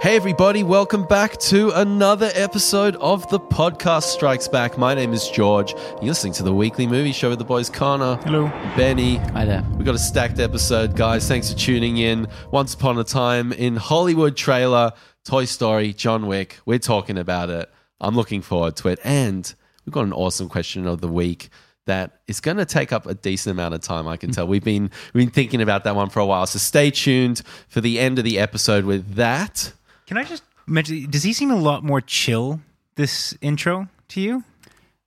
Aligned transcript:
Hey, 0.00 0.16
everybody, 0.16 0.62
welcome 0.62 1.04
back 1.04 1.36
to 1.40 1.72
another 1.72 2.30
episode 2.32 2.96
of 2.96 3.28
the 3.28 3.38
podcast 3.38 4.04
Strikes 4.04 4.48
Back. 4.48 4.78
My 4.78 4.94
name 4.94 5.12
is 5.12 5.28
George. 5.28 5.74
You're 6.00 6.08
listening 6.08 6.32
to 6.34 6.42
the 6.42 6.54
weekly 6.54 6.86
movie 6.86 7.12
show 7.12 7.28
with 7.28 7.38
the 7.38 7.44
boys 7.44 7.68
Connor, 7.68 8.16
Hello. 8.24 8.48
Benny. 8.78 9.16
Hi 9.16 9.44
there. 9.44 9.62
We 9.76 9.84
got 9.84 9.94
a 9.94 9.98
stacked 9.98 10.38
episode, 10.38 10.96
guys. 10.96 11.28
Thanks 11.28 11.52
for 11.52 11.58
tuning 11.58 11.98
in. 11.98 12.28
Once 12.50 12.72
upon 12.72 12.98
a 12.98 13.04
time 13.04 13.52
in 13.52 13.76
Hollywood 13.76 14.38
trailer, 14.38 14.92
Toy 15.26 15.44
Story, 15.44 15.92
John 15.92 16.26
Wick. 16.26 16.60
We're 16.64 16.78
talking 16.78 17.18
about 17.18 17.50
it. 17.50 17.70
I'm 18.00 18.16
looking 18.16 18.40
forward 18.40 18.76
to 18.76 18.88
it. 18.88 19.00
And 19.04 19.54
we've 19.84 19.92
got 19.92 20.04
an 20.04 20.14
awesome 20.14 20.48
question 20.48 20.86
of 20.86 21.02
the 21.02 21.08
week 21.08 21.50
that 21.84 22.22
is 22.26 22.40
going 22.40 22.56
to 22.56 22.64
take 22.64 22.90
up 22.90 23.04
a 23.04 23.12
decent 23.12 23.50
amount 23.50 23.74
of 23.74 23.82
time. 23.82 24.08
I 24.08 24.16
can 24.16 24.30
tell. 24.30 24.46
We've 24.46 24.64
been 24.64 24.90
we've 25.12 25.26
been 25.26 25.30
thinking 25.30 25.60
about 25.60 25.84
that 25.84 25.94
one 25.94 26.08
for 26.08 26.20
a 26.20 26.26
while. 26.26 26.46
So 26.46 26.58
stay 26.58 26.90
tuned 26.90 27.42
for 27.68 27.82
the 27.82 27.98
end 28.00 28.18
of 28.18 28.24
the 28.24 28.38
episode 28.38 28.86
with 28.86 29.16
that. 29.16 29.74
Can 30.10 30.18
I 30.18 30.24
just 30.24 30.42
mention? 30.66 31.08
Does 31.08 31.22
he 31.22 31.32
seem 31.32 31.52
a 31.52 31.56
lot 31.56 31.84
more 31.84 32.00
chill 32.00 32.60
this 32.96 33.32
intro 33.40 33.86
to 34.08 34.20
you? 34.20 34.42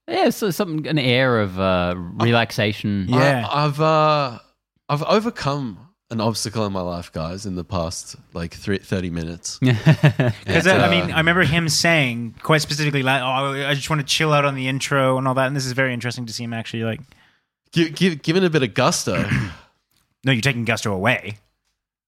Yeah, 0.08 0.30
so 0.30 0.50
something 0.50 0.88
an 0.88 0.98
air 0.98 1.42
of 1.42 1.60
uh, 1.60 1.96
relaxation. 1.98 3.08
Yeah. 3.10 3.46
I, 3.46 3.66
I've 3.66 3.82
uh, 3.82 4.40
I've 4.88 5.04
overcome 5.04 5.90
an 6.10 6.22
obstacle 6.22 6.66
in 6.66 6.72
my 6.72 6.80
life, 6.80 7.12
guys, 7.12 7.46
in 7.46 7.56
the 7.56 7.66
past 7.66 8.16
like 8.34 8.54
three, 8.54 8.78
30 8.78 9.10
minutes. 9.10 9.60
Because 9.62 10.68
And, 10.68 10.82
I 10.82 10.88
uh, 10.88 10.90
mean, 10.90 11.12
I 11.12 11.18
remember 11.18 11.44
him 11.44 11.68
saying 11.68 12.36
quite 12.42 12.62
specifically, 12.62 13.04
like, 13.04 13.22
"Oh, 13.22 13.68
I 13.68 13.74
just 13.74 13.90
want 13.90 14.00
to 14.00 14.08
chill 14.08 14.32
out 14.32 14.46
on 14.46 14.56
the 14.56 14.70
intro 14.70 15.18
and 15.18 15.28
all 15.28 15.34
that." 15.34 15.48
And 15.48 15.56
this 15.56 15.66
is 15.66 15.74
very 15.74 15.94
interesting 15.94 16.26
to 16.28 16.32
see 16.32 16.46
him 16.46 16.54
actually 16.54 16.86
like, 16.86 17.02
give, 17.74 17.94
gi- 17.94 18.16
given 18.16 18.46
a 18.46 18.50
bit 18.50 18.64
of 18.64 18.74
gusto. 18.74 19.30
"No, 20.24 20.32
you're 20.32 20.40
taking 20.40 20.64
gusto 20.64 20.94
away." 20.94 21.40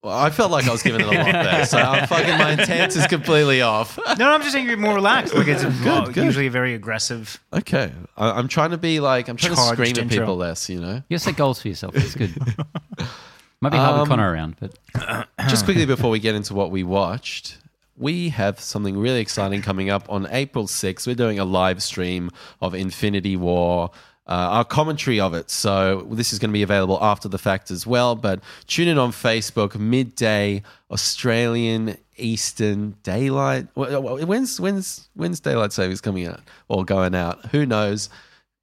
Well, 0.05 0.15
I 0.15 0.29
felt 0.29 0.51
like 0.51 0.67
I 0.67 0.71
was 0.71 0.83
giving 0.83 1.01
it 1.01 1.07
a 1.07 1.11
lot 1.11 1.25
there, 1.31 1.65
so 1.65 1.79
I'm 1.79 2.05
fucking 2.07 2.37
my 2.37 2.51
intent 2.51 2.95
is 2.95 3.07
completely 3.07 3.63
off. 3.63 3.97
No, 3.97 4.13
no, 4.13 4.31
I'm 4.33 4.41
just 4.41 4.53
saying 4.53 4.67
you're 4.67 4.77
more 4.77 4.93
relaxed. 4.93 5.33
Like 5.33 5.47
it's 5.47 5.63
well, 5.83 6.05
good. 6.05 6.23
usually 6.25 6.45
a 6.45 6.51
very 6.51 6.75
aggressive. 6.75 7.41
Okay, 7.51 7.91
I, 8.15 8.29
I'm 8.29 8.47
trying 8.47 8.69
to 8.69 8.77
be 8.77 8.99
like 8.99 9.29
I'm 9.29 9.35
trying 9.35 9.55
to 9.55 9.61
scream 9.61 9.89
at 9.89 9.97
intro. 9.97 10.19
people 10.19 10.35
less, 10.35 10.69
you 10.69 10.79
know. 10.79 11.01
You 11.09 11.17
set 11.17 11.37
goals 11.37 11.59
for 11.59 11.69
yourself. 11.69 11.95
It's 11.95 12.13
good. 12.13 12.35
Might 13.61 13.71
be 13.71 13.77
hard 13.77 13.95
Um, 13.95 13.99
with 14.01 14.09
Connor 14.09 14.31
around, 14.31 14.57
but 14.59 15.27
Just 15.49 15.65
quickly 15.65 15.87
before 15.87 16.11
we 16.11 16.19
get 16.19 16.35
into 16.35 16.53
what 16.53 16.69
we 16.69 16.83
watched, 16.83 17.57
we 17.97 18.29
have 18.29 18.59
something 18.59 18.95
really 18.95 19.21
exciting 19.21 19.63
coming 19.63 19.89
up 19.89 20.05
on 20.07 20.27
April 20.29 20.67
6th. 20.67 21.07
We're 21.07 21.15
doing 21.15 21.39
a 21.39 21.45
live 21.45 21.81
stream 21.81 22.29
of 22.61 22.75
Infinity 22.75 23.37
War. 23.37 23.89
Uh, 24.27 24.31
our 24.57 24.65
commentary 24.65 25.19
of 25.19 25.33
it. 25.35 25.49
So, 25.51 26.07
this 26.09 26.33
is 26.33 26.39
going 26.39 26.49
to 26.49 26.53
be 26.53 26.63
available 26.63 26.97
after 27.01 27.27
the 27.29 27.37
fact 27.37 27.69
as 27.69 27.85
well. 27.85 28.15
But 28.15 28.41
tune 28.65 28.87
in 28.87 28.97
on 28.97 29.11
Facebook, 29.11 29.75
midday 29.77 30.63
Australian 30.89 31.97
Eastern 32.17 32.95
Daylight. 33.03 33.67
Wh- 33.77 33.93
wh- 33.93 34.27
When's, 34.27 34.59
when's, 34.59 35.07
when's 35.13 35.39
Daylight 35.39 35.73
Savings 35.73 36.01
coming 36.01 36.25
out 36.27 36.41
or 36.67 36.83
going 36.83 37.13
out? 37.13 37.45
Who 37.47 37.65
knows? 37.65 38.09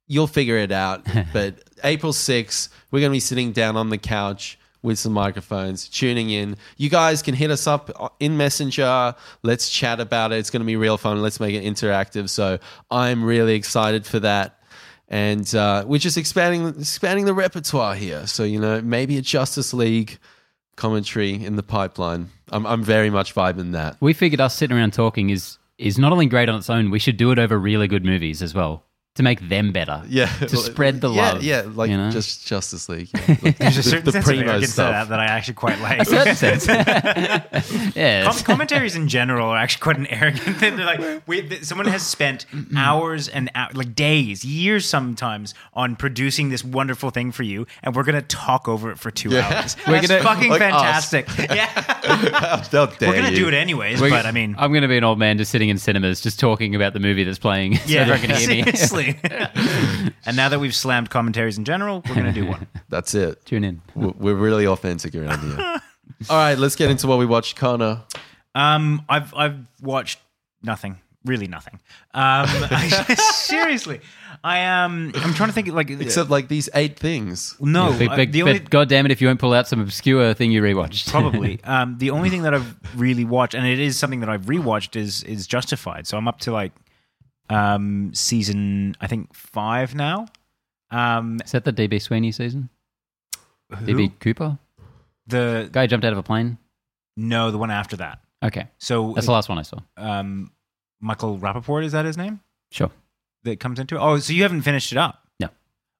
You'll 0.07 0.27
figure 0.27 0.57
it 0.57 0.71
out. 0.71 1.05
but 1.33 1.63
April 1.83 2.11
6th, 2.11 2.69
we're 2.91 2.99
going 2.99 3.11
to 3.11 3.15
be 3.15 3.19
sitting 3.21 3.51
down 3.53 3.77
on 3.77 3.89
the 3.89 3.97
couch 3.97 4.59
with 4.81 4.99
some 4.99 5.13
microphones, 5.13 5.87
tuning 5.87 6.29
in. 6.29 6.57
You 6.75 6.89
guys 6.89 7.21
can 7.21 7.33
hit 7.35 7.49
us 7.51 7.67
up 7.67 8.13
in 8.19 8.35
Messenger. 8.35 9.15
Let's 9.41 9.69
chat 9.69 10.01
about 10.01 10.33
it. 10.33 10.39
It's 10.39 10.49
going 10.49 10.61
to 10.61 10.65
be 10.65 10.75
real 10.75 10.97
fun. 10.97 11.21
Let's 11.21 11.39
make 11.39 11.55
it 11.55 11.63
interactive. 11.63 12.29
So 12.29 12.59
I'm 12.91 13.23
really 13.23 13.55
excited 13.55 14.05
for 14.05 14.19
that. 14.19 14.59
And 15.09 15.53
uh, 15.53 15.83
we're 15.85 15.99
just 15.99 16.17
expanding 16.17 16.67
expanding 16.67 17.25
the 17.25 17.33
repertoire 17.33 17.95
here. 17.95 18.25
So 18.27 18.43
you 18.43 18.59
know, 18.59 18.81
maybe 18.81 19.17
a 19.17 19.21
Justice 19.21 19.73
League 19.73 20.17
commentary 20.75 21.33
in 21.33 21.55
the 21.55 21.63
pipeline. 21.63 22.29
I'm 22.49 22.65
I'm 22.65 22.83
very 22.83 23.09
much 23.09 23.35
vibing 23.35 23.73
that. 23.73 23.97
we 23.99 24.13
figured 24.13 24.41
us 24.41 24.55
sitting 24.55 24.75
around 24.75 24.93
talking 24.93 25.29
is 25.29 25.57
is 25.77 25.97
not 25.97 26.11
only 26.11 26.25
great 26.25 26.49
on 26.49 26.57
its 26.57 26.69
own. 26.69 26.89
We 26.89 26.99
should 26.99 27.17
do 27.17 27.31
it 27.31 27.39
over 27.39 27.57
really 27.57 27.87
good 27.87 28.05
movies 28.05 28.41
as 28.41 28.53
well 28.53 28.85
to 29.15 29.21
make 29.23 29.47
them 29.47 29.71
better. 29.71 30.01
Yeah, 30.07 30.25
to 30.25 30.57
spread 30.57 30.99
the 31.01 31.11
yeah, 31.11 31.21
love. 31.33 31.43
Yeah, 31.43 31.63
like 31.73 31.91
you 31.91 31.97
know? 31.97 32.09
just 32.09 32.47
Justice 32.47 32.89
League. 32.89 33.09
Yeah. 33.13 33.35
Like 33.43 33.57
There's 33.57 33.77
a 33.77 33.81
the- 33.81 33.83
certain 33.89 34.05
the 34.05 34.11
sense 34.13 34.25
of 34.25 34.33
primo 34.33 34.49
arrogance 34.51 34.73
stuff. 34.73 34.91
that 34.91 35.09
that 35.09 35.19
I 35.19 35.25
actually 35.25 35.53
quite 35.55 35.79
like. 35.81 36.07
certain 36.07 36.35
sense. 36.35 36.65
yeah, 37.95 38.23
Com- 38.23 38.39
commentaries 38.43 38.95
in 38.95 39.07
general 39.07 39.49
are 39.49 39.57
actually 39.57 39.81
quite 39.81 39.97
an 39.97 40.07
arrogant 40.07 40.57
thing. 40.57 40.75
They're 40.77 40.85
like, 40.85 41.21
we, 41.27 41.41
th- 41.47 41.63
someone 41.63 41.87
has 41.87 42.01
spent 42.05 42.45
hours 42.75 43.27
and 43.27 43.51
hou- 43.55 43.73
like 43.77 43.93
days, 43.95 44.43
years 44.45 44.87
sometimes, 44.87 45.53
on 45.73 45.95
producing 45.95 46.49
this 46.49 46.63
wonderful 46.63 47.09
thing 47.11 47.31
for 47.31 47.43
you, 47.43 47.67
and 47.83 47.95
we're 47.95 48.03
gonna 48.03 48.21
talk 48.21 48.67
over 48.67 48.91
it 48.91 48.97
for 48.99 49.11
two 49.11 49.29
Yeah. 49.29 49.47
hours. 49.47 49.75
We're 49.87 49.93
That's 50.01 50.07
gonna- 50.07 50.23
fucking 50.23 50.49
like 50.49 50.59
fantastic. 50.59 51.27
yeah, 51.37 51.67
How 51.67 52.85
dare 52.87 53.09
we're 53.09 53.15
gonna 53.15 53.29
you. 53.29 53.35
do 53.35 53.47
it 53.47 53.53
anyways. 53.53 53.99
We're- 54.01 54.09
but 54.11 54.25
I 54.25 54.31
mean, 54.31 54.55
I'm 54.57 54.71
going 54.71 54.81
to 54.83 54.87
be 54.87 54.97
an 54.97 55.03
old 55.03 55.19
man 55.19 55.37
just 55.37 55.51
sitting 55.51 55.69
in 55.69 55.77
cinemas, 55.77 56.21
just 56.21 56.39
talking 56.39 56.75
about 56.75 56.93
the 56.93 56.99
movie 56.99 57.23
that's 57.23 57.39
playing. 57.39 57.77
so 57.77 57.83
yeah, 57.87 58.01
everyone 58.01 58.21
can 58.21 58.29
hear 58.37 58.49
me. 58.49 58.63
seriously. 58.63 59.02
and 60.25 60.37
now 60.37 60.49
that 60.49 60.59
we've 60.59 60.75
slammed 60.75 61.09
commentaries 61.09 61.57
in 61.57 61.65
general, 61.65 62.03
we're 62.07 62.15
gonna 62.15 62.33
do 62.33 62.45
one. 62.45 62.67
That's 62.89 63.13
it. 63.15 63.45
Tune 63.45 63.63
in. 63.63 63.81
We're 63.95 64.13
we're 64.17 64.35
really 64.35 64.67
authentic 64.67 65.15
around 65.15 65.39
here. 65.41 65.57
All 66.29 66.37
right, 66.37 66.57
let's 66.57 66.75
get 66.75 66.89
into 66.89 67.07
what 67.07 67.19
we 67.19 67.25
watched, 67.25 67.55
Connor. 67.55 68.03
Um, 68.55 69.03
I've 69.09 69.33
I've 69.33 69.59
watched 69.81 70.19
nothing, 70.61 70.99
really 71.25 71.47
nothing. 71.47 71.79
Um, 72.13 72.47
seriously, 73.17 74.01
I 74.43 74.59
am. 74.59 75.11
I'm 75.15 75.33
trying 75.33 75.49
to 75.49 75.53
think. 75.53 75.69
Like, 75.69 75.89
Except 75.89 76.29
like 76.29 76.49
these 76.49 76.69
eight 76.75 76.99
things. 76.99 77.55
no, 77.61 77.95
but, 77.97 78.09
uh, 78.09 78.15
but, 78.17 78.31
the 78.31 78.41
but 78.43 78.69
God 78.69 78.89
damn 78.89 79.05
it, 79.05 79.11
if 79.11 79.21
you 79.21 79.27
won't 79.27 79.39
pull 79.39 79.53
out 79.53 79.67
some 79.67 79.79
obscure 79.79 80.33
thing 80.33 80.51
you 80.51 80.61
rewatched. 80.61 81.09
probably 81.09 81.63
um, 81.63 81.97
the 81.97 82.09
only 82.09 82.29
thing 82.29 82.43
that 82.43 82.53
I've 82.53 82.75
really 82.95 83.23
watched, 83.23 83.55
and 83.55 83.65
it 83.65 83.79
is 83.79 83.97
something 83.97 84.19
that 84.19 84.29
I've 84.29 84.45
rewatched, 84.45 84.95
is 84.95 85.23
is 85.23 85.47
Justified. 85.47 86.07
So 86.07 86.17
I'm 86.17 86.27
up 86.27 86.39
to 86.41 86.51
like 86.51 86.73
um 87.49 88.13
season 88.13 88.95
I 89.01 89.07
think 89.07 89.33
five 89.33 89.95
now. 89.95 90.27
Um, 90.91 91.39
Is 91.43 91.51
that 91.53 91.65
the 91.65 91.73
DB 91.73 91.99
Sweeney 92.01 92.31
season? 92.31 92.69
who? 93.69 93.85
DB 93.85 94.11
Cooper? 94.19 94.59
the 95.25 95.67
Guy 95.71 95.87
jumped 95.87 96.05
out 96.05 96.11
of 96.13 96.19
a 96.19 96.23
plane? 96.23 96.57
no, 97.17 97.49
the 97.51 97.57
one 97.57 97.71
after 97.71 97.95
that. 97.97 98.19
Okay. 98.43 98.67
So 98.77 99.13
That's 99.13 99.25
the 99.27 99.31
last 99.31 99.49
one 99.49 99.57
I 99.57 99.61
saw. 99.63 99.77
um, 99.97 100.51
Michael 100.99 101.37
Rapaport 101.39 101.83
is 101.85 101.91
that 101.93 102.05
his 102.05 102.17
name 102.17 102.41
Sure. 102.71 102.91
that 103.43 103.59
comes 103.59 103.79
into 103.79 103.95
it? 103.95 103.99
Oh, 103.99 104.17
so 104.19 104.33
you 104.33 104.43
haven't 104.43 104.61
finished 104.63 104.91
it 104.91 104.97
up? 104.97 105.23
No. 105.39 105.49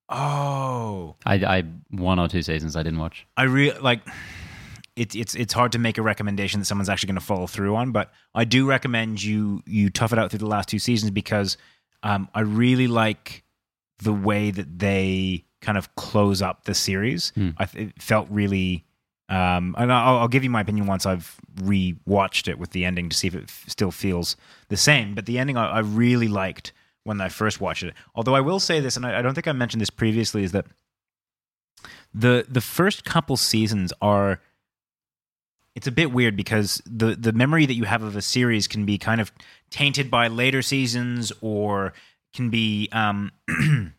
Oh, 0.10 1.16
I, 1.26 1.36
I 1.36 1.64
one 1.90 2.20
or 2.20 2.28
two 2.28 2.42
seasons 2.42 2.76
I 2.76 2.84
didn't 2.84 3.00
watch. 3.00 3.26
I 3.38 3.44
really 3.44 3.78
like. 3.80 4.02
It's 4.96 5.16
it's 5.16 5.34
it's 5.36 5.54
hard 5.54 5.72
to 5.72 5.80
make 5.80 5.98
a 5.98 6.02
recommendation 6.02 6.60
that 6.60 6.66
someone's 6.66 6.90
actually 6.90 7.08
going 7.08 7.20
to 7.20 7.26
follow 7.26 7.48
through 7.48 7.76
on, 7.76 7.92
but 7.92 8.12
I 8.36 8.46
do 8.46 8.68
recommend 8.68 9.24
you 9.24 9.62
you 9.66 9.90
tough 9.90 10.14
it 10.14 10.20
out 10.20 10.30
through 10.30 10.40
the 10.40 10.48
last 10.48 10.70
two 10.70 10.80
seasons 10.80 11.12
because 11.12 11.58
um, 12.04 12.30
I 12.36 12.42
really 12.42 12.88
like 12.88 13.44
the 14.00 14.14
way 14.14 14.52
that 14.52 14.80
they 14.80 15.46
kind 15.62 15.78
of 15.78 15.96
close 15.96 16.42
up 16.42 16.66
the 16.66 16.74
series. 16.74 17.32
Hmm. 17.36 17.52
I 17.58 17.66
th- 17.66 17.88
it 17.88 18.02
felt 18.02 18.28
really, 18.30 18.86
um, 19.30 19.74
and 19.78 19.92
I'll, 19.92 20.18
I'll 20.18 20.28
give 20.28 20.44
you 20.44 20.50
my 20.50 20.62
opinion 20.62 20.86
once 20.86 21.06
I've 21.06 21.40
rewatched 21.56 22.48
it 22.48 22.60
with 22.60 22.72
the 22.72 22.86
ending 22.86 23.10
to 23.10 23.18
see 23.18 23.28
if 23.28 23.36
it 23.36 23.46
f- 23.46 23.66
still 23.68 23.92
feels 23.92 24.36
the 24.68 24.78
same. 24.78 25.16
But 25.16 25.26
the 25.26 25.40
ending 25.40 25.58
I, 25.58 25.68
I 25.68 25.80
really 25.80 26.28
liked 26.28 26.74
when 27.04 27.20
I 27.22 27.30
first 27.30 27.62
watched 27.62 27.84
it. 27.84 27.94
Although 28.14 28.36
I 28.36 28.42
will 28.42 28.60
say 28.60 28.80
this, 28.80 28.98
and 28.98 29.06
I, 29.06 29.20
I 29.20 29.22
don't 29.22 29.34
think 29.34 29.48
I 29.48 29.54
mentioned 29.54 29.82
this 29.82 29.90
previously, 29.90 30.44
is 30.44 30.52
that 30.52 30.66
the 32.14 32.46
the 32.48 32.62
first 32.62 33.06
couple 33.06 33.38
seasons 33.38 33.94
are 34.02 34.42
it's 35.76 35.88
a 35.88 35.92
bit 35.92 36.12
weird 36.12 36.36
because 36.36 36.82
the 36.86 37.16
the 37.16 37.34
memory 37.34 37.66
that 37.66 37.74
you 37.74 37.86
have 37.86 38.04
of 38.04 38.16
a 38.16 38.22
series 38.22 38.68
can 38.68 38.86
be 38.86 38.98
kind 38.98 39.20
of 39.20 39.32
tainted 39.70 40.12
by 40.12 40.28
later 40.28 40.62
seasons 40.62 41.32
or 41.42 41.94
can 42.34 42.50
be 42.50 42.90
um 42.92 43.32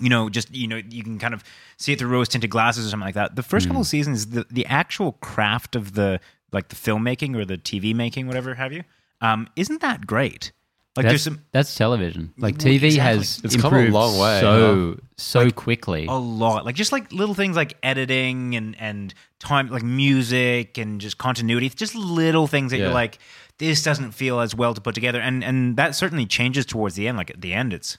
you 0.00 0.08
know 0.08 0.28
just 0.28 0.54
you 0.54 0.66
know 0.66 0.80
you 0.88 1.02
can 1.02 1.18
kind 1.18 1.34
of 1.34 1.44
see 1.76 1.92
it 1.92 1.98
through 1.98 2.08
rose 2.08 2.28
tinted 2.28 2.50
glasses 2.50 2.86
or 2.86 2.90
something 2.90 3.06
like 3.06 3.14
that. 3.14 3.36
The 3.36 3.42
first 3.42 3.66
couple 3.66 3.82
of 3.82 3.86
seasons 3.86 4.28
the 4.28 4.46
the 4.50 4.66
actual 4.66 5.12
craft 5.12 5.76
of 5.76 5.94
the 5.94 6.20
like 6.52 6.68
the 6.68 6.76
filmmaking 6.76 7.36
or 7.36 7.44
the 7.44 7.56
tv 7.58 7.94
making 7.94 8.26
whatever 8.26 8.54
have 8.54 8.72
you 8.72 8.82
um 9.20 9.48
isn't 9.54 9.80
that 9.80 10.06
great 10.06 10.50
like 10.96 11.04
that's, 11.04 11.12
there's 11.12 11.22
some 11.22 11.40
that's 11.52 11.74
television. 11.74 12.32
Like 12.36 12.56
TV 12.58 12.84
exactly. 12.84 12.98
has 12.98 13.40
It's 13.44 13.56
come 13.56 13.72
a 13.74 13.88
long 13.88 14.18
way, 14.18 14.40
so 14.40 14.98
so 15.16 15.50
quickly. 15.50 16.06
a 16.06 16.12
lot 16.14 16.64
like 16.64 16.74
just 16.74 16.92
like 16.92 17.12
little 17.12 17.34
things 17.34 17.54
like 17.56 17.76
editing 17.82 18.56
and 18.56 18.74
and 18.80 19.14
time 19.38 19.68
like 19.68 19.82
music 19.84 20.78
and 20.78 21.00
just 21.00 21.16
continuity 21.18 21.68
just 21.68 21.94
little 21.94 22.46
things 22.46 22.70
that 22.72 22.78
Yeah. 22.78 22.84
you're 22.86 22.94
like 22.94 23.18
this 23.58 23.82
doesn't 23.82 24.12
feel 24.12 24.40
as 24.40 24.54
well 24.54 24.72
to 24.74 24.80
put 24.80 24.94
together 24.94 25.20
and 25.20 25.44
and 25.44 25.76
that 25.76 25.94
certainly 25.94 26.26
changes 26.26 26.64
towards 26.66 26.94
the 26.96 27.06
end 27.06 27.16
like 27.18 27.30
at 27.30 27.40
the 27.40 27.52
end 27.54 27.72
it's 27.72 27.98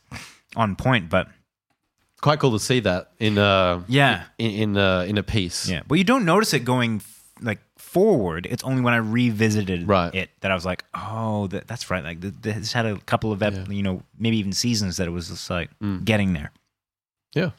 on 0.56 0.76
point 0.76 1.10
but 1.10 1.28
Quite 2.22 2.40
cool 2.40 2.52
to 2.52 2.60
see 2.60 2.80
that 2.82 3.12
in 3.20 3.38
uh 3.40 3.82
yeah 3.88 4.26
in 4.38 4.52
in, 4.52 4.78
uh, 4.78 5.02
in 5.08 5.18
a 5.18 5.24
piece. 5.24 5.68
yeah 5.70 5.82
but 5.88 5.98
you 5.98 6.04
don't 6.04 6.26
notice 6.26 6.54
it 6.54 6.64
going 6.66 7.02
like 7.42 7.60
forward 7.92 8.48
it's 8.50 8.64
only 8.64 8.82
when 8.82 8.94
i 8.94 8.98
revisited 8.98 9.88
Right. 9.88 10.14
it 10.16 10.30
that 10.42 10.50
i 10.52 10.56
was 10.56 10.66
like 10.66 10.84
oh 10.94 11.48
that, 11.48 11.68
that's 11.68 11.90
right 11.92 12.04
like 12.04 12.22
th- 12.22 12.34
this 12.42 12.72
had 12.72 12.86
a 12.86 12.98
couple 13.12 13.32
of 13.34 13.44
ep- 13.44 13.54
Yeah. 13.54 13.66
you 13.70 13.84
know 13.84 14.02
maybe 14.18 14.38
even 14.38 14.54
seasons 14.54 14.96
that 14.98 15.08
it 15.08 15.12
was 15.12 15.28
just 15.30 15.50
like 15.50 15.70
Mm. 15.80 16.06
getting 16.06 16.32
there 16.34 16.52
Yeah. 17.36 17.52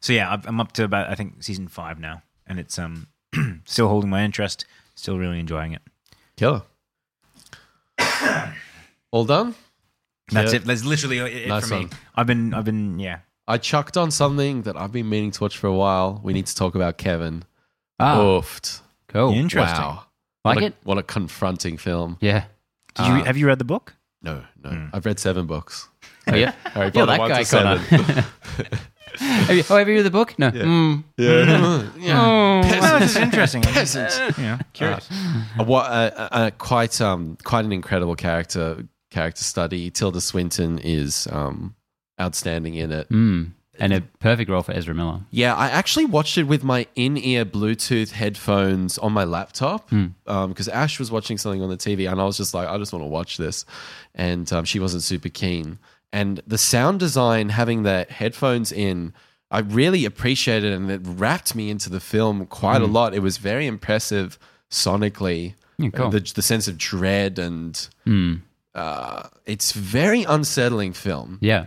So 0.00 0.12
yeah, 0.12 0.40
I'm 0.46 0.60
up 0.60 0.70
to 0.72 0.84
about 0.84 1.10
I 1.10 1.14
think 1.16 1.42
season 1.42 1.66
five 1.68 1.98
now, 1.98 2.22
and 2.46 2.60
it's 2.60 2.78
um 2.78 3.08
still 3.64 3.88
holding 3.88 4.08
my 4.10 4.22
interest. 4.22 4.66
Still 4.94 5.18
really 5.18 5.40
enjoying 5.40 5.72
it. 5.72 5.82
Killer. 6.36 6.62
All 9.10 9.24
done? 9.24 9.54
That's 10.30 10.52
Yeah. 10.52 10.58
it. 10.60 10.64
That's 10.64 10.84
literally 10.84 11.18
it 11.18 11.48
Nice 11.48 11.68
for 11.68 11.74
me. 11.74 11.80
one. 11.86 11.90
I've 12.14 12.26
been, 12.26 12.54
I've 12.54 12.64
been, 12.64 12.98
yeah. 12.98 13.18
I 13.46 13.58
chucked 13.58 13.96
on 13.96 14.10
something 14.10 14.62
that 14.62 14.76
I've 14.76 14.92
been 14.92 15.08
meaning 15.08 15.30
to 15.32 15.40
watch 15.42 15.56
for 15.58 15.66
a 15.66 15.74
while. 15.74 16.20
We 16.22 16.32
need 16.32 16.46
to 16.46 16.54
talk 16.54 16.74
about 16.74 16.96
Kevin. 16.98 17.44
Ah, 18.00 18.16
Oofed. 18.18 18.80
Cool. 19.14 19.32
Interesting. 19.32 19.80
Wow. 19.80 20.04
Like 20.44 20.56
what 20.56 20.62
a, 20.62 20.66
it? 20.66 20.74
What 20.84 20.98
a 20.98 21.02
confronting 21.02 21.78
film. 21.78 22.18
Yeah. 22.20 22.44
Did 22.96 23.06
you, 23.06 23.12
Uh, 23.14 23.24
have 23.24 23.36
you 23.38 23.46
read 23.46 23.58
the 23.58 23.64
book? 23.64 23.94
No, 24.22 24.42
no. 24.62 24.70
Hmm. 24.70 24.86
I've 24.92 25.06
read 25.06 25.18
seven 25.18 25.46
books. 25.46 25.88
Oh, 26.26 26.34
yeah. 26.34 26.52
Harry 26.74 26.86
Yeah, 26.86 26.90
Potter 26.92 27.06
that 27.06 27.18
1 27.18 27.28
guy 27.30 27.38
to 27.38 27.44
7. 27.44 27.84
kinda- 27.84 28.24
have 29.18 29.56
you, 29.56 29.62
oh, 29.70 29.76
have 29.76 29.88
you 29.88 29.94
read 29.94 30.02
the 30.02 30.10
book? 30.10 30.38
No. 30.38 30.50
Mm. 30.50 31.04
Yeah. 31.16 31.88
yeah. 31.98 32.14
No, 32.14 32.62
Peasant. 32.68 33.02
it's 33.04 33.16
interesting. 33.16 33.62
Peasants. 33.62 34.18
yeah, 34.38 34.58
curious. 34.72 35.08
Uh, 35.58 35.64
what 35.64 35.86
uh, 35.90 36.28
uh, 36.32 36.50
quite 36.58 37.00
um 37.00 37.36
quite 37.44 37.64
an 37.64 37.72
incredible 37.72 38.16
character 38.16 38.86
character 39.10 39.44
study. 39.44 39.90
Tilda 39.90 40.20
Swinton 40.20 40.78
is 40.78 41.26
um 41.30 41.74
outstanding 42.20 42.74
in 42.74 42.92
it. 42.92 43.08
Mm. 43.10 43.52
And 43.78 43.92
a 43.92 44.00
perfect 44.20 44.50
role 44.50 44.62
for 44.62 44.72
Ezra 44.72 44.94
Miller. 44.94 45.20
Yeah, 45.30 45.54
I 45.54 45.68
actually 45.68 46.04
watched 46.04 46.38
it 46.38 46.44
with 46.44 46.62
my 46.62 46.86
in-ear 46.94 47.44
Bluetooth 47.44 48.12
headphones 48.12 48.98
on 48.98 49.12
my 49.12 49.24
laptop 49.24 49.90
because 50.24 50.68
Ash 50.68 50.98
was 50.98 51.10
watching 51.10 51.38
something 51.38 51.62
on 51.62 51.68
the 51.70 51.76
TV, 51.76 52.10
and 52.10 52.20
I 52.20 52.24
was 52.24 52.36
just 52.36 52.54
like, 52.54 52.68
I 52.68 52.78
just 52.78 52.92
want 52.92 53.02
to 53.02 53.08
watch 53.08 53.36
this, 53.36 53.64
and 54.14 54.50
um, 54.52 54.64
she 54.64 54.78
wasn't 54.78 55.02
super 55.02 55.28
keen. 55.28 55.78
And 56.12 56.40
the 56.46 56.58
sound 56.58 57.00
design, 57.00 57.48
having 57.48 57.82
the 57.82 58.06
headphones 58.08 58.70
in, 58.70 59.12
I 59.50 59.60
really 59.60 60.04
appreciated, 60.04 60.72
it, 60.72 60.76
and 60.76 60.90
it 60.90 61.00
wrapped 61.04 61.54
me 61.56 61.70
into 61.70 61.90
the 61.90 62.00
film 62.00 62.46
quite 62.46 62.82
a 62.82 62.86
lot. 62.86 63.14
It 63.14 63.20
was 63.20 63.38
very 63.38 63.66
impressive 63.66 64.38
sonically. 64.70 65.54
Yeah, 65.78 65.90
cool. 65.90 66.10
the, 66.10 66.20
the 66.20 66.42
sense 66.42 66.68
of 66.68 66.78
dread 66.78 67.40
and 67.40 67.88
uh, 68.76 69.28
it's 69.44 69.72
very 69.72 70.22
unsettling 70.22 70.92
film 70.92 71.38
Yeah. 71.40 71.66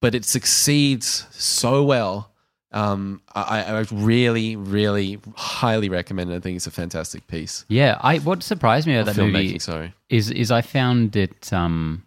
But 0.00 0.14
it 0.14 0.24
succeeds 0.24 1.26
so 1.30 1.82
well. 1.84 2.32
Um, 2.70 3.22
I, 3.34 3.62
I 3.62 3.84
really, 3.90 4.54
really 4.54 5.18
highly 5.36 5.88
recommend 5.88 6.30
it. 6.30 6.36
I 6.36 6.40
think 6.40 6.56
it's 6.56 6.66
a 6.66 6.70
fantastic 6.70 7.26
piece. 7.26 7.64
Yeah. 7.68 7.98
I 8.00 8.18
what 8.18 8.42
surprised 8.42 8.86
me 8.86 8.96
about 8.96 9.14
that 9.14 9.22
movie 9.22 9.58
sorry. 9.58 9.94
is 10.10 10.30
is 10.30 10.50
I 10.50 10.60
found 10.60 11.16
it 11.16 11.50
um, 11.52 12.04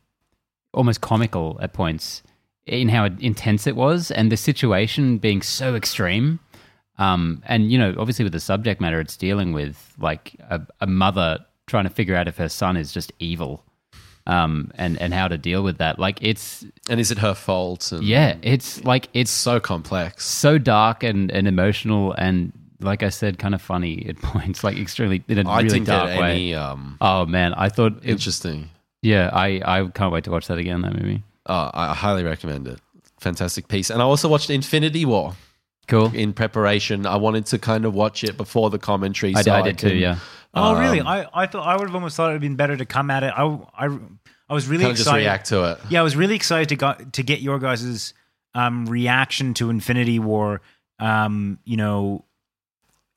almost 0.73 1.01
comical 1.01 1.57
at 1.61 1.73
points 1.73 2.21
in 2.67 2.89
how 2.89 3.05
intense 3.05 3.65
it 3.65 3.75
was, 3.75 4.11
and 4.11 4.31
the 4.31 4.37
situation 4.37 5.17
being 5.17 5.41
so 5.41 5.75
extreme. 5.75 6.39
Um, 6.97 7.41
and 7.47 7.71
you 7.71 7.77
know, 7.79 7.95
obviously, 7.97 8.23
with 8.23 8.33
the 8.33 8.39
subject 8.39 8.79
matter 8.79 8.99
it's 8.99 9.17
dealing 9.17 9.53
with, 9.53 9.93
like 9.97 10.35
a, 10.49 10.61
a 10.79 10.87
mother 10.87 11.39
trying 11.65 11.85
to 11.85 11.89
figure 11.89 12.15
out 12.15 12.27
if 12.27 12.37
her 12.37 12.49
son 12.49 12.77
is 12.77 12.91
just 12.91 13.11
evil, 13.19 13.63
um, 14.27 14.71
and 14.75 14.99
and 15.01 15.13
how 15.13 15.27
to 15.27 15.37
deal 15.37 15.63
with 15.63 15.77
that. 15.79 15.99
Like 15.99 16.19
it's 16.21 16.65
And 16.89 16.99
is 16.99 17.11
it 17.11 17.17
her 17.19 17.33
fault? 17.33 17.91
And 17.91 18.03
yeah, 18.03 18.37
it's 18.41 18.83
like 18.83 19.09
it's 19.13 19.31
so 19.31 19.59
complex. 19.59 20.25
so 20.25 20.57
dark 20.57 21.03
and, 21.03 21.31
and 21.31 21.47
emotional, 21.47 22.13
and 22.13 22.51
like 22.79 23.03
I 23.03 23.09
said, 23.09 23.37
kind 23.39 23.53
of 23.55 23.61
funny 23.61 24.05
at 24.09 24.17
points, 24.21 24.63
like 24.63 24.77
extremely 24.77 25.23
in 25.27 25.39
a 25.45 25.49
I 25.49 25.57
really 25.57 25.69
didn't 25.69 25.87
dark 25.87 26.09
get 26.09 26.19
way. 26.19 26.31
any 26.31 26.55
um, 26.55 26.97
Oh 27.01 27.25
man, 27.25 27.53
I 27.55 27.69
thought 27.69 27.97
it, 28.03 28.09
interesting. 28.09 28.69
yeah, 29.01 29.29
I 29.33 29.61
I 29.65 29.87
can't 29.89 30.11
wait 30.13 30.23
to 30.25 30.31
watch 30.31 30.47
that 30.47 30.57
again. 30.57 30.81
That 30.81 30.93
movie. 30.99 31.23
Uh, 31.45 31.71
I 31.73 31.93
highly 31.95 32.23
recommend 32.23 32.67
it. 32.67 32.79
Fantastic 33.19 33.67
piece. 33.67 33.89
And 33.89 34.01
I 34.01 34.05
also 34.05 34.29
watched 34.29 34.49
Infinity 34.49 35.05
War 35.05 35.33
Cool. 35.87 36.11
in 36.15 36.33
preparation. 36.33 37.05
I 37.05 37.17
wanted 37.17 37.45
to 37.47 37.59
kind 37.59 37.85
of 37.85 37.93
watch 37.93 38.23
it 38.23 38.37
before 38.37 38.69
the 38.69 38.79
commentary. 38.79 39.33
I, 39.35 39.41
so 39.41 39.51
I 39.53 39.61
did 39.63 39.77
too. 39.77 39.89
can 39.89 39.97
Yeah. 39.97 40.17
Oh, 40.53 40.79
really? 40.79 40.99
Um, 40.99 41.07
I, 41.07 41.27
I 41.33 41.45
thought 41.47 41.65
I 41.65 41.75
would 41.77 41.87
have 41.87 41.95
almost 41.95 42.17
thought 42.17 42.25
it 42.25 42.33
would 42.33 42.33
have 42.35 42.41
been 42.41 42.55
better 42.57 42.75
to 42.75 42.85
come 42.85 43.09
at 43.09 43.23
it. 43.23 43.33
I, 43.35 43.43
I, 43.73 43.99
I 44.49 44.53
was 44.53 44.67
really 44.67 44.83
Kind 44.83 44.91
of 44.91 44.97
just 44.97 45.13
react 45.13 45.47
to 45.47 45.71
it. 45.71 45.79
Yeah, 45.89 46.01
I 46.01 46.03
was 46.03 46.15
really 46.15 46.35
excited 46.35 46.69
to 46.69 46.75
go, 46.75 46.93
to 46.93 47.23
get 47.23 47.39
your 47.39 47.57
guys' 47.57 48.13
um, 48.53 48.85
reaction 48.85 49.53
to 49.55 49.69
Infinity 49.69 50.19
War. 50.19 50.61
Um, 50.99 51.59
you 51.63 51.77
know, 51.77 52.25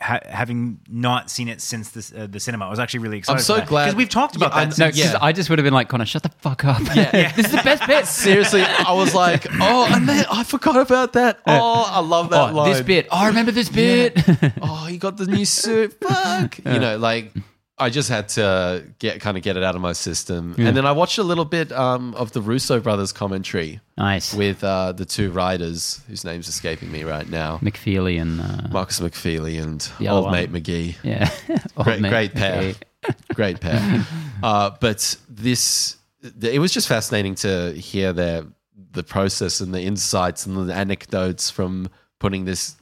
ha- 0.05 0.21
having 0.29 0.79
not 0.89 1.31
seen 1.31 1.49
it 1.49 1.61
since 1.62 1.91
this, 1.91 2.12
uh, 2.12 2.27
the 2.31 2.39
cinema, 2.39 2.67
I 2.67 2.71
was 2.71 2.79
actually 2.79 3.01
really 3.01 3.19
excited. 3.19 3.39
I'm 3.39 3.43
so 3.45 3.65
glad- 3.65 3.85
because 3.87 3.95
we've 3.97 4.09
talked 4.09 4.37
about 4.37 4.53
Yeah, 4.53 4.65
that. 4.67 4.79
No, 4.79 4.91
since- 4.91 4.97
'cause 5.03 5.12
Yeah. 5.15 5.19
I 5.21 5.33
just 5.33 5.49
would 5.51 5.59
have 5.59 5.65
been 5.65 5.73
like, 5.75 5.89
Connor, 5.89 6.05
shut 6.06 6.23
the 6.23 6.29
fuck 6.41 6.65
up. 6.65 6.81
Yeah. 6.95 7.33
this 7.37 7.47
is 7.47 7.53
the 7.53 7.62
best 7.65 7.87
bit. 7.87 8.06
Seriously, 8.25 8.62
I 8.62 8.93
was 8.93 9.15
like, 9.15 9.47
oh, 9.61 9.89
and 9.91 10.09
then 10.09 10.27
I 10.31 10.45
forgot 10.45 10.77
about 10.77 11.15
that. 11.15 11.39
Oh, 11.47 11.91
I 11.91 12.01
love 12.01 12.31
that 12.31 12.51
Oh, 12.51 12.55
line. 12.55 12.71
this 12.73 12.83
bit. 12.83 13.09
Oh, 13.11 13.17
I 13.17 13.27
remember 13.29 13.51
this 13.53 13.69
bit. 13.71 14.23
oh, 14.62 14.85
he 14.87 14.99
got 14.99 15.17
the 15.17 15.27
new 15.27 15.45
suit. 15.47 15.97
Fuck. 16.01 16.59
You 16.59 16.79
know, 16.79 16.99
like 16.99 17.33
I 17.76 17.91
just 17.91 18.09
had 18.09 18.29
to 18.31 18.85
get 19.00 19.21
kind 19.21 19.37
of 19.37 19.43
get 19.43 19.56
it 19.56 19.65
out 19.65 19.75
of 19.75 19.81
my 19.81 19.93
system. 19.93 20.55
And 20.59 20.76
then 20.76 20.87
I 20.87 20.93
watched 20.93 21.19
a 21.19 21.25
little 21.25 21.44
bit 21.44 21.73
um, 21.73 22.15
of 22.15 22.31
the 22.31 22.41
Russo 22.41 22.79
brothers 22.79 23.12
commentary 23.12 23.81
nice. 23.99 24.32
with 24.32 24.62
uh, 24.62 24.93
the 24.93 25.05
two 25.05 25.32
writers 25.32 26.00
whose 26.06 26.25
name's 26.25 26.47
escaping 26.47 26.93
me 26.93 27.03
right 27.03 27.29
now. 27.29 27.59
McFeely 27.59 28.21
and 28.21 28.41
uh, 28.41 28.69
Marcus 28.71 29.00
McFeely 29.00 29.61
and 29.61 29.88
old 30.09 30.26
one. 30.26 30.32
mate 30.32 30.53
McGee. 30.53 30.94
yeah, 31.03 31.29
Great, 31.82 32.00
mate. 32.00 32.11
great 32.11 32.35
pair. 32.35 32.75
Great 33.35 33.61
pair. 33.61 34.06
Uh, 34.43 34.70
but 34.79 35.17
this, 35.27 35.97
it 36.43 36.59
was 36.59 36.70
just 36.70 36.87
fascinating 36.87 37.35
to 37.35 37.73
hear 37.73 38.12
their 38.12 38.44
the 38.93 39.03
process 39.03 39.61
and 39.61 39.73
the 39.73 39.81
insights 39.81 40.44
and 40.44 40.69
the 40.69 40.75
anecdotes 40.75 41.49
from 41.49 41.88
putting 42.19 42.44
this 42.44 42.77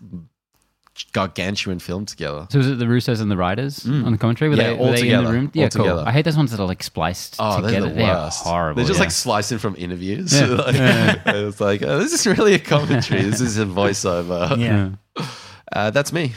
gargantuan 1.13 1.79
film 1.79 2.07
together. 2.07 2.47
So 2.51 2.59
was 2.59 2.69
it 2.69 2.79
the 2.79 2.85
Russos 2.87 3.21
and 3.21 3.31
the 3.31 3.37
writers 3.37 3.87
on 3.87 4.13
the 4.13 4.19
commentary? 4.19 4.49
Were 4.51 4.57
Mm. 4.57 4.59
Yeah, 4.59 4.71
they, 4.75 4.79
all 4.79 4.87
were 4.87 4.93
they 4.93 4.99
in 5.01 5.05
together. 5.05 5.27
the 5.27 5.33
room? 5.33 5.45
All 5.47 5.51
Yeah, 5.63 5.69
cool. 5.69 5.85
together. 5.85 6.05
I 6.07 6.13
hate 6.13 6.25
those 6.25 6.37
ones 6.37 6.51
that 6.53 6.61
are 6.61 6.67
like 6.67 6.83
spliced 6.83 7.37
Oh, 7.39 7.57
together. 7.61 7.89
they're 7.89 7.95
the 7.95 8.03
worst. 8.03 8.43
horrible. 8.45 8.77
They're 8.77 8.87
just 8.87 8.99
yeah. 8.99 9.05
like 9.05 9.11
slicing 9.11 9.59
from 9.59 9.75
interviews. 9.77 10.33
Yeah. 10.41 10.47
Like, 11.27 11.27
It's 11.27 11.61
like, 11.61 11.83
oh, 11.83 11.99
this 11.99 12.13
is 12.13 12.27
really 12.27 12.55
a 12.55 12.59
commentary. 12.59 13.23
this 13.23 13.41
is 13.41 13.59
a 13.59 13.65
voiceover. 13.67 14.57
yeah. 15.17 15.25
Uh, 15.73 15.91
that's 15.91 16.13
me. 16.13 16.35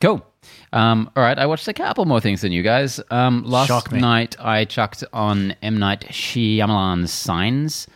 Cool. 0.00 0.24
Um, 0.72 1.10
all 1.16 1.22
right, 1.22 1.38
I 1.38 1.46
watched 1.46 1.66
a 1.68 1.72
couple 1.74 2.04
more 2.04 2.20
things 2.20 2.40
than 2.42 2.52
you 2.52 2.62
guys. 2.62 3.00
Um, 3.10 3.42
last 3.44 3.90
night, 3.92 4.36
I 4.40 4.64
chucked 4.64 5.02
on 5.12 5.54
M 5.62 5.78
Night 5.78 6.06
Shyamalan's 6.10 7.12
Signs. 7.12 7.86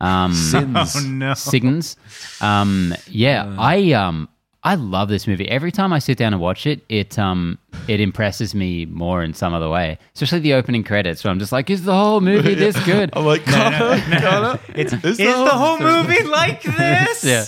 Um, 0.00 0.32
Sins. 0.34 0.94
Oh 0.96 1.00
no. 1.08 1.34
Signs. 1.34 1.96
Um, 2.40 2.94
yeah, 3.08 3.56
I 3.58 3.92
um, 3.92 4.28
I 4.64 4.74
love 4.74 5.08
this 5.08 5.26
movie. 5.28 5.48
Every 5.48 5.70
time 5.70 5.92
I 5.92 6.00
sit 6.00 6.18
down 6.18 6.32
and 6.32 6.42
watch 6.42 6.66
it, 6.66 6.84
it 6.88 7.18
um, 7.18 7.58
it 7.86 8.00
impresses 8.00 8.54
me 8.54 8.86
more 8.86 9.22
in 9.22 9.32
some 9.32 9.54
other 9.54 9.68
way. 9.68 9.98
Especially 10.14 10.40
the 10.40 10.54
opening 10.54 10.82
credits, 10.82 11.22
where 11.22 11.30
I'm 11.30 11.38
just 11.38 11.52
like, 11.52 11.70
"Is 11.70 11.84
the 11.84 11.94
whole 11.94 12.20
movie 12.20 12.54
this 12.56 12.78
good?" 12.84 13.10
I'm 13.12 13.24
like, 13.24 13.44
Connor, 13.44 14.00
Connor. 14.20 14.60
It's, 14.74 14.92
Is 14.92 15.04
is 15.04 15.16
the 15.18 15.24
the 15.24 15.32
whole- 15.32 15.76
whole 15.76 15.78
movie 15.78 16.24
like 16.24 16.62
this? 16.76 17.24
Yeah. 17.24 17.44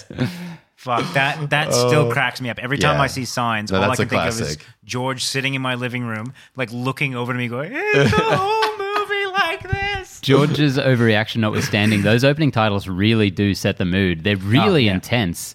Fuck 0.76 1.12
that. 1.14 1.50
That 1.50 1.74
still 1.74 2.10
cracks 2.10 2.40
me 2.40 2.48
up 2.48 2.58
every 2.58 2.78
time 2.78 2.92
Oh. 2.92 2.98
Yeah. 2.98 3.02
I 3.02 3.06
see 3.08 3.24
signs. 3.26 3.70
No, 3.70 3.78
all 3.78 3.84
I 3.84 3.86
that's 3.88 3.98
can 3.98 4.06
a 4.06 4.08
think 4.08 4.22
of 4.22 4.28
is 4.28 4.38
classic. 4.38 4.66
George 4.84 5.24
sitting 5.24 5.54
in 5.54 5.60
my 5.60 5.74
living 5.74 6.04
room, 6.04 6.32
like 6.56 6.72
looking 6.72 7.14
over 7.16 7.32
to 7.32 7.38
me, 7.38 7.48
going, 7.48 7.72
"Is 7.72 8.10
the 8.10 8.16
whole 8.18 8.78
movie 8.78 9.26
like 9.32 9.68
this?" 9.68 10.20
George's 10.20 10.78
overreaction 10.78 11.38
notwithstanding, 11.38 12.02
those 12.02 12.24
opening 12.24 12.50
titles 12.50 12.88
really 12.88 13.30
do 13.30 13.52
set 13.54 13.76
the 13.78 13.84
mood. 13.84 14.22
They're 14.24 14.36
really 14.36 14.84
yeah. 14.86 14.94
intense. 14.94 15.54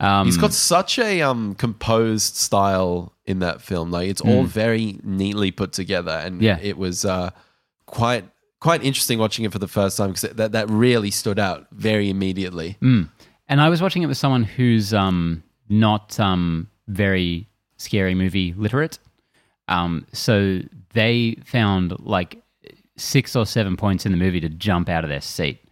Um, 0.00 0.26
He's 0.26 0.36
got 0.38 0.52
such 0.52 0.98
a 0.98 1.20
um, 1.22 1.54
composed 1.54 2.34
style 2.36 3.12
in 3.26 3.40
that 3.40 3.60
film. 3.60 3.90
Like 3.90 4.08
it's 4.08 4.20
all 4.22 4.44
very 4.44 4.98
neatly 5.04 5.50
put 5.50 5.72
together, 5.72 6.10
and 6.24 6.40
Mm. 6.40 6.44
Yeah. 6.44 6.58
it 6.62 6.78
was 6.78 7.04
uh, 7.04 7.30
quite 7.86 8.24
quite 8.60 8.82
interesting 8.84 9.18
watching 9.18 9.44
it 9.44 9.52
for 9.52 9.58
the 9.58 9.68
first 9.68 9.96
time 9.96 10.08
because 10.12 10.34
that 10.36 10.52
that 10.52 10.68
really 10.70 11.10
stood 11.10 11.38
out 11.38 11.66
very 11.72 12.08
immediately. 12.10 12.76
Mm. 12.80 13.08
And 13.48 13.60
I 13.60 13.68
was 13.68 13.82
watching 13.82 14.02
it 14.02 14.06
with 14.06 14.16
someone 14.18 14.44
who's 14.44 14.94
um, 14.94 15.42
not 15.68 16.18
um, 16.18 16.68
very 16.88 17.48
scary 17.76 18.14
movie 18.14 18.54
literate. 18.56 18.98
Um, 19.68 20.06
so 20.12 20.60
they 20.94 21.36
found 21.44 21.98
like 22.00 22.42
six 22.96 23.34
or 23.36 23.46
seven 23.46 23.76
points 23.76 24.04
in 24.06 24.12
the 24.12 24.18
movie 24.18 24.40
to 24.40 24.48
jump 24.48 24.88
out 24.88 25.04
of 25.04 25.10
their 25.10 25.20
seat. 25.20 25.62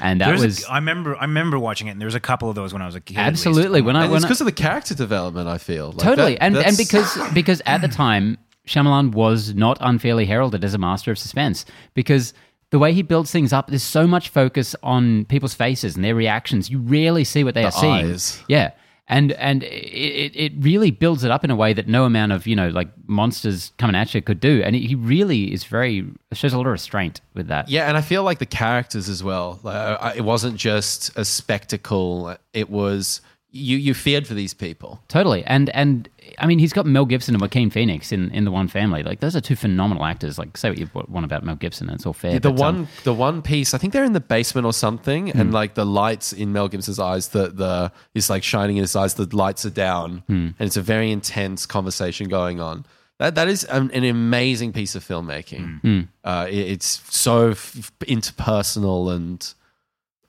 And 0.00 0.20
that 0.20 0.28
There's 0.28 0.42
was 0.44 0.64
a, 0.64 0.70
I 0.70 0.76
remember. 0.76 1.16
I 1.16 1.22
remember 1.22 1.58
watching 1.58 1.88
it, 1.88 1.92
and 1.92 2.00
there 2.00 2.06
was 2.06 2.14
a 2.14 2.20
couple 2.20 2.48
of 2.48 2.54
those 2.54 2.72
when 2.72 2.82
I 2.82 2.86
was 2.86 2.94
a 2.94 3.00
kid. 3.00 3.16
absolutely 3.18 3.80
when 3.82 3.96
I 3.96 4.06
when 4.06 4.16
it's 4.16 4.24
because 4.24 4.40
of 4.40 4.44
the 4.46 4.52
character 4.52 4.94
development. 4.94 5.48
I 5.48 5.58
feel 5.58 5.88
Like, 5.92 5.98
totally 5.98 6.32
that- 6.34 6.42
and 6.42 6.56
and 6.56 6.76
because 6.76 7.18
because 7.34 7.60
at 7.66 7.80
the 7.80 7.88
time 7.88 8.38
Shyamalan 8.66 9.12
was 9.12 9.54
not 9.54 9.78
unfairly 9.80 10.26
heralded 10.26 10.62
as 10.64 10.74
a 10.74 10.78
master 10.78 11.10
of 11.10 11.18
suspense 11.18 11.64
because 11.94 12.32
the 12.70 12.78
way 12.78 12.92
he 12.92 13.02
builds 13.02 13.30
things 13.32 13.52
up 13.52 13.68
there's 13.68 13.82
so 13.82 14.06
much 14.06 14.28
focus 14.28 14.76
on 14.82 15.24
people's 15.24 15.54
faces 15.54 15.96
and 15.96 16.04
their 16.04 16.14
reactions 16.14 16.68
you 16.70 16.78
rarely 16.78 17.24
see 17.24 17.42
what 17.44 17.54
they 17.54 17.62
The 17.62 17.68
are 17.68 17.72
seeing 17.72 18.44
yeah 18.46 18.70
and 19.08 19.32
and 19.32 19.62
it, 19.64 20.32
it 20.34 20.52
really 20.58 20.90
builds 20.90 21.24
it 21.24 21.30
up 21.30 21.44
in 21.44 21.50
a 21.50 21.56
way 21.56 21.72
that 21.72 21.88
no 21.88 22.04
amount 22.04 22.32
of 22.32 22.46
you 22.46 22.54
know 22.54 22.68
like 22.68 22.88
monsters 23.06 23.72
coming 23.78 23.96
at 23.96 24.14
you 24.14 24.22
could 24.22 24.40
do 24.40 24.62
and 24.62 24.76
he 24.76 24.94
really 24.94 25.52
is 25.52 25.64
very 25.64 26.06
shows 26.32 26.52
a 26.52 26.56
lot 26.56 26.66
of 26.66 26.72
restraint 26.72 27.20
with 27.34 27.48
that 27.48 27.68
Yeah, 27.68 27.88
and 27.88 27.96
I 27.96 28.00
feel 28.00 28.22
like 28.22 28.38
the 28.38 28.46
characters 28.46 29.08
as 29.08 29.22
well. 29.22 29.60
Like, 29.62 29.74
uh, 29.74 29.98
uh, 30.00 30.12
it 30.16 30.22
wasn't 30.22 30.56
just 30.56 31.16
a 31.16 31.24
spectacle. 31.24 32.36
It 32.52 32.70
was 32.70 33.20
you 33.50 33.76
you 33.76 33.94
feared 33.94 34.26
for 34.26 34.34
these 34.34 34.54
people. 34.54 35.02
Totally, 35.08 35.44
and 35.44 35.70
and 35.70 36.08
I 36.40 36.46
mean, 36.46 36.58
he's 36.58 36.72
got 36.72 36.86
Mel 36.86 37.04
Gibson 37.04 37.34
and 37.34 37.40
Joaquin 37.42 37.70
Phoenix 37.70 38.12
in, 38.12 38.30
in 38.30 38.44
the 38.44 38.50
one 38.50 38.68
family. 38.68 39.02
Like 39.02 39.20
those 39.20 39.34
are 39.34 39.40
two 39.40 39.56
phenomenal 39.56 40.04
actors. 40.04 40.38
Like 40.38 40.56
say 40.56 40.68
what 40.70 40.78
you 40.78 40.88
want 41.08 41.24
about 41.24 41.42
Mel 41.44 41.56
Gibson, 41.56 41.88
and 41.88 41.96
it's 41.96 42.06
all 42.06 42.12
fair. 42.12 42.32
the 42.38 42.50
but, 42.50 42.60
um, 42.62 42.76
one 42.76 42.88
the 43.04 43.14
one 43.14 43.42
piece, 43.42 43.74
I 43.74 43.78
think 43.78 43.92
they're 43.92 44.04
in 44.04 44.12
the 44.12 44.20
basement 44.20 44.64
or 44.66 44.72
something, 44.72 45.30
and 45.30 45.52
like 45.52 45.74
the 45.74 45.84
lights 45.84 46.32
in 46.32 46.52
Mel 46.52 46.68
Gibson's 46.68 46.98
eyes, 47.00 47.28
the 47.28 47.48
the 47.48 47.92
is 48.14 48.30
like 48.30 48.42
shining 48.44 48.76
in 48.76 48.82
his 48.82 48.94
eyes. 48.94 49.14
The 49.14 49.26
lights 49.36 49.66
are 49.66 49.70
down, 49.70 50.22
and 50.28 50.54
it's 50.60 50.76
a 50.76 50.82
very 50.82 51.10
intense 51.10 51.66
conversation 51.66 52.28
going 52.28 52.60
on. 52.60 52.86
That 53.18 53.34
that 53.34 53.48
is 53.48 53.64
an, 53.64 53.90
an 53.90 54.04
amazing 54.04 54.72
piece 54.72 54.94
of 54.94 55.04
filmmaking. 55.04 56.06
Uh, 56.22 56.46
it- 56.48 56.54
it's 56.72 57.02
so 57.10 57.50
f- 57.50 57.90
interpersonal, 58.06 59.12
and 59.12 59.54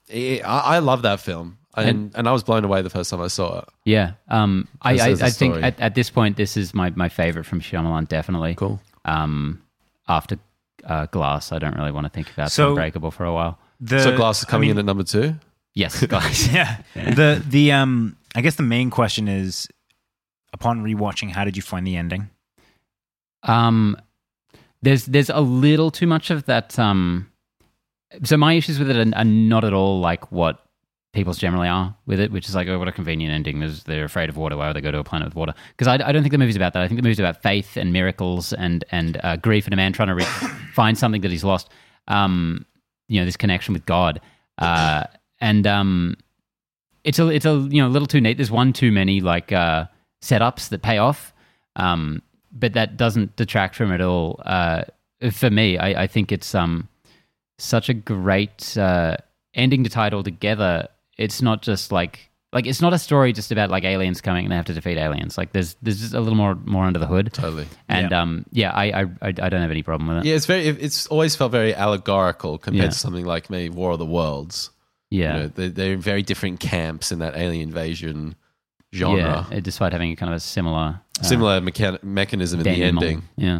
it, 0.07 0.41
I, 0.43 0.77
I 0.77 0.79
love 0.79 1.03
that 1.03 1.19
film. 1.19 1.58
And, 1.75 2.11
and 2.15 2.27
I 2.27 2.31
was 2.31 2.43
blown 2.43 2.65
away 2.65 2.81
the 2.81 2.89
first 2.89 3.09
time 3.09 3.21
I 3.21 3.27
saw 3.27 3.59
it. 3.59 3.69
yeah, 3.85 4.13
um, 4.27 4.67
I 4.81 4.93
This 4.93 5.01
I, 5.01 5.09
is 5.09 5.21
a 5.21 5.25
I 5.25 5.29
think 5.29 5.55
at, 5.63 5.79
at 5.79 5.95
this 5.95 6.09
point, 6.09 6.35
this 6.35 6.57
is 6.57 6.73
my, 6.73 6.89
my 6.91 7.07
favorite 7.09 7.45
from 7.45 7.61
Shyamalan. 7.61 8.07
Definitely. 8.07 8.55
Cool. 8.55 8.81
Um, 9.05 9.61
after 10.07 10.37
uh, 10.83 11.05
Glass, 11.05 11.51
I 11.51 11.59
don't 11.59 11.75
really 11.77 11.91
want 11.91 12.05
to 12.05 12.09
think 12.09 12.29
about 12.31 12.51
So- 12.51 12.69
Unbreakable 12.69 13.11
for 13.11 13.23
a 13.25 13.33
while. 13.33 13.59
The, 13.79 13.99
so 14.01 14.15
Glass 14.17 14.39
is 14.39 14.45
I 14.45 14.49
coming 14.49 14.69
mean, 14.69 14.77
in 14.77 14.79
at 14.79 14.85
number 14.85 15.03
two. 15.03 15.35
Yes, 15.73 16.03
Glass. 16.07 16.51
yeah. 16.51 16.81
The 16.95 17.41
the 17.47 17.71
um 17.71 18.17
I 18.35 18.41
guess 18.41 18.55
the 18.55 18.63
main 18.63 18.89
question 18.89 19.27
is 19.29 19.69
upon 20.51 20.83
rewatching, 20.83 21.29
how 21.31 21.45
did 21.45 21.55
you 21.55 21.61
find 21.61 21.87
the 21.87 21.95
ending? 21.95 22.29
Um, 23.43 23.95
there's 24.81 25.05
there's 25.05 25.29
a 25.29 25.39
little 25.39 25.91
too 25.91 26.07
much 26.07 26.29
of 26.31 26.45
that. 26.45 26.77
Um, 26.77 27.31
so 28.23 28.35
my 28.35 28.53
issues 28.53 28.79
with 28.79 28.89
it 28.89 28.97
are, 28.97 29.15
are 29.17 29.23
not 29.23 29.63
at 29.63 29.73
all 29.73 29.99
like 30.01 30.31
what 30.31 30.65
people's 31.13 31.37
generally 31.37 31.67
are 31.67 31.95
with 32.05 32.19
it, 32.19 32.31
which 32.31 32.47
is 32.47 32.55
like, 32.55 32.67
oh, 32.67 32.77
what 32.77 32.87
a 32.87 32.91
convenient 32.91 33.33
ending. 33.33 33.59
There's, 33.59 33.83
they're 33.83 34.05
afraid 34.05 34.29
of 34.29 34.37
water. 34.37 34.55
Why 34.55 34.67
would 34.67 34.75
they 34.75 34.81
go 34.81 34.91
to 34.91 34.99
a 34.99 35.03
planet 35.03 35.27
with 35.27 35.35
water? 35.35 35.53
Because 35.69 35.87
I, 35.87 35.93
I 36.07 36.11
don't 36.11 36.21
think 36.21 36.31
the 36.31 36.37
movie's 36.37 36.55
about 36.55 36.73
that. 36.73 36.83
I 36.83 36.87
think 36.87 36.99
the 36.99 37.03
movie's 37.03 37.19
about 37.19 37.41
faith 37.41 37.77
and 37.77 37.91
miracles 37.91 38.53
and 38.53 38.83
and 38.91 39.19
uh, 39.23 39.37
grief 39.37 39.65
and 39.65 39.73
a 39.73 39.77
man 39.77 39.93
trying 39.93 40.09
to 40.09 40.15
re- 40.15 40.23
find 40.73 40.97
something 40.97 41.21
that 41.21 41.31
he's 41.31 41.43
lost. 41.43 41.69
Um, 42.07 42.65
you 43.07 43.19
know, 43.19 43.25
this 43.25 43.37
connection 43.37 43.73
with 43.73 43.85
God. 43.85 44.21
Uh, 44.57 45.05
and 45.41 45.65
um, 45.65 46.15
it's 47.03 47.19
a 47.19 47.27
it's 47.29 47.45
a 47.45 47.67
you 47.69 47.81
know 47.81 47.87
a 47.87 47.89
little 47.89 48.07
too 48.07 48.21
neat. 48.21 48.37
There's 48.37 48.51
one 48.51 48.73
too 48.73 48.91
many 48.91 49.21
like 49.21 49.51
uh, 49.51 49.85
setups 50.21 50.69
that 50.69 50.81
pay 50.81 50.97
off, 50.97 51.33
um, 51.75 52.21
but 52.51 52.73
that 52.73 52.97
doesn't 52.97 53.35
detract 53.35 53.75
from 53.75 53.91
it 53.91 54.01
all. 54.01 54.41
Uh, 54.45 54.83
for 55.31 55.49
me, 55.49 55.77
I, 55.77 56.03
I 56.03 56.07
think 56.07 56.31
it's 56.31 56.53
um 56.53 56.87
such 57.57 57.89
a 57.89 57.93
great 57.93 58.77
uh, 58.77 59.17
ending 59.53 59.83
to 59.83 59.89
tie 59.89 60.07
it 60.07 60.13
all 60.13 60.23
together. 60.23 60.87
It's 61.19 61.41
not 61.41 61.61
just 61.61 61.91
like 61.91 62.29
like 62.51 62.65
it's 62.65 62.81
not 62.81 62.93
a 62.93 62.97
story 62.97 63.31
just 63.31 63.51
about 63.51 63.69
like 63.69 63.83
aliens 63.83 64.21
coming 64.21 64.45
and 64.45 64.51
they 64.51 64.55
have 64.55 64.65
to 64.65 64.73
defeat 64.73 64.97
aliens. 64.97 65.37
Like 65.37 65.51
there's 65.51 65.75
there's 65.83 65.99
just 65.99 66.13
a 66.15 66.19
little 66.19 66.35
more 66.37 66.55
more 66.65 66.85
under 66.85 66.97
the 66.97 67.05
hood. 67.05 67.31
Totally. 67.33 67.67
And 67.87 68.09
Yeah. 68.11 68.21
um 68.21 68.45
yeah, 68.51 68.71
I, 68.71 69.01
I 69.01 69.05
I 69.21 69.31
don't 69.49 69.61
have 69.61 69.69
any 69.69 69.83
problem 69.83 70.07
with 70.07 70.17
it. 70.19 70.25
Yeah, 70.25 70.35
it's 70.35 70.47
very. 70.47 70.65
It's 70.67 71.05
always 71.07 71.35
felt 71.35 71.51
very 71.51 71.75
allegorical 71.75 72.57
compared 72.57 72.83
Yeah. 72.85 72.89
to 72.89 72.95
something 72.97 73.25
like 73.25 73.49
maybe 73.51 73.69
War 73.69 73.91
of 73.91 73.99
the 73.99 74.05
Worlds. 74.05 74.71
Yeah. 75.11 75.33
You 75.35 75.39
know, 75.43 75.47
they, 75.49 75.67
they're 75.69 75.93
in 75.93 76.01
very 76.01 76.23
different 76.23 76.59
camps 76.59 77.11
in 77.11 77.19
that 77.19 77.35
alien 77.35 77.69
invasion 77.69 78.35
genre. 78.95 79.45
Yeah, 79.51 79.59
despite 79.59 79.91
having 79.91 80.11
a 80.11 80.15
kind 80.15 80.31
of 80.31 80.37
a 80.37 80.39
similar 80.39 81.01
uh, 81.19 81.23
Similar 81.23 81.61
mechan- 81.61 82.01
mechanism 82.03 82.59
in 82.61 82.63
the 82.63 82.83
ending. 82.83 83.23
Yeah. 83.35 83.59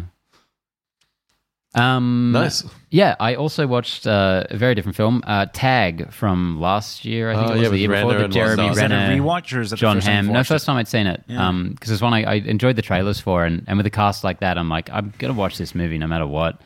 Um, 1.74 2.32
Nice. 2.32 2.64
Yeah, 2.90 3.14
I 3.20 3.36
also 3.36 3.66
watched 3.68 4.06
uh, 4.06 4.44
a 4.50 4.56
very 4.56 4.74
different 4.74 4.96
film, 4.96 5.22
uh, 5.26 5.46
Tag 5.52 6.12
from 6.12 6.60
last 6.60 7.04
year. 7.04 7.30
I 7.30 7.36
think 7.36 7.46
Oh, 7.46 7.50
it 7.50 7.54
was 7.54 7.60
yeah, 7.62 7.68
the 7.68 7.70
with 7.72 7.80
year 7.80 7.88
before. 7.90 8.06
Renner 8.08 8.18
The 8.18 8.24
and 8.24 8.32
Jeremy 8.32 8.50
whatnot. 8.64 8.70
Is 8.72 8.76
that 8.78 8.90
a 8.90 8.94
Renner, 8.96 9.22
rewatch 9.22 9.56
or 9.56 9.60
is 9.60 9.70
that 9.70 9.76
Jon 9.76 9.96
the 9.96 10.00
first 10.00 10.06
time 10.06 10.14
Hamm. 10.16 10.24
you've 10.24 10.32
No, 10.32 10.38
watched 10.40 10.48
first 10.48 10.64
it? 10.64 10.66
time 10.66 10.76
I'd 10.78 10.88
seen 10.88 11.06
it. 11.06 11.22
Yeah. 11.28 11.48
Um, 11.48 11.70
because 11.70 11.90
it's 11.92 12.02
one 12.02 12.12
I, 12.14 12.22
I 12.24 12.34
enjoyed 12.34 12.74
the 12.76 12.82
trailers 12.82 13.20
for, 13.20 13.44
and, 13.44 13.62
and 13.68 13.76
with 13.76 13.86
a 13.86 13.90
cast 13.90 14.24
like 14.24 14.40
that, 14.40 14.58
I'm 14.58 14.68
like, 14.68 14.90
I'm 14.90 15.12
gonna 15.18 15.34
watch 15.34 15.58
this 15.58 15.74
movie 15.74 15.98
no 15.98 16.08
matter 16.08 16.26
what. 16.26 16.60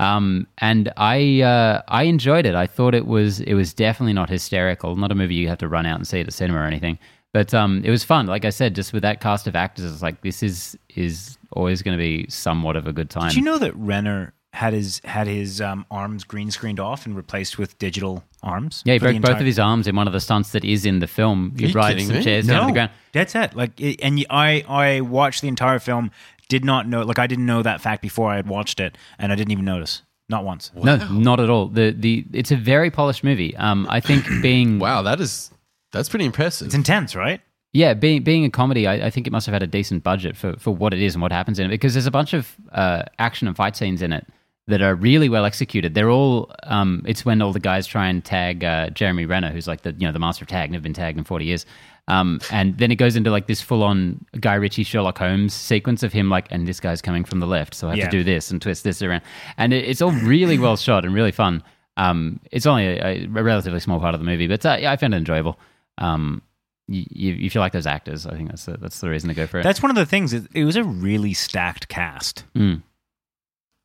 Um, 0.00 0.46
and 0.58 0.92
I 0.96 1.40
uh, 1.42 1.82
I 1.88 2.04
enjoyed 2.04 2.46
it. 2.46 2.54
I 2.56 2.66
thought 2.66 2.94
it 2.94 3.06
was 3.06 3.40
it 3.40 3.54
was 3.54 3.72
definitely 3.74 4.12
not 4.12 4.28
hysterical. 4.30 4.96
Not 4.96 5.12
a 5.12 5.14
movie 5.14 5.34
you 5.36 5.48
have 5.48 5.58
to 5.58 5.68
run 5.68 5.86
out 5.86 5.96
and 5.96 6.06
see 6.06 6.20
at 6.20 6.26
the 6.26 6.32
cinema 6.32 6.60
or 6.60 6.64
anything. 6.64 6.98
But 7.32 7.52
um, 7.52 7.82
it 7.84 7.90
was 7.90 8.04
fun. 8.04 8.26
Like 8.26 8.44
I 8.44 8.50
said, 8.50 8.74
just 8.74 8.92
with 8.92 9.02
that 9.02 9.20
cast 9.20 9.46
of 9.46 9.54
actors, 9.54 9.92
it's 9.92 10.02
like 10.02 10.22
this 10.22 10.42
is 10.42 10.76
is 10.96 11.36
always 11.52 11.82
going 11.82 11.96
to 11.96 12.00
be 12.02 12.26
somewhat 12.28 12.74
of 12.76 12.86
a 12.86 12.92
good 12.92 13.10
time. 13.10 13.28
Did 13.28 13.36
you 13.38 13.42
know 13.42 13.58
that 13.58 13.74
Renner 13.76 14.34
had 14.52 14.72
his 14.72 15.00
had 15.04 15.26
his 15.26 15.60
um, 15.60 15.84
arms 15.90 16.24
green 16.24 16.50
screened 16.50 16.80
off 16.80 17.06
and 17.06 17.14
replaced 17.16 17.58
with 17.58 17.78
digital 17.78 18.24
arms? 18.42 18.82
yeah, 18.84 18.94
he 18.94 18.98
for 18.98 19.06
the 19.06 19.18
broke 19.18 19.32
both 19.32 19.40
of 19.40 19.46
his 19.46 19.58
arms 19.58 19.86
in 19.86 19.94
one 19.94 20.06
of 20.06 20.12
the 20.12 20.20
stunts 20.20 20.52
that 20.52 20.64
is 20.64 20.84
in 20.84 21.00
the 21.00 21.06
film. 21.06 21.52
You 21.56 21.68
you 21.68 21.74
ride 21.74 22.00
some 22.00 22.16
me? 22.16 22.22
chairs 22.22 22.46
down 22.46 22.62
to 22.62 22.66
the 22.68 22.72
ground. 22.72 22.90
that's 23.12 23.34
it. 23.34 23.54
Like, 23.54 23.78
it, 23.80 24.00
and 24.02 24.24
I 24.30 25.00
watched 25.02 25.42
the 25.42 25.48
entire 25.48 25.78
film. 25.78 26.10
Did 26.48 26.64
not 26.64 26.88
know. 26.88 27.02
Like, 27.02 27.18
I 27.18 27.26
didn't 27.26 27.44
know 27.44 27.62
that 27.62 27.82
fact 27.82 28.00
before 28.00 28.30
I 28.30 28.36
had 28.36 28.48
watched 28.48 28.80
it, 28.80 28.96
and 29.18 29.30
I 29.30 29.34
didn't 29.34 29.52
even 29.52 29.66
notice. 29.66 30.02
Not 30.30 30.44
once. 30.44 30.72
No, 30.74 30.96
not 30.96 31.40
at 31.40 31.50
all. 31.50 31.68
The 31.68 31.90
the 31.90 32.24
it's 32.32 32.50
a 32.50 32.56
very 32.56 32.90
polished 32.90 33.22
movie. 33.22 33.56
Um, 33.56 33.86
I 33.90 34.00
think 34.00 34.24
being 34.42 34.78
Wow, 34.78 35.02
that 35.02 35.20
is 35.20 35.50
that's 35.92 36.08
pretty 36.08 36.24
impressive. 36.24 36.66
It's 36.66 36.74
intense, 36.74 37.14
right? 37.14 37.40
Yeah, 37.72 37.94
being 37.94 38.22
being 38.22 38.44
a 38.44 38.50
comedy, 38.50 38.86
I, 38.86 39.06
I 39.06 39.10
think 39.10 39.26
it 39.26 39.30
must 39.30 39.46
have 39.46 39.52
had 39.52 39.62
a 39.62 39.66
decent 39.66 40.02
budget 40.02 40.36
for, 40.36 40.56
for 40.58 40.74
what 40.74 40.94
it 40.94 41.00
is 41.00 41.14
and 41.14 41.22
what 41.22 41.32
happens 41.32 41.58
in 41.58 41.66
it 41.66 41.68
because 41.68 41.92
there's 41.94 42.06
a 42.06 42.10
bunch 42.10 42.32
of 42.32 42.56
uh, 42.72 43.02
action 43.18 43.46
and 43.46 43.56
fight 43.56 43.76
scenes 43.76 44.00
in 44.00 44.12
it 44.12 44.26
that 44.68 44.80
are 44.82 44.94
really 44.94 45.28
well 45.28 45.44
executed. 45.44 45.94
They're 45.94 46.10
all 46.10 46.50
um, 46.64 47.02
it's 47.06 47.24
when 47.24 47.42
all 47.42 47.52
the 47.52 47.60
guys 47.60 47.86
try 47.86 48.06
and 48.08 48.24
tag 48.24 48.62
uh, 48.64 48.90
Jeremy 48.90 49.24
Renner, 49.26 49.50
who's 49.50 49.66
like 49.66 49.82
the 49.82 49.92
you 49.98 50.06
know 50.06 50.12
the 50.12 50.18
master 50.18 50.44
of 50.44 50.48
tag, 50.48 50.70
never 50.70 50.82
been 50.82 50.92
tagged 50.94 51.18
in 51.18 51.24
forty 51.24 51.46
years. 51.46 51.66
Um, 52.06 52.40
and 52.50 52.78
then 52.78 52.90
it 52.90 52.94
goes 52.96 53.16
into 53.16 53.30
like 53.30 53.48
this 53.48 53.60
full 53.60 53.82
on 53.82 54.24
Guy 54.40 54.54
Ritchie 54.54 54.84
Sherlock 54.84 55.18
Holmes 55.18 55.52
sequence 55.52 56.02
of 56.02 56.10
him 56.12 56.30
like, 56.30 56.46
and 56.50 56.66
this 56.66 56.80
guy's 56.80 57.02
coming 57.02 57.22
from 57.22 57.40
the 57.40 57.46
left, 57.46 57.74
so 57.74 57.88
I 57.88 57.90
have 57.90 57.98
Yeah. 57.98 58.04
to 58.06 58.10
do 58.10 58.24
this 58.24 58.50
and 58.50 58.62
twist 58.62 58.82
this 58.82 59.02
around, 59.02 59.20
and 59.58 59.74
it, 59.74 59.84
it's 59.84 60.00
all 60.00 60.12
really 60.12 60.58
well 60.58 60.76
shot 60.88 61.04
and 61.04 61.12
really 61.14 61.32
fun. 61.32 61.62
Um, 61.98 62.40
it's 62.50 62.64
only 62.64 62.86
a, 62.86 63.24
a 63.24 63.26
relatively 63.26 63.80
small 63.80 64.00
part 64.00 64.14
of 64.14 64.20
the 64.20 64.26
movie, 64.26 64.46
but 64.46 64.64
uh, 64.64 64.78
yeah, 64.80 64.90
I 64.92 64.96
found 64.96 65.12
it 65.12 65.18
enjoyable. 65.18 65.58
Um, 65.98 66.40
you, 66.86 67.04
you, 67.10 67.46
if 67.46 67.54
you 67.54 67.60
like 67.60 67.72
those 67.72 67.86
actors, 67.86 68.24
I 68.24 68.36
think 68.36 68.48
that's 68.48 68.64
the, 68.64 68.78
that's 68.78 69.00
the 69.00 69.10
reason 69.10 69.28
to 69.28 69.34
go 69.34 69.46
for 69.46 69.58
it. 69.58 69.62
That's 69.64 69.82
one 69.82 69.90
of 69.90 69.96
the 69.96 70.06
things. 70.06 70.32
It, 70.32 70.44
it 70.54 70.64
was 70.64 70.76
a 70.76 70.84
really 70.84 71.34
stacked 71.34 71.88
cast. 71.88 72.44
Mm. 72.56 72.82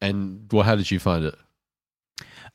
And 0.04 0.48
well, 0.52 0.64
how 0.64 0.76
did 0.76 0.92
you 0.92 1.00
find 1.00 1.26
it? 1.26 1.36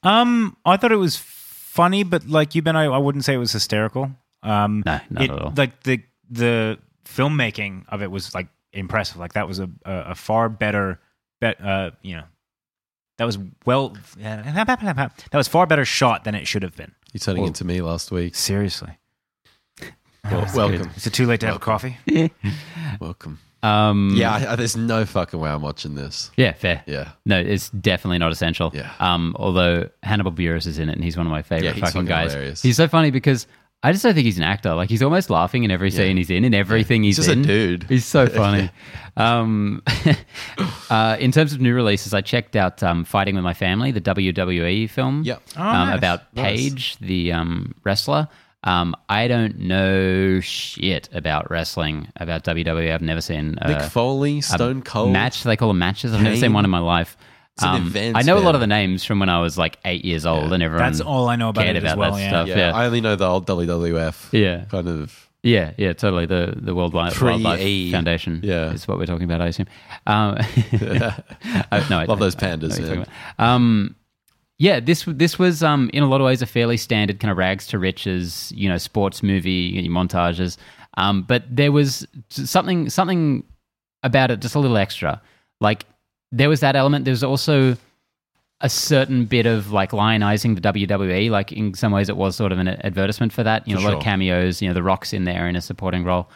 Um, 0.03 0.57
I 0.65 0.77
thought 0.77 0.93
it 0.93 0.97
was 0.97 1.17
funny, 1.17 2.03
but 2.05 2.27
like 2.29 2.55
you, 2.55 2.63
Ben, 2.63 2.77
I, 2.77 2.85
I 2.85 2.99
wouldn't 2.99 3.25
say 3.25 3.35
it 3.35 3.39
was 3.39 3.53
hysterical. 3.53 4.11
Um, 4.43 4.83
No, 4.87 5.01
not 5.11 5.23
it- 5.23 5.31
at 5.31 5.39
all. 5.43 5.53
Like 5.57 5.83
the 5.83 6.03
the 6.31 6.79
filmmaking 7.05 7.85
of 7.89 8.03
it 8.03 8.11
was 8.11 8.35
like 8.35 8.49
impressive. 8.73 9.17
Like 9.17 9.33
that 9.33 9.49
was 9.49 9.59
a 9.59 9.69
a, 9.85 9.93
a 10.11 10.15
far 10.15 10.49
better, 10.49 11.01
bet 11.41 11.61
uh, 11.61 11.91
you 12.03 12.17
know, 12.17 12.25
that 13.17 13.25
was 13.25 13.39
well, 13.67 13.97
that 14.21 15.29
was 15.33 15.49
far 15.49 15.67
better 15.67 15.85
shot 15.85 16.25
than 16.25 16.35
it 16.35 16.47
should 16.47 16.63
have 16.63 16.77
been. 16.77 16.93
You 17.13 17.19
turning 17.21 17.43
Well- 17.43 17.49
into 17.49 17.65
me 17.65 17.81
last 17.81 18.11
week. 18.13 18.35
Seriously, 18.37 18.99
Well, 19.81 20.43
that's 20.43 20.55
welcome, 20.55 20.91
is 20.97 21.07
it 21.07 21.15
too 21.15 21.27
late 21.27 21.41
to 21.41 21.47
have 21.47 21.57
a 21.57 21.65
Welcome. 21.67 21.95
coffee? 22.07 22.33
welcome. 23.01 23.39
Um, 23.63 24.11
Yeah, 24.15 24.33
I, 24.35 24.53
I, 24.53 24.57
there's 24.57 24.77
no 24.77 25.05
fucking 25.05 25.39
way 25.41 25.51
I'm 25.51 25.63
watching 25.63 25.95
this. 25.95 26.31
yeah, 26.37 26.53
fair. 26.53 26.83
Yeah, 26.87 27.11
No, 27.25 27.39
it's 27.41 27.71
definitely 27.71 28.19
not 28.19 28.31
essential. 28.33 28.71
Yeah. 28.75 28.93
Um, 29.01 29.35
although 29.39 29.89
Hannibal 30.03 30.33
Buress 30.33 30.67
is 30.67 30.79
in 30.79 30.89
it, 30.89 30.93
and 30.95 31.03
he's 31.05 31.17
one 31.17 31.27
of 31.27 31.31
my 31.33 31.43
favorite 31.43 31.65
Yeah, 31.67 31.73
he's 31.73 31.81
fucking 31.81 31.93
fucking 32.03 32.07
guys. 32.09 32.33
hilarious. 32.33 32.63
He's 32.63 32.77
so 32.77 32.87
funny 32.89 33.11
because 33.11 33.47
I 33.83 33.93
just 33.93 34.03
don't 34.03 34.15
think 34.15 34.25
he's 34.25 34.39
an 34.39 34.45
actor. 34.45 34.75
Like 34.75 34.89
he's 34.91 35.03
almost 35.03 35.31
laughing 35.31 35.63
in 35.65 35.71
every 35.71 35.91
scene 35.93 36.17
he's 36.17 36.31
in, 36.31 36.45
in 36.45 36.53
everything 36.55 37.03
He's 37.05 37.17
he's, 37.17 37.27
just 37.27 37.29
a 37.37 37.39
in. 37.41 37.43
dude. 37.47 37.83
He's 37.85 38.05
so 38.05 38.27
funny. 38.43 38.71
um, 39.17 39.83
uh, 40.91 41.17
in 41.21 41.33
terms 41.33 41.53
of 41.53 41.61
new 41.61 41.75
releases, 41.75 42.15
I 42.15 42.21
checked 42.21 42.57
out 42.57 42.83
um, 42.83 43.05
Fighting 43.05 43.35
with 43.35 43.45
My 43.45 43.55
Family, 43.55 43.91
the 43.93 44.01
WWE 44.01 44.89
film. 44.91 45.23
Yep. 45.25 45.43
Oh, 45.57 45.63
um, 45.63 45.89
nice. 45.89 45.99
about 45.99 46.35
Nice. 46.35 46.45
Paige, 46.45 46.97
the 46.99 47.33
um, 47.33 47.75
wrestler. 47.85 48.29
Um, 48.65 48.97
I 49.09 49.29
don't 49.29 49.59
know 49.61 50.41
shit 50.41 51.09
about 51.13 51.51
wrestling, 51.51 52.09
about 52.17 52.43
WWE. 52.45 52.93
I've 52.93 53.03
never 53.03 53.21
seen 53.21 53.57
uh, 53.63 53.69
Mick 53.69 53.89
Foley, 53.91 54.41
Stone 54.41 54.83
Cold. 54.83 55.13
match. 55.13 55.45
They 55.45 55.57
call 55.57 55.69
them 55.69 55.79
matches. 55.79 56.13
I've 56.13 56.23
never 56.23 56.37
seen 56.37 56.53
one 56.53 56.65
in 56.65 56.71
my 56.71 56.81
life. 56.81 57.17
Um, 57.61 57.75
an 57.83 57.87
event, 57.89 58.17
I 58.17 58.23
know 58.23 58.39
a 58.39 58.41
lot 58.41 58.55
of 58.55 58.61
the 58.61 58.67
names 58.69 59.05
from 59.05 59.19
when 59.21 59.29
I 59.29 59.41
was 59.41 59.59
like 59.59 59.79
eight 59.85 60.05
years 60.05 60.25
old, 60.27 60.49
Yeah. 60.49 60.55
and 60.55 60.63
everyone 60.63 60.87
That's 60.93 61.01
all 61.01 61.29
I 61.29 61.35
know 61.37 61.49
about 61.51 61.65
cared 61.65 61.77
it 61.77 61.85
as 61.85 61.93
about 61.93 61.99
well, 61.99 62.13
that 62.13 62.21
yeah. 62.21 62.29
stuff. 62.29 62.49
Yeah, 62.49 62.57
Yeah, 62.57 62.73
I 62.77 62.87
only 62.87 63.01
know 63.01 63.17
the 63.17 63.27
old 63.29 63.47
WWF. 63.47 64.29
yeah, 64.33 64.65
kind 64.71 64.87
of. 64.89 65.29
yeah, 65.43 65.73
yeah, 65.77 65.93
totally. 65.93 66.27
The 66.27 66.55
the 66.57 66.73
World 66.75 66.95
Wide 66.95 67.21
Wildlife 67.21 67.91
Foundation, 67.91 68.41
Yeah. 68.45 68.71
is 68.73 68.87
what 68.87 68.99
we're 68.99 69.07
talking 69.07 69.25
about. 69.25 69.41
I 69.41 69.47
assume. 69.49 69.67
Um, 70.07 70.37
I, 71.71 71.87
no, 71.91 71.99
I, 71.99 72.05
Love 72.05 72.19
those 72.21 72.37
I- 72.37 72.47
I 72.47 72.57
know 72.57 72.57
pandas, 72.57 72.69
what 72.71 72.79
you're 72.79 72.89
man. 72.89 72.97
talking 72.99 73.13
about. 73.39 73.45
Um, 73.45 73.97
yeah, 74.59 74.81
this 74.81 75.05
this 75.07 75.39
was 75.39 75.63
um, 75.63 75.89
in 75.93 76.03
a 76.03 76.09
lot 76.09 76.21
of 76.21 76.25
ways 76.25 76.43
a 76.43 76.47
fairly 76.47 76.77
standard 76.77 77.21
kind 77.21 77.31
of 77.31 77.39
rags 77.39 77.67
to 77.69 77.79
riches, 77.79 78.53
you 78.55 78.69
know, 78.69 78.77
sports 78.77 79.23
movie 79.23 79.89
montages. 79.89 80.57
Um, 80.97 81.23
but 81.23 81.45
there 81.49 81.71
was 81.71 82.07
something 82.29 82.91
something 82.91 83.45
about 84.03 84.33
it 84.33 84.41
just 84.41 84.57
a 84.57 84.59
little 84.59 84.77
extra. 84.77 85.23
Like 85.61 85.87
there 86.33 86.49
was 86.49 86.61
that 86.61 86.75
element. 86.75 87.05
There's 87.05 87.23
also 87.23 87.77
a 88.61 88.69
certain 88.69 89.27
bit 89.27 89.47
of 89.47 89.71
like 89.71 89.93
lionizing 89.93 90.61
the 90.61 90.73
WWE. 90.73 91.31
Like 91.31 91.53
in 91.53 91.75
some 91.75 91.93
ways, 91.93 92.09
it 92.09 92.17
was 92.17 92.35
sort 92.35 92.51
of 92.51 92.59
an 92.59 92.67
advertisement 92.67 93.33
for 93.33 93.45
that. 93.45 93.69
You 93.69 93.75
know, 93.75 93.81
For 93.81 93.87
a 93.87 93.91
lot 93.91 93.99
of 93.99 94.03
cameos. 94.03 94.61
You 94.61 94.69
know, 94.69 94.75
The 94.75 94.83
Rock's 94.83 95.13
in 95.13 95.23
there 95.23 95.49
in 95.49 95.55
a 95.55 95.61
supporting 95.61 96.03
role. 96.03 96.29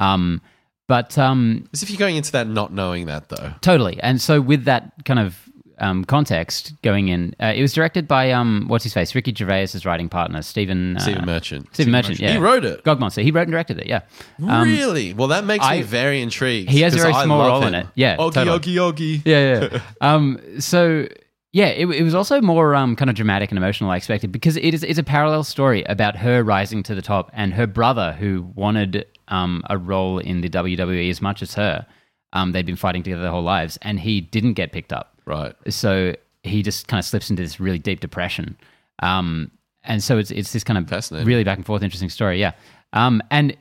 Um, 0.00 0.40
but 0.88 1.16
um, 1.16 1.68
As 1.72 1.84
if 1.84 1.90
you're 1.90 1.98
going 1.98 2.16
into 2.16 2.32
that 2.32 2.48
not 2.48 2.72
knowing 2.72 3.06
that 3.06 3.28
though. 3.28 3.54
Totally. 3.60 4.00
And 4.02 4.20
so 4.20 4.40
with 4.40 4.64
that 4.64 4.92
kind 5.04 5.20
of 5.20 5.47
um, 5.80 6.04
context 6.04 6.72
going 6.82 7.08
in, 7.08 7.34
uh, 7.40 7.52
it 7.54 7.62
was 7.62 7.72
directed 7.72 8.06
by 8.08 8.30
um, 8.32 8.64
what's 8.68 8.84
his 8.84 8.92
face, 8.94 9.14
Ricky 9.14 9.34
Gervais' 9.34 9.68
writing 9.84 10.08
partner, 10.08 10.42
Stephen 10.42 10.96
uh, 10.96 11.00
Stephen 11.00 11.24
Merchant. 11.26 11.68
Stephen 11.72 11.92
Merchant. 11.92 12.18
Yeah, 12.20 12.32
He 12.32 12.38
wrote 12.38 12.64
it. 12.64 12.84
Gog 12.84 13.00
Monster. 13.00 13.22
He 13.22 13.30
wrote 13.30 13.42
and 13.42 13.52
directed 13.52 13.78
it. 13.78 13.86
Yeah. 13.86 14.00
Um, 14.46 14.62
really? 14.68 15.14
Well, 15.14 15.28
that 15.28 15.44
makes 15.44 15.64
I- 15.64 15.78
me 15.78 15.82
very 15.82 16.20
intrigued. 16.22 16.70
He 16.70 16.80
has 16.82 16.94
a 16.94 16.98
very 16.98 17.14
small 17.14 17.46
role 17.46 17.66
in 17.66 17.74
it. 17.74 17.86
Yeah, 17.94 18.16
Oggy, 18.16 18.34
totally. 18.34 18.58
oggy, 18.58 18.74
oggy. 18.76 19.22
Yeah, 19.24 19.68
yeah. 19.72 19.80
um, 20.00 20.40
so 20.60 21.06
yeah, 21.52 21.66
it, 21.68 21.86
it 21.88 22.02
was 22.02 22.14
also 22.14 22.40
more 22.42 22.74
um, 22.74 22.94
kind 22.94 23.08
of 23.08 23.16
dramatic 23.16 23.50
and 23.50 23.58
emotional, 23.58 23.90
I 23.90 23.96
expected, 23.96 24.30
because 24.32 24.56
it 24.56 24.74
is 24.74 24.82
it's 24.82 24.98
a 24.98 25.02
parallel 25.02 25.44
story 25.44 25.82
about 25.84 26.16
her 26.16 26.42
rising 26.44 26.82
to 26.84 26.94
the 26.94 27.02
top 27.02 27.30
and 27.32 27.54
her 27.54 27.66
brother 27.66 28.12
who 28.12 28.50
wanted 28.54 29.06
um, 29.28 29.62
a 29.70 29.78
role 29.78 30.18
in 30.18 30.42
the 30.42 30.48
WWE 30.50 31.08
as 31.10 31.22
much 31.22 31.42
as 31.42 31.54
her. 31.54 31.86
Um, 32.34 32.52
they'd 32.52 32.66
been 32.66 32.76
fighting 32.76 33.02
together 33.02 33.22
their 33.22 33.30
whole 33.30 33.42
lives, 33.42 33.78
and 33.80 33.98
he 33.98 34.20
didn't 34.20 34.52
get 34.52 34.72
picked 34.72 34.92
up. 34.92 35.17
Right. 35.28 35.54
so 35.68 36.14
he 36.42 36.62
just 36.62 36.88
kind 36.88 36.98
of 36.98 37.04
slips 37.04 37.30
into 37.30 37.42
this 37.42 37.60
really 37.60 37.78
deep 37.78 38.00
depression. 38.00 38.56
Um, 39.00 39.50
and 39.84 40.02
so 40.02 40.18
it's 40.18 40.30
it's 40.30 40.52
this 40.52 40.64
kind 40.64 40.78
of 40.78 40.88
Fascinating. 40.88 41.26
really 41.26 41.44
back 41.44 41.56
and 41.58 41.66
forth 41.66 41.82
interesting 41.82 42.08
story, 42.08 42.40
yeah. 42.40 42.52
Um, 42.92 43.22
and 43.30 43.56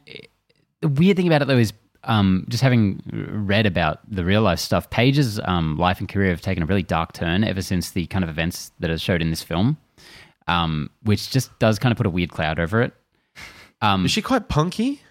the 0.82 0.88
weird 0.88 1.18
thing 1.18 1.28
about 1.28 1.42
it 1.42 1.48
though 1.48 1.58
is 1.58 1.74
um, 2.04 2.46
just 2.48 2.64
having 2.64 3.02
read 3.12 3.66
about 3.66 4.00
the 4.10 4.24
real 4.24 4.42
life 4.42 4.60
stuff, 4.60 4.90
Paige's 4.90 5.40
um, 5.44 5.78
life 5.78 6.00
and 6.00 6.08
career 6.08 6.30
have 6.30 6.42
taken 6.42 6.64
a 6.64 6.66
really 6.66 6.84
dark 6.84 7.12
turn 7.14 7.44
ever 7.44 7.62
since 7.62 7.92
the 7.92 8.06
kind 8.08 8.24
of 8.24 8.30
events 8.30 8.72
that 8.80 8.90
are 8.90 8.98
showed 8.98 9.22
in 9.22 9.30
this 9.30 9.44
film, 9.44 9.78
um, 10.48 10.90
which 11.04 11.30
just 11.30 11.58
does 11.60 11.78
kind 11.80 11.92
of 11.92 11.98
put 11.98 12.06
a 12.06 12.10
weird 12.10 12.32
cloud 12.32 12.60
over 12.60 12.82
it. 12.82 12.94
Um, 13.80 14.06
Is 14.06 14.12
she 14.12 14.24
quite 14.24 14.50
punky? 14.50 15.04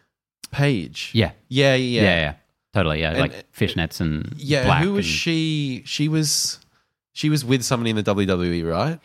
Paige. 0.50 1.12
yeah, 1.14 1.30
Yeah, 1.48 1.76
yeah, 1.76 2.02
yeah. 2.02 2.02
yeah, 2.02 2.34
totally, 2.76 3.00
yeah, 3.00 3.10
And- 3.10 3.20
like 3.20 3.52
fishnets 3.52 4.00
and 4.00 4.34
Yeah, 4.36 4.80
who 4.82 4.92
was 4.92 5.06
and- 5.06 5.14
she? 5.14 5.82
She 5.86 6.08
was 6.08 6.58
she 7.12 7.30
was 7.30 7.44
with 7.44 7.62
somebody 7.64 7.90
in 7.90 7.96
the 7.96 8.02
WWE, 8.02 8.62
right? 8.70 8.98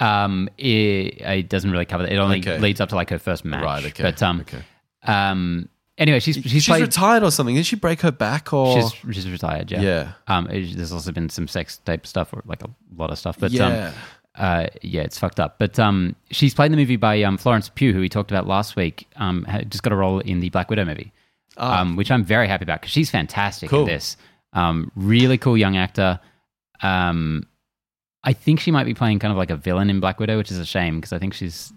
Um, 0.00 0.48
it, 0.56 1.20
it 1.20 1.48
doesn't 1.48 1.70
really 1.70 1.84
cover 1.84 2.04
that. 2.04 2.12
It 2.12 2.18
only 2.18 2.38
Okay. 2.38 2.58
leads 2.58 2.80
up 2.80 2.88
to 2.90 2.94
like 2.96 3.10
her 3.10 3.18
first 3.18 3.44
match. 3.44 3.62
Right, 3.64 3.84
okay. 3.84 4.02
But 4.04 4.22
um, 4.22 4.40
okay. 4.40 4.62
um, 5.02 5.68
anyway, 5.98 6.20
she's 6.20 6.36
she's, 6.36 6.50
She's, 6.50 6.66
played. 6.66 6.82
retired 6.82 7.22
or 7.22 7.30
something. 7.30 7.54
Did 7.54 7.66
she 7.66 7.76
break 7.76 8.00
her 8.02 8.12
back 8.12 8.52
or 8.52 8.80
she's 8.80 9.14
she's 9.14 9.30
retired. 9.30 9.70
Yeah. 9.70 9.80
Yeah. 9.82 10.12
Um, 10.26 10.48
it- 10.50 10.76
there's 10.76 10.92
also 10.92 11.12
been 11.12 11.28
some 11.28 11.48
sex 11.48 11.78
tape 11.84 12.06
stuff 12.06 12.32
or 12.32 12.42
like 12.46 12.62
a 12.62 12.70
lot 12.96 13.10
of 13.10 13.18
stuff. 13.18 13.36
But 13.38 13.50
Yeah. 13.52 13.66
um, 13.88 13.94
uh, 14.36 14.66
yeah, 14.82 15.02
it's 15.02 15.18
fucked 15.18 15.40
up. 15.40 15.58
But 15.58 15.78
um, 15.78 16.14
she's 16.30 16.54
played 16.54 16.66
in 16.66 16.72
the 16.72 16.78
movie 16.78 16.96
by 16.96 17.22
um 17.24 17.36
Florence 17.36 17.68
Pugh, 17.68 17.92
who 17.92 18.00
we 18.00 18.08
talked 18.08 18.30
about 18.30 18.46
last 18.46 18.76
week. 18.76 19.08
Um, 19.16 19.44
just 19.68 19.82
got 19.82 19.92
a 19.92 19.96
role 19.96 20.20
in 20.20 20.40
the 20.40 20.48
Black 20.50 20.70
Widow 20.70 20.84
movie. 20.86 21.12
Um, 21.58 21.96
which 21.96 22.10
I'm 22.10 22.24
very 22.24 22.46
happy 22.48 22.64
about 22.64 22.80
because 22.80 22.92
she's 22.92 23.10
fantastic. 23.10 23.68
Cool. 23.70 23.80
in 23.80 23.86
this. 23.86 24.16
Um, 24.52 24.90
really 24.96 25.38
cool 25.38 25.56
young 25.58 25.76
actor. 25.76 26.20
Um, 26.82 27.46
I 28.24 28.32
think 28.32 28.60
she 28.60 28.70
might 28.70 28.84
be 28.84 28.94
playing 28.94 29.18
kind 29.18 29.32
of 29.32 29.38
like 29.38 29.50
a 29.50 29.56
villain 29.56 29.90
in 29.90 30.00
Black 30.00 30.18
Widow, 30.20 30.38
which 30.38 30.50
is 30.50 30.58
a 30.58 30.64
shame 30.66 30.96
because 30.96 31.12
I 31.12 31.18
think 31.18 31.34
she's 31.34 31.72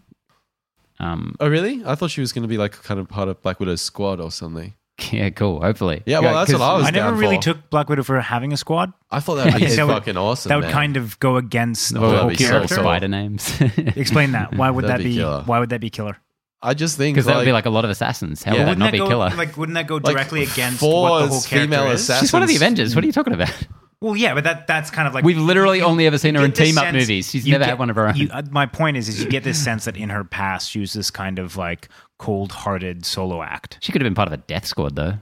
um, 0.99 1.35
Oh 1.39 1.47
really? 1.49 1.81
I 1.85 1.95
thought 1.95 2.11
she 2.11 2.21
was 2.21 2.31
going 2.33 2.43
to 2.43 2.47
be 2.47 2.57
like 2.57 2.73
kind 2.83 2.99
of 2.99 3.07
part 3.07 3.27
of 3.29 3.41
Black 3.41 3.59
Widow's 3.59 3.81
squad 3.81 4.19
or 4.19 4.31
something. 4.31 4.73
Yeah, 5.11 5.31
cool. 5.31 5.59
Hopefully. 5.61 6.03
Yeah, 6.05 6.19
well, 6.19 6.35
that's 6.35 6.51
what 6.53 6.59
'cause 6.59 6.69
I 6.69 6.73
was 6.77 6.87
I 6.87 6.91
never 6.91 7.09
down 7.09 7.17
really 7.19 7.37
for. 7.37 7.41
took 7.41 7.69
Black 7.71 7.89
Widow 7.89 8.03
for 8.03 8.21
having 8.21 8.53
a 8.53 8.57
squad. 8.57 8.93
I 9.09 9.19
thought 9.19 9.35
that 9.35 9.45
would 9.51 9.59
be 9.59 9.65
That 9.75 9.87
would- 9.87 9.93
fucking 9.93 10.15
awesome. 10.15 10.49
that 10.49 10.55
would 10.57 10.65
man. 10.65 10.71
kind 10.73 10.95
of 10.97 11.17
go 11.19 11.37
against 11.37 11.93
the 11.95 11.99
whole 11.99 12.29
be 12.29 12.35
keep 12.35 12.45
so 12.45 12.57
up 12.57 12.67
character. 12.67 12.75
spider 12.75 13.07
names. 13.07 13.59
Explain 13.95 14.33
that. 14.33 14.53
Why 14.55 14.69
would 14.69 14.85
That'd 14.85 15.03
that 15.03 15.09
be 15.09 15.17
be? 15.17 15.23
Why 15.23 15.57
would 15.59 15.69
that 15.71 15.81
be 15.81 15.89
killer? 15.89 16.17
I 16.63 16.73
just 16.75 16.95
think 16.97 17.15
Because 17.15 17.25
that 17.25 17.37
would 17.37 17.45
be 17.45 17.51
like 17.51 17.65
a 17.65 17.69
lot 17.71 17.85
of 17.85 17.91
assassins. 17.91 18.43
How 18.43 18.51
Yeah. 18.53 18.59
would 18.59 18.65
that 18.65 18.69
Wouldn't 18.71 18.79
not 18.79 18.91
be 18.91 18.97
go, 18.99 19.07
killer? 19.07 19.29
Like, 19.35 19.57
wouldn't 19.57 19.75
that 19.75 19.87
go 19.87 19.95
Like, 19.95 20.13
directly 20.15 20.43
against 20.43 20.81
what 20.81 21.21
the 21.21 21.27
whole 21.27 21.41
character 21.41 21.47
female 21.59 21.91
is? 21.91 22.01
assassin- 22.01 22.23
She's 22.25 22.33
one 22.33 22.43
of 22.43 22.49
the 22.49 22.55
Avengers. 22.55 22.93
What 22.95 23.03
are 23.03 23.07
you 23.07 23.13
talking 23.13 23.33
about? 23.33 23.51
Well, 23.99 24.15
yeah, 24.15 24.33
but 24.33 24.43
that 24.45 24.65
that's 24.67 24.89
kind 24.89 25.07
of 25.07 25.13
like 25.13 25.23
We've 25.23 25.37
literally 25.37 25.77
you- 25.79 25.83
only 25.85 26.07
ever 26.07 26.17
seen 26.17 26.33
her 26.35 26.43
in 26.43 26.49
get 26.51 26.55
this 26.57 26.69
team 26.69 26.77
up 26.79 26.91
movies. 26.93 27.29
She's 27.29 27.45
never 27.45 27.59
get- 27.63 27.69
had 27.69 27.79
one 27.79 27.89
of 27.91 27.95
her 27.95 28.07
own. 28.07 28.15
you- 28.15 28.29
uh, 28.31 28.41
my 28.49 28.65
point 28.65 28.97
is, 28.97 29.07
is 29.09 29.23
you 29.23 29.29
get 29.29 29.43
this 29.43 29.63
sense 29.63 29.85
that 29.85 29.95
in 29.95 30.09
her 30.09 30.23
past 30.23 30.69
she 30.71 30.79
was 30.79 30.93
this 30.93 31.11
kind 31.11 31.37
of 31.39 31.55
like 31.57 31.87
cold-hearted 32.17 33.05
solo 33.05 33.41
act. 33.43 33.77
She 33.81 33.91
could 33.91 34.01
have 34.01 34.05
been 34.07 34.15
part 34.15 34.27
of 34.27 34.33
a 34.33 34.37
death 34.37 34.65
squad 34.65 34.95
though, 34.95 35.15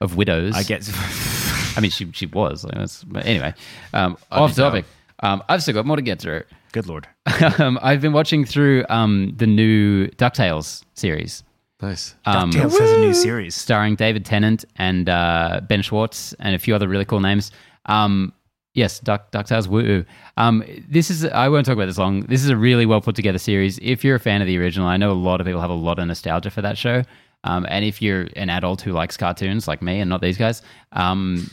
of 0.00 0.16
widows. 0.16 0.54
I 0.56 0.62
guess. 0.64 0.90
I 1.76 1.80
mean, 1.80 1.90
she 1.90 2.10
she 2.12 2.26
was. 2.26 2.64
Like, 2.64 2.88
but 3.06 3.26
anyway, 3.26 3.54
um, 3.92 4.16
off 4.32 4.50
be 4.50 4.62
down. 4.62 4.84
Topic. 5.24 5.40
Um, 5.40 5.44
I've 5.48 5.62
still 5.62 5.74
got 5.74 5.86
more 5.86 5.96
to 5.96 6.02
get 6.02 6.20
through. 6.20 6.42
Good 6.72 6.86
lord. 6.86 7.08
um, 7.58 7.78
I've 7.82 8.00
been 8.00 8.12
watching 8.12 8.44
through 8.44 8.84
um, 8.88 9.32
the 9.36 9.46
new 9.46 10.08
Ducktales 10.08 10.84
series, 10.94 11.44
nice. 11.80 12.14
um, 12.26 12.50
Ducktales 12.50 12.78
has 12.78 12.90
a 12.90 12.98
new 12.98 13.14
series. 13.14 13.54
starring 13.54 13.94
David 13.94 14.24
Tennant 14.24 14.64
and 14.76 15.08
uh, 15.08 15.60
Ben 15.68 15.82
Schwartz 15.82 16.32
and 16.40 16.54
a 16.54 16.58
few 16.58 16.74
other 16.74 16.88
really 16.88 17.04
cool 17.04 17.20
names. 17.20 17.52
Um, 17.86 18.32
yes, 18.74 18.98
Duck, 18.98 19.30
Ducktales. 19.30 19.68
Woo. 19.68 20.04
Um, 20.36 20.64
this 20.88 21.10
is. 21.10 21.24
I 21.26 21.48
won't 21.48 21.64
talk 21.66 21.74
about 21.74 21.86
this 21.86 21.98
long. 21.98 22.22
This 22.22 22.42
is 22.42 22.50
a 22.50 22.56
really 22.56 22.86
well 22.86 23.00
put 23.00 23.14
together 23.14 23.38
series. 23.38 23.78
If 23.80 24.04
you're 24.04 24.16
a 24.16 24.20
fan 24.20 24.40
of 24.40 24.46
the 24.46 24.58
original, 24.58 24.88
I 24.88 24.96
know 24.96 25.10
a 25.10 25.14
lot 25.14 25.40
of 25.40 25.46
people 25.46 25.60
have 25.60 25.70
a 25.70 25.74
lot 25.74 25.98
of 25.98 26.06
nostalgia 26.06 26.50
for 26.50 26.62
that 26.62 26.76
show. 26.76 27.04
Um, 27.44 27.66
and 27.68 27.84
if 27.84 28.02
you're 28.02 28.28
an 28.36 28.50
adult 28.50 28.80
who 28.80 28.92
likes 28.92 29.16
cartoons 29.16 29.68
like 29.68 29.82
me 29.82 30.00
and 30.00 30.10
not 30.10 30.20
these 30.20 30.38
guys, 30.38 30.62
um, 30.92 31.50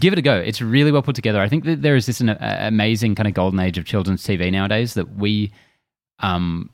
give 0.00 0.12
it 0.12 0.18
a 0.18 0.22
go. 0.22 0.34
It's 0.34 0.60
really 0.60 0.90
well 0.90 1.02
put 1.02 1.14
together. 1.14 1.40
I 1.40 1.48
think 1.48 1.64
that 1.64 1.82
there 1.82 1.94
is 1.94 2.06
this 2.06 2.20
an, 2.20 2.30
amazing 2.40 3.14
kind 3.14 3.28
of 3.28 3.34
golden 3.34 3.60
age 3.60 3.78
of 3.78 3.84
children's 3.84 4.24
TV 4.24 4.50
nowadays 4.50 4.94
that 4.94 5.16
we 5.16 5.52
um, 6.20 6.70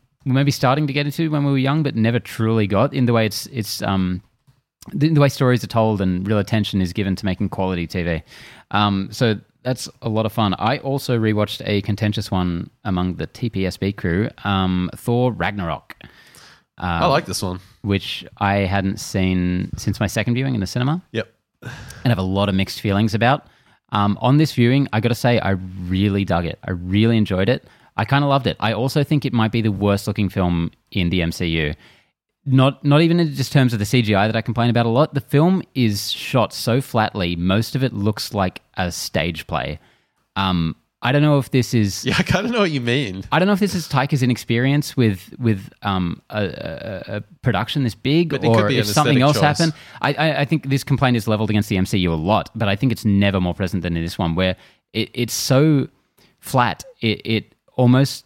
starting 0.49 0.87
to 0.87 0.93
get 0.93 1.07
into 1.07 1.31
when 1.31 1.45
we 1.45 1.51
were 1.51 1.59
young, 1.59 1.83
but 1.83 1.97
never 1.97 2.19
truly 2.19 2.67
got 2.67 2.95
in 2.95 3.07
the 3.07 3.13
way 3.13 3.27
it's 3.27 3.47
it's 3.47 3.83
um, 3.83 4.23
the, 4.93 5.09
the 5.09 5.21
way 5.21 5.29
stories 5.29 5.63
are 5.65 5.69
told 5.69 6.01
and 6.01 6.27
real 6.27 6.39
attention 6.39 6.81
is 6.81 6.93
given 6.93 7.17
to 7.17 7.25
making 7.25 7.49
quality 7.49 7.87
TV. 7.87 8.23
Um, 8.71 9.09
so 9.11 9.37
that's 9.63 9.89
a 10.03 10.09
lot 10.09 10.27
of 10.27 10.33
fun. 10.33 10.55
I 10.59 10.79
also 10.79 11.19
rewatched 11.19 11.63
a 11.67 11.83
contentious 11.83 12.31
one 12.31 12.71
among 12.85 13.17
the 13.17 13.27
TPSB 13.27 13.97
crew, 13.97 14.31
um, 14.45 14.91
Thor 14.95 15.33
Ragnarok, 15.33 15.97
I 16.79 17.07
like 17.07 17.27
this 17.27 17.43
one. 17.43 17.61
which 17.83 18.25
I 18.39 18.57
hadn't 18.59 18.99
seen 19.01 19.71
since 19.77 19.99
my 20.01 20.07
second 20.07 20.35
viewing 20.35 20.55
in 20.55 20.61
the 20.61 20.67
cinema 20.67 21.03
Yep. 21.13 21.33
and 21.63 22.11
have 22.11 22.19
a 22.19 22.23
lot 22.23 22.49
of 22.49 22.55
mixed 22.55 22.81
feelings 22.81 23.15
about. 23.15 23.47
Um, 23.93 24.19
on 24.21 24.37
this 24.37 24.53
viewing, 24.53 24.89
I 24.93 25.01
got 25.01 25.09
to 25.11 25.15
say, 25.15 25.39
I 25.39 25.51
really 25.51 26.25
dug 26.25 26.45
it. 26.45 26.59
I 26.65 26.73
really 26.73 27.17
enjoyed 27.17 27.49
it. 27.49 27.65
I 27.97 28.05
kind 28.05 28.25
of 28.25 28.29
loved 28.31 28.47
it. 28.47 28.57
I 28.61 28.73
also 28.73 29.03
think 29.05 29.25
it 29.25 29.33
might 29.33 29.53
be 29.53 29.63
the 29.63 29.71
worst 29.73 30.07
looking 30.07 30.29
film 30.29 30.71
in 30.91 31.09
the 31.11 31.21
MCU. 31.21 31.75
Not 32.45 32.85
not 32.85 33.01
even 33.01 33.19
in 33.19 33.35
just 33.35 33.53
terms 33.53 33.73
of 33.73 33.79
the 33.81 33.85
CGI 33.85 34.29
that 34.29 34.37
I 34.37 34.41
complain 34.43 34.71
about 34.71 34.87
a 34.87 34.89
lot. 34.91 35.15
The 35.15 35.21
film 35.21 35.63
is 35.75 36.13
shot 36.13 36.53
so 36.53 36.81
flatly. 36.81 37.35
Most 37.37 37.75
of 37.75 37.83
it 37.83 37.93
looks 37.93 38.35
like 38.35 38.61
a 38.77 38.93
stage 38.93 39.47
play. 39.47 39.79
Um, 40.37 40.77
I 41.03 41.13
don't 41.13 41.23
know 41.23 41.39
if 41.39 41.51
this 41.51 41.75
is 41.75 42.05
Yeah, 42.07 42.15
I 42.19 42.23
kind 42.23 42.47
of 42.47 42.53
know 42.53 42.61
what 42.61 42.71
you 42.71 42.81
mean. 42.81 43.23
I 43.31 43.39
don't 43.39 43.47
know 43.47 43.53
if 43.53 43.61
this 43.61 43.75
is 43.75 43.87
Taika's 43.89 44.23
inexperience 44.23 44.97
with 44.97 45.35
with 45.39 45.69
um, 45.83 46.23
a, 46.31 46.45
a, 46.45 47.17
a 47.17 47.21
production 47.43 47.83
this 47.85 47.95
big, 47.95 48.31
But 48.31 48.45
or 48.45 48.69
if 48.71 48.87
something 48.87 49.21
else 49.23 49.37
choice. 49.37 49.43
happened. 49.43 49.73
I, 50.01 50.15
I, 50.15 50.41
I 50.41 50.45
think 50.45 50.69
this 50.69 50.85
complaint 50.85 51.17
is 51.17 51.29
leveled 51.29 51.51
against 51.51 51.69
the 51.69 51.77
MCU 51.77 52.11
a 52.11 52.15
lot, 52.15 52.51
but 52.55 52.69
I 52.69 52.77
think 52.77 52.93
it's 52.93 53.05
never 53.05 53.41
more 53.41 53.55
present 53.55 53.83
than 53.83 53.97
in 53.97 54.03
this 54.03 54.19
one, 54.19 54.35
where 54.35 54.57
it, 54.93 55.11
it's 55.13 55.35
so 55.35 55.89
flat. 56.41 56.85
It 57.01 57.21
it 57.25 57.55
almost 57.75 58.25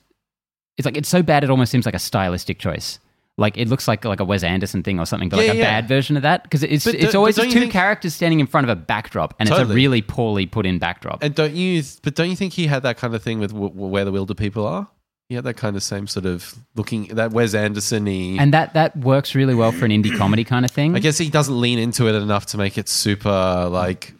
it's 0.79 0.87
like 0.87 0.97
it's 0.97 1.09
so 1.09 1.23
bad. 1.23 1.45
It 1.45 1.51
almost 1.51 1.73
seems 1.73 1.87
like 1.87 1.95
a 1.95 1.99
stylistic 2.01 2.59
choice. 2.59 2.99
Like 3.41 3.57
it 3.57 3.67
looks 3.69 3.89
like 3.89 4.05
like 4.05 4.21
a 4.21 4.25
Wes 4.25 4.45
Anderson 4.45 4.83
thing 4.83 5.01
or 5.01 5.07
something, 5.07 5.29
but 5.29 5.39
Yeah, 5.41 5.47
like 5.47 5.55
a 5.55 5.59
yeah. 5.59 5.81
bad 5.81 5.89
version 5.89 6.17
of 6.17 6.23
that 6.23 6.43
because 6.45 6.63
it's 6.63 6.85
But 6.85 6.95
it's 6.95 7.05
don't- 7.07 7.17
always 7.17 7.37
just 7.37 7.51
two 7.51 7.61
think- 7.61 7.73
characters 7.73 8.15
standing 8.15 8.39
in 8.39 8.47
front 8.47 8.65
of 8.67 8.71
a 8.71 8.77
backdrop, 8.77 9.35
and 9.39 9.49
it's 9.49 9.59
a 9.59 9.65
really 9.67 10.03
poorly 10.03 10.47
put 10.47 10.67
in 10.67 10.79
backdrop. 10.79 11.23
And 11.23 11.35
don't 11.35 11.55
you? 11.55 11.83
But 12.03 12.15
don't 12.15 12.31
you 12.31 12.37
think 12.37 12.53
he 12.53 12.67
had 12.69 12.83
that 12.85 12.97
kind 12.99 13.15
of 13.15 13.23
thing 13.23 13.41
with 13.41 13.53
w- 13.53 13.73
where 13.73 14.05
the 14.05 14.13
wilder 14.13 14.35
people 14.35 14.67
are? 14.67 14.87
He 15.29 15.37
had 15.37 15.45
that 15.45 15.55
kind 15.57 15.77
of 15.77 15.83
same 15.85 16.07
sort 16.09 16.27
of 16.27 16.55
looking 16.75 17.05
that 17.15 17.31
Wes 17.33 17.55
Anderson-y. 17.55 18.37
and 18.39 18.53
that 18.53 18.75
that 18.75 18.97
works 18.97 19.35
really 19.35 19.55
well 19.55 19.71
for 19.73 19.85
an 19.85 19.91
indie 19.93 20.17
comedy 20.17 20.43
kind 20.45 20.65
of 20.65 20.71
thing. 20.73 20.95
I 20.97 20.99
guess 20.99 21.19
he 21.19 21.31
doesn't 21.31 21.59
lean 21.61 21.79
into 21.79 22.09
it 22.09 22.15
enough 22.21 22.47
to 22.47 22.59
make 22.59 22.77
it 22.79 22.89
super 22.89 23.69
like 23.71 24.13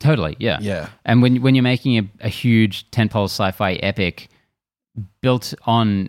Totally, 0.00 0.34
yeah. 0.40 0.58
yeah. 0.60 0.88
And 1.04 1.22
when 1.22 1.40
when 1.40 1.54
you're 1.54 1.62
making 1.62 1.98
a, 1.98 2.26
a 2.26 2.28
huge 2.28 2.90
tentpole 2.90 3.26
sci-fi 3.30 3.74
epic 3.74 4.28
built 5.22 5.54
on, 5.66 6.08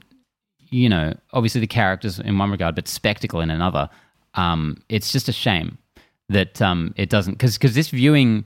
you 0.76 0.90
know, 0.90 1.14
obviously 1.32 1.62
the 1.62 1.68
characters 1.68 2.20
in 2.20 2.38
one 2.38 2.52
regard, 2.52 2.76
but 2.76 2.88
spectacle 2.88 3.40
in 3.40 3.50
another, 3.50 3.90
um, 4.34 4.78
it's 4.90 5.12
just 5.12 5.30
a 5.30 5.32
shame 5.32 5.78
that 6.28 6.62
um, 6.62 6.94
it 6.98 7.10
doesn't 7.10 7.34
because 7.34 7.58
because 7.58 7.76
this 7.76 7.90
viewing 7.90 8.44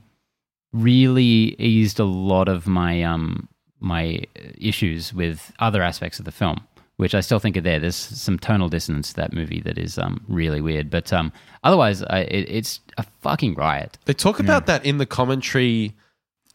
really 0.71 1.55
eased 1.57 1.99
a 1.99 2.05
lot 2.05 2.47
of 2.47 2.67
my 2.67 3.01
um 3.01 3.49
my 3.79 4.21
issues 4.59 5.13
with 5.13 5.51
other 5.59 5.81
aspects 5.81 6.19
of 6.19 6.25
the 6.25 6.31
film. 6.31 6.61
Which 6.97 7.15
I 7.15 7.21
still 7.21 7.39
think 7.39 7.55
are 7.55 7.61
there. 7.61 7.79
There's 7.79 7.95
some 7.95 8.37
tonal 8.37 8.67
dissonance 8.67 9.11
to 9.11 9.15
that 9.21 9.31
movie 9.31 9.61
that 9.61 9.77
is 9.77 9.97
um, 9.97 10.21
really 10.27 10.59
weird, 10.59 10.89
but 10.89 11.13
um, 11.13 11.31
otherwise, 11.63 12.03
I, 12.03 12.23
it, 12.23 12.51
it's 12.51 12.81
a 12.97 13.05
fucking 13.21 13.55
riot. 13.55 13.97
They 14.03 14.13
talk 14.13 14.41
about 14.41 14.65
that 14.65 14.85
in 14.85 14.97
the 14.97 15.05
commentary. 15.05 15.93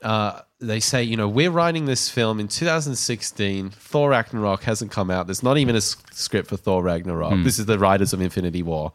Uh, 0.03 0.43
they 0.67 0.81
say, 0.81 1.03
you 1.03 1.17
know, 1.17 1.29
we're 1.29 1.51
writing 1.51 1.85
this 1.87 2.09
film 2.11 2.41
in 2.41 2.49
2016. 2.49 3.71
Thor 3.71 4.11
Ragnarok 4.11 4.63
hasn't 4.65 4.91
come 4.91 5.11
out. 5.11 5.27
There's 5.27 5.43
not 5.43 5.59
even 5.59 5.77
a 5.77 5.81
script 5.81 6.49
for 6.49 6.57
Thor 6.57 6.83
Ragnarok. 6.83 7.43
This 7.45 7.59
is 7.59 7.67
the 7.67 7.79
writers 7.79 8.13
of 8.13 8.21
Infinity 8.21 8.63
War, 8.63 8.93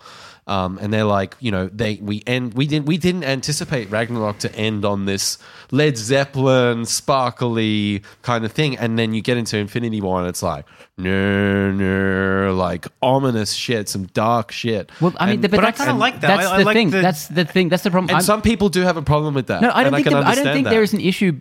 um, 0.47 0.77
and 0.81 0.91
they're 0.93 1.03
like, 1.03 1.35
you 1.39 1.51
know, 1.51 1.67
they 1.67 1.95
we 2.01 2.23
end 2.27 2.53
we 2.53 2.65
didn't 2.67 2.85
we 2.87 2.97
didn't 2.97 3.23
anticipate 3.23 3.89
Ragnarok 3.91 4.39
to 4.39 4.55
end 4.55 4.85
on 4.85 5.05
this 5.05 5.37
Led 5.71 5.97
Zeppelin 5.97 6.85
sparkly 6.85 8.01
kind 8.21 8.45
of 8.45 8.51
thing, 8.51 8.77
and 8.77 8.97
then 8.97 9.13
you 9.13 9.21
get 9.21 9.37
into 9.37 9.57
Infinity 9.57 10.01
War 10.01 10.19
and 10.19 10.27
it's 10.27 10.41
like, 10.43 10.65
no, 10.97 11.71
no, 11.71 12.53
like 12.55 12.87
ominous 13.01 13.53
shit, 13.53 13.87
some 13.89 14.05
dark 14.07 14.51
shit. 14.51 14.91
Well, 14.99 15.13
I 15.19 15.25
mean, 15.27 15.33
And- 15.35 15.41
but, 15.43 15.51
but 15.51 15.65
I 15.65 15.71
kinda 15.71 15.93
like 15.93 16.15
that. 16.21 16.27
That's 16.27 16.47
I- 16.47 16.55
I 16.55 16.57
the 16.59 16.65
like 16.65 16.75
thing. 16.75 16.89
the- 16.89 17.01
That's 17.01 17.27
the 17.27 17.45
thing. 17.45 17.69
That's 17.69 17.83
the 17.83 17.91
problem. 17.91 18.09
and 18.09 18.15
I'm- 18.17 18.23
some 18.23 18.41
people 18.41 18.69
do 18.69 18.81
have 18.81 18.97
a 18.97 19.01
problem 19.01 19.33
with 19.33 19.47
that. 19.47 19.61
No, 19.61 19.69
I 19.73 19.83
don't 19.83 19.93
and 19.93 19.95
think. 20.03 20.07
I, 20.07 20.11
can 20.11 20.23
the- 20.23 20.29
I 20.29 20.35
don't 20.35 20.53
think 20.53 20.63
that. 20.65 20.69
there 20.71 20.83
is 20.83 20.93
an 20.93 20.99
issue 21.01 21.33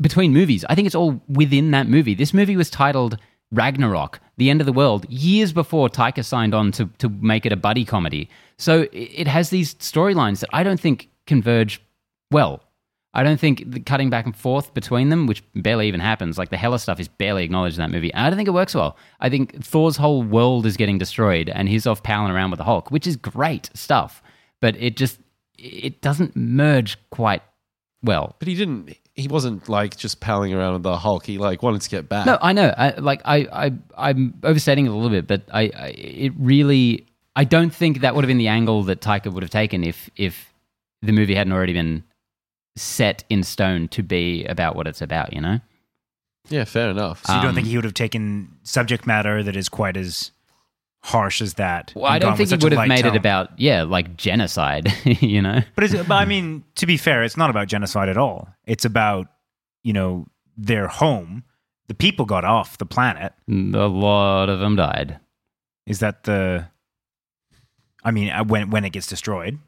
between 0.00 0.32
movies. 0.32 0.64
I 0.68 0.74
think 0.74 0.86
it's 0.86 0.94
all 0.94 1.20
within 1.28 1.70
that 1.72 1.88
movie. 1.88 2.14
This 2.14 2.34
movie 2.34 2.56
was 2.56 2.70
titled 2.70 3.18
Ragnarok, 3.50 4.20
the 4.36 4.50
end 4.50 4.60
of 4.60 4.66
the 4.66 4.72
world, 4.72 5.08
years 5.08 5.52
before 5.52 5.88
Taika 5.88 6.24
signed 6.24 6.54
on 6.54 6.70
to 6.72 6.86
to 6.98 7.08
make 7.08 7.46
it 7.46 7.52
a 7.52 7.56
buddy 7.56 7.84
comedy. 7.84 8.28
So 8.58 8.86
it, 8.92 9.26
has 9.26 9.50
these 9.50 9.74
storylines 9.76 10.40
that 10.40 10.50
I 10.52 10.62
don't 10.62 10.80
think 10.80 11.08
converge 11.26 11.80
well. 12.30 12.62
I 13.14 13.22
don't 13.22 13.40
think 13.40 13.64
the 13.66 13.80
cutting 13.80 14.10
back 14.10 14.26
and 14.26 14.36
forth 14.36 14.74
between 14.74 15.08
them, 15.08 15.26
which 15.26 15.42
barely 15.54 15.88
even 15.88 16.00
happens, 16.00 16.36
like 16.36 16.50
the 16.50 16.56
Hela 16.56 16.78
stuff 16.78 17.00
is 17.00 17.08
barely 17.08 17.42
acknowledged 17.42 17.78
in 17.78 17.82
that 17.82 17.90
movie. 17.90 18.12
I 18.14 18.28
don't 18.28 18.36
think 18.36 18.48
it 18.48 18.52
works 18.52 18.74
well. 18.74 18.96
I 19.18 19.30
think 19.30 19.64
Thor's 19.64 19.96
whole 19.96 20.22
world 20.22 20.66
is 20.66 20.76
getting 20.76 20.98
destroyed 20.98 21.48
and 21.48 21.68
he's 21.68 21.86
off 21.86 22.02
palling 22.02 22.30
around 22.30 22.50
with 22.50 22.58
the 22.58 22.64
Hulk, 22.64 22.90
which 22.90 23.06
is 23.06 23.16
great 23.16 23.70
stuff. 23.74 24.22
But 24.60 24.76
it 24.76 24.96
just 24.96 25.20
it 25.56 26.00
doesn't 26.00 26.36
merge 26.36 26.98
quite 27.10 27.42
well. 28.02 28.36
But 28.38 28.48
he 28.48 28.54
didn't. 28.54 28.96
He 29.18 29.26
wasn't 29.26 29.68
like 29.68 29.96
just 29.96 30.20
palling 30.20 30.54
around 30.54 30.74
with 30.74 30.82
the 30.84 30.96
Hulk. 30.96 31.26
He 31.26 31.38
like 31.38 31.60
wanted 31.62 31.82
to 31.82 31.90
get 31.90 32.08
back. 32.08 32.24
No, 32.24 32.38
I 32.40 32.52
know. 32.52 32.72
I, 32.78 32.90
like 32.90 33.20
I, 33.24 33.46
I, 33.52 33.72
I'm 33.96 34.34
overstating 34.44 34.86
it 34.86 34.90
a 34.90 34.94
little 34.94 35.10
bit, 35.10 35.26
but 35.26 35.42
I, 35.52 35.62
I, 35.76 35.86
it 35.96 36.32
really, 36.38 37.06
I 37.34 37.42
don't 37.42 37.74
think 37.74 38.00
that 38.02 38.14
would 38.14 38.22
have 38.22 38.28
been 38.28 38.38
the 38.38 38.46
angle 38.48 38.84
that 38.84 39.00
Taika 39.00 39.32
would 39.32 39.42
have 39.42 39.50
taken 39.50 39.82
if, 39.82 40.08
if 40.16 40.52
the 41.02 41.10
movie 41.12 41.34
hadn't 41.34 41.52
already 41.52 41.72
been 41.72 42.04
set 42.76 43.24
in 43.28 43.42
stone 43.42 43.88
to 43.88 44.04
be 44.04 44.44
about 44.44 44.76
what 44.76 44.86
it's 44.86 45.02
about. 45.02 45.32
You 45.32 45.40
know? 45.40 45.58
Yeah, 46.48 46.64
fair 46.64 46.88
enough. 46.90 47.24
So 47.26 47.34
you 47.34 47.40
don't 47.40 47.48
Um, 47.50 47.54
think 47.56 47.66
he 47.66 47.76
would 47.76 47.84
have 47.84 47.94
taken 47.94 48.56
subject 48.62 49.04
matter 49.04 49.42
that 49.42 49.56
is 49.56 49.68
quite 49.68 49.96
as 49.96 50.30
harsh 51.00 51.40
as 51.40 51.54
that? 51.54 51.92
Well, 51.94 52.06
I 52.06 52.18
don't 52.18 52.36
think 52.36 52.50
he 52.50 52.56
would 52.56 52.72
have 52.72 52.88
made 52.88 53.02
tone? 53.02 53.14
it 53.14 53.16
about, 53.16 53.58
yeah, 53.58 53.82
like 53.82 54.16
genocide. 54.16 54.92
you 55.04 55.42
know? 55.42 55.60
But, 55.74 55.84
is 55.84 55.94
it, 55.94 56.08
but 56.08 56.16
I 56.16 56.24
mean, 56.24 56.64
to 56.76 56.86
be 56.86 56.96
fair, 56.96 57.22
it's 57.24 57.36
not 57.36 57.50
about 57.50 57.68
genocide 57.68 58.08
at 58.08 58.16
all. 58.16 58.48
It's 58.66 58.84
about 58.84 59.28
you 59.82 59.92
know 59.92 60.26
their 60.56 60.88
home. 60.88 61.44
The 61.88 61.94
people 61.94 62.26
got 62.26 62.44
off 62.44 62.76
the 62.78 62.86
planet. 62.86 63.32
A 63.48 63.52
lot 63.52 64.50
of 64.50 64.60
them 64.60 64.76
died. 64.76 65.18
Is 65.86 66.00
that 66.00 66.24
the? 66.24 66.68
I 68.04 68.10
mean, 68.10 68.30
uh, 68.30 68.44
when 68.44 68.70
when 68.70 68.84
it 68.84 68.90
gets 68.90 69.06
destroyed, 69.06 69.58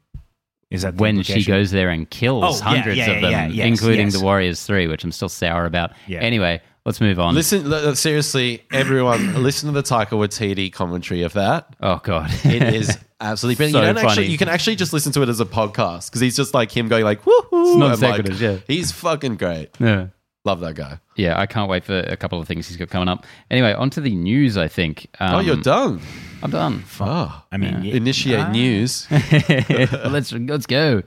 is 0.69 0.83
that 0.83 0.95
when 0.95 1.23
she 1.23 1.43
goes 1.43 1.71
there 1.71 1.89
and 1.89 2.09
kills 2.09 2.43
Oh, 2.43 2.57
yeah, 2.57 2.63
hundreds 2.63 2.97
yeah, 2.97 3.09
of 3.11 3.21
them, 3.21 3.31
yeah, 3.31 3.47
yes, 3.47 3.67
including 3.67 4.07
yes. 4.07 4.17
the 4.17 4.23
Warriors 4.23 4.63
Three, 4.63 4.87
which 4.87 5.03
I'm 5.03 5.11
still 5.11 5.29
sour 5.29 5.65
about. 5.65 5.91
Yeah. 6.07 6.19
Anyway, 6.19 6.61
let's 6.85 6.99
move 7.01 7.19
on. 7.19 7.35
Listen, 7.35 7.95
seriously, 7.95 8.63
everyone, 8.71 9.41
listen 9.43 9.67
to 9.67 9.73
the 9.73 9.83
Taika 9.83 10.09
Waititi 10.11 10.71
commentary 10.71 11.23
of 11.23 11.33
that. 11.33 11.75
oh 11.81 11.99
God, 12.03 12.31
It 12.45 12.61
is 12.73 12.97
absolutely 13.21 13.55
brilliant. 13.55 13.73
So 13.73 13.79
you 13.81 13.93
don't 13.93 13.97
actually, 14.05 14.23
funny. 14.23 14.27
you 14.31 14.37
can 14.37 14.49
actually 14.49 14.75
just 14.75 14.93
listen 14.93 15.11
to 15.13 15.21
it 15.21 15.29
as 15.29 15.39
a 15.39 15.45
podcast 15.45 16.09
because 16.09 16.21
he's 16.21 16.35
just 16.35 16.53
like 16.53 16.71
him 16.75 16.87
going 16.87 17.03
like 17.03 17.21
woohoo. 17.23 17.77
non 17.77 17.91
and, 17.91 18.01
like, 18.01 18.39
yeah. 18.39 18.57
he's 18.67 18.91
fucking 18.91 19.37
great. 19.37 19.69
yeah. 19.79 20.07
Love 20.43 20.59
that 20.61 20.73
guy. 20.73 20.97
Yeah, 21.17 21.39
I 21.39 21.45
can't 21.45 21.69
wait 21.69 21.83
for 21.85 21.99
a 21.99 22.17
couple 22.17 22.39
of 22.39 22.47
things 22.47 22.67
he's 22.67 22.75
got 22.75 22.89
coming 22.89 23.07
up. 23.07 23.27
Anyway, 23.51 23.73
on 23.73 23.91
to 23.91 24.01
the 24.01 24.15
news. 24.15 24.57
I 24.57 24.67
think. 24.67 25.05
Um, 25.19 25.35
oh, 25.35 25.39
you're 25.39 25.55
done. 25.55 26.01
I'm 26.41 26.49
done. 26.49 26.83
Oh, 26.99 27.43
I 27.51 27.57
mean, 27.57 27.83
yeah. 27.83 27.93
initiate 27.93 28.39
Ah. 28.39 28.51
news. 28.51 29.05
let's 29.11 30.31
let's 30.33 30.65
go. 30.65 31.03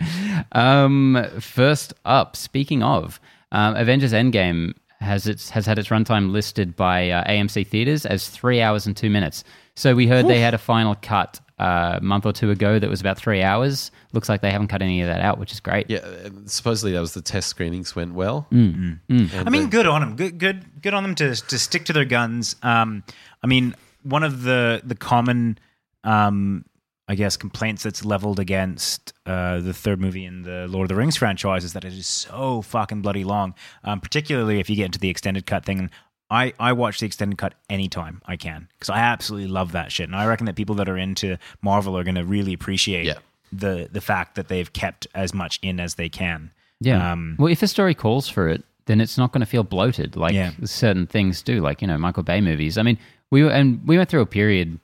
Um, 0.52 1.26
first 1.40 1.94
up, 2.04 2.36
speaking 2.36 2.84
of, 2.84 3.18
um, 3.50 3.74
Avengers 3.74 4.12
Endgame 4.12 4.74
has 5.04 5.26
its 5.26 5.50
has 5.50 5.66
had 5.66 5.78
its 5.78 5.88
runtime 5.88 6.32
listed 6.32 6.74
by 6.74 7.10
uh, 7.10 7.30
AMC 7.30 7.66
theaters 7.66 8.04
as 8.06 8.28
three 8.28 8.60
hours 8.60 8.86
and 8.86 8.96
two 8.96 9.10
minutes. 9.10 9.44
So 9.76 9.94
we 9.94 10.06
heard 10.06 10.26
they 10.26 10.40
had 10.40 10.54
a 10.54 10.58
final 10.58 10.94
cut 11.02 11.40
uh, 11.58 11.98
a 11.98 12.00
month 12.00 12.26
or 12.26 12.32
two 12.32 12.50
ago 12.50 12.78
that 12.78 12.88
was 12.88 13.00
about 13.00 13.16
three 13.16 13.42
hours. 13.42 13.90
Looks 14.12 14.28
like 14.28 14.40
they 14.40 14.50
haven't 14.50 14.68
cut 14.68 14.82
any 14.82 15.00
of 15.02 15.08
that 15.08 15.20
out, 15.20 15.38
which 15.38 15.52
is 15.52 15.60
great. 15.60 15.88
Yeah, 15.88 16.28
supposedly 16.46 16.92
that 16.92 17.00
was 17.00 17.14
the 17.14 17.22
test 17.22 17.48
screenings 17.48 17.94
went 17.94 18.14
well. 18.14 18.46
Mm. 18.52 18.98
I 19.34 19.50
mean, 19.50 19.70
good 19.70 19.86
on 19.86 20.00
them. 20.00 20.16
Good, 20.16 20.38
good, 20.38 20.82
good 20.82 20.94
on 20.94 21.02
them 21.02 21.14
to 21.16 21.34
to 21.34 21.58
stick 21.58 21.84
to 21.86 21.92
their 21.92 22.04
guns. 22.04 22.56
Um, 22.62 23.04
I 23.42 23.46
mean, 23.46 23.74
one 24.02 24.22
of 24.22 24.42
the 24.42 24.82
the 24.84 24.94
common, 24.94 25.58
um, 26.02 26.64
I 27.06 27.14
guess, 27.16 27.36
complaints 27.36 27.82
that's 27.82 28.04
leveled 28.04 28.40
against 28.40 29.12
uh, 29.26 29.60
the 29.60 29.74
third 29.74 30.00
movie 30.00 30.24
in 30.24 30.42
the 30.42 30.66
Lord 30.68 30.84
of 30.86 30.88
the 30.88 30.94
Rings 30.94 31.16
franchise 31.16 31.62
is 31.64 31.72
that 31.74 31.84
it 31.84 31.92
is 31.92 32.06
so 32.06 32.62
fucking 32.62 33.02
bloody 33.02 33.24
long. 33.24 33.54
Um, 33.82 34.00
particularly 34.00 34.58
if 34.60 34.70
you 34.70 34.76
get 34.76 34.86
into 34.86 34.98
the 34.98 35.10
extended 35.10 35.46
cut 35.46 35.64
thing. 35.64 35.90
I, 36.30 36.54
I 36.58 36.72
watch 36.72 37.00
the 37.00 37.06
extended 37.06 37.36
cut 37.36 37.54
anytime 37.68 38.22
I 38.24 38.36
can 38.36 38.68
because 38.72 38.88
I 38.88 38.98
absolutely 38.98 39.48
love 39.50 39.72
that 39.72 39.92
shit, 39.92 40.08
and 40.08 40.16
I 40.16 40.26
reckon 40.26 40.46
that 40.46 40.56
people 40.56 40.74
that 40.76 40.88
are 40.88 40.96
into 40.96 41.36
Marvel 41.60 41.96
are 41.98 42.02
going 42.02 42.14
to 42.14 42.24
really 42.24 42.54
appreciate 42.54 43.04
Yeah. 43.04 43.18
the 43.52 43.88
the 43.92 44.00
fact 44.00 44.34
that 44.36 44.48
they've 44.48 44.72
kept 44.72 45.06
as 45.14 45.34
much 45.34 45.58
in 45.62 45.78
as 45.78 45.96
they 45.96 46.08
can. 46.08 46.50
Yeah. 46.80 47.12
Um, 47.12 47.36
well, 47.38 47.52
if 47.52 47.62
a 47.62 47.68
story 47.68 47.94
calls 47.94 48.26
for 48.28 48.48
it, 48.48 48.64
then 48.86 49.00
it's 49.02 49.18
not 49.18 49.32
going 49.32 49.40
to 49.40 49.46
feel 49.46 49.64
bloated 49.64 50.16
like 50.16 50.32
Yeah. 50.32 50.52
certain 50.64 51.06
things 51.06 51.42
do, 51.42 51.60
like 51.60 51.82
you 51.82 51.86
know 51.86 51.98
Michael 51.98 52.22
Bay 52.22 52.40
movies. 52.40 52.78
I 52.78 52.82
mean, 52.82 52.98
we 53.30 53.42
were, 53.44 53.50
and 53.50 53.86
we 53.86 53.98
went 53.98 54.08
through 54.08 54.22
a 54.22 54.26
period 54.26 54.80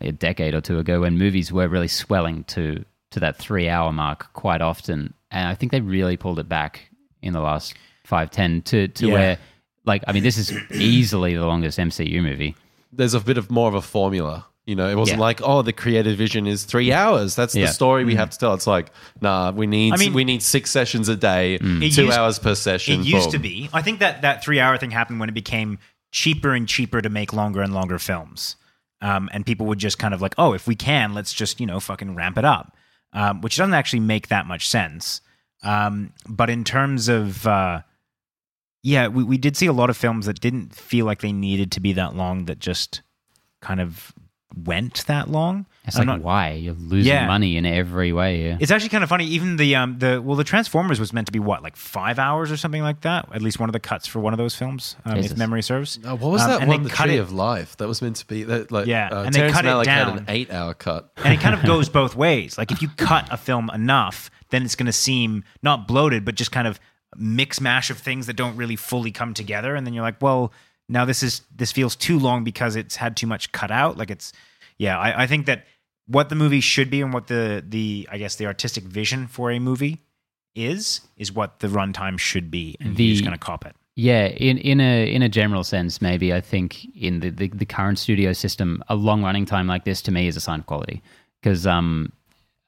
a 0.00 0.12
decade 0.12 0.54
or 0.54 0.60
two 0.60 0.78
ago 0.78 1.00
when 1.00 1.18
movies 1.18 1.52
were 1.52 1.68
really 1.68 1.88
swelling 1.88 2.44
to 2.44 2.84
to 3.12 3.20
that 3.20 3.36
three 3.36 3.68
hour 3.68 3.92
mark 3.92 4.32
quite 4.32 4.60
often, 4.60 5.14
and 5.30 5.48
I 5.48 5.54
think 5.54 5.72
they 5.72 5.80
really 5.80 6.16
pulled 6.16 6.38
it 6.38 6.48
back 6.48 6.90
in 7.22 7.32
the 7.32 7.40
last 7.40 7.74
five 8.04 8.30
ten 8.30 8.62
to 8.62 8.88
to 8.88 9.06
Yeah. 9.08 9.12
where 9.14 9.38
like 9.84 10.02
I 10.06 10.12
mean 10.12 10.22
this 10.22 10.36
is 10.38 10.52
easily 10.72 11.34
the 11.34 11.46
longest 11.46 11.78
MCU 11.78 12.22
movie. 12.22 12.54
There's 12.92 13.14
a 13.14 13.20
bit 13.20 13.38
of 13.38 13.50
more 13.50 13.68
of 13.68 13.74
a 13.74 13.82
formula. 13.82 14.46
You 14.66 14.74
know, 14.74 14.88
it 14.88 14.96
wasn't 14.96 15.18
Yeah. 15.18 15.22
like, 15.26 15.40
oh, 15.44 15.62
the 15.62 15.72
creative 15.72 16.18
vision 16.18 16.48
is 16.48 16.64
three 16.64 16.92
hours. 16.92 17.36
That's 17.36 17.54
Yeah. 17.54 17.66
the 17.66 17.72
story 17.72 18.04
we 18.04 18.14
mm. 18.14 18.16
have 18.16 18.30
to 18.30 18.38
tell. 18.38 18.52
It's 18.54 18.66
like, 18.66 18.90
nah, 19.20 19.52
we 19.52 19.68
need 19.68 19.92
I 19.94 19.96
mean- 19.96 20.12
we 20.12 20.24
need 20.24 20.42
six 20.42 20.72
sessions 20.72 21.08
a 21.08 21.14
day, 21.16 21.58
mm. 21.62 21.76
It 21.86 21.92
two 21.94 22.06
used- 22.06 22.18
hours 22.18 22.38
per 22.40 22.56
session. 22.56 23.00
It 23.02 23.06
used 23.06 23.30
to 23.30 23.38
be. 23.38 23.70
I 23.72 23.80
think 23.82 24.00
that 24.00 24.22
that 24.22 24.42
three 24.42 24.58
hour 24.58 24.76
thing 24.76 24.90
happened 24.90 25.20
when 25.20 25.28
it 25.28 25.34
became 25.36 25.78
cheaper 26.10 26.52
and 26.52 26.66
cheaper 26.66 27.00
to 27.00 27.08
make 27.08 27.32
longer 27.32 27.62
and 27.62 27.72
longer 27.72 27.98
films. 28.00 28.56
Um, 29.02 29.28
and 29.32 29.44
people 29.44 29.66
would 29.66 29.78
just 29.78 29.98
kind 29.98 30.14
of 30.14 30.22
like, 30.22 30.34
oh, 30.38 30.54
if 30.54 30.66
we 30.66 30.74
can, 30.74 31.14
let's 31.14 31.34
just, 31.34 31.60
you 31.60 31.66
know, 31.66 31.80
fucking 31.80 32.14
ramp 32.14 32.38
it 32.38 32.44
up, 32.44 32.76
um, 33.12 33.40
which 33.42 33.56
doesn't 33.56 33.74
actually 33.74 34.00
make 34.00 34.28
that 34.28 34.46
much 34.46 34.68
sense. 34.68 35.20
Um, 35.62 36.12
but 36.28 36.48
in 36.48 36.64
terms 36.64 37.08
of, 37.08 37.46
uh, 37.46 37.82
yeah, 38.82 39.08
we, 39.08 39.24
we 39.24 39.36
did 39.36 39.56
see 39.56 39.66
a 39.66 39.72
lot 39.72 39.90
of 39.90 39.96
films 39.96 40.26
that 40.26 40.40
didn't 40.40 40.74
feel 40.74 41.04
like 41.04 41.20
they 41.20 41.32
needed 41.32 41.72
to 41.72 41.80
be 41.80 41.92
that 41.92 42.14
long 42.14 42.46
that 42.46 42.58
just 42.58 43.02
kind 43.60 43.80
of 43.80 44.12
went 44.56 45.06
that 45.06 45.28
long. 45.28 45.66
It's 45.86 45.96
I'm 45.96 46.00
like 46.06 46.16
not- 46.18 46.22
why 46.22 46.50
you're 46.52 46.74
losing 46.74 47.12
Yeah. 47.12 47.26
money 47.26 47.56
in 47.56 47.64
every 47.64 48.12
way. 48.12 48.44
Yeah. 48.48 48.56
It's 48.60 48.70
actually 48.72 48.88
kind 48.88 49.04
of 49.04 49.08
funny. 49.08 49.24
Even 49.26 49.56
the 49.56 49.76
um 49.76 49.98
the 49.98 50.20
well 50.20 50.36
the 50.36 50.44
Transformers 50.44 50.98
was 50.98 51.12
meant 51.12 51.26
to 51.26 51.32
be 51.32 51.38
what 51.38 51.62
like 51.62 51.76
five 51.76 52.18
hours 52.18 52.50
or 52.50 52.56
something 52.56 52.82
like 52.82 53.02
that. 53.02 53.28
At 53.32 53.40
least 53.42 53.60
one 53.60 53.68
of 53.68 53.72
the 53.72 53.80
cuts 53.80 54.06
for 54.06 54.18
one 54.20 54.32
of 54.32 54.38
those 54.38 54.54
films, 54.54 54.96
um, 55.04 55.18
if 55.18 55.36
memory 55.36 55.62
serves. 55.62 55.98
Oh, 56.04 56.16
what 56.16 56.32
was 56.32 56.42
Um, 56.42 56.50
that 56.50 56.62
and 56.62 56.70
they 56.70 56.74
one? 56.76 56.82
The 56.84 56.90
cut 56.90 57.04
Tree 57.06 57.16
it- 57.16 57.20
of 57.20 57.32
Life. 57.32 57.76
That 57.76 57.88
was 57.88 58.02
meant 58.02 58.16
to 58.16 58.26
be 58.26 58.42
that. 58.44 58.72
Like, 58.72 58.86
Yeah, 58.86 59.08
uh, 59.12 59.22
and 59.22 59.34
they 59.34 59.38
Terrence 59.38 59.54
cut 59.56 59.64
it 59.64 59.68
Malick 59.68 59.86
had 59.86 60.04
down. 60.06 60.18
an 60.18 60.24
eight-hour 60.28 60.74
cut. 60.74 61.10
and 61.24 61.32
it 61.32 61.40
kind 61.40 61.54
of 61.54 61.62
goes 61.72 61.88
both 61.88 62.16
ways. 62.16 62.58
Like 62.58 62.72
if 62.72 62.82
you 62.82 62.88
cut 62.96 63.28
a 63.30 63.36
film 63.36 63.70
enough, 63.72 64.30
then 64.50 64.64
it's 64.64 64.74
going 64.76 64.86
to 64.86 64.92
seem 64.92 65.44
not 65.62 65.86
bloated, 65.86 66.24
but 66.24 66.34
just 66.34 66.50
kind 66.52 66.66
of 66.66 66.80
mix 67.16 67.60
mash 67.60 67.90
of 67.90 67.98
things 67.98 68.26
that 68.26 68.34
don't 68.34 68.56
really 68.56 68.76
fully 68.76 69.10
come 69.12 69.34
together. 69.34 69.74
And 69.76 69.86
then 69.86 69.94
you're 69.94 70.02
like, 70.04 70.20
well, 70.20 70.52
now 70.88 71.04
this 71.04 71.22
is 71.22 71.42
this 71.54 71.72
feels 71.72 71.96
too 71.96 72.18
long 72.18 72.44
because 72.44 72.76
it's 72.76 72.96
had 72.96 73.16
too 73.16 73.26
much 73.26 73.52
cut 73.52 73.70
out. 73.70 73.96
Like 73.96 74.10
it's, 74.10 74.32
yeah, 74.78 74.98
I, 74.98 75.22
I 75.22 75.26
think 75.26 75.46
that 75.46 75.64
what 76.06 76.28
the 76.28 76.34
movie 76.34 76.60
should 76.60 76.90
be 76.90 77.00
and 77.02 77.12
what 77.12 77.26
the 77.26 77.64
the 77.66 78.08
I 78.10 78.18
guess 78.18 78.36
the 78.36 78.46
artistic 78.46 78.84
vision 78.84 79.26
for 79.26 79.50
a 79.50 79.58
movie 79.58 80.00
is 80.54 81.00
is 81.16 81.32
what 81.32 81.60
the 81.60 81.68
runtime 81.68 82.18
should 82.18 82.50
be, 82.50 82.76
and 82.80 82.96
The- 82.96 83.04
you're 83.04 83.14
just 83.14 83.24
going 83.24 83.38
to 83.38 83.44
cop 83.44 83.66
it. 83.66 83.74
Yeah, 83.98 84.26
in, 84.26 84.58
in 84.58 84.78
a 84.80 85.10
in 85.10 85.22
a 85.22 85.28
general 85.28 85.64
sense, 85.64 86.02
maybe 86.02 86.34
I 86.34 86.42
think 86.42 86.84
in 86.94 87.20
the, 87.20 87.30
the, 87.30 87.48
the 87.48 87.64
current 87.64 87.98
studio 87.98 88.34
system, 88.34 88.82
a 88.90 88.94
long 88.94 89.22
running 89.22 89.46
time 89.46 89.66
like 89.66 89.84
this 89.84 90.02
to 90.02 90.12
me 90.12 90.26
is 90.28 90.36
a 90.36 90.40
sign 90.40 90.60
of 90.60 90.66
quality 90.66 91.02
because 91.40 91.66
um, 91.66 92.12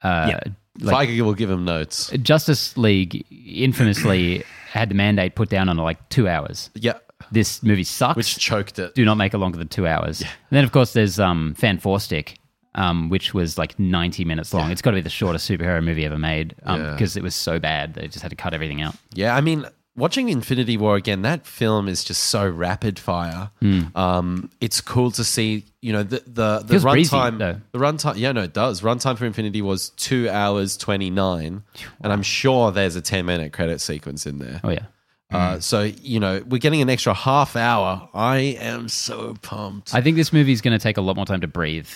uh, 0.03 0.27
Yeah. 0.31 0.41
like 0.81 1.11
Feige 1.11 1.21
will 1.21 1.35
give 1.35 1.51
him 1.51 1.67
notes. 1.67 2.11
Justice 2.23 2.79
League 2.79 3.27
infamously 3.31 4.43
had 4.71 4.89
the 4.89 4.95
mandate 4.95 5.35
put 5.35 5.51
down 5.51 5.69
on 5.69 5.77
like 5.77 6.09
two 6.09 6.27
hours. 6.29 6.71
Yeah, 6.75 6.95
This 7.31 7.63
movie 7.63 7.85
sucks. 7.85 8.17
which 8.17 8.39
choked 8.39 8.79
it. 8.79 8.95
do 8.95 9.05
not 9.05 9.17
make 9.17 9.35
it 9.35 9.39
longer 9.39 9.59
than 9.59 9.69
two 9.69 9.87
hours. 9.87 10.23
And 10.23 10.29
then 10.51 10.65
of 10.65 10.73
course 10.73 10.95
there's 10.95 11.21
um, 11.21 11.53
Fan 11.55 11.79
Four 11.79 12.01
Stick, 12.01 12.39
um, 12.79 13.09
which 13.09 13.35
was 13.35 13.59
like 13.59 13.79
ninety 13.79 14.25
minutes 14.25 14.55
long. 14.55 14.71
It's 14.71 14.81
got 14.81 14.93
to 14.93 14.97
be 14.97 15.01
the 15.01 15.11
shortest 15.11 15.51
superhero 15.51 15.83
movie 15.85 16.05
ever 16.07 16.19
made 16.19 16.55
because 16.59 17.17
it 17.17 17.23
was 17.23 17.35
so 17.35 17.59
bad 17.59 17.95
they 17.95 18.07
just 18.07 18.23
had 18.23 18.31
to 18.31 18.37
cut 18.37 18.55
everything 18.55 18.81
out. 18.81 18.95
Yeah, 19.13 19.35
I 19.35 19.41
mean, 19.41 19.67
watching 19.97 20.29
Infinity 20.29 20.77
War 20.77 20.95
again, 20.97 21.23
that 21.23 21.45
film 21.45 21.89
is 21.89 22.05
just 22.05 22.25
so 22.25 22.49
rapid 22.49 22.99
fire. 22.99 23.51
Um, 23.97 24.51
it's 24.61 24.81
cool 24.81 25.11
to 25.13 25.25
see, 25.25 25.65
you 25.83 25.93
know, 25.93 26.05
the 26.05 26.23
the, 26.27 26.61
the 26.61 26.75
runtime. 26.77 27.39
The 27.73 27.79
runtime, 27.79 28.17
yeah, 28.17 28.33
no, 28.33 28.43
it 28.43 28.53
does. 28.53 28.81
Runtime 28.81 29.19
for 29.19 29.27
Infinity 29.27 29.61
was 29.61 29.91
two 29.91 30.31
hours 30.31 30.77
twenty 30.77 31.11
nine, 31.11 31.65
and 32.01 32.13
I'm 32.13 32.23
sure 32.23 32.71
there's 32.71 32.97
a 32.97 33.03
ten 33.03 33.27
minute 33.27 33.53
credit 33.53 33.81
sequence 33.81 34.25
in 34.25 34.39
there. 34.39 34.61
Oh 34.63 34.71
yeah. 34.71 34.87
Uh, 35.31 35.61
so 35.61 35.83
you 35.83 36.19
know, 36.19 36.43
we're 36.49 36.59
getting 36.59 36.81
an 36.81 36.89
extra 36.89 37.13
half 37.13 37.55
hour. 37.55 38.09
I 38.15 38.39
am 38.61 38.89
so 38.89 39.35
pumped. 39.43 39.95
I 39.95 40.01
think 40.01 40.17
this 40.17 40.33
movie 40.33 40.53
is 40.53 40.63
going 40.63 40.79
to 40.79 40.83
take 40.83 40.97
a 40.97 41.03
lot 41.03 41.17
more 41.17 41.27
time 41.27 41.43
to 41.43 41.47
breathe 41.47 41.91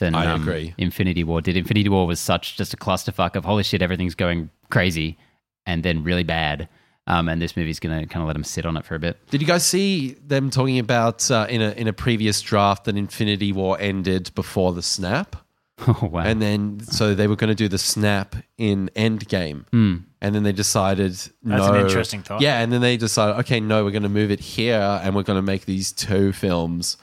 than 0.00 0.14
I 0.14 0.26
um, 0.26 0.42
agree. 0.42 0.74
Infinity 0.76 1.22
War 1.22 1.40
did. 1.40 1.56
Infinity 1.56 1.88
War 1.88 2.06
was 2.06 2.18
such 2.18 2.56
just 2.56 2.74
a 2.74 2.76
clusterfuck 2.76 3.36
of 3.36 3.44
holy 3.44 3.62
shit, 3.62 3.80
everything's 3.82 4.16
going 4.16 4.50
crazy, 4.70 5.16
and 5.64 5.82
then 5.82 6.02
really 6.02 6.24
bad. 6.24 6.68
Um, 7.06 7.28
and 7.28 7.40
this 7.40 7.56
movie's 7.56 7.80
going 7.80 8.00
to 8.00 8.06
kind 8.06 8.22
of 8.22 8.26
let 8.26 8.34
them 8.34 8.44
sit 8.44 8.66
on 8.66 8.76
it 8.76 8.84
for 8.84 8.94
a 8.94 8.98
bit. 8.98 9.18
Did 9.30 9.40
you 9.40 9.46
guys 9.46 9.64
see 9.64 10.12
them 10.24 10.50
talking 10.50 10.78
about 10.78 11.30
uh, 11.30 11.46
in 11.48 11.62
a 11.62 11.70
in 11.72 11.86
a 11.88 11.92
previous 11.92 12.40
draft 12.40 12.84
that 12.84 12.96
Infinity 12.96 13.52
War 13.52 13.76
ended 13.80 14.32
before 14.34 14.72
the 14.72 14.82
snap? 14.82 15.36
Oh 15.88 16.10
wow! 16.12 16.20
And 16.20 16.42
then, 16.42 16.80
so 16.80 17.14
they 17.14 17.26
were 17.26 17.36
going 17.36 17.48
to 17.48 17.54
do 17.54 17.66
the 17.66 17.78
snap 17.78 18.36
in 18.58 18.90
Endgame. 18.94 19.64
Hmm. 19.70 19.96
And 20.20 20.34
then 20.34 20.42
they 20.42 20.52
decided, 20.52 21.18
no. 21.42 21.56
That's 21.56 21.68
an 21.68 21.76
interesting 21.76 22.22
thought. 22.22 22.42
Yeah. 22.42 22.60
And 22.60 22.70
then 22.70 22.82
they 22.82 22.98
decided, 22.98 23.38
okay, 23.40 23.60
no, 23.60 23.84
we're 23.84 23.90
going 23.90 24.02
to 24.02 24.10
move 24.10 24.30
it 24.30 24.40
here 24.40 25.00
and 25.02 25.14
we're 25.14 25.22
going 25.22 25.38
to 25.38 25.42
make 25.42 25.64
these 25.64 25.92
two 25.92 26.32
films. 26.32 26.98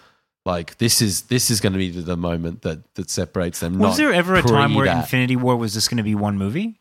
Like, 0.48 0.78
this 0.78 1.02
is 1.02 1.24
this 1.24 1.52
is 1.52 1.60
going 1.60 1.74
to 1.74 1.78
be 1.78 1.90
the 1.90 2.16
moment 2.16 2.62
that, 2.62 2.96
that 2.96 3.10
separates 3.10 3.60
them. 3.60 3.80
Was 3.80 3.90
not 3.90 3.98
there 3.98 4.14
ever 4.14 4.36
a 4.36 4.42
time 4.42 4.76
where 4.76 4.86
that. 4.86 5.00
Infinity 5.00 5.36
War 5.36 5.58
was 5.58 5.74
just 5.74 5.90
going 5.90 5.98
to 5.98 6.04
be 6.04 6.16
one 6.16 6.38
movie? 6.38 6.80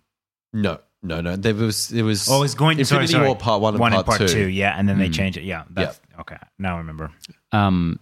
No, 0.52 0.78
no, 1.02 1.20
no. 1.20 1.34
There 1.34 1.52
was, 1.52 1.88
there 1.88 2.04
was. 2.04 2.28
Oh, 2.30 2.44
it's 2.44 2.54
going 2.54 2.76
sorry, 2.84 3.02
Infinity 3.02 3.12
sorry. 3.14 3.26
War 3.26 3.34
Part 3.34 3.60
1 3.60 3.74
and 3.92 4.06
Part, 4.06 4.28
2. 4.28 4.46
Yeah, 4.46 4.78
and 4.78 4.88
then 4.88 5.00
they 5.00 5.08
changed 5.08 5.36
it. 5.36 5.42
Yeah, 5.42 5.64
that's 5.68 6.00
okay. 6.20 6.36
Now 6.60 6.76
I 6.76 6.78
remember. 6.78 7.10
Um, 7.50 7.98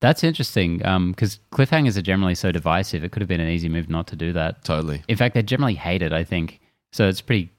that's 0.00 0.22
interesting 0.22 0.78
because 0.78 1.40
cliffhangers 1.50 1.96
are 1.98 2.02
generally 2.02 2.36
so 2.36 2.52
divisive. 2.52 3.02
It 3.02 3.10
could 3.10 3.20
have 3.20 3.28
been 3.28 3.40
an 3.40 3.48
easy 3.48 3.68
move 3.68 3.90
not 3.90 4.06
to 4.06 4.16
do 4.16 4.32
that. 4.34 4.62
Totally. 4.62 5.02
In 5.08 5.16
fact, 5.16 5.34
they 5.34 5.42
generally 5.42 5.74
hate 5.74 6.02
it. 6.02 6.12
I 6.12 6.22
think 6.22 6.60
so. 6.92 7.08
It's 7.08 7.20
pretty 7.20 7.50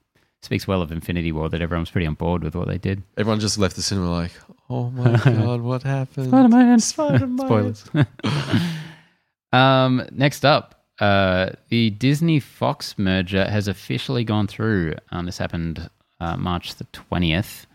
speaks 0.41 0.67
well 0.67 0.81
of 0.81 0.91
Infinity 0.91 1.33
War 1.33 1.49
that 1.49 1.61
everyone 1.61 1.81
was 1.81 1.91
pretty 1.91 2.07
on 2.07 2.13
board 2.13 2.43
with 2.43 2.55
what 2.55 2.69
they 2.69 2.77
did. 2.77 3.03
Everyone 3.17 3.41
just 3.41 3.57
left 3.57 3.75
the 3.75 3.81
cinema 3.81 4.09
like, 4.09 4.31
oh 4.71 4.89
my 4.91 5.17
God, 5.25 5.61
what 5.61 5.83
happened? 5.83 6.27
Spider-Man. 6.27 6.79
Spider-Man. 6.79 7.47
Spoilers. 7.47 7.85
um, 9.51 10.07
next 10.11 10.45
up, 10.45 10.83
uh, 10.99 11.49
the 11.69 11.89
Disney 11.91 12.39
Fox 12.39 12.97
merger 12.97 13.49
has 13.49 13.67
officially 13.67 14.23
gone 14.23 14.47
through. 14.47 14.95
Um, 15.11 15.25
this 15.25 15.37
happened 15.37 15.89
uh, 16.19 16.37
March 16.37 16.75
the 16.75 16.85
twentieth. 16.93 17.65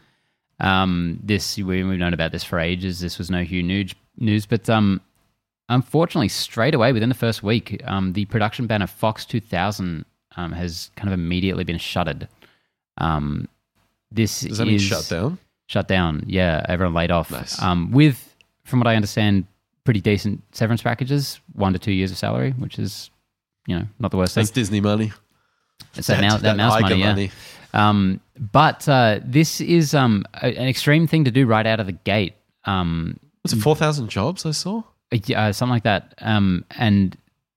Um, 0.59 1.20
this 1.22 1.56
we, 1.56 1.85
we've 1.85 1.98
known 1.98 2.14
about 2.14 2.32
this 2.32 2.44
for 2.44 2.59
ages. 2.59 3.00
This 3.00 3.18
was 3.18 3.30
no 3.30 3.42
huge 3.42 3.64
news, 3.66 3.94
news 4.16 4.46
but 4.46 4.70
um, 4.70 5.00
unfortunately, 5.68 6.28
straight 6.28 6.74
away 6.74 6.92
within 6.92 7.09
the 7.09 7.14
first 7.14 7.42
week, 7.42 7.82
um, 7.85 8.12
the 8.14 8.24
production 8.26 8.66
banner 8.66 8.87
Fox 8.87 9.26
2000 9.26 10.04
um, 10.37 10.52
has 10.52 10.90
kind 10.96 11.09
of 11.09 11.12
immediately 11.18 11.64
been 11.64 11.78
shuttered. 11.78 12.28
Um, 12.98 13.48
this 14.11 14.40
Does 14.40 14.59
that 14.59 14.66
mean 14.66 14.76
is- 14.76 14.82
shut 14.82 15.09
down? 15.11 15.38
Shut 15.66 15.88
down. 15.88 16.24
Yeah, 16.26 16.64
everyone 16.68 16.94
laid 16.94 17.11
off. 17.11 17.31
Nice. 17.31 17.61
Um, 17.61 17.90
with, 17.90 18.35
from 18.64 18.81
what 18.81 18.87
I 18.87 18.94
understand, 18.96 19.46
pretty 19.85 20.00
decent 20.00 20.42
severance 20.52 20.83
packages, 20.83 21.40
one 21.55 21.72
to 21.72 21.79
two 21.79 21.92
years 21.92 22.11
of 22.11 22.18
salary, 22.18 22.52
which 22.52 22.79
is, 22.79 23.11
you 23.66 23.79
know, 23.79 23.87
not 23.98 24.11
the 24.11 24.16
worst 24.16 24.35
thing. 24.35 24.42
That's 24.42 24.50
Disney 24.50 24.81
money. 24.81 25.12
It's 25.96 26.07
that, 26.07 26.20
mouse, 26.20 26.40
that, 26.42 26.57
mouse 26.57 26.81
money, 26.81 26.96
yeah. 26.98 27.29
Um, 27.72 28.20
but 28.38 28.88
uh, 28.88 29.20
this 29.24 29.61
is 29.61 29.94
um, 29.94 30.24
a- 30.35 30.57
an 30.57 30.68
extreme 30.68 31.07
thing 31.07 31.24
to 31.24 31.31
do 31.31 31.46
right 31.46 31.66
out 31.66 31.81
of 31.81 31.87
the 31.87 31.92
gate. 31.92 32.35
Um, 32.64 33.18
Was 33.42 33.52
it 33.52 33.61
4,000 33.61 34.09
jobs 34.09 34.46
I 34.46 34.52
saw? 34.52 34.83
uh, 35.12 35.52
something 35.52 35.72
like 35.72 35.85
that. 35.85 36.14
Um, 36.18 36.64
and 36.72 37.16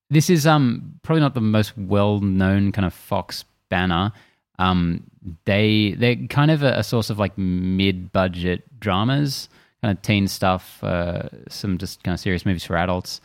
this 0.09 0.29
is 0.29 0.45
um, 0.45 0.99
probably 1.03 1.21
not 1.21 1.33
the 1.33 1.41
most 1.41 1.77
well-known 1.77 2.71
kind 2.71 2.85
of 2.85 2.93
Fox 2.93 3.45
banner. 3.69 4.11
Um, 4.57 5.08
they 5.45 5.95
they're 5.97 6.15
kind 6.27 6.51
of 6.51 6.63
a, 6.63 6.73
a 6.79 6.83
source 6.83 7.09
of 7.09 7.19
like 7.19 7.37
mid-budget 7.37 8.79
dramas, 8.79 9.49
kind 9.81 9.95
of 9.97 10.01
teen 10.01 10.27
stuff, 10.27 10.83
uh, 10.83 11.29
some 11.49 11.77
just 11.77 12.03
kind 12.03 12.13
of 12.13 12.19
serious 12.19 12.45
movies 12.45 12.63
for 12.63 12.75
adults. 12.77 13.21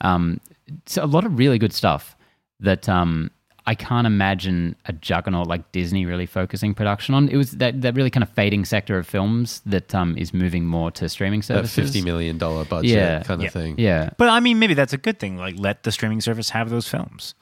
Um, 0.00 0.40
it's 0.84 0.96
a 0.96 1.06
lot 1.06 1.24
of 1.24 1.38
really 1.38 1.58
good 1.58 1.72
stuff 1.72 2.16
that 2.60 2.88
um, 2.88 3.30
I 3.66 3.74
can't 3.74 4.06
imagine 4.06 4.76
a 4.86 4.92
juggernaut 4.92 5.46
like 5.46 5.70
Disney 5.72 6.06
really 6.06 6.26
focusing 6.26 6.74
production 6.74 7.14
on. 7.14 7.28
It 7.28 7.36
was 7.36 7.52
that, 7.52 7.80
that 7.82 7.94
really 7.94 8.10
kind 8.10 8.22
of 8.22 8.28
fading 8.30 8.64
sector 8.64 8.98
of 8.98 9.06
films 9.06 9.60
that 9.66 9.94
um, 9.94 10.16
is 10.16 10.32
moving 10.34 10.66
more 10.66 10.90
to 10.92 11.08
streaming 11.08 11.40
That 11.40 11.68
services. 11.68 11.94
$50 11.94 12.04
million 12.04 12.38
budget 12.38 12.84
Yeah. 12.84 13.22
kind 13.22 13.40
of 13.40 13.44
Yeah. 13.44 13.50
thing. 13.50 13.74
Yeah, 13.78 14.10
But 14.18 14.28
I 14.28 14.40
mean, 14.40 14.58
maybe 14.58 14.74
that's 14.74 14.92
a 14.92 14.98
good 14.98 15.18
thing. 15.18 15.36
Like, 15.36 15.54
let 15.58 15.82
the 15.82 15.92
streaming 15.92 16.20
service 16.20 16.50
have 16.50 16.70
those 16.70 16.88
films. 16.88 17.34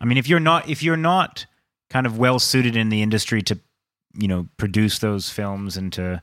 I 0.00 0.04
mean, 0.04 0.16
if 0.18 0.28
you're 0.28 0.38
not 0.40 0.68
if 0.68 0.82
you're 0.82 0.96
not 0.96 1.46
kind 1.90 2.06
of 2.06 2.18
well 2.18 2.38
suited 2.38 2.76
in 2.76 2.88
the 2.88 3.02
industry 3.02 3.42
to, 3.42 3.58
you 4.18 4.28
know, 4.28 4.48
produce 4.56 4.98
those 4.98 5.30
films 5.30 5.76
and 5.76 5.92
to, 5.94 6.22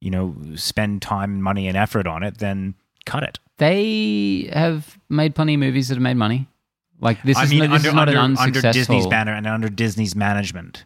you 0.00 0.10
know, 0.10 0.34
spend 0.54 1.02
time, 1.02 1.40
money, 1.40 1.68
and 1.68 1.76
effort 1.76 2.06
on 2.06 2.22
it, 2.22 2.38
then 2.38 2.74
cut 3.04 3.22
it. 3.22 3.38
they 3.58 4.50
have 4.52 4.98
made 5.08 5.34
plenty 5.34 5.54
of 5.54 5.60
movies 5.60 5.88
that 5.88 5.94
have 5.94 6.02
made 6.02 6.16
money. 6.16 6.46
Like 7.00 7.22
this 7.22 7.36
I 7.36 7.44
is, 7.44 7.50
mean, 7.50 7.60
no, 7.60 7.66
this 7.66 7.86
under 7.86 7.88
is 7.88 7.94
not 7.94 8.08
under, 8.08 8.20
an 8.20 8.36
under. 8.38 8.72
Disney's 8.72 9.06
banner 9.06 9.32
and 9.32 9.46
under 9.46 9.68
Disney's 9.68 10.16
management. 10.16 10.84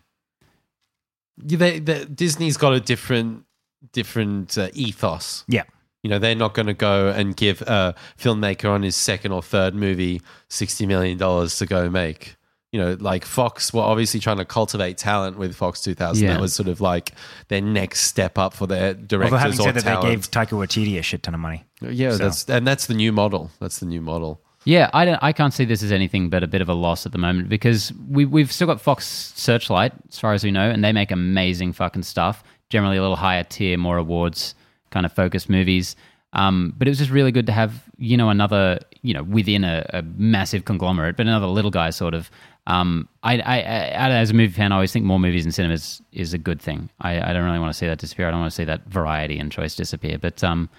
Yeah, 1.45 1.59
they, 1.59 1.79
they, 1.79 2.05
Disney's 2.05 2.57
got 2.57 2.73
a 2.73 2.81
different 2.81 3.45
different 3.93 4.59
uh, 4.59 4.69
ethos. 4.75 5.45
Yeah. 5.49 5.63
You 6.03 6.11
know, 6.11 6.19
they're 6.19 6.35
not 6.35 6.55
going 6.55 6.67
to 6.67 6.75
go 6.75 7.09
and 7.09 7.37
give 7.37 7.63
a 7.63 7.95
filmmaker 8.19 8.71
on 8.71 8.83
his 8.83 8.97
second 8.97 9.33
or 9.33 9.43
third 9.43 9.75
movie 9.75 10.23
$60 10.49 10.87
million 10.87 11.19
to 11.19 11.67
go 11.67 11.91
make. 11.91 12.37
You 12.73 12.81
know, 12.81 12.97
like 13.01 13.25
Fox 13.25 13.73
were 13.73 13.83
obviously 13.83 14.21
trying 14.21 14.37
to 14.37 14.45
cultivate 14.45 14.97
talent 14.97 15.37
with 15.39 15.57
Fox 15.57 15.81
2000. 15.81 16.25
Yeah. 16.25 16.35
That 16.35 16.41
was 16.41 16.55
sort 16.55 16.69
of 16.69 16.81
like 16.81 17.13
their 17.49 17.61
next 17.61 18.03
step 18.03 18.39
up 18.39 18.55
for 18.55 18.67
their 18.69 18.95
directors 18.95 19.33
Although 19.33 19.37
having 19.43 19.61
or 19.61 19.63
said 19.65 19.75
that, 19.75 19.83
talent. 19.83 20.03
they 20.05 20.11
gave 20.15 20.31
Taika 20.31 20.51
Waititi 20.57 20.97
a 20.99 21.03
shit 21.03 21.23
ton 21.25 21.35
of 21.35 21.41
money. 21.41 21.65
yeah, 21.81 22.13
so- 22.13 22.19
that's 22.19 22.49
and 22.49 22.65
that's 22.67 22.87
the 22.87 22.95
new 22.95 23.11
model. 23.13 23.51
That's 23.59 23.81
the 23.81 23.87
new 23.87 24.01
model. 24.01 24.41
Yeah, 24.65 24.91
I 24.93 25.05
don't. 25.07 25.19
I 25.23 25.33
can't 25.33 25.55
see 25.55 25.65
this 25.65 25.83
as 25.83 25.91
anything 25.91 26.29
but 26.29 26.43
a 26.45 26.47
bit 26.47 26.61
of 26.61 26.69
a 26.69 26.75
loss 26.75 27.07
at 27.07 27.13
the 27.13 27.19
moment 27.19 27.49
because 27.49 27.93
we 28.09 28.25
we've 28.27 28.53
still 28.53 28.67
got 28.67 28.81
Fox 28.81 29.33
Searchlight 29.35 29.93
as 30.11 30.19
far 30.21 30.33
as 30.35 30.45
we 30.45 30.51
know, 30.51 30.69
and 30.71 30.85
they 30.85 30.93
make 30.93 31.11
amazing 31.11 31.73
fucking 31.73 32.03
stuff. 32.03 32.45
Generally, 32.69 32.99
a 32.99 33.01
little 33.01 33.17
higher 33.17 33.43
tier, 33.43 33.79
more 33.79 33.97
awards 33.97 34.55
kind 34.91 35.07
of 35.07 35.13
focused 35.13 35.49
movies. 35.49 35.97
Um, 36.35 36.73
but 36.79 36.87
it 36.87 36.91
was 36.91 36.99
just 36.99 37.11
really 37.11 37.33
good 37.33 37.47
to 37.47 37.53
have 37.53 37.83
you 37.97 38.17
know 38.19 38.29
another 38.29 38.81
you 39.03 39.15
know 39.15 39.23
within 39.23 39.65
a, 39.65 39.87
a 39.95 40.03
massive 40.03 40.67
conglomerate, 40.67 41.17
but 41.17 41.27
another 41.27 41.47
little 41.47 41.71
guy 41.73 41.91
sort 41.91 42.13
of. 42.15 42.31
Um, 42.71 43.09
I, 43.25 43.39
I, 43.41 43.57
I, 43.59 44.11
as 44.11 44.31
a 44.31 44.35
movie 44.35 44.53
fan, 44.53 44.71
I 44.71 44.77
always 44.77 44.93
think 44.93 45.05
more 45.05 45.19
movies 45.19 45.45
in 45.45 45.51
cinemas 45.51 46.01
is 46.13 46.33
a 46.35 46.39
good 46.39 46.63
thing. 46.63 46.89
I, 47.01 47.21
I 47.21 47.33
don't 47.33 47.45
really 47.45 47.59
want 47.59 47.73
to 47.73 47.77
see 47.79 47.87
that 47.87 47.99
disappear. 47.99 48.29
I 48.29 48.31
don't 48.31 48.39
want 48.41 48.53
to 48.53 48.55
see 48.55 48.65
that 48.65 48.87
variety 48.87 49.39
and 49.39 49.51
choice 49.51 49.75
disappear. 49.75 50.19
But 50.19 50.45
um, 50.45 50.71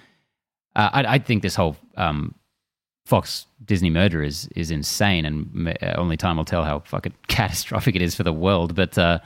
uh, 0.75 0.89
I, 0.93 1.15
I 1.15 1.19
think 1.19 1.41
this 1.43 1.55
whole 1.55 1.75
um, 1.97 2.33
Fox 3.05 3.45
Disney 3.65 3.89
merger 3.89 4.23
is 4.23 4.47
is 4.55 4.71
insane, 4.71 5.25
and 5.25 5.77
uh, 5.81 5.93
only 5.97 6.15
time 6.15 6.37
will 6.37 6.45
tell 6.45 6.63
how 6.63 6.79
fucking 6.79 7.13
catastrophic 7.27 7.95
it 7.95 8.01
is 8.01 8.15
for 8.15 8.23
the 8.23 8.33
world. 8.33 8.73
But 8.73 8.97
uh, 8.97 9.19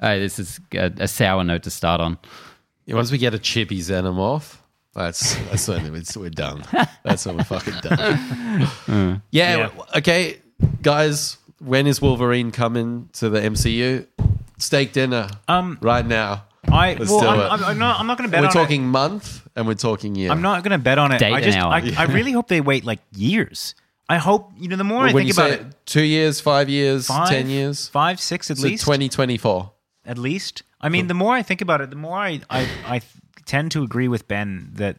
uh, 0.00 0.16
this 0.16 0.38
is 0.38 0.58
a, 0.72 0.90
a 0.98 1.08
sour 1.08 1.44
note 1.44 1.64
to 1.64 1.70
start 1.70 2.00
on. 2.00 2.18
Yeah, 2.86 2.94
once 2.94 3.12
we 3.12 3.18
get 3.18 3.34
a 3.34 3.38
chippy 3.38 3.80
xenomorph, 3.80 4.56
that's 4.94 5.36
that's 5.50 5.68
when 5.68 5.94
it's, 5.94 6.16
we're 6.16 6.30
done. 6.30 6.64
That's 7.02 7.26
when 7.26 7.36
we're 7.36 7.44
fucking 7.44 7.74
done. 7.82 9.22
yeah, 9.30 9.56
Yeah. 9.56 9.70
Okay, 9.96 10.40
guys. 10.80 11.36
When 11.58 11.86
is 11.86 12.02
Wolverine 12.02 12.50
coming 12.50 13.08
to 13.14 13.28
the 13.30 13.40
MCU? 13.40 14.06
Steak 14.58 14.92
dinner 14.92 15.28
Um, 15.48 15.78
right 15.80 16.04
now. 16.06 16.44
I 16.68 16.94
Let's 16.94 17.10
well, 17.10 17.20
do 17.20 17.26
I'm, 17.28 17.38
it. 17.40 17.42
I'm, 17.44 17.64
I'm 17.64 17.78
not. 17.78 18.00
I'm 18.00 18.06
not 18.06 18.18
going 18.18 18.28
to 18.28 18.32
bet 18.32 18.38
on 18.40 18.44
it. 18.44 18.54
we're 18.54 18.60
on 18.60 18.66
talking 18.66 18.82
it. 18.82 18.86
month 18.86 19.48
and 19.54 19.66
we're 19.68 19.74
talking 19.74 20.14
year. 20.16 20.30
I'm 20.32 20.42
not 20.42 20.62
going 20.64 20.72
to 20.72 20.78
bet 20.82 20.98
on 20.98 21.12
it. 21.12 21.18
Date 21.18 21.32
I 21.32 21.36
and 21.36 21.44
just. 21.44 21.58
hour. 21.58 21.72
I, 21.72 21.92
I 21.96 22.04
really 22.06 22.32
hope 22.32 22.48
they 22.48 22.60
wait 22.60 22.84
like 22.84 22.98
years. 23.14 23.74
I 24.08 24.16
hope 24.18 24.50
you 24.58 24.68
know. 24.68 24.76
The 24.76 24.82
more 24.84 24.98
Well, 24.98 25.10
I 25.10 25.12
when 25.12 25.26
think 25.26 25.36
you 25.36 25.44
about 25.44 25.58
say 25.58 25.64
it, 25.66 25.86
two 25.86 26.02
years, 26.02 26.40
five 26.40 26.68
years, 26.68 27.06
five, 27.06 27.28
ten 27.28 27.48
years, 27.48 27.88
five, 27.88 28.20
six 28.20 28.50
at 28.50 28.56
so 28.58 28.66
least. 28.66 28.84
2024. 28.84 29.72
at 30.06 30.18
least. 30.18 30.62
I 30.80 30.88
mean, 30.88 31.06
the 31.06 31.14
more 31.14 31.34
I 31.34 31.42
think 31.42 31.60
about 31.60 31.80
it, 31.80 31.90
the 31.90 31.96
more 31.96 32.16
I 32.18 32.40
I, 32.50 32.68
I 32.86 33.00
tend 33.44 33.70
to 33.72 33.82
agree 33.82 34.08
with 34.08 34.26
Ben 34.28 34.70
that 34.74 34.98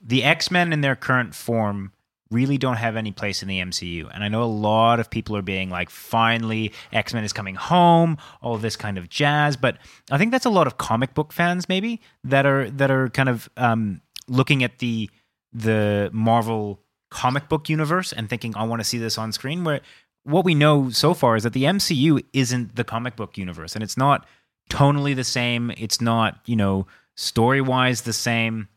the 0.00 0.24
X 0.24 0.50
Men 0.50 0.72
in 0.72 0.80
their 0.82 0.96
current 0.96 1.34
form 1.34 1.92
really 2.30 2.58
don't 2.58 2.76
have 2.76 2.96
any 2.96 3.12
place 3.12 3.42
in 3.42 3.48
the 3.48 3.58
MCU. 3.58 4.08
And 4.12 4.22
I 4.22 4.28
know 4.28 4.42
a 4.42 4.44
lot 4.44 5.00
of 5.00 5.10
people 5.10 5.36
are 5.36 5.42
being 5.42 5.68
like, 5.68 5.90
finally, 5.90 6.72
X 6.92 7.12
Men 7.12 7.24
is 7.24 7.32
coming 7.32 7.56
home, 7.56 8.18
all 8.40 8.56
this 8.56 8.76
kind 8.76 8.98
of 8.98 9.08
jazz. 9.08 9.56
But 9.56 9.78
I 10.10 10.18
think 10.18 10.30
that's 10.30 10.46
a 10.46 10.50
lot 10.50 10.66
of 10.66 10.78
comic 10.78 11.14
book 11.14 11.32
fans 11.32 11.68
maybe 11.68 12.00
that 12.24 12.46
are 12.46 12.70
that 12.70 12.90
are 12.90 13.08
kind 13.08 13.28
of 13.28 13.48
um, 13.56 14.00
looking 14.28 14.62
at 14.62 14.78
the 14.78 15.10
the 15.52 16.10
Marvel 16.12 16.80
comic 17.10 17.48
book 17.48 17.68
universe 17.68 18.12
and 18.12 18.30
thinking, 18.30 18.54
I 18.56 18.64
want 18.64 18.80
to 18.80 18.84
see 18.84 18.98
this 18.98 19.18
on 19.18 19.32
screen. 19.32 19.64
Where 19.64 19.80
what 20.24 20.44
we 20.44 20.54
know 20.54 20.90
so 20.90 21.14
far 21.14 21.36
is 21.36 21.42
that 21.42 21.52
the 21.52 21.64
MCU 21.64 22.24
isn't 22.32 22.76
the 22.76 22.84
comic 22.84 23.16
book 23.16 23.36
universe, 23.36 23.74
and 23.74 23.82
it's 23.82 23.96
not 23.96 24.26
tonally 24.70 25.16
the 25.16 25.24
same. 25.24 25.72
It's 25.76 26.00
not, 26.00 26.38
you 26.46 26.56
know, 26.56 26.86
story 27.16 27.60
wise 27.60 28.02
the 28.02 28.12
same. 28.12 28.68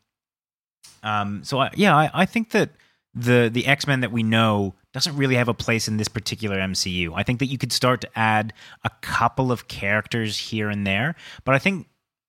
Um, 1.02 1.44
so 1.44 1.60
I, 1.60 1.70
yeah, 1.74 1.96
I, 1.96 2.10
I 2.12 2.26
think 2.26 2.50
that 2.50 2.70
the 3.14 3.48
the 3.52 3.66
X 3.66 3.86
Men 3.86 4.00
that 4.00 4.12
we 4.12 4.22
know 4.22 4.74
doesn't 4.92 5.16
really 5.16 5.36
have 5.36 5.48
a 5.48 5.54
place 5.54 5.88
in 5.88 5.96
this 5.96 6.08
particular 6.08 6.58
MCU. 6.58 7.12
I 7.14 7.22
think 7.22 7.38
that 7.40 7.46
you 7.46 7.58
could 7.58 7.72
start 7.72 8.00
to 8.02 8.18
add 8.18 8.52
a 8.84 8.90
couple 9.00 9.52
of 9.52 9.68
characters 9.68 10.36
here 10.36 10.68
and 10.68 10.86
there, 10.86 11.14
but 11.44 11.54
I 11.54 11.58
think 11.58 11.88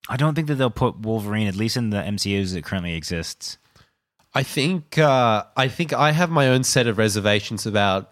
I 0.09 0.17
don't 0.17 0.35
think 0.35 0.47
that 0.47 0.55
they'll 0.55 0.69
put 0.69 0.99
Wolverine 0.99 1.47
at 1.47 1.55
least 1.55 1.77
in 1.77 1.89
the 1.89 1.97
MCU 1.97 2.51
that 2.53 2.63
currently 2.63 2.95
exists. 2.95 3.57
I 4.33 4.43
think 4.43 4.97
uh, 4.97 5.45
I 5.55 5.67
think 5.67 5.93
I 5.93 6.11
have 6.11 6.29
my 6.29 6.49
own 6.49 6.63
set 6.63 6.87
of 6.87 6.97
reservations 6.97 7.65
about 7.65 8.11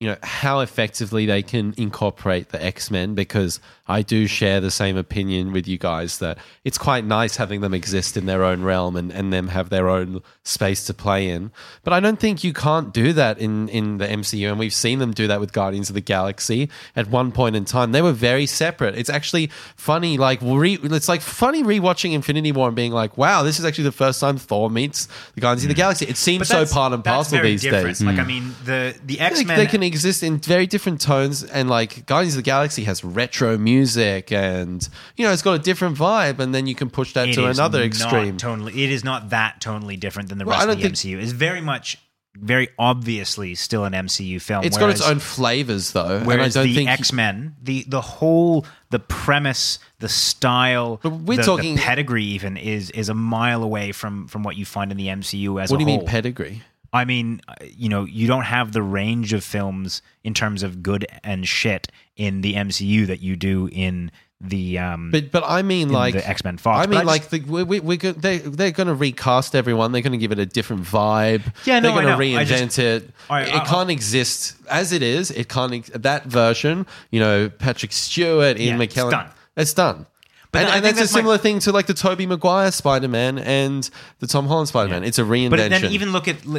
you 0.00 0.08
know 0.08 0.16
how 0.22 0.60
effectively 0.60 1.26
they 1.26 1.42
can 1.42 1.74
incorporate 1.76 2.50
the 2.50 2.62
X-Men 2.62 3.14
because 3.14 3.60
I 3.88 4.02
do 4.02 4.28
share 4.28 4.60
the 4.60 4.70
same 4.70 4.96
opinion 4.96 5.52
with 5.52 5.66
you 5.66 5.76
guys 5.76 6.18
that 6.18 6.38
it's 6.62 6.78
quite 6.78 7.04
nice 7.04 7.36
having 7.36 7.62
them 7.62 7.74
exist 7.74 8.16
in 8.16 8.26
their 8.26 8.44
own 8.44 8.62
realm 8.62 8.94
and, 8.94 9.10
and 9.10 9.32
them 9.32 9.48
have 9.48 9.70
their 9.70 9.88
own 9.88 10.22
space 10.44 10.86
to 10.86 10.94
play 10.94 11.28
in. 11.28 11.50
But 11.82 11.92
I 11.92 11.98
don't 11.98 12.20
think 12.20 12.44
you 12.44 12.52
can't 12.52 12.94
do 12.94 13.12
that 13.14 13.38
in, 13.38 13.68
in 13.70 13.98
the 13.98 14.06
MCU. 14.06 14.48
And 14.48 14.58
we've 14.58 14.72
seen 14.72 15.00
them 15.00 15.10
do 15.10 15.26
that 15.26 15.40
with 15.40 15.52
Guardians 15.52 15.90
of 15.90 15.94
the 15.94 16.00
Galaxy 16.00 16.70
at 16.94 17.08
one 17.08 17.32
point 17.32 17.56
in 17.56 17.64
time. 17.64 17.90
They 17.90 18.02
were 18.02 18.12
very 18.12 18.46
separate. 18.46 18.96
It's 18.96 19.10
actually 19.10 19.48
funny, 19.74 20.16
like 20.16 20.40
re, 20.42 20.78
it's 20.80 21.08
like 21.08 21.20
funny 21.20 21.64
rewatching 21.64 22.12
Infinity 22.12 22.52
War 22.52 22.68
and 22.68 22.76
being 22.76 22.92
like, 22.92 23.18
wow, 23.18 23.42
this 23.42 23.58
is 23.58 23.64
actually 23.64 23.84
the 23.84 23.92
first 23.92 24.20
time 24.20 24.38
Thor 24.38 24.70
meets 24.70 25.08
the 25.34 25.40
Guardians 25.40 25.64
of 25.64 25.68
the 25.70 25.74
mm. 25.74 25.78
Galaxy. 25.78 26.06
It 26.06 26.16
seems 26.16 26.46
so 26.46 26.64
part 26.66 26.92
and 26.92 27.04
parcel 27.04 27.42
these 27.42 27.62
different. 27.62 27.86
days. 27.86 28.02
Like 28.02 28.16
mm. 28.16 28.20
I 28.20 28.24
mean, 28.24 28.54
the 28.64 28.96
the 29.04 29.18
X 29.18 29.44
Men 29.44 29.58
they 29.58 29.66
can 29.66 29.82
exist 29.82 30.22
in 30.22 30.38
very 30.38 30.68
different 30.68 31.00
tones 31.00 31.42
and 31.42 31.68
like 31.68 32.06
Guardians 32.06 32.34
of 32.34 32.44
the 32.44 32.48
Galaxy 32.48 32.84
has 32.84 33.02
retro 33.02 33.58
music 33.58 33.71
and 33.80 34.88
you 35.16 35.24
know 35.24 35.32
it's 35.32 35.42
got 35.42 35.54
a 35.54 35.58
different 35.58 35.96
vibe 35.96 36.38
and 36.38 36.54
then 36.54 36.66
you 36.66 36.74
can 36.74 36.90
push 36.90 37.12
that 37.14 37.28
It 37.28 37.34
to 37.34 37.46
is 37.46 37.58
another 37.58 37.78
not 37.78 37.86
extreme 37.86 38.36
Tonally, 38.36 38.70
it 38.74 38.90
is 38.90 39.04
not 39.04 39.30
that 39.30 39.60
tonally 39.60 39.98
different 39.98 40.28
than 40.28 40.38
the 40.38 40.44
Well, 40.44 40.56
rest 40.58 40.68
of 40.68 40.76
the 40.76 40.82
think- 40.82 40.94
MCU. 40.94 41.22
It's 41.22 41.32
very 41.32 41.60
much, 41.60 41.98
very 42.34 42.68
obviously 42.78 43.54
still 43.54 43.84
an 43.84 43.92
MCU 43.92 44.40
film. 44.40 44.64
It's 44.64 44.76
whereas, 44.78 45.00
got 45.00 45.04
its 45.04 45.10
own 45.10 45.18
flavors 45.18 45.92
though 45.92 46.16
and 46.16 46.22
I 46.24 46.26
Whereas 46.26 46.54
don't 46.54 46.66
the 46.66 46.74
think 46.74 46.90
X 46.90 47.12
Men, 47.12 47.56
the 47.62 47.84
the 47.88 48.00
whole, 48.00 48.64
the 48.90 48.98
premise, 48.98 49.78
the 49.98 50.08
style, 50.08 50.98
But 51.02 51.10
we're 51.10 51.36
the, 51.36 51.42
the 51.42 51.46
talking- 51.46 51.76
pedigree, 51.78 52.24
even 52.24 52.56
is 52.56 52.90
is 52.90 53.08
a 53.08 53.14
mile 53.14 53.62
away 53.62 53.92
from 53.92 54.28
from 54.28 54.42
what 54.42 54.56
you 54.56 54.64
find 54.64 54.90
in 54.90 54.96
the 54.96 55.08
MCU 55.08 55.60
as 55.62 55.70
well. 55.70 55.78
what 55.78 55.84
do 55.84 55.84
you 55.84 55.90
whole. 55.90 55.98
mean 55.98 56.06
pedigree 56.06 56.62
I 56.94 57.06
mean, 57.06 57.40
uh, 57.48 57.54
you 57.74 57.88
know, 57.88 58.04
you 58.04 58.26
don't 58.26 58.42
have 58.44 58.72
the 58.72 58.82
range 58.82 59.32
of 59.32 59.42
films 59.42 60.02
in 60.24 60.34
terms 60.34 60.62
of 60.62 60.82
good 60.82 61.06
and 61.24 61.48
shit 61.48 61.88
in 62.16 62.40
the 62.42 62.54
MCU 62.54 63.06
that 63.06 63.20
you 63.20 63.36
do 63.36 63.68
in 63.72 64.10
the 64.44 64.76
um 64.76 65.12
but 65.12 65.30
but 65.30 65.44
I 65.46 65.62
mean 65.62 65.90
like 65.90 66.14
the 66.14 66.28
X-Men 66.28 66.58
Fox. 66.58 66.84
I 66.84 66.90
mean, 66.90 66.98
just- 67.00 67.06
like 67.06 67.28
the, 67.28 67.40
we, 67.42 67.62
we, 67.62 67.78
we're 67.80 67.96
go- 67.96 68.10
they 68.10 68.38
they're 68.38 68.72
going 68.72 68.88
to 68.88 68.94
recast 68.94 69.54
everyone. 69.54 69.92
They're 69.92 70.02
going 70.02 70.12
to 70.12 70.18
give 70.18 70.32
it 70.32 70.40
a 70.40 70.46
different 70.46 70.82
vibe. 70.82 71.42
Yeah, 71.64 71.78
no, 71.78 71.94
they're 71.94 72.02
going 72.02 72.18
to. 72.18 72.36
I 72.38 72.44
reinvent 72.44 72.46
just- 72.74 72.78
it. 72.80 73.10
I- 73.30 73.42
it 73.42 73.54
I- 73.54 73.64
can't 73.64 73.88
exist 73.90 74.56
as 74.68 74.92
it 74.92 75.00
is. 75.02 75.30
It 75.30 75.48
can't 75.48 75.84
that 76.02 76.24
version. 76.24 76.86
You 77.12 77.20
know, 77.20 77.48
Patrick 77.50 77.92
Stewart, 77.92 78.58
Ian 78.58 78.78
Yeah, 78.78 78.82
it's 78.84 78.94
McKellen. 78.94 79.10
done. 79.12 79.26
It's 79.56 79.74
done. 79.74 80.06
But 80.50 80.62
and, 80.62 80.70
I 80.70 80.74
and 80.76 80.84
think 80.84 80.96
that's 80.96 80.98
a 80.98 81.00
that's 81.04 81.12
my- 81.14 81.18
similar 81.20 81.38
thing 81.38 81.58
to 81.60 81.70
like 81.72 81.86
the 81.86 81.94
Tobey 81.94 82.26
Maguire 82.26 82.72
Spider 82.72 83.06
Man 83.08 83.38
and 83.38 83.88
the 84.18 84.26
Tom 84.26 84.48
Holland 84.48 84.66
Spider 84.68 84.90
Man. 84.90 85.04
It's 85.04 85.20
a 85.20 85.22
reinvention. 85.22 85.50
But 85.50 85.70
then 85.70 85.84
even 85.86 86.10
look 86.12 86.26
at 86.26 86.44
lo- 86.44 86.58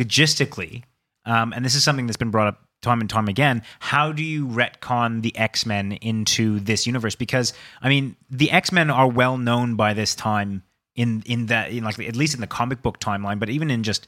logistically, 0.00 0.84
um, 1.24 1.52
and 1.52 1.64
this 1.64 1.74
is 1.74 1.82
something 1.82 2.06
that's 2.06 2.16
been 2.16 2.30
brought 2.30 2.46
up 2.48 2.62
time 2.86 3.00
and 3.00 3.10
time 3.10 3.28
again. 3.28 3.62
How 3.80 4.12
do 4.12 4.22
you 4.22 4.46
retcon 4.46 5.22
the 5.22 5.36
X 5.36 5.66
Men 5.66 5.92
into 5.92 6.60
this 6.60 6.86
universe? 6.86 7.14
Because 7.14 7.52
I 7.82 7.88
mean, 7.88 8.16
the 8.30 8.50
X 8.50 8.72
Men 8.72 8.90
are 8.90 9.08
well 9.08 9.36
known 9.38 9.76
by 9.76 9.92
this 9.94 10.14
time 10.14 10.62
in 10.94 11.22
in 11.26 11.46
that 11.46 11.70
in 11.70 11.84
like 11.84 11.98
at 11.98 12.16
least 12.16 12.34
in 12.34 12.40
the 12.40 12.46
comic 12.46 12.82
book 12.82 12.98
timeline, 13.00 13.38
but 13.38 13.50
even 13.50 13.70
in 13.70 13.82
just 13.82 14.06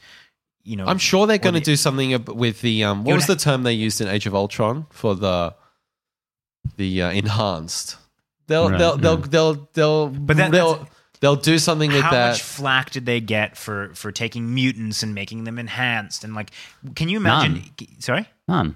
you 0.63 0.75
know, 0.75 0.85
I'm 0.85 0.97
sure 0.97 1.25
they're 1.27 1.37
going 1.37 1.53
to 1.53 1.59
the- 1.59 1.65
do 1.65 1.75
something 1.75 2.23
with 2.25 2.61
the 2.61 2.83
um, 2.83 3.03
what 3.03 3.15
was 3.15 3.27
would 3.27 3.37
the 3.37 3.41
term 3.41 3.63
they 3.63 3.73
used 3.73 4.01
in 4.01 4.07
Age 4.07 4.25
of 4.27 4.35
Ultron 4.35 4.85
for 4.89 5.15
the 5.15 5.55
the 6.77 7.01
uh, 7.03 7.11
enhanced. 7.11 7.97
They'll 8.47 8.69
Right, 8.69 8.77
they'll, 8.77 8.97
they'll 8.97 9.17
they'll 9.17 9.69
they'll 9.73 10.07
But 10.09 10.37
that- 10.37 10.51
they'll 10.51 10.87
they'll 11.21 11.35
do 11.35 11.57
something 11.59 11.91
with 11.91 12.01
how 12.01 12.11
that. 12.11 12.21
How 12.25 12.31
much 12.31 12.41
flack 12.41 12.91
did 12.91 13.05
they 13.05 13.19
get 13.21 13.57
for 13.57 13.91
for 13.93 14.11
taking 14.11 14.53
mutants 14.53 15.03
and 15.03 15.13
making 15.13 15.43
them 15.43 15.59
enhanced 15.59 16.23
and 16.23 16.33
like, 16.33 16.51
can 16.95 17.09
you 17.09 17.17
imagine? 17.17 17.61
Sorry. 17.99 18.27
None. 18.49 18.75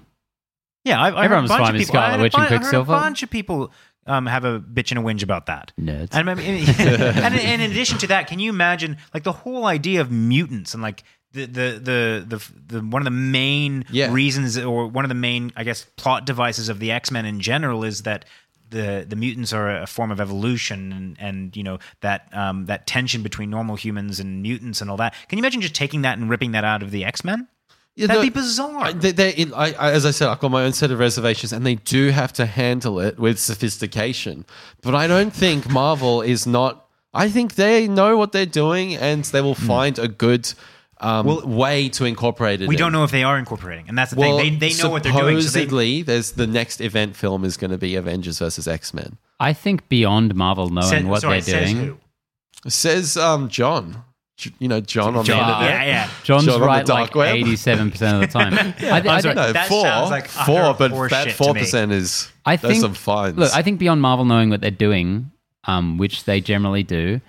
Yeah, 0.84 1.00
I, 1.00 1.08
I 1.10 1.24
Everyone 1.24 1.28
heard 1.30 1.38
a 1.38 1.42
was 1.42 1.48
bunch 1.50 1.60
fine 1.60 1.68
of 1.70 1.78
with 1.78 1.80
people. 1.88 1.94
Scarlet 2.00 2.22
Witch 2.22 2.34
and 2.34 2.42
I 2.42 2.46
heard 2.46 2.60
Quicksilver. 2.60 2.92
A 2.92 2.96
bunch 2.96 3.22
of 3.22 3.30
people 3.30 3.72
um, 4.06 4.26
have 4.26 4.44
a 4.44 4.60
bitch 4.60 4.90
and 4.92 5.00
a 5.00 5.02
whinge 5.02 5.22
about 5.22 5.46
that. 5.46 5.72
Nerds. 5.80 6.10
And, 6.12 6.28
I 6.30 6.34
mean, 6.34 6.46
and, 6.68 6.78
in- 6.80 7.00
and 7.24 7.34
in 7.34 7.60
addition 7.70 7.98
to 7.98 8.06
that, 8.08 8.26
can 8.26 8.38
you 8.38 8.50
imagine 8.50 8.98
like 9.14 9.22
the 9.24 9.32
whole 9.32 9.64
idea 9.66 10.00
of 10.02 10.10
mutants 10.10 10.74
and 10.74 10.82
like 10.82 11.02
the 11.32 11.46
the 11.46 11.80
the 11.82 12.24
the, 12.36 12.52
the 12.76 12.80
one 12.86 13.00
of 13.00 13.04
the 13.04 13.10
main 13.10 13.84
Yeah. 13.90 14.12
reasons 14.12 14.56
or 14.58 14.86
one 14.86 15.04
of 15.04 15.08
the 15.08 15.14
main 15.16 15.52
I 15.56 15.64
guess 15.64 15.84
plot 15.96 16.26
devices 16.26 16.68
of 16.68 16.78
the 16.80 16.92
X 16.92 17.10
Men 17.10 17.24
in 17.26 17.40
general 17.40 17.82
is 17.82 18.02
that 18.02 18.24
the 18.70 19.04
the 19.08 19.16
mutants 19.16 19.52
are 19.52 19.70
a 19.82 19.86
form 19.86 20.10
of 20.10 20.20
evolution 20.20 20.92
and 20.92 21.16
and 21.18 21.56
you 21.56 21.62
know 21.62 21.78
that 22.02 22.28
um, 22.36 22.66
that 22.66 22.86
tension 22.86 23.22
between 23.22 23.48
normal 23.50 23.76
humans 23.76 24.20
and 24.20 24.42
mutants 24.42 24.80
and 24.82 24.90
all 24.90 24.96
that. 24.98 25.14
Can 25.28 25.38
you 25.38 25.42
imagine 25.42 25.60
just 25.62 25.74
taking 25.74 26.02
that 26.02 26.18
and 26.18 26.28
ripping 26.28 26.52
that 26.52 26.64
out 26.64 26.82
of 26.82 26.90
the 26.90 27.04
X 27.04 27.24
Men? 27.24 27.48
Yeah, 27.96 28.08
That'd 28.08 28.22
the- 28.22 28.26
be 28.30 28.34
bizarre. 28.34 28.76
I, 28.78 28.92
they, 28.92 29.12
they, 29.12 29.30
it, 29.34 29.52
I, 29.54 29.72
I, 29.72 29.92
as 29.92 30.04
I 30.04 30.10
said, 30.10 30.28
I've 30.28 30.40
got 30.40 30.50
my 30.50 30.64
own 30.64 30.72
set 30.72 30.90
of 30.90 30.98
reservations, 30.98 31.52
and 31.52 31.64
they 31.64 31.76
do 31.76 32.10
have 32.10 32.32
to 32.34 32.46
handle 32.46 32.98
it 32.98 33.18
with 33.18 33.38
sophistication. 33.38 34.44
But 34.82 34.94
I 34.94 35.06
don't 35.06 35.32
think 35.32 35.68
Marvel 35.70 36.20
is 36.22 36.46
not. 36.46 36.86
I 37.12 37.28
think 37.28 37.54
they 37.54 37.86
know 37.86 38.16
what 38.16 38.32
they're 38.32 38.46
doing, 38.46 38.96
and 38.96 39.22
they 39.26 39.40
will 39.40 39.54
find 39.54 39.98
a 40.00 40.08
good 40.08 40.52
um, 41.00 41.26
Well, 41.26 41.46
way 41.46 41.88
to 41.90 42.04
incorporate 42.04 42.60
it. 42.62 42.68
we 42.68 42.74
in. 42.74 42.78
don't 42.80 42.90
know 42.92 43.04
if 43.04 43.12
they 43.12 43.22
are 43.22 43.38
incorporating, 43.38 43.88
and 43.88 43.96
that's 43.96 44.10
the 44.12 44.18
Well, 44.18 44.38
thing. 44.38 44.58
They, 44.58 44.70
they 44.70 44.82
know 44.82 44.90
what 44.90 45.04
they're 45.04 45.12
doing. 45.12 45.40
So 45.40 45.50
they, 45.50 45.60
Supposedly, 45.66 46.02
there's 46.02 46.32
the 46.32 46.48
next 46.48 46.80
event 46.80 47.14
film 47.14 47.44
is 47.44 47.56
going 47.56 47.70
to 47.70 47.78
be 47.78 47.94
Avengers 47.94 48.40
versus 48.40 48.66
X 48.66 48.92
Men. 48.92 49.18
I 49.38 49.52
think 49.52 49.88
beyond 49.88 50.34
Marvel 50.34 50.68
knowing 50.70 50.88
said- 50.88 51.04
what 51.06 51.20
sorry, 51.20 51.40
they're 51.40 51.64
says 51.66 51.72
doing, 51.72 51.86
who? 51.86 52.70
Says 52.70 53.16
um, 53.16 53.48
John. 53.48 54.02
J- 54.36 54.50
You 54.58 54.68
know 54.68 54.80
John 54.80 55.14
on 55.16 55.24
John, 55.24 55.46
the 55.46 55.54
internet. 55.66 55.86
yeah, 55.86 55.92
yeah. 56.06 56.10
John's 56.24 56.46
John 56.46 56.60
right 56.60 56.84
dark 56.84 57.14
like 57.14 57.34
eighty-seven 57.36 57.90
percent 57.92 58.14
of 58.16 58.20
the 58.22 58.26
time. 58.38 58.52
I, 58.58 58.72
th- 58.72 58.92
I, 58.92 58.96
I'm 59.16 59.20
sorry. 59.22 59.34
th- 59.34 59.52
That 59.52 59.68
four, 59.68 59.82
sounds 59.82 60.10
like 60.10 60.26
four, 60.28 60.74
but 60.74 60.90
horseshit 60.90 61.10
that 61.10 61.32
four 61.32 61.54
percent 61.54 61.92
is 61.92 62.30
I 62.44 62.56
there's 62.56 62.72
think- 62.74 62.82
some 62.82 62.94
fines. 62.94 63.36
Look, 63.38 63.52
I 63.54 63.62
think 63.62 63.78
beyond 63.78 64.00
Marvel 64.02 64.24
knowing 64.24 64.50
what 64.50 64.60
they're 64.60 64.70
doing, 64.70 65.30
um, 65.64 65.98
which 65.98 66.24
they 66.24 66.40
generally 66.40 66.82
do, 66.82 67.20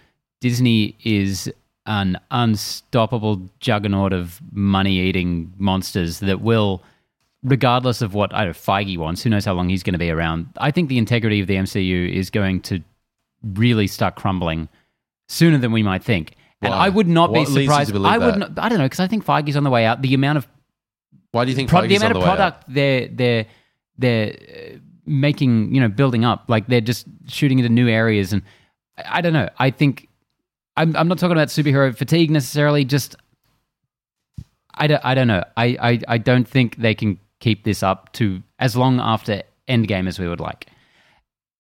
Disney 0.42 0.96
is 1.04 1.52
an 1.86 2.18
unstoppable 2.32 3.42
juggernaut 3.60 4.12
of 4.12 4.42
money-eating 4.52 5.54
monsters 5.60 6.20
that 6.22 6.42
will, 6.42 6.82
regardless 7.44 8.02
of 8.02 8.16
what 8.16 8.34
I 8.34 8.40
don't 8.46 8.48
know, 8.48 8.54
Feige 8.54 8.98
wants, 8.98 9.22
who 9.22 9.30
knows 9.30 9.46
how 9.46 9.54
long 9.54 9.70
he's 9.70 9.84
going 9.84 9.94
to 9.94 10.00
be 10.00 10.10
around. 10.10 10.48
I 10.58 10.72
think 10.72 10.90
the 10.90 10.98
integrity 10.98 11.40
of 11.42 11.46
the 11.48 11.54
MCU 11.56 12.12
is 12.12 12.32
going 12.32 12.62
to 12.62 12.80
really 13.44 13.86
start 13.86 14.16
crumbling 14.16 14.68
sooner 15.28 15.60
than 15.60 15.72
we 15.72 15.84
might 15.84 16.04
think. 16.04 16.34
And 16.62 16.72
Why? 16.72 16.86
I 16.86 16.90
would 16.90 17.08
not 17.08 17.32
What 17.32 17.36
be 17.36 17.40
leads 17.42 17.52
you 17.52 17.56
to 17.58 17.64
surprised. 17.66 17.94
believe 17.94 18.12
I 18.12 18.18
would 18.18 18.34
that? 18.36 18.56
not. 18.56 18.60
I 18.60 18.70
don't 18.70 18.78
know 18.80 18.86
because 18.86 19.00
I 19.02 19.08
think 19.08 19.26
Feige's 19.26 19.56
on 19.58 19.64
the 19.64 19.70
way 19.70 19.86
out. 19.86 20.02
The 20.02 20.14
amount 20.14 20.38
of 20.40 20.48
Why 21.32 21.46
do 21.46 21.52
you 21.52 21.56
think 21.56 21.70
pro- 21.70 21.82
Feige's 21.82 21.90
the 22.00 22.06
on 22.06 22.12
amount 22.12 22.14
the 22.14 22.20
of 22.20 22.24
way 22.24 22.30
out? 22.30 22.36
product 22.38 22.64
they're 22.74 23.08
they're 23.10 23.46
they're 23.98 24.34
uh, 24.76 24.78
making 25.06 25.74
you 25.76 25.82
know 25.82 25.88
building 25.90 26.26
up 26.26 26.46
like 26.48 26.68
they're 26.68 26.82
just 26.82 27.06
shooting 27.28 27.60
into 27.60 27.70
new 27.70 27.88
areas 27.88 28.34
and 28.34 28.42
I, 28.98 29.18
I 29.18 29.22
don't 29.22 29.34
know 29.34 29.50
I 29.60 29.70
think 29.70 30.08
I'm 30.78 30.96
I'm 30.96 31.08
not 31.08 31.20
talking 31.20 31.34
about 31.38 31.50
superhero 31.50 31.96
fatigue 31.96 32.32
necessarily 32.32 32.86
just 32.86 33.16
I 34.74 34.88
don't 34.88 35.04
I 35.06 35.14
don't 35.14 35.28
know 35.28 35.44
I 35.56 35.66
I, 35.82 36.00
I 36.08 36.18
don't 36.18 36.48
think 36.48 36.78
they 36.78 36.96
can 36.96 37.20
keep 37.40 37.64
this 37.64 37.84
up 37.84 38.12
to 38.14 38.42
as 38.60 38.76
long 38.76 39.00
after 39.00 39.44
Endgame 39.70 40.08
as 40.08 40.20
we 40.20 40.28
would 40.28 40.40
like 40.40 40.68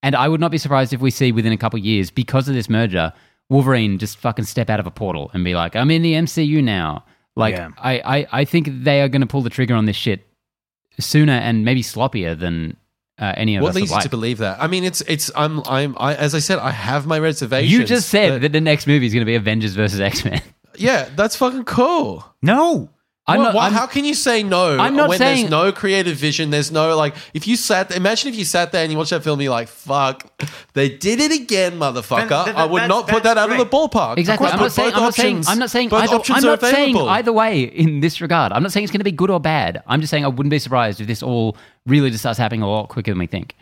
and 0.03 0.15
I 0.15 0.27
would 0.27 0.39
not 0.39 0.51
be 0.51 0.57
surprised 0.57 0.93
if 0.93 1.01
we 1.01 1.11
see 1.11 1.31
within 1.31 1.51
a 1.53 1.57
couple 1.57 1.77
of 1.79 1.85
years 1.85 2.09
because 2.11 2.47
of 2.47 2.55
this 2.55 2.69
merger 2.69 3.13
Wolverine 3.49 3.97
just 3.99 4.17
fucking 4.17 4.45
step 4.45 4.69
out 4.69 4.79
of 4.79 4.87
a 4.87 4.91
portal 4.91 5.29
and 5.33 5.43
be 5.43 5.53
like 5.55 5.75
I'm 5.75 5.91
in 5.91 6.01
the 6.01 6.13
MCU 6.13 6.63
now 6.63 7.05
like 7.35 7.55
Yeah. 7.55 7.69
I, 7.77 7.99
I 8.19 8.27
I 8.41 8.45
think 8.45 8.69
they 8.71 9.01
are 9.01 9.07
going 9.09 9.21
to 9.21 9.27
pull 9.27 9.41
the 9.41 9.49
trigger 9.49 9.75
on 9.75 9.85
this 9.85 9.95
shit 9.95 10.25
sooner 10.99 11.33
and 11.33 11.65
maybe 11.65 11.81
sloppier 11.83 12.37
than 12.39 12.77
uh, 13.19 13.33
any 13.37 13.55
of 13.55 13.61
What 13.63 13.69
us 13.69 13.75
leads 13.75 13.89
would 13.89 13.89
you 13.91 13.95
like. 13.97 14.03
to 14.03 14.09
believe 14.09 14.37
that? 14.39 14.61
I 14.61 14.67
mean, 14.67 14.83
it's 14.83 15.01
it's 15.01 15.31
I'm 15.35 15.61
I'm 15.67 15.95
I, 15.99 16.15
as 16.15 16.33
I 16.35 16.39
said, 16.39 16.59
I 16.59 16.71
have 16.71 17.05
my 17.07 17.19
reservations. 17.19 17.71
You 17.71 17.83
just 17.85 18.09
said 18.09 18.41
that 18.41 18.51
the 18.51 18.61
next 18.61 18.87
movie 18.87 19.05
is 19.05 19.13
going 19.13 19.21
to 19.21 19.25
be 19.25 19.35
Avengers 19.35 19.73
versus 19.73 19.99
X 20.01 20.25
Men. 20.25 20.41
yeah, 20.77 21.07
that's 21.15 21.35
fucking 21.35 21.63
cool. 21.65 22.25
No. 22.41 22.89
I'm 23.27 23.37
What- 23.39 23.43
not. 23.45 23.53
what- 23.55 23.63
I'm- 23.63 23.73
how 23.73 23.87
can 23.87 24.05
you 24.05 24.13
say 24.13 24.43
no 24.43 24.77
I'm 24.77 24.95
not 24.95 25.09
when 25.09 25.17
saying- 25.17 25.37
there's 25.41 25.49
no 25.49 25.71
creative 25.71 26.15
vision? 26.15 26.51
There's 26.51 26.71
no 26.71 26.95
like. 26.95 27.15
If 27.33 27.47
you 27.47 27.55
sat, 27.55 27.89
imagine 27.95 28.29
if 28.29 28.35
you 28.37 28.45
sat 28.45 28.71
there 28.71 28.83
and 28.83 28.91
you 28.91 28.97
watched 28.99 29.09
that 29.09 29.23
film, 29.23 29.41
you're 29.41 29.49
like, 29.51 29.67
"Fuck, 29.67 30.29
they 30.73 30.89
did 30.89 31.19
it 31.19 31.31
again, 31.31 31.79
motherfucker." 31.79 32.29
Then- 32.29 32.45
then 32.45 32.55
I 32.55 32.65
would 32.65 32.87
not 32.87 33.07
put 33.07 33.23
that 33.23 33.35
out 33.37 33.51
of 33.51 33.57
the 33.57 33.65
ballpark. 33.65 34.19
Exactly. 34.19 34.45
I'm 34.47 34.59
course, 34.59 34.61
not 34.61 34.65
but 34.67 34.71
saying. 34.73 34.89
both 34.91 34.97
I'm 34.97 35.03
not 35.03 35.13
saying. 35.15 35.43
I'm 35.47 35.59
not 35.59 35.71
saying. 35.71 35.87
Either, 35.87 35.97
I'm 36.29 36.35
are 36.35 36.41
not 36.41 36.61
saying 36.61 36.97
either 36.97 37.33
way 37.33 37.61
in 37.63 37.99
this 38.01 38.21
regard. 38.21 38.51
I'm 38.51 38.61
not 38.61 38.71
saying 38.71 38.83
it's 38.83 38.91
going 38.91 38.99
to 38.99 39.03
be 39.05 39.11
good 39.11 39.31
or 39.31 39.39
bad. 39.39 39.81
I'm 39.87 40.01
just 40.01 40.11
saying 40.11 40.23
I 40.23 40.27
wouldn't 40.27 40.51
be 40.51 40.59
surprised 40.59 41.01
if 41.01 41.07
this 41.07 41.23
all 41.23 41.57
really 41.87 42.11
just 42.11 42.21
starts 42.21 42.37
happening 42.37 42.61
a 42.61 42.69
lot 42.69 42.89
quicker 42.89 43.09
than 43.11 43.17
we 43.17 43.25
think. 43.27 43.55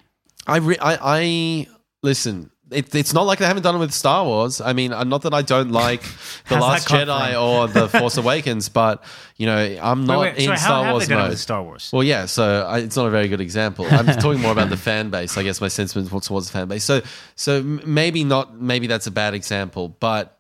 I, 0.45 0.57
re- 0.57 0.78
I, 0.82 0.97
I, 1.01 1.68
listen, 2.01 2.49
it, 2.74 2.93
it's 2.95 3.13
not 3.13 3.24
like 3.24 3.39
they 3.39 3.45
haven't 3.45 3.63
done 3.63 3.76
it 3.76 3.80
with 3.80 3.93
Star 3.93 4.26
Wars. 4.26 4.59
I 4.61 4.74
mean, 4.74 4.91
uh, 4.93 5.03
not 5.03 5.21
that 5.24 5.34
I 5.34 5.41
don't 5.41 5.71
like 5.71 6.01
The 6.49 6.59
Last 6.59 6.88
Jedi 6.88 7.39
or 7.41 7.67
The 7.67 7.88
Force 7.99 8.17
Awakens, 8.17 8.69
but 8.69 9.03
you 9.38 9.45
know, 9.45 9.57
I'm 9.82 10.05
not 10.05 10.19
Wait, 10.19 10.34
wait, 10.34 10.38
in 10.39 10.45
sorry, 10.45 10.57
Star 10.57 10.91
Wars 10.91 11.07
they 11.07 11.13
done 11.15 11.26
it 11.26 11.30
mode. 11.30 11.38
Star 11.38 11.63
Wars? 11.63 11.89
Well, 11.93 12.03
yeah, 12.03 12.26
so 12.26 12.65
I, 12.67 12.80
it's 12.80 12.95
not 12.95 13.07
a 13.07 13.09
very 13.09 13.28
good 13.28 13.41
example. 13.41 13.86
I'm 13.89 14.05
talking 14.05 14.41
more 14.41 14.51
about 14.51 14.69
the 14.69 14.78
fan 14.89 15.09
base. 15.09 15.38
I 15.38 15.43
guess 15.43 15.61
my 15.61 15.67
sentiment 15.69 16.09
towards 16.24 16.47
the 16.47 16.53
fan 16.53 16.67
base. 16.67 16.84
So, 16.84 17.01
so 17.36 17.61
maybe 17.63 18.24
not. 18.24 18.59
Maybe 18.59 18.88
that's 18.88 19.07
a 19.07 19.11
bad 19.11 19.34
example, 19.34 19.89
but. 19.89 20.38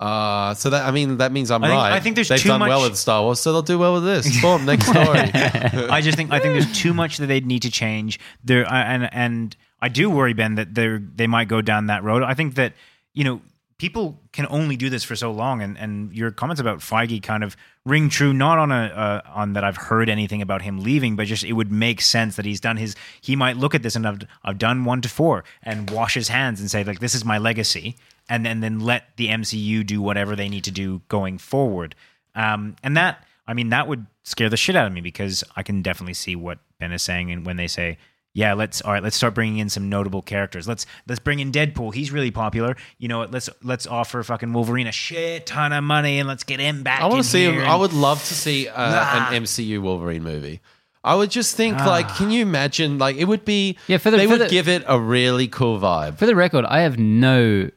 Uh, 0.00 0.52
so 0.54 0.68
that 0.70 0.84
I 0.84 0.90
mean 0.90 1.18
that 1.18 1.30
means 1.30 1.52
I'm 1.52 1.62
I 1.62 1.68
think- 1.68 1.76
right. 1.78 1.92
I 1.92 2.00
think 2.00 2.16
there's 2.16 2.26
they've 2.28 2.42
done 2.42 2.58
well 2.60 2.82
with 2.82 2.96
Star 2.98 3.22
Wars, 3.22 3.38
so 3.38 3.52
they'll 3.52 3.62
do 3.62 3.78
well 3.78 3.92
with 3.94 4.02
this. 4.02 4.42
Boom, 4.42 4.64
next 4.64 4.86
story. 4.86 5.06
I 5.06 6.00
just 6.00 6.16
think 6.16 6.32
I 6.32 6.40
think 6.40 6.54
there's 6.54 6.76
too 6.76 6.92
much 6.92 7.18
that 7.18 7.26
they'd 7.26 7.46
need 7.46 7.62
to 7.62 7.70
change. 7.70 8.18
There 8.42 8.68
I- 8.68 8.82
and 8.82 9.14
and 9.14 9.56
I 9.82 9.88
do 9.88 10.08
worry 10.08 10.32
Ben 10.32 10.54
that 10.54 10.74
they 10.74 10.96
they 10.96 11.26
might 11.26 11.48
go 11.48 11.60
down 11.60 11.86
that 11.88 12.04
road. 12.04 12.22
I 12.22 12.34
think 12.34 12.54
that 12.54 12.72
you 13.12 13.24
know 13.24 13.42
people 13.78 14.16
can 14.30 14.46
only 14.48 14.76
do 14.76 14.88
this 14.88 15.02
for 15.02 15.16
so 15.16 15.32
long, 15.32 15.60
and 15.60 15.76
and 15.76 16.14
your 16.14 16.30
comments 16.30 16.60
about 16.60 16.78
Feige 16.78 17.20
kind 17.20 17.42
of 17.42 17.56
ring 17.84 18.08
true. 18.08 18.32
Not 18.32 18.58
on 18.60 18.70
a 18.70 18.84
uh, 18.84 19.20
on 19.34 19.54
that 19.54 19.64
I've 19.64 19.76
heard 19.76 20.08
anything 20.08 20.40
about 20.40 20.62
him 20.62 20.84
leaving, 20.84 21.16
but 21.16 21.26
just 21.26 21.42
it 21.42 21.54
would 21.54 21.72
make 21.72 22.00
sense 22.00 22.36
that 22.36 22.44
he's 22.44 22.60
done 22.60 22.76
his. 22.76 22.94
He 23.20 23.34
might 23.34 23.56
look 23.56 23.74
at 23.74 23.82
this 23.82 23.96
and 23.96 24.06
I've 24.06 24.20
I've 24.44 24.58
done 24.58 24.84
one 24.84 25.00
to 25.00 25.08
four 25.08 25.42
and 25.64 25.90
wash 25.90 26.14
his 26.14 26.28
hands 26.28 26.60
and 26.60 26.70
say 26.70 26.84
like 26.84 27.00
this 27.00 27.14
is 27.14 27.24
my 27.24 27.38
legacy, 27.38 27.96
and 28.28 28.46
and 28.46 28.62
then 28.62 28.78
let 28.78 29.16
the 29.16 29.28
MCU 29.28 29.84
do 29.84 30.00
whatever 30.00 30.36
they 30.36 30.48
need 30.48 30.62
to 30.64 30.70
do 30.70 31.02
going 31.08 31.38
forward. 31.38 31.96
Um, 32.36 32.76
and 32.84 32.96
that 32.96 33.26
I 33.48 33.52
mean 33.52 33.70
that 33.70 33.88
would 33.88 34.06
scare 34.22 34.48
the 34.48 34.56
shit 34.56 34.76
out 34.76 34.86
of 34.86 34.92
me 34.92 35.00
because 35.00 35.42
I 35.56 35.64
can 35.64 35.82
definitely 35.82 36.14
see 36.14 36.36
what 36.36 36.60
Ben 36.78 36.92
is 36.92 37.02
saying 37.02 37.32
and 37.32 37.44
when 37.44 37.56
they 37.56 37.66
say, 37.66 37.98
yeah, 38.34 38.54
let's 38.54 38.80
all 38.82 38.92
right, 38.92 39.02
let's 39.02 39.16
start 39.16 39.34
bringing 39.34 39.58
in 39.58 39.68
some 39.68 39.88
notable 39.88 40.22
characters. 40.22 40.66
Let's 40.66 40.86
let's 41.06 41.20
bring 41.20 41.40
in 41.40 41.52
Deadpool. 41.52 41.92
He's 41.94 42.10
really 42.10 42.30
popular. 42.30 42.76
You 42.98 43.08
know, 43.08 43.18
what, 43.18 43.30
let's 43.30 43.50
let's 43.62 43.86
offer 43.86 44.22
fucking 44.22 44.52
Wolverine 44.52 44.86
a 44.86 44.92
shit 44.92 45.46
ton 45.46 45.72
of 45.72 45.84
money 45.84 46.18
and 46.18 46.28
let's 46.28 46.44
get 46.44 46.58
him 46.60 46.82
back. 46.82 47.02
I 47.02 47.06
want 47.06 47.22
to 47.22 47.28
see. 47.28 47.44
Him, 47.44 47.58
and- 47.58 47.68
I 47.68 47.76
would 47.76 47.92
love 47.92 48.18
to 48.20 48.34
see 48.34 48.68
uh, 48.68 48.72
Ah. 48.76 49.30
an 49.32 49.42
MCU 49.42 49.80
Wolverine 49.82 50.22
movie. 50.22 50.60
I 51.04 51.16
would 51.16 51.30
just 51.32 51.56
think, 51.56 51.76
like, 51.78 52.08
can 52.14 52.30
you 52.30 52.42
imagine? 52.42 52.96
Like, 52.98 53.16
it 53.16 53.24
would 53.24 53.44
be. 53.44 53.76
Yeah, 53.88 53.98
for 53.98 54.10
the- 54.12 54.16
they 54.18 54.26
for 54.26 54.32
would 54.32 54.40
the- 54.42 54.48
give 54.48 54.68
it 54.68 54.84
a 54.86 54.98
really 55.00 55.48
cool 55.48 55.80
vibe. 55.80 56.16
For 56.16 56.26
the 56.26 56.36
record, 56.36 56.64
I 56.64 56.80
have 56.82 56.96
no. 56.98 57.68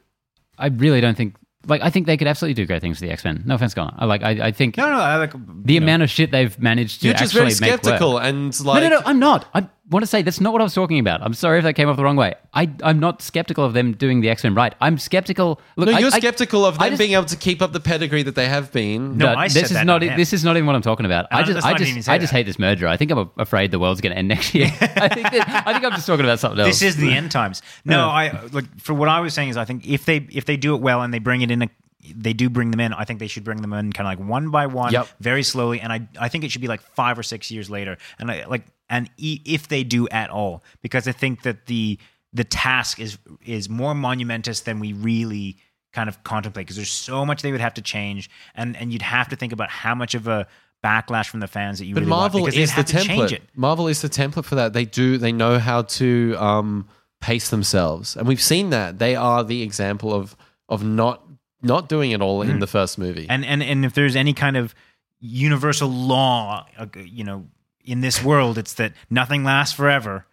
I 0.58 0.68
really 0.68 1.00
don't 1.00 1.16
think. 1.16 1.34
Like, 1.66 1.82
I 1.82 1.90
think 1.90 2.06
they 2.06 2.16
could 2.16 2.28
absolutely 2.28 2.54
do 2.54 2.64
great 2.64 2.80
things 2.80 2.98
for 2.98 3.04
the 3.04 3.10
X 3.10 3.24
Men. 3.24 3.42
No 3.44 3.56
offense, 3.56 3.74
Gunnar. 3.74 3.92
I 3.98 4.04
like. 4.04 4.22
I, 4.22 4.46
I 4.46 4.52
think 4.52 4.76
no, 4.76 4.88
no, 4.88 5.00
I 5.00 5.16
like 5.16 5.32
the 5.64 5.76
amount 5.76 6.04
of 6.04 6.08
shit 6.10 6.30
they've 6.30 6.56
managed 6.60 7.00
to 7.00 7.08
You're 7.08 7.14
just 7.14 7.34
actually 7.34 7.52
very 7.54 7.72
make 7.72 7.80
skeptical 7.82 8.14
work. 8.14 8.24
and 8.24 8.60
like. 8.64 8.82
no, 8.84 8.88
no, 8.88 9.00
no. 9.00 9.02
I'm 9.04 9.18
not. 9.18 9.48
I 9.52 9.66
want 9.90 10.02
to 10.02 10.06
say 10.06 10.22
that's 10.22 10.40
not 10.40 10.52
what 10.52 10.60
I 10.60 10.64
was 10.64 10.74
talking 10.74 10.98
about. 10.98 11.22
I'm 11.22 11.34
sorry 11.34 11.58
if 11.58 11.64
that 11.64 11.74
came 11.74 11.88
off 11.88 11.96
the 11.96 12.02
wrong 12.04 12.16
way. 12.16 12.34
I, 12.52 12.70
I'm 12.82 12.98
not 12.98 13.22
skeptical 13.22 13.64
of 13.64 13.72
them 13.72 13.92
doing 13.92 14.20
the 14.20 14.28
X 14.30 14.42
Men 14.42 14.54
right. 14.54 14.74
I'm 14.80 14.98
skeptical. 14.98 15.60
Look, 15.76 15.88
No, 15.88 15.94
I- 15.94 15.98
you're 16.00 16.12
I- 16.12 16.18
skeptical 16.18 16.64
of 16.64 16.78
them 16.78 16.88
just- 16.90 16.98
being 16.98 17.12
able 17.12 17.24
to 17.26 17.36
keep 17.36 17.62
up 17.62 17.72
the 17.72 17.80
pedigree 17.80 18.22
that 18.24 18.34
they 18.34 18.48
have 18.48 18.72
been. 18.72 19.16
No, 19.18 19.26
But 19.26 19.38
I 19.38 19.44
this 19.46 19.52
said 19.54 19.62
is 19.64 19.70
that, 19.70 19.86
not. 19.86 20.02
not 20.02 20.16
this 20.16 20.32
is 20.32 20.44
not 20.44 20.56
even 20.56 20.66
what 20.66 20.74
I'm 20.76 20.82
talking 20.82 21.06
about. 21.06 21.26
I 21.30 21.42
just, 21.42 21.54
let's 21.54 21.66
I 21.66 21.74
just, 21.74 22.08
I 22.08 22.18
just 22.18 22.32
hate 22.32 22.46
this 22.46 22.58
merger. 22.58 22.88
I 22.88 22.96
think 22.96 23.10
I'm 23.10 23.30
afraid 23.38 23.70
the 23.70 23.78
world's 23.78 24.00
going 24.00 24.12
to 24.12 24.18
end 24.18 24.28
next 24.28 24.54
year. 24.54 24.66
I 24.80 25.08
think. 25.08 25.30
That, 25.30 25.62
I 25.66 25.72
think 25.72 25.84
I'm 25.84 25.92
just 25.92 26.06
talking 26.06 26.24
about 26.24 26.40
something 26.40 26.58
else. 26.60 26.68
this 26.80 26.82
is 26.82 26.96
the 26.96 27.12
end 27.12 27.30
times. 27.30 27.62
No, 27.84 28.08
I 28.08 28.30
like 28.52 28.80
for 28.80 28.94
what 28.94 29.08
I 29.08 29.20
was 29.20 29.34
saying 29.34 29.50
is 29.50 29.56
I 29.56 29.64
think 29.64 29.86
if 29.86 30.04
they 30.04 30.26
if 30.32 30.44
they 30.46 30.56
do 30.56 30.74
it 30.74 30.80
well 30.80 31.02
and 31.02 31.12
they 31.14 31.18
bring 31.20 31.42
it 31.42 31.50
in 31.50 31.62
a 31.62 31.68
they 32.14 32.32
do 32.32 32.48
bring 32.48 32.70
them 32.70 32.78
in. 32.78 32.92
I 32.92 33.04
think 33.04 33.18
they 33.18 33.26
should 33.26 33.42
bring 33.42 33.62
them 33.62 33.72
in 33.72 33.92
kind 33.92 34.06
of 34.06 34.18
like 34.20 34.28
one 34.28 34.50
by 34.50 34.66
one, 34.66 34.92
Yep. 34.92 35.08
very 35.20 35.42
slowly. 35.42 35.80
And 35.80 35.92
I 35.92 36.06
I 36.20 36.28
think 36.28 36.44
it 36.44 36.52
should 36.52 36.60
be 36.60 36.68
like 36.68 36.80
five 36.80 37.18
or 37.18 37.22
six 37.24 37.50
years 37.50 37.68
later. 37.68 37.98
And 38.20 38.30
I 38.30 38.44
like 38.46 38.62
and 38.88 39.10
e- 39.16 39.40
if 39.44 39.68
they 39.68 39.84
do 39.84 40.08
at 40.08 40.30
all, 40.30 40.62
because 40.82 41.08
I 41.08 41.12
think 41.12 41.42
that 41.42 41.66
the 41.66 41.98
the 42.32 42.44
task 42.44 42.98
is 43.00 43.18
is 43.44 43.68
more 43.68 43.94
monumentous 43.94 44.60
than 44.60 44.80
we 44.80 44.92
really 44.92 45.56
kind 45.92 46.08
of 46.08 46.22
contemplate. 46.24 46.66
Because 46.66 46.76
there's 46.76 46.90
so 46.90 47.24
much 47.24 47.42
they 47.42 47.52
would 47.52 47.60
have 47.60 47.74
to 47.74 47.82
change, 47.82 48.30
and 48.54 48.76
and 48.76 48.92
you'd 48.92 49.02
have 49.02 49.28
to 49.28 49.36
think 49.36 49.52
about 49.52 49.70
how 49.70 49.94
much 49.94 50.14
of 50.14 50.28
a 50.28 50.46
backlash 50.84 51.28
from 51.28 51.40
the 51.40 51.48
fans 51.48 51.78
that 51.78 51.86
you 51.86 51.94
But 51.94 52.00
really 52.00 52.10
Marvel 52.10 52.40
want. 52.42 52.54
Because 52.54 52.70
is 52.70 52.76
the 52.76 52.98
template. 52.98 53.32
it. 53.32 53.42
Marvel 53.54 53.88
is 53.88 54.02
the 54.02 54.08
template 54.08 54.44
for 54.44 54.54
that. 54.56 54.72
They 54.72 54.84
do. 54.84 55.18
They 55.18 55.32
know 55.32 55.58
how 55.58 55.82
to 55.82 56.36
um, 56.38 56.88
pace 57.20 57.50
themselves, 57.50 58.16
and 58.16 58.28
we've 58.28 58.42
seen 58.42 58.70
that. 58.70 58.98
They 58.98 59.16
are 59.16 59.42
the 59.42 59.62
example 59.62 60.12
of 60.12 60.36
of 60.68 60.84
not 60.84 61.22
not 61.62 61.88
doing 61.88 62.10
it 62.10 62.20
all 62.20 62.42
in 62.42 62.60
the 62.60 62.66
first 62.66 62.98
movie. 62.98 63.24
Mm. 63.26 63.30
and 63.30 63.44
and 63.44 63.62
and 63.62 63.84
if 63.84 63.94
there's 63.94 64.14
any 64.14 64.32
kind 64.34 64.56
of 64.56 64.74
universal 65.18 65.88
law 65.88 66.66
uh, 66.78 66.86
you 66.94 67.24
know 67.24 67.46
in 67.86 68.00
this 68.00 68.22
world 68.22 68.58
it's 68.58 68.74
that 68.74 68.92
nothing 69.08 69.44
lasts 69.44 69.74
forever 69.74 70.26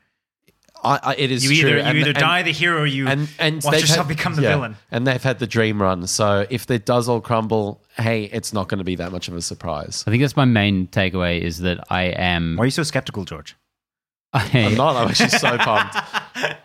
I, 0.85 0.99
I, 1.01 1.15
it 1.15 1.31
is 1.31 1.45
you 1.45 1.51
either 1.51 1.61
true. 1.69 1.77
you 1.77 1.83
And- 1.85 1.97
either 1.99 2.09
and- 2.09 2.17
die 2.19 2.41
the 2.43 2.51
hero 2.51 2.81
or 2.81 2.85
you 2.85 3.07
and 3.07 3.29
and 3.39 3.63
watch 3.63 3.79
yourself 3.79 4.07
had- 4.07 4.17
become 4.17 4.35
the 4.35 4.41
yeah, 4.41 4.49
villain 4.55 4.75
And 4.91 5.07
they've 5.07 5.23
had 5.23 5.39
the 5.39 5.47
dream 5.47 5.81
run. 5.81 6.05
So 6.07 6.45
if 6.49 6.69
it 6.69 6.85
does 6.85 7.07
all 7.07 7.21
crumble, 7.21 7.81
hey, 7.95 8.25
it's 8.25 8.51
not 8.51 8.67
going 8.67 8.79
to 8.79 8.83
be 8.83 8.95
that 8.97 9.13
much 9.13 9.29
of 9.29 9.35
a 9.37 9.41
surprise. 9.41 10.03
I 10.05 10.11
think 10.11 10.21
that's 10.21 10.35
my 10.35 10.43
main 10.43 10.87
takeaway 10.87 11.39
is 11.39 11.59
that 11.59 11.79
I 11.89 12.03
am. 12.03 12.57
why 12.57 12.63
are 12.63 12.65
you 12.65 12.71
so 12.71 12.83
skeptical 12.83 13.23
george 13.23 13.55
I'm 14.33 14.73
not. 14.75 14.95
I'm 14.95 15.07
actually 15.09 15.29
so 15.29 15.57
pumped. 15.69 15.95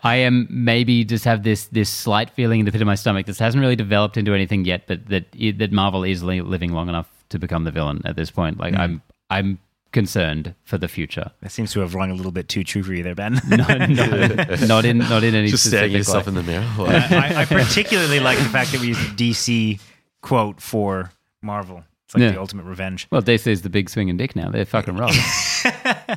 I 0.03 0.15
am 0.15 0.47
maybe 0.49 1.05
just 1.05 1.23
have 1.25 1.43
this 1.43 1.65
this 1.67 1.89
slight 1.89 2.31
feeling 2.31 2.59
in 2.59 2.65
the 2.65 2.71
pit 2.71 2.81
of 2.81 2.87
my 2.87 2.95
stomach. 2.95 3.25
This 3.27 3.39
hasn't 3.39 3.61
really 3.61 3.75
developed 3.75 4.17
into 4.17 4.33
anything 4.33 4.65
yet, 4.65 4.87
but 4.87 5.07
that 5.09 5.31
that 5.59 5.71
Marvel 5.71 6.03
is 6.03 6.23
li- 6.23 6.41
living 6.41 6.73
long 6.73 6.89
enough 6.89 7.07
to 7.29 7.37
become 7.39 7.63
the 7.63 7.71
villain 7.71 8.01
at 8.05 8.15
this 8.15 8.31
point. 8.31 8.59
Like 8.59 8.73
hmm. 8.73 8.81
I'm 8.81 9.01
I'm 9.29 9.59
concerned 9.91 10.53
for 10.63 10.77
the 10.77 10.87
future. 10.87 11.31
that 11.41 11.51
seems 11.51 11.71
to 11.73 11.79
have 11.79 11.95
rung 11.95 12.11
a 12.11 12.13
little 12.13 12.31
bit 12.31 12.47
too 12.47 12.63
true 12.63 12.83
for 12.83 12.93
you 12.93 13.01
there 13.03 13.15
ben 13.15 13.39
No, 13.49 13.57
no, 13.57 14.35
not 14.67 14.85
in 14.85 14.99
not 14.99 15.23
in 15.23 15.33
any 15.35 15.47
Just 15.49 15.65
staring 15.67 15.91
yourself 15.91 16.25
way. 16.27 16.29
in 16.29 16.35
the 16.35 16.43
mirror. 16.43 16.65
I, 16.77 17.41
I 17.41 17.45
particularly 17.45 18.19
like 18.19 18.37
the 18.37 18.43
fact 18.45 18.71
that 18.71 18.81
we 18.81 18.87
used 18.89 19.01
a 19.01 19.13
dc 19.15 19.79
quote 20.21 20.61
for 20.61 21.11
marvel 21.41 21.83
it's 22.05 22.15
like 22.15 22.21
Yeah. 22.21 22.31
the 22.31 22.39
ultimate 22.39 22.63
revenge 22.65 23.07
Well, 23.11 23.21
DC 23.21 23.47
is 23.47 23.61
the 23.61 23.69
big 23.69 23.89
swinging 23.89 24.17
dick 24.17 24.35
now. 24.35 24.49
They're 24.49 24.65
fucking 24.65 24.95
wrong. 24.97 25.11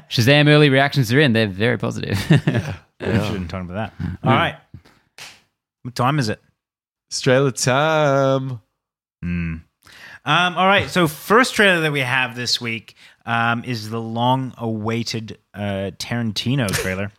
Shazam 0.08 0.48
early 0.48 0.70
reactions 0.70 1.12
are 1.12 1.20
in. 1.20 1.32
They're 1.34 1.46
very 1.48 1.78
positive. 1.78 2.18
we 2.30 3.06
shouldn't 3.06 3.50
talk 3.50 3.62
about 3.62 3.74
that 3.74 3.92
all 4.24 4.32
right 4.32 4.56
what 5.82 5.94
time 5.94 6.18
is 6.18 6.28
it 6.28 6.40
Australia 7.12 7.52
time. 7.52 8.60
Mm. 9.22 9.62
Um, 10.24 10.56
all 10.56 10.66
right. 10.66 10.88
So, 10.88 11.06
first 11.08 11.54
trailer 11.54 11.80
that 11.82 11.92
we 11.92 12.00
have 12.00 12.34
this 12.36 12.60
week 12.60 12.94
um, 13.26 13.64
is 13.64 13.90
the 13.90 14.00
long-awaited 14.00 15.38
uh, 15.54 15.90
Tarantino 15.98 16.68
trailer. 16.70 17.12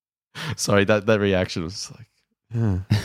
Sorry, 0.56 0.84
that, 0.84 1.06
that 1.06 1.20
reaction 1.20 1.62
was 1.62 1.90
like. 1.92 2.08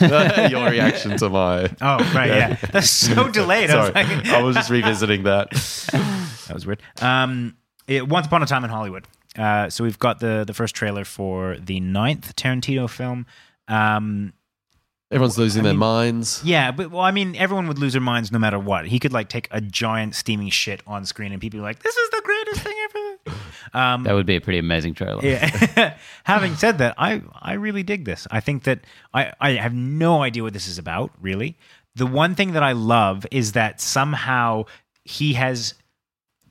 yeah. 0.00 0.48
Your 0.48 0.70
reaction 0.70 1.16
to 1.18 1.28
my. 1.28 1.64
oh, 1.80 2.12
right. 2.14 2.28
Yeah, 2.28 2.54
that's 2.72 2.90
so 2.90 3.28
delayed. 3.28 3.70
I 3.70 3.76
was 3.76 3.92
Sorry, 3.92 4.04
like, 4.04 4.26
I 4.26 4.42
was 4.42 4.56
just 4.56 4.70
revisiting 4.70 5.22
that. 5.24 5.50
that 5.92 6.54
was 6.54 6.66
weird. 6.66 6.82
Um, 7.00 7.56
it, 7.86 8.06
Once 8.08 8.26
Upon 8.26 8.42
a 8.42 8.46
Time 8.46 8.64
in 8.64 8.70
Hollywood. 8.70 9.06
Uh, 9.36 9.70
so 9.70 9.84
we've 9.84 9.98
got 9.98 10.20
the 10.20 10.44
the 10.46 10.52
first 10.54 10.74
trailer 10.74 11.04
for 11.04 11.56
the 11.58 11.80
ninth 11.80 12.34
Tarantino 12.36 12.90
film. 12.90 13.26
Um, 13.68 14.32
Everyone's 15.10 15.38
losing 15.38 15.62
their 15.62 15.72
mean- 15.72 15.78
minds. 15.80 16.42
yeah, 16.44 16.70
but 16.70 16.90
well, 16.90 17.00
I 17.00 17.12
mean, 17.12 17.34
everyone 17.36 17.66
would 17.68 17.78
lose 17.78 17.94
their 17.94 18.02
minds 18.02 18.30
no 18.30 18.38
matter 18.38 18.58
what. 18.58 18.86
He 18.86 18.98
could 18.98 19.12
like 19.12 19.30
take 19.30 19.48
a 19.50 19.60
giant 19.60 20.14
steaming 20.14 20.50
shit 20.50 20.82
on 20.86 21.06
screen, 21.06 21.32
and 21.32 21.40
people 21.40 21.60
are 21.60 21.62
like, 21.62 21.82
"This 21.82 21.96
is 21.96 22.10
the 22.10 22.20
greatest 22.24 22.60
thing 22.62 22.76
ever." 22.84 23.34
Um, 23.74 24.04
that 24.04 24.14
would 24.14 24.24
be 24.24 24.36
a 24.36 24.40
pretty 24.40 24.58
amazing 24.58 24.94
trailer. 24.94 25.22
Yeah. 25.22 25.98
Having 26.24 26.54
said 26.56 26.78
that, 26.78 26.94
I 26.96 27.20
I 27.34 27.52
really 27.54 27.82
dig 27.82 28.06
this. 28.06 28.26
I 28.30 28.40
think 28.40 28.62
that 28.62 28.80
I 29.12 29.32
I 29.42 29.50
have 29.52 29.74
no 29.74 30.22
idea 30.22 30.42
what 30.42 30.54
this 30.54 30.66
is 30.66 30.78
about. 30.78 31.10
Really, 31.20 31.58
the 31.94 32.06
one 32.06 32.34
thing 32.34 32.52
that 32.52 32.62
I 32.62 32.72
love 32.72 33.26
is 33.30 33.52
that 33.52 33.82
somehow 33.82 34.64
he 35.04 35.34
has 35.34 35.74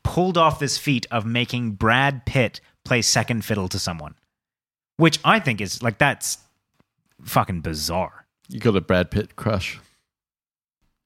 pulled 0.03 0.37
off 0.37 0.59
this 0.59 0.77
feat 0.77 1.07
of 1.09 1.25
making 1.25 1.71
Brad 1.71 2.23
Pitt 2.27 2.61
play 2.85 3.01
second 3.01 3.43
fiddle 3.43 3.67
to 3.69 3.79
someone, 3.79 4.13
which 4.97 5.19
I 5.25 5.39
think 5.39 5.59
is 5.59 5.81
like 5.81 5.97
that's 5.97 6.37
fucking 7.23 7.61
bizarre. 7.61 8.26
You 8.49 8.59
got 8.59 8.75
a 8.75 8.81
Brad 8.81 9.11
Pitt 9.11 9.35
crush. 9.35 9.79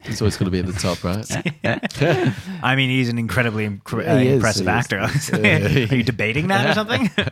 He's 0.04 0.20
always 0.20 0.36
going 0.36 0.46
to 0.46 0.52
be 0.52 0.60
at 0.60 0.66
the 0.66 0.74
top, 0.74 1.04
right? 1.04 1.26
I 2.64 2.76
mean, 2.76 2.90
he's 2.90 3.10
an 3.10 3.20
incredibly 3.20 3.68
incre- 3.70 4.08
uh, 4.08 4.14
is, 4.18 4.34
impressive 4.36 4.64
is. 4.64 4.68
actor. 4.68 5.00
Are 5.92 5.96
you 5.96 6.02
debating 6.04 6.48
that 6.48 6.70
or 6.70 6.74
something? 6.74 7.10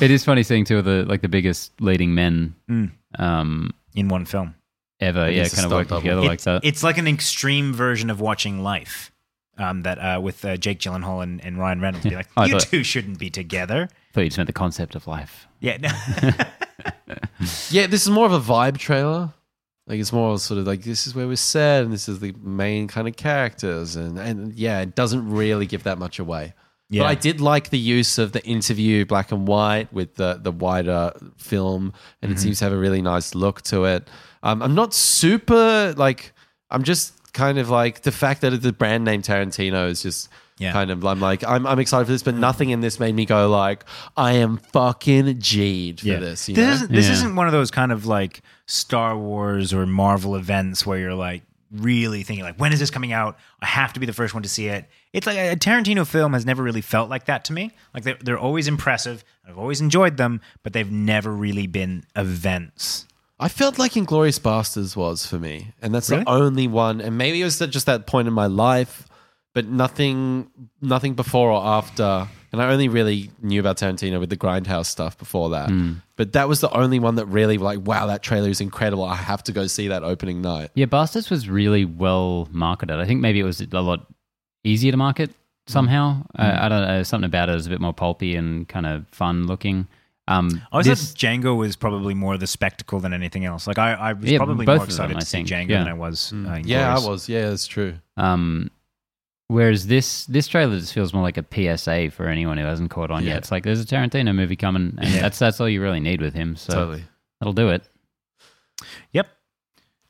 It 0.00 0.12
is 0.12 0.24
funny 0.24 0.44
seeing 0.44 0.64
two 0.64 0.78
of 0.78 0.84
the 0.84 1.04
like 1.08 1.22
the 1.22 1.28
biggest 1.28 1.72
leading 1.80 2.14
men 2.14 2.54
Mm. 2.70 2.92
um, 3.18 3.74
In 3.96 4.06
one 4.08 4.26
film. 4.26 4.54
ever. 5.00 5.26
It 5.26 5.34
Yeah, 5.34 5.42
kind 5.42 5.46
of 5.46 5.58
stunt 5.58 5.72
work 5.72 5.88
double. 5.88 6.02
together 6.02 6.20
like 6.22 6.34
it's, 6.34 6.44
that. 6.44 6.64
it's 6.64 6.84
like 6.84 6.98
an 6.98 7.08
extreme 7.08 7.72
version 7.74 8.08
of 8.08 8.20
watching 8.20 8.60
Life. 8.62 9.10
Um, 9.56 9.82
that 9.82 9.98
uh, 9.98 10.20
with 10.20 10.44
uh, 10.44 10.56
Jake 10.56 10.78
Gyllenhaal 10.78 11.20
and, 11.24 11.44
and 11.44 11.58
Ryan 11.58 11.80
Reynolds 11.80 12.06
be 12.06 12.14
like, 12.14 12.28
you 12.46 12.50
thought- 12.52 12.60
two 12.62 12.84
shouldn't 12.84 13.18
be 13.18 13.28
together. 13.28 13.88
I 13.90 14.12
thought 14.12 14.20
you 14.20 14.28
just 14.28 14.38
meant 14.38 14.46
the 14.46 14.52
concept 14.52 14.94
of 14.94 15.08
life. 15.08 15.48
Yeah, 15.58 15.78
no. 15.78 15.90
yeah, 17.70 17.86
this 17.88 18.02
is 18.02 18.10
more 18.10 18.26
of 18.26 18.32
a 18.32 18.38
vibe 18.40 18.78
trailer. 18.78 19.32
Like 19.88 19.98
it's 20.00 20.12
more 20.12 20.38
sort 20.38 20.60
of 20.60 20.66
like 20.66 20.82
this 20.82 21.06
is 21.06 21.14
where 21.14 21.26
we're 21.26 21.36
set, 21.36 21.82
and 21.82 21.92
this 21.92 22.08
is 22.08 22.20
the 22.20 22.32
main 22.42 22.86
kind 22.88 23.08
of 23.08 23.16
characters, 23.16 23.96
and 23.96 24.18
and 24.18 24.52
yeah, 24.54 24.80
it 24.80 24.94
doesn't 24.94 25.28
really 25.30 25.66
give 25.66 25.82
that 25.84 25.98
much 25.98 26.18
away. 26.18 26.52
Yeah. 26.90 27.02
But 27.02 27.08
I 27.08 27.14
did 27.16 27.40
like 27.40 27.70
the 27.70 27.78
use 27.78 28.16
of 28.18 28.32
the 28.32 28.42
interview 28.46 29.04
black 29.04 29.32
and 29.32 29.48
white 29.48 29.92
with 29.92 30.14
the 30.16 30.38
the 30.42 30.52
wider 30.52 31.12
film, 31.38 31.92
and 32.22 32.30
Mm-hmm. 32.30 32.32
it 32.32 32.40
seems 32.40 32.58
to 32.58 32.64
have 32.66 32.72
a 32.72 32.78
really 32.78 33.02
nice 33.02 33.34
look 33.34 33.62
to 33.62 33.84
it. 33.84 34.08
Um, 34.42 34.62
I'm 34.62 34.74
not 34.74 34.92
super 34.94 35.94
like. 35.96 36.32
I'm 36.70 36.82
just 36.82 37.32
kind 37.32 37.58
of 37.58 37.70
like 37.70 38.02
the 38.02 38.12
fact 38.12 38.42
that 38.42 38.52
it's 38.52 38.62
the 38.62 38.72
brand 38.72 39.04
name 39.04 39.22
Tarantino 39.22 39.88
is 39.88 40.02
just. 40.02 40.28
Yeah. 40.60 40.72
Kind 40.72 40.90
of, 40.90 41.04
I'm 41.06 41.20
like, 41.20 41.44
I'm, 41.44 41.64
I'm 41.68 41.78
excited 41.78 42.06
for 42.06 42.10
this, 42.10 42.24
but 42.24 42.34
nothing 42.34 42.70
in 42.70 42.80
this 42.80 42.98
made 42.98 43.14
me 43.14 43.24
go 43.26 43.48
like, 43.48 43.84
I 44.16 44.32
am 44.32 44.56
fucking 44.56 45.38
G'd 45.38 46.00
for 46.00 46.06
this. 46.18 46.48
You 46.48 46.56
this 46.56 46.66
know? 46.66 46.72
isn't 46.74 46.92
this 46.92 47.06
Yeah. 47.06 47.12
isn't 47.12 47.36
one 47.36 47.46
of 47.46 47.52
those 47.52 47.70
kind 47.70 47.92
of 47.92 48.06
like 48.06 48.42
Star 48.68 49.16
Wars 49.16 49.72
or 49.72 49.84
Marvel 49.86 50.36
events 50.36 50.86
where 50.86 50.98
you're 50.98 51.14
like 51.14 51.42
really 51.70 52.22
thinking 52.22 52.44
like 52.44 52.56
when 52.56 52.72
is 52.72 52.78
this 52.78 52.90
coming 52.90 53.12
out? 53.12 53.36
I 53.60 53.66
have 53.66 53.92
to 53.94 54.00
be 54.00 54.06
the 54.06 54.12
first 54.12 54.34
one 54.34 54.42
to 54.42 54.48
see 54.48 54.68
it. 54.68 54.86
It's 55.12 55.26
like 55.26 55.36
a 55.38 55.56
Tarantino 55.56 56.06
film 56.06 56.34
has 56.34 56.46
never 56.46 56.62
really 56.62 56.82
felt 56.82 57.08
like 57.10 57.24
that 57.24 57.44
to 57.46 57.52
me. 57.54 57.72
Like 57.94 58.04
they're, 58.04 58.18
they're 58.22 58.38
always 58.38 58.68
impressive. 58.68 59.24
I've 59.46 59.58
always 59.58 59.80
enjoyed 59.80 60.18
them, 60.18 60.40
but 60.62 60.74
they've 60.74 60.90
never 60.90 61.30
really 61.32 61.66
been 61.66 62.04
events. 62.14 63.06
I 63.40 63.48
felt 63.48 63.78
like 63.78 63.92
Inglourious 63.92 64.40
Basterds 64.40 64.96
was 64.96 65.24
for 65.24 65.38
me, 65.38 65.72
and 65.80 65.94
that's 65.94 66.10
Really? 66.10 66.24
the 66.24 66.30
only 66.30 66.66
one. 66.68 67.00
And 67.00 67.16
maybe 67.16 67.40
it 67.40 67.44
was 67.44 67.58
just 67.58 67.86
that 67.86 68.06
point 68.06 68.26
in 68.28 68.34
my 68.34 68.46
life, 68.46 69.06
but 69.54 69.66
nothing, 69.66 70.50
nothing 70.82 71.14
before 71.14 71.50
or 71.52 71.64
after. 71.64 72.28
And 72.52 72.62
I 72.62 72.70
only 72.72 72.88
really 72.88 73.30
knew 73.42 73.60
about 73.60 73.76
Tarantino 73.76 74.18
with 74.20 74.30
the 74.30 74.36
Grindhouse 74.36 74.86
stuff 74.86 75.18
before 75.18 75.50
that. 75.50 75.70
But 76.16 76.32
that 76.32 76.48
was 76.48 76.60
the 76.60 76.70
only 76.70 76.98
one 76.98 77.16
that 77.16 77.26
really 77.26 77.58
like, 77.58 77.80
wow, 77.86 78.06
that 78.06 78.22
trailer 78.22 78.48
is 78.48 78.60
incredible. 78.60 79.04
I 79.04 79.16
have 79.16 79.42
to 79.44 79.52
go 79.52 79.66
see 79.66 79.88
that 79.88 80.02
opening 80.02 80.40
night. 80.40 80.70
Yeah, 80.74 80.86
Basterds 80.86 81.30
was 81.30 81.48
really 81.48 81.84
well 81.84 82.48
marketed. 82.50 82.96
I 82.98 83.04
think 83.04 83.20
maybe 83.20 83.38
it 83.40 83.44
was 83.44 83.60
a 83.60 83.80
lot 83.80 84.06
easier 84.64 84.90
to 84.92 84.96
market 84.96 85.30
somehow. 85.66 86.22
Uh, 86.38 86.56
I 86.60 86.68
don't 86.70 86.86
know. 86.88 87.02
Something 87.02 87.26
about 87.26 87.50
it 87.50 87.52
was 87.52 87.66
a 87.66 87.70
bit 87.70 87.80
more 87.80 87.92
pulpy 87.92 88.34
and 88.34 88.66
kind 88.66 88.86
of 88.86 89.06
fun 89.08 89.46
looking. 89.46 89.86
Um, 90.26 90.62
I 90.72 90.76
always 90.76 90.86
this- 90.86 91.12
Django 91.14 91.56
was 91.56 91.76
probably 91.76 92.14
more 92.14 92.36
the 92.38 92.46
spectacle 92.46 93.00
than 93.00 93.12
anything 93.14 93.44
else. 93.44 93.66
Like 93.66 93.78
I, 93.78 93.92
I 93.94 94.12
was 94.14 94.30
Yeah, 94.30 94.38
probably 94.38 94.66
more 94.66 94.84
excited 94.84 95.10
them, 95.10 95.16
I 95.18 95.20
to 95.20 95.26
see. 95.26 95.42
Django 95.42 95.68
Yeah. 95.70 95.78
than 95.84 95.88
I 95.88 95.92
was. 95.94 96.32
Uh, 96.34 96.60
Yeah, 96.64 96.94
I 96.96 96.98
was. 97.06 97.28
Yeah, 97.28 97.50
it's 97.50 97.66
true. 97.66 97.94
Um, 98.16 98.70
whereas 99.48 99.86
this 99.88 100.24
this 100.26 100.46
trailer 100.46 100.78
just 100.78 100.92
feels 100.94 101.12
more 101.12 101.22
like 101.22 101.36
a 101.36 101.44
PSA 101.76 102.10
for 102.10 102.26
anyone 102.28 102.56
who 102.58 102.64
hasn't 102.64 102.90
caught 102.90 103.10
on 103.10 103.24
Yeah. 103.24 103.30
yet. 103.30 103.38
It's 103.38 103.50
like 103.50 103.64
there's 103.64 103.80
a 103.80 103.84
Tarantino 103.86 104.34
movie 104.34 104.56
coming, 104.56 104.94
and 104.98 105.08
Yeah. 105.14 105.20
that's 105.22 105.38
that's 105.38 105.60
all 105.60 105.68
you 105.68 105.82
really 105.82 106.00
need 106.00 106.20
with 106.20 106.34
him. 106.34 106.56
So 106.56 106.72
totally. 106.72 107.04
that'll 107.40 107.52
do 107.52 107.68
it. 107.70 107.88
Yep. 109.12 109.28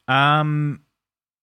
Um, 0.08 0.80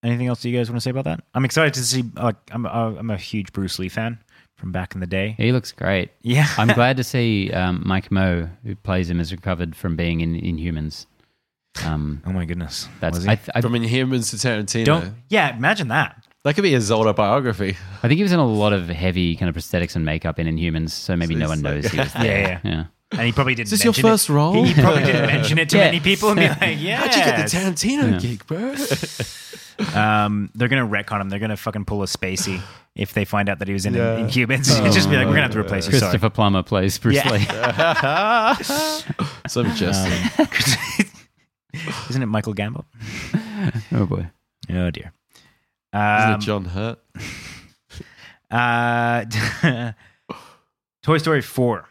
anything 0.04 0.28
else 0.28 0.44
you 0.46 0.56
guys 0.58 0.70
want 0.70 0.78
to 0.78 0.82
say 0.84 0.92
about 0.92 1.06
that? 1.06 1.24
I'm 1.34 1.46
excited 1.46 1.74
to 1.76 1.84
see. 1.84 2.04
Like, 2.16 2.36
I'm 2.52 2.66
I'm 2.66 3.10
a 3.10 3.18
huge 3.18 3.52
Bruce 3.54 3.80
Lee 3.80 3.90
fan 3.90 4.20
from 4.56 4.72
back 4.72 4.94
in 4.96 5.02
the 5.02 5.08
day. 5.08 5.36
He 5.38 5.52
looks 5.52 5.72
great. 5.72 6.12
Yeah, 6.22 6.48
I'm 6.58 6.68
glad 6.74 6.98
to 6.98 7.04
see 7.04 7.52
um, 7.52 7.84
Mike 7.86 8.12
Moh, 8.12 8.48
who 8.64 8.76
plays 8.76 9.10
him, 9.10 9.18
has 9.20 9.32
recovered 9.32 9.76
from 9.76 9.96
being 9.96 10.22
in 10.22 10.34
Inhumans. 10.36 11.06
Um, 11.84 12.22
oh 12.26 12.32
my 12.32 12.46
goodness, 12.46 12.88
that's 13.02 13.18
Was? 13.18 13.28
I, 13.28 13.36
th- 13.36 13.50
I, 13.54 13.60
From 13.62 13.74
Inhumans 13.74 14.30
to 14.32 14.38
Tarantino. 14.38 14.86
don't. 14.86 15.14
Yeah, 15.30 15.56
imagine 15.58 15.90
that. 15.90 16.25
That 16.46 16.54
could 16.56 16.62
be 16.64 16.72
a 16.74 16.76
his 16.78 16.92
autobiography. 16.92 17.76
I 18.02 18.08
think 18.08 18.18
he 18.18 18.24
was 18.24 18.32
in 18.32 18.40
a 18.40 18.48
lot 18.48 18.72
of 18.72 18.88
heavy 18.88 19.36
kind 19.36 19.50
of 19.50 19.56
prosthetics 19.56 19.96
and 19.98 20.06
makeup 20.06 20.40
in 20.40 20.48
Inhumans, 20.48 20.92
so 20.92 21.16
maybe 21.18 21.34
So 21.36 21.40
no 21.40 21.50
one 21.50 21.62
like- 21.62 21.74
knows 21.76 21.88
he 21.92 21.98
was 21.98 22.14
Yeah, 22.16 22.22
there. 22.24 22.62
yeah. 22.64 22.84
And 23.12 23.22
he 23.22 23.32
probably 23.32 23.54
didn't. 23.56 23.68
Is 23.68 23.72
this 23.72 23.84
your 23.84 23.92
mention 23.92 24.06
it. 24.06 24.10
first 24.12 24.30
role? 24.30 24.54
He, 24.64 24.74
he 24.74 24.82
probably 24.82 25.04
didn't 25.04 25.26
mention 25.36 25.58
it 25.60 25.70
to 25.70 25.78
Yeah. 25.78 25.86
many 25.86 26.00
people 26.00 26.30
and 26.30 26.40
be 26.40 26.48
like, 26.66 26.78
"Yeah." 26.82 26.98
How'd 26.98 27.16
you 27.16 27.24
get 27.24 27.38
the 27.50 27.58
Tarantino 27.58 28.12
Yeah. 28.14 28.20
gig, 28.20 28.46
bro? 28.48 28.74
Um, 30.02 30.50
they're 30.56 30.68
gonna 30.70 30.88
retcon 30.88 31.22
him. 31.22 31.30
They're 31.30 31.40
gonna 31.40 31.58
fucking 31.58 31.86
pull 31.86 32.02
a 32.04 32.08
Spacey 32.08 32.62
if 32.96 33.14
they 33.14 33.24
find 33.26 33.48
out 33.50 33.60
that 33.60 33.68
he 33.68 33.74
was 33.74 33.86
in 33.86 33.94
Yeah. 33.94 34.18
Inhumans. 34.20 34.86
It's 34.86 34.96
just 34.96 35.10
be 35.10 35.18
like, 35.18 35.26
we're 35.28 35.34
gonna 35.34 35.44
have 35.44 35.52
to 35.52 35.60
replace 35.60 35.86
you. 35.86 35.94
Sorry. 35.94 36.10
Christopher 36.12 36.30
Plummer 36.30 36.64
plays 36.64 36.98
Bruce 36.98 37.16
Yeah. 37.18 37.30
Lee. 37.32 37.46
so 39.48 39.64
majestic. 39.64 40.40
Um, 40.40 41.94
isn't 42.10 42.24
it 42.24 42.28
Michael 42.28 42.54
Gambon? 42.56 42.86
oh 43.94 44.06
boy. 44.06 44.30
Oh 44.72 44.90
dear. 44.92 45.12
Isn't 45.96 46.34
Um, 46.34 46.34
it 46.34 46.40
John 46.42 46.66
Hurt? 46.66 47.00
Uh, 48.52 49.26
Toy 51.04 51.18
Story 51.18 51.42
4 51.42 51.86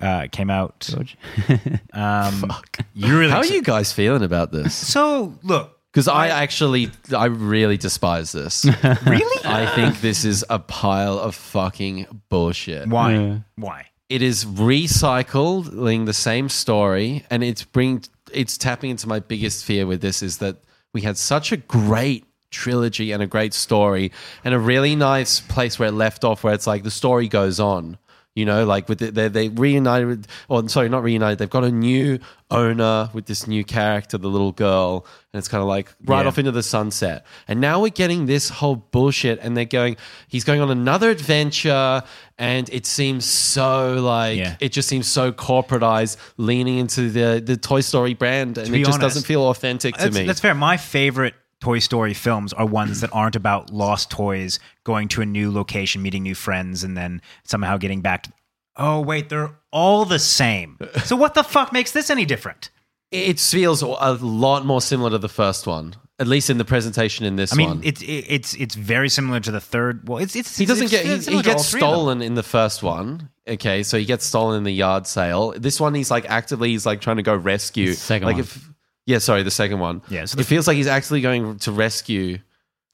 uh, 0.00 0.26
came 0.32 0.50
out. 0.50 0.80
George. 0.80 1.16
Um, 1.92 2.52
You're 2.94 3.18
really 3.18 3.30
How 3.30 3.38
are 3.38 3.46
you 3.46 3.62
guys 3.62 3.92
feeling 3.92 4.22
about 4.22 4.52
this? 4.52 4.74
So, 4.74 5.38
look. 5.42 5.78
Because 5.92 6.08
I 6.08 6.28
actually, 6.28 6.90
I 7.16 7.26
really 7.26 7.76
despise 7.78 8.32
this. 8.32 8.66
Really? 9.06 9.44
I 9.46 9.66
think 9.74 10.00
this 10.02 10.24
is 10.26 10.44
a 10.50 10.58
pile 10.58 11.18
of 11.18 11.34
fucking 11.34 12.22
bullshit. 12.28 12.88
Why? 12.88 13.14
Yeah. 13.14 13.38
Why? 13.56 13.86
It 14.10 14.20
is 14.22 14.44
recycling 14.44 16.04
the 16.04 16.12
same 16.12 16.48
story, 16.50 17.24
and 17.30 17.42
it's 17.42 17.64
bring 17.64 18.04
it's 18.32 18.58
tapping 18.58 18.90
into 18.90 19.08
my 19.08 19.20
biggest 19.20 19.64
fear 19.64 19.86
with 19.86 20.02
this 20.02 20.22
is 20.22 20.38
that 20.38 20.56
we 20.92 21.00
had 21.00 21.16
such 21.16 21.50
a 21.52 21.56
great 21.56 22.25
trilogy 22.50 23.12
and 23.12 23.22
a 23.22 23.26
great 23.26 23.54
story, 23.54 24.12
and 24.44 24.54
a 24.54 24.58
really 24.58 24.96
nice 24.96 25.40
place 25.40 25.78
where 25.78 25.88
it 25.88 25.92
left 25.92 26.24
off, 26.24 26.44
where 26.44 26.54
it's 26.54 26.66
like 26.66 26.82
the 26.82 26.90
story 26.90 27.28
goes 27.28 27.60
on. 27.60 27.98
You 28.34 28.44
know, 28.44 28.66
like 28.66 28.86
with 28.86 28.98
the, 28.98 29.10
they 29.10 29.28
they 29.28 29.48
reunited, 29.48 30.06
with, 30.08 30.26
or 30.50 30.68
sorry, 30.68 30.90
not 30.90 31.02
reunited. 31.02 31.38
They've 31.38 31.48
got 31.48 31.64
a 31.64 31.70
new 31.72 32.18
owner 32.50 33.08
with 33.14 33.24
this 33.24 33.46
new 33.46 33.64
character, 33.64 34.18
the 34.18 34.28
little 34.28 34.52
girl, 34.52 35.06
and 35.32 35.38
it's 35.38 35.48
kind 35.48 35.62
of 35.62 35.68
like 35.68 35.94
right 36.04 36.20
Yeah. 36.20 36.28
off 36.28 36.38
into 36.38 36.52
the 36.52 36.62
sunset. 36.62 37.24
And 37.48 37.62
now 37.62 37.80
we're 37.80 37.88
getting 37.88 38.26
this 38.26 38.50
whole 38.50 38.76
bullshit, 38.76 39.38
and 39.40 39.56
they're 39.56 39.64
going. 39.64 39.96
He's 40.28 40.44
going 40.44 40.60
on 40.60 40.70
another 40.70 41.08
adventure, 41.08 42.02
and 42.36 42.68
it 42.68 42.84
seems 42.84 43.24
so 43.24 43.94
like 44.02 44.36
Yeah. 44.36 44.56
it 44.60 44.70
just 44.70 44.86
seems 44.86 45.06
so 45.06 45.32
corporatized, 45.32 46.18
leaning 46.36 46.76
into 46.76 47.08
the 47.10 47.42
the 47.42 47.56
Toy 47.56 47.80
Story 47.80 48.12
brand, 48.12 48.58
and 48.58 48.68
it 48.68 48.78
just 48.80 48.88
honest, 48.98 49.00
doesn't 49.00 49.22
feel 49.26 49.48
authentic 49.48 49.96
to 49.96 50.10
me. 50.10 50.24
that's 50.26 50.40
fair. 50.40 50.54
My 50.54 50.76
favorite 50.76 51.32
Toy 51.60 51.78
Story 51.78 52.14
films 52.14 52.52
are 52.52 52.66
ones 52.66 53.00
that 53.00 53.10
aren't 53.12 53.36
about 53.36 53.72
lost 53.72 54.10
toys 54.10 54.58
going 54.84 55.08
to 55.08 55.22
a 55.22 55.26
new 55.26 55.50
location, 55.50 56.02
meeting 56.02 56.22
new 56.22 56.34
friends, 56.34 56.84
and 56.84 56.96
then 56.96 57.22
somehow 57.44 57.76
getting 57.76 58.00
back 58.02 58.24
to. 58.24 58.32
Oh, 58.76 59.00
wait, 59.00 59.30
they're 59.30 59.56
all 59.72 60.04
the 60.04 60.18
same. 60.18 60.78
So, 61.04 61.16
what 61.16 61.34
the 61.34 61.42
fuck 61.42 61.72
makes 61.72 61.92
this 61.92 62.10
any 62.10 62.24
different? 62.26 62.70
it 63.12 63.38
feels 63.38 63.82
a 63.82 63.86
lot 64.20 64.66
more 64.66 64.80
similar 64.82 65.10
to 65.10 65.18
the 65.18 65.28
first 65.28 65.66
one, 65.66 65.94
at 66.18 66.26
least 66.26 66.50
in 66.50 66.58
the 66.58 66.64
presentation 66.64 67.24
in 67.24 67.36
this 67.36 67.52
I 67.52 67.56
mean, 67.56 67.68
one. 67.68 67.80
it's 67.84 68.02
it, 68.02 68.24
it's 68.28 68.54
it's 68.54 68.74
very 68.74 69.08
similar 69.08 69.40
to 69.40 69.50
the 69.50 69.60
third. 69.60 70.06
Well, 70.08 70.18
it's 70.18 70.34
it's 70.36 70.58
He 70.58 70.66
doesn't 70.66 70.84
it's 70.84 70.92
get. 70.92 71.06
He, 71.06 71.36
he 71.36 71.42
gets 71.42 71.70
three 71.70 71.80
of 71.80 71.86
them. 71.86 71.92
stolen 71.94 72.22
in 72.22 72.34
the 72.34 72.42
first 72.42 72.82
one. 72.82 73.30
Okay, 73.48 73.82
so 73.84 73.96
he 73.96 74.04
gets 74.04 74.26
stolen 74.26 74.58
in 74.58 74.64
the 74.64 74.72
yard 74.72 75.06
sale. 75.06 75.52
This 75.56 75.80
one, 75.80 75.94
he's 75.94 76.10
like 76.10 76.28
actively, 76.28 76.70
he's 76.70 76.84
like 76.84 77.00
trying 77.00 77.16
to 77.16 77.22
go 77.22 77.34
rescue. 77.34 77.88
The 77.90 77.94
second 77.94 78.26
like 78.26 78.34
one. 78.34 78.40
if, 78.40 78.68
yeah, 79.06 79.18
sorry, 79.18 79.42
the 79.42 79.50
second 79.50 79.78
one. 79.78 80.02
Yeah, 80.08 80.24
so 80.26 80.38
it 80.38 80.46
feels 80.46 80.66
like 80.66 80.76
he's 80.76 80.86
actually 80.86 81.20
going 81.20 81.58
to 81.60 81.72
rescue. 81.72 82.38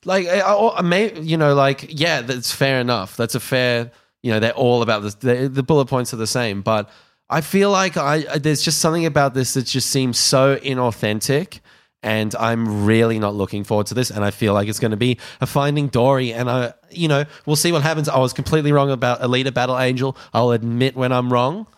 Like, 0.05 0.27
I, 0.27 0.41
I, 0.41 0.79
I 0.79 0.83
may, 0.83 1.19
you 1.21 1.37
know, 1.37 1.55
like 1.55 1.87
yeah, 1.89 2.21
that's 2.23 2.53
fair 2.53 2.81
enough. 2.81 3.17
That's 3.17 3.35
a 3.35 3.41
fair. 3.41 3.91
You 4.23 4.31
know, 4.31 4.39
they're 4.39 4.53
all 4.53 4.83
about 4.83 5.03
this. 5.03 5.15
The, 5.17 5.49
the 5.49 5.63
bullet 5.63 5.87
points 5.87 6.15
are 6.15 6.19
the 6.19 6.27
same, 6.29 6.63
but 6.63 6.89
I 7.29 7.41
feel 7.41 7.71
like 7.71 7.97
I 7.97 8.39
there's 8.39 8.63
just 8.63 8.79
something 8.79 9.07
about 9.07 9.35
this 9.35 9.55
that 9.55 9.67
just 9.67 9.91
seems 9.91 10.19
so 10.19 10.57
inauthentic. 10.57 11.61
And 12.05 12.35
I'm 12.35 12.85
really 12.85 13.21
not 13.21 13.37
looking 13.37 13.63
forward 13.63 13.87
to 13.87 13.95
this. 13.95 14.11
And 14.11 14.25
I 14.25 14.33
feel 14.33 14.55
like 14.55 14.69
it's 14.69 14.81
going 14.81 14.91
to 14.91 14.97
be 14.97 15.19
a 15.41 15.47
Finding 15.47 15.87
Dory. 15.87 16.33
And 16.33 16.51
I, 16.51 16.75
you 16.91 17.07
know, 17.07 17.25
we'll 17.47 17.55
see 17.55 17.71
what 17.71 17.83
happens. 17.83 18.09
I 18.09 18.19
was 18.19 18.33
completely 18.33 18.73
wrong 18.73 18.91
about 18.91 19.21
Alita 19.21 19.55
Battle 19.55 19.79
Angel. 19.79 20.17
I'll 20.35 20.51
admit 20.51 20.97
when 20.97 21.13
I'm 21.13 21.33
wrong. 21.33 21.69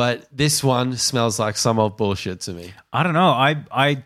But 0.00 0.26
this 0.32 0.64
one 0.64 0.96
smells 0.96 1.38
like 1.38 1.58
some 1.58 1.78
old 1.78 1.98
bullshit 1.98 2.40
to 2.42 2.54
me. 2.54 2.72
I 2.90 3.02
don't 3.02 3.12
know. 3.12 3.28
I 3.28 3.56
I 3.70 4.02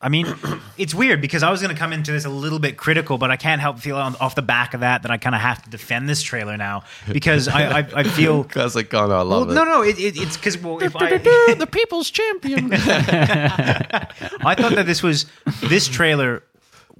I 0.00 0.08
mean, 0.08 0.26
it's 0.78 0.96
weird 0.96 1.20
because 1.20 1.44
I 1.44 1.50
was 1.52 1.62
going 1.62 1.72
to 1.72 1.78
come 1.78 1.92
into 1.92 2.10
this 2.10 2.24
a 2.24 2.28
little 2.28 2.58
bit 2.58 2.76
critical, 2.76 3.16
but 3.16 3.30
I 3.30 3.36
can't 3.36 3.60
help 3.60 3.78
feel 3.78 3.98
on, 3.98 4.16
off 4.16 4.34
the 4.34 4.42
back 4.42 4.74
of 4.74 4.80
that 4.80 5.02
that 5.02 5.12
I 5.12 5.16
kind 5.16 5.36
of 5.36 5.40
have 5.40 5.62
to 5.62 5.70
defend 5.70 6.08
this 6.08 6.22
trailer 6.22 6.56
now 6.56 6.82
because 7.12 7.46
I 7.46 7.78
I, 7.82 7.88
I 7.94 8.02
feel. 8.02 8.42
Guys 8.42 8.74
like, 8.74 8.92
oh 8.94 9.06
no, 9.06 9.12
I 9.14 9.18
Well, 9.18 9.24
love 9.26 9.48
no, 9.50 9.62
it. 9.62 9.64
no, 9.66 9.82
it, 9.82 9.96
it, 10.00 10.16
it's 10.20 10.36
because 10.36 10.58
well, 10.58 10.82
if 10.82 10.96
I 10.96 11.18
the 11.54 11.68
people's 11.70 12.10
champion. 12.10 12.72
I 12.72 14.56
thought 14.58 14.74
that 14.74 14.86
this 14.86 15.04
was 15.04 15.26
this 15.60 15.86
trailer 15.86 16.42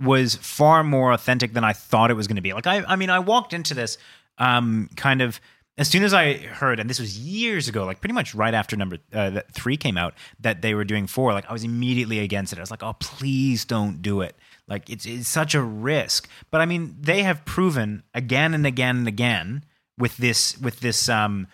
was 0.01 0.37
far 0.37 0.85
more 0.85 1.11
authentic 1.11 1.55
than 1.55 1.65
I 1.65 1.73
thought 1.73 2.13
it 2.13 2.15
was 2.15 2.29
going 2.29 2.37
to 2.37 2.43
be. 2.43 2.53
Like 2.53 2.69
I, 2.69 2.85
I 2.85 2.95
mean, 2.95 3.11
I 3.11 3.19
walked 3.19 3.53
into 3.53 3.75
this 3.75 3.99
um, 4.39 4.91
kind 4.95 5.23
of 5.23 5.41
as 5.79 5.89
soon 5.89 6.03
as 6.03 6.15
I 6.15 6.35
heard, 6.35 6.81
and 6.81 6.89
this 6.89 6.99
was 6.99 7.19
years 7.19 7.69
ago, 7.69 7.85
like 7.85 8.01
pretty 8.01 8.15
much 8.15 8.35
right 8.35 8.55
after 8.55 8.77
number 8.77 8.99
uh, 9.13 9.41
three 9.53 9.77
came 9.77 9.97
out, 9.97 10.15
that 10.41 10.63
they 10.63 10.75
were 10.75 10.85
doing 10.85 11.07
four. 11.07 11.33
Like 11.33 11.49
I 11.49 11.53
was 11.53 11.65
immediately 11.65 12.21
against 12.21 12.53
it. 12.53 12.59
I 12.59 12.63
was 12.63 12.71
like, 12.71 12.83
oh, 12.83 12.95
please 12.99 13.65
don't 13.65 14.01
do 14.01 14.21
it. 14.21 14.37
Like 14.69 14.89
it's 14.89 15.07
it's 15.07 15.29
such 15.29 15.55
a 15.55 15.63
risk. 15.63 16.29
But 16.51 16.61
I 16.61 16.67
mean, 16.67 16.97
they 17.01 17.23
have 17.23 17.45
proven 17.45 18.03
again 18.15 18.55
and 18.55 18.67
again 18.67 18.97
and 18.97 19.09
again 19.09 19.65
with 19.99 20.17
this 20.17 20.59
with 20.59 20.81
this 20.81 21.09
um 21.09 21.47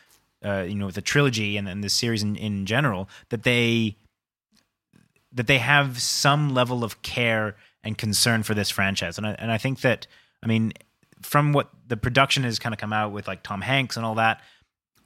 uh, 0.45 0.65
you 0.69 0.75
know 0.75 0.87
with 0.87 0.95
the 0.95 1.03
trilogy 1.03 1.57
and, 1.57 1.69
and 1.69 1.83
this 1.83 1.95
series 1.95 2.23
in, 2.23 2.37
in 2.37 2.67
general 2.67 3.09
that 3.29 3.43
they 3.43 3.97
that 5.33 5.47
they 5.47 5.59
have 5.59 6.01
some 6.01 6.55
level 6.55 6.85
of 6.85 7.03
care 7.03 7.57
and 7.83 7.99
concern 7.99 8.43
for 8.43 8.55
this 8.55 8.71
franchise. 8.71 9.19
And 9.19 9.27
I, 9.27 9.33
and 9.39 9.51
I 9.51 9.59
think 9.59 9.81
that, 9.81 10.07
I 10.43 10.47
mean, 10.47 10.73
from 11.23 11.53
what 11.53 11.71
the 11.89 11.97
production 11.97 12.45
has 12.45 12.59
kind 12.59 12.73
of 12.73 12.79
come 12.79 12.93
out 12.93 13.13
with, 13.13 13.27
like 13.29 13.43
Tom 13.43 13.61
Hanks 13.61 13.97
and 13.97 14.05
all 14.05 14.17
that, 14.17 14.41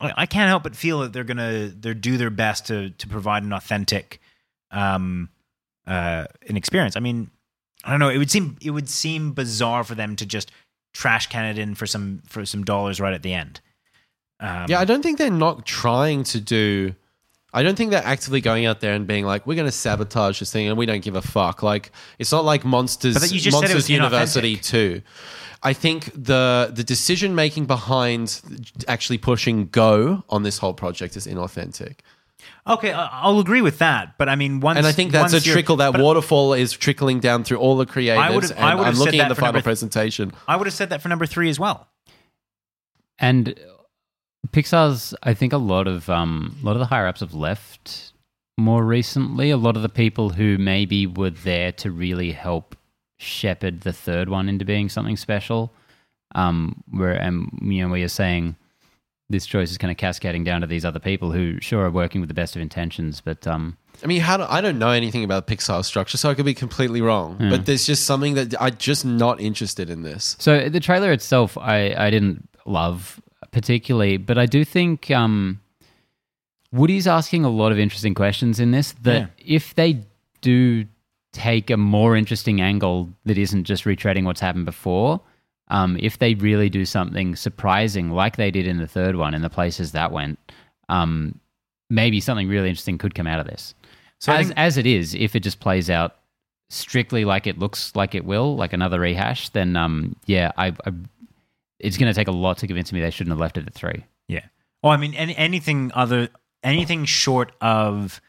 I, 0.01 0.27
can't 0.27 0.49
help 0.49 0.62
but 0.62 0.77
feel 0.77 1.01
that 1.01 1.12
they're 1.12 1.25
gonna 1.25 1.69
they're 1.75 1.95
do 1.95 2.17
their 2.17 2.31
best 2.31 2.67
to 2.67 2.91
to 2.91 3.09
provide 3.09 3.43
an 3.43 3.53
authentic, 3.53 4.21
um, 4.71 5.31
uh, 5.87 6.27
an 6.49 6.57
experience. 6.57 6.97
I 6.97 7.01
mean, 7.01 7.31
I 7.85 7.91
don't 7.91 8.01
know. 8.01 8.11
It 8.11 8.19
would 8.19 8.31
seem 8.31 8.57
it 8.61 8.71
would 8.71 8.89
seem 8.89 9.33
bizarre 9.33 9.85
for 9.85 9.95
them 9.95 10.17
to 10.17 10.27
just 10.27 10.51
trash 10.93 11.29
Canada 11.29 11.61
in 11.61 11.75
for 11.75 11.87
some 11.87 12.23
for 12.27 12.45
some 12.45 12.64
dollars 12.64 13.01
right 13.01 13.14
at 13.14 13.23
the 13.23 13.33
end. 13.33 13.61
Um, 14.41 14.67
Yeah, 14.69 14.81
I 14.81 14.85
don't 14.85 15.03
think 15.03 15.19
they're 15.19 15.31
not 15.31 15.64
trying 15.64 16.25
to 16.25 16.41
do. 16.41 16.95
I 17.55 17.62
don't 17.62 17.77
think 17.77 17.91
they're 17.91 18.05
actively 18.05 18.43
going 18.43 18.67
out 18.67 18.81
there 18.81 18.93
and 18.93 19.07
being 19.07 19.25
like, 19.25 19.47
"We're 19.47 19.55
going 19.55 19.69
to 19.69 19.73
sabotage 19.73 20.41
this 20.41 20.53
thing," 20.53 20.69
and 20.69 20.77
we 20.77 20.85
don't 20.85 21.01
give 21.01 21.17
a 21.17 21.23
fuck. 21.23 21.62
Like, 21.62 21.91
it's 22.19 22.33
not 22.33 22.45
like 22.45 22.67
Monsters. 22.67 23.14
But 23.14 23.33
you 23.33 23.41
just 23.41 23.57
said 23.59 23.71
it 23.71 23.73
Monsters 23.73 23.89
University 23.89 24.57
too. 24.57 25.01
I 25.63 25.73
think 25.73 26.11
the 26.15 26.71
the 26.75 26.85
decision 26.85 27.35
making 27.35 27.67
behind 27.67 28.41
actually 28.89 29.19
pushing 29.19 29.69
go 29.69 30.23
on 30.29 30.43
this 30.43 30.59
whole 30.59 30.75
project 30.75 31.17
is 31.17 31.27
inauthentic, 31.27 31.97
Okay, 32.69 32.93
I- 32.93 33.23
I'll 33.23 33.39
agree 33.41 33.63
with 33.63 33.79
that. 33.79 34.19
But 34.19 34.29
I 34.29 34.37
mean, 34.37 34.61
once 34.61 34.77
and 34.79 34.87
I 34.87 34.93
think 34.93 35.13
that's 35.13 35.33
a 35.33 35.41
trickle. 35.41 35.77
That 35.77 35.99
waterfall 35.99 36.53
is 36.53 36.73
trickling 36.73 37.21
down 37.21 37.43
through 37.45 37.59
all 37.59 37.77
the 37.77 37.87
creators. 37.87 38.35
would've- 38.35 38.53
I 38.59 38.75
would've 38.75 38.87
I'm 38.89 38.95
said 38.95 39.05
looking 39.05 39.19
that 39.19 39.25
at 39.25 39.29
the 39.29 39.35
for 39.35 39.41
final 39.41 39.49
number 39.53 39.59
th- 39.61 39.65
presentation. 39.65 40.33
I 40.49 40.57
would 40.57 40.67
have 40.67 40.75
said 40.75 40.91
that 40.91 41.01
for 41.03 41.09
number 41.09 41.27
three 41.27 41.49
as 41.49 41.59
well. 41.59 41.89
And 43.19 43.55
Pixar's, 44.51 45.15
I 45.23 45.35
think 45.35 45.53
a 45.53 45.59
lot 45.59 45.87
of 45.89 46.09
um, 46.11 46.57
a 46.63 46.67
lot 46.67 46.73
of 46.77 46.81
the 46.81 46.87
higher 46.87 47.07
ups 47.07 47.21
have 47.21 47.35
left 47.35 48.13
more 48.59 48.85
recently. 48.85 49.51
A 49.51 49.57
lot 49.57 49.77
of 49.77 49.83
the 49.83 49.89
people 49.89 50.31
who 50.31 50.59
maybe 50.59 51.07
were 51.07 51.31
there 51.31 51.73
to 51.73 51.91
really 51.91 52.33
help 52.33 52.76
shepherd 53.19 53.81
the 53.83 53.93
third 53.93 54.29
one 54.29 54.49
into 54.49 54.64
being 54.64 54.89
something 54.89 55.17
special. 55.17 55.73
Um, 56.35 56.83
where 56.91 57.12
and 57.12 57.49
you 57.62 57.83
know 57.83 57.89
where 57.89 57.99
you're 57.99 58.09
saying 58.09 58.57
this 59.29 59.47
choice 59.47 59.71
is 59.71 59.79
kind 59.79 59.91
of 59.91 59.97
cascading 59.97 60.45
down 60.45 60.61
to 60.61 60.67
these 60.67 60.85
other 60.85 60.99
people 60.99 61.33
who 61.33 61.61
sure 61.61 61.85
are 61.85 61.91
working 61.91 62.21
with 62.21 62.29
the 62.29 62.35
best 62.35 62.55
of 62.57 62.62
intentions, 62.62 63.21
but 63.21 63.47
um, 63.47 63.77
I 64.03 64.07
mean, 64.07 64.21
how 64.21 64.37
do, 64.37 64.45
I 64.49 64.61
don't 64.61 64.79
know 64.79 64.91
anything 64.91 65.25
about 65.25 65.47
Pixar 65.47 65.85
structure, 65.85 66.17
so 66.19 66.31
I 66.31 66.35
could 66.35 66.45
be 66.45 66.55
completely 66.55 67.01
wrong. 67.01 67.37
Hmm. 67.37 67.51
But 67.51 67.67
there's 67.67 67.87
just 67.87 68.05
something 68.07 68.35
that 68.35 68.55
I'm 68.61 68.77
just 68.77 69.05
not 69.05 69.41
interested 69.41 69.89
in 69.91 70.03
this. 70.03 70.37
So 70.39 70.69
the 70.69 70.81
trailer 70.81 71.11
itself, 71.12 71.57
I, 71.59 71.95
I 71.97 72.11
didn't 72.11 72.49
love 72.67 73.21
particularly, 73.53 74.17
but 74.17 74.37
I 74.39 74.47
do 74.47 74.64
think 74.64 75.11
um, 75.11 75.61
Woody's 76.73 77.07
asking 77.07 77.45
a 77.45 77.49
lot 77.51 77.73
of 77.73 77.79
interesting 77.79 78.14
questions 78.14 78.61
in 78.61 78.71
this. 78.71 78.93
That 79.03 79.21
Yeah. 79.39 79.57
if 79.57 79.75
they 79.75 80.05
do 80.41 80.85
take 81.37 81.70
a 81.70 81.76
more 81.76 82.16
interesting 82.16 82.61
angle 82.61 83.11
that 83.26 83.37
isn't 83.37 83.64
just 83.64 83.84
retreading 83.84 84.24
what's 84.24 84.41
happened 84.41 84.64
before, 84.64 85.20
um, 85.68 85.97
if 86.01 86.18
they 86.18 86.34
really 86.34 86.70
do 86.70 86.84
something 86.84 87.37
surprising 87.37 88.11
like 88.11 88.37
they 88.37 88.51
did 88.51 88.66
in 88.66 88.78
the 88.78 88.87
third 88.87 89.16
one 89.16 89.34
and 89.34 89.45
the 89.45 89.51
places 89.51 89.93
that 89.93 90.12
went, 90.12 90.39
um, 90.89 91.39
maybe 91.91 92.20
something 92.20 92.49
really 92.49 92.68
interesting 92.70 92.99
could 92.99 93.14
come 93.14 93.26
out 93.26 93.41
of 93.41 93.47
this. 93.47 93.74
So 94.18 94.32
as, 94.32 94.47
think- 94.47 94.59
as 94.59 94.76
it 94.78 94.87
is, 94.87 95.14
if 95.14 95.37
it 95.37 95.41
just 95.41 95.61
plays 95.61 95.91
out 95.91 96.16
strictly 96.70 97.24
like 97.24 97.47
it 97.47 97.59
looks 97.59 97.95
like 97.95 98.14
it 98.14 98.24
will, 98.24 98.57
like 98.57 98.72
another 98.72 98.99
rehash, 99.01 99.51
then 99.51 99.76
um, 99.76 100.16
yeah, 100.26 100.53
I, 100.57 100.68
I 100.68 100.93
it's 101.78 101.99
going 101.99 102.11
to 102.12 102.18
take 102.18 102.28
a 102.28 102.32
lot 102.32 102.59
to 102.59 102.66
convince 102.66 102.93
me 102.93 103.01
they 103.01 103.11
shouldn't 103.11 103.32
have 103.32 103.41
left 103.41 103.59
it 103.59 103.66
at 103.66 103.74
three. 103.74 104.05
Yeah. 104.28 104.47
Oh, 104.82 104.89
I 104.89 104.97
mean, 104.97 105.14
any, 105.14 105.37
anything 105.37 105.93
other, 105.95 106.28
anything 106.62 107.05
short 107.05 107.53
of 107.61 108.20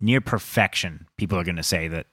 near 0.00 0.20
perfection, 0.20 1.08
people 1.16 1.38
are 1.38 1.44
going 1.44 1.56
to 1.56 1.62
say 1.62 1.88
that 1.88 2.06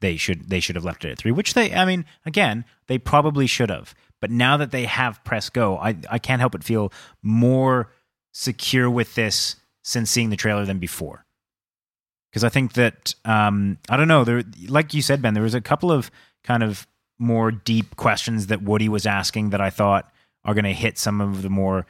they 0.00 0.16
should 0.16 0.48
they 0.48 0.60
should 0.60 0.76
have 0.76 0.84
left 0.84 1.04
it 1.04 1.10
at 1.10 1.18
three. 1.18 1.32
Which 1.32 1.54
they, 1.54 1.72
I 1.72 1.84
mean, 1.84 2.04
again, 2.26 2.64
they 2.86 2.98
probably 2.98 3.46
should 3.46 3.70
have. 3.70 3.94
But 4.20 4.30
now 4.30 4.56
that 4.56 4.70
they 4.70 4.84
have 4.84 5.22
press 5.24 5.50
go, 5.50 5.78
I 5.78 5.96
I 6.10 6.18
can't 6.18 6.40
help 6.40 6.52
but 6.52 6.64
feel 6.64 6.92
more 7.22 7.92
secure 8.32 8.90
with 8.90 9.14
this 9.14 9.56
since 9.82 10.10
seeing 10.10 10.30
the 10.30 10.36
trailer 10.36 10.64
than 10.64 10.78
before. 10.78 11.24
Because 12.30 12.44
I 12.44 12.48
think 12.50 12.74
that 12.74 13.14
um, 13.24 13.78
I 13.88 13.96
don't 13.96 14.08
know. 14.08 14.24
There, 14.24 14.42
like 14.68 14.94
you 14.94 15.02
said, 15.02 15.22
Ben, 15.22 15.34
there 15.34 15.42
was 15.42 15.54
a 15.54 15.60
couple 15.60 15.90
of 15.90 16.10
kind 16.44 16.62
of 16.62 16.86
more 17.18 17.50
deep 17.50 17.96
questions 17.96 18.46
that 18.46 18.62
Woody 18.62 18.88
was 18.88 19.06
asking 19.06 19.50
that 19.50 19.60
I 19.60 19.70
thought 19.70 20.12
are 20.44 20.54
going 20.54 20.64
to 20.64 20.72
hit 20.72 20.98
some 20.98 21.20
of 21.20 21.42
the 21.42 21.50
more, 21.50 21.86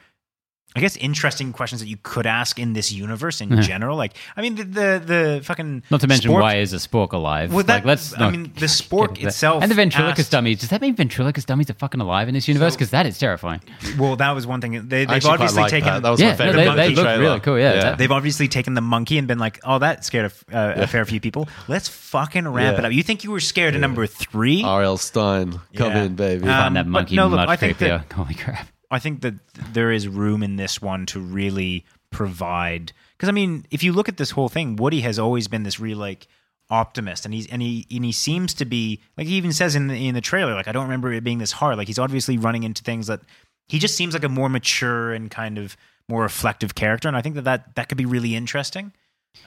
I 0.75 0.81
guess, 0.81 0.95
interesting 0.97 1.51
questions 1.51 1.81
that 1.81 1.87
you 1.87 1.97
could 2.03 2.27
ask 2.27 2.59
in 2.59 2.73
this 2.73 2.91
universe 2.91 3.41
in 3.41 3.49
Yeah. 3.51 3.61
general. 3.73 3.97
Like, 3.97 4.13
I 4.37 4.41
mean, 4.43 4.53
the 4.55 4.63
the, 4.63 5.01
the 5.05 5.41
fucking 5.43 5.81
Not 5.89 6.01
to 6.01 6.07
mention 6.07 6.29
spork- 6.31 6.41
why 6.41 6.57
is 6.57 6.73
a 6.73 6.77
spork 6.77 7.11
alive? 7.11 7.51
Well, 7.51 7.63
that- 7.63 7.77
like, 7.77 7.85
let's. 7.85 8.13
I 8.15 8.19
not 8.19 8.31
mean, 8.33 8.43
the 8.55 8.65
spork 8.81 9.21
itself 9.23 9.63
and 9.63 9.71
the 9.71 9.75
ventriloquist 9.75 10.19
asked- 10.27 10.31
dummies. 10.31 10.59
Does 10.59 10.69
that 10.69 10.79
mean 10.81 10.93
ventriloquist 10.95 11.47
dummies 11.47 11.71
are 11.71 11.73
fucking 11.73 11.99
alive 11.99 12.27
in 12.27 12.35
this 12.35 12.47
universe? 12.47 12.75
Because 12.75 12.91
that 12.91 13.07
is 13.07 13.17
terrifying. 13.17 13.61
Well, 13.97 14.15
that 14.17 14.31
was 14.31 14.45
one 14.45 14.61
thing. 14.61 14.73
They, 14.73 15.05
they've 15.05 15.09
actually 15.09 15.31
obviously 15.31 15.61
like 15.63 15.71
taken. 15.71 15.87
that. 15.87 16.03
That 16.03 16.09
was 16.11 16.19
Yeah, 16.21 16.35
my 16.37 16.45
no, 16.45 16.51
they- 16.53 16.65
monkey 16.67 16.81
they 16.95 17.01
look 17.01 17.19
really 17.19 17.39
cool, 17.39 17.59
yeah. 17.59 17.95
They've 17.95 18.11
obviously 18.11 18.47
taken 18.47 18.75
the 18.75 18.81
monkey 18.81 19.17
and 19.17 19.27
been 19.27 19.39
like, 19.39 19.59
"Oh, 19.63 19.79
that 19.79 20.05
scared 20.05 20.31
a, 20.51 20.55
uh, 20.55 20.83
a 20.83 20.87
fair 20.87 21.03
few 21.05 21.19
people. 21.19 21.49
Let's 21.67 21.87
fucking 21.89 22.47
ramp 22.47 22.75
Yeah. 22.77 22.83
it 22.83 22.85
up." 22.85 22.93
You 22.93 23.01
think 23.01 23.23
you 23.23 23.31
were 23.31 23.39
scared 23.39 23.73
of 23.73 23.81
number 23.81 24.05
three? 24.05 24.61
R.L. 24.63 24.97
Stine, 24.97 25.59
come 25.73 25.91
Yeah. 25.93 26.03
in, 26.03 26.15
baby. 26.15 26.43
Um, 26.43 26.49
Find 26.49 26.75
that 26.75 26.85
monkey 26.87 27.15
no, 27.15 27.27
look, 27.27 27.37
much 27.37 27.49
I 27.49 27.55
think 27.55 27.77
creepier. 27.79 28.07
that- 28.07 28.13
Holy 28.13 28.35
crap! 28.35 28.67
I 28.91 28.99
think 28.99 29.21
that 29.21 29.35
there 29.73 29.91
is 29.91 30.07
room 30.07 30.41
in 30.43 30.55
this 30.55 30.81
one 30.81 31.05
to 31.07 31.19
really 31.19 31.85
provide 32.11 32.91
because 33.19 33.29
I 33.29 33.33
mean, 33.33 33.65
if 33.69 33.83
you 33.83 33.91
look 33.91 34.07
at 34.07 34.17
this 34.17 34.31
whole 34.31 34.49
thing, 34.49 34.77
Woody 34.77 35.01
has 35.01 35.19
always 35.19 35.47
been 35.47 35.63
this 35.63 35.79
real 35.79 35.97
like 35.97 36.27
optimist, 36.69 37.25
and 37.25 37.33
he's 37.33 37.47
and 37.47 37.61
he 37.61 37.85
and 37.91 38.05
he 38.05 38.11
seems 38.11 38.53
to 38.55 38.65
be 38.65 39.01
like 39.17 39.27
he 39.27 39.35
even 39.35 39.51
says 39.51 39.75
in 39.75 39.87
the 39.87 40.07
in 40.07 40.15
the 40.15 40.21
trailer, 40.21 40.53
like 40.53 40.67
I 40.67 40.71
don't 40.71 40.83
remember 40.83 41.11
it 41.11 41.23
being 41.23 41.39
this 41.39 41.51
hard. 41.51 41.77
Like 41.77 41.87
he's 41.87 41.99
obviously 41.99 42.37
running 42.37 42.63
into 42.63 42.83
things 42.83 43.07
that 43.07 43.21
he 43.67 43.77
just 43.77 43.95
seems 43.95 44.13
like 44.13 44.23
a 44.23 44.29
more 44.29 44.49
mature 44.49 45.13
and 45.13 45.29
kind 45.29 45.57
of 45.57 45.75
more 46.07 46.23
reflective 46.23 46.75
character, 46.75 47.07
and 47.07 47.17
I 47.17 47.21
think 47.21 47.35
that 47.35 47.43
that, 47.43 47.75
that 47.75 47.89
could 47.89 47.97
be 47.97 48.05
really 48.05 48.35
interesting. 48.35 48.93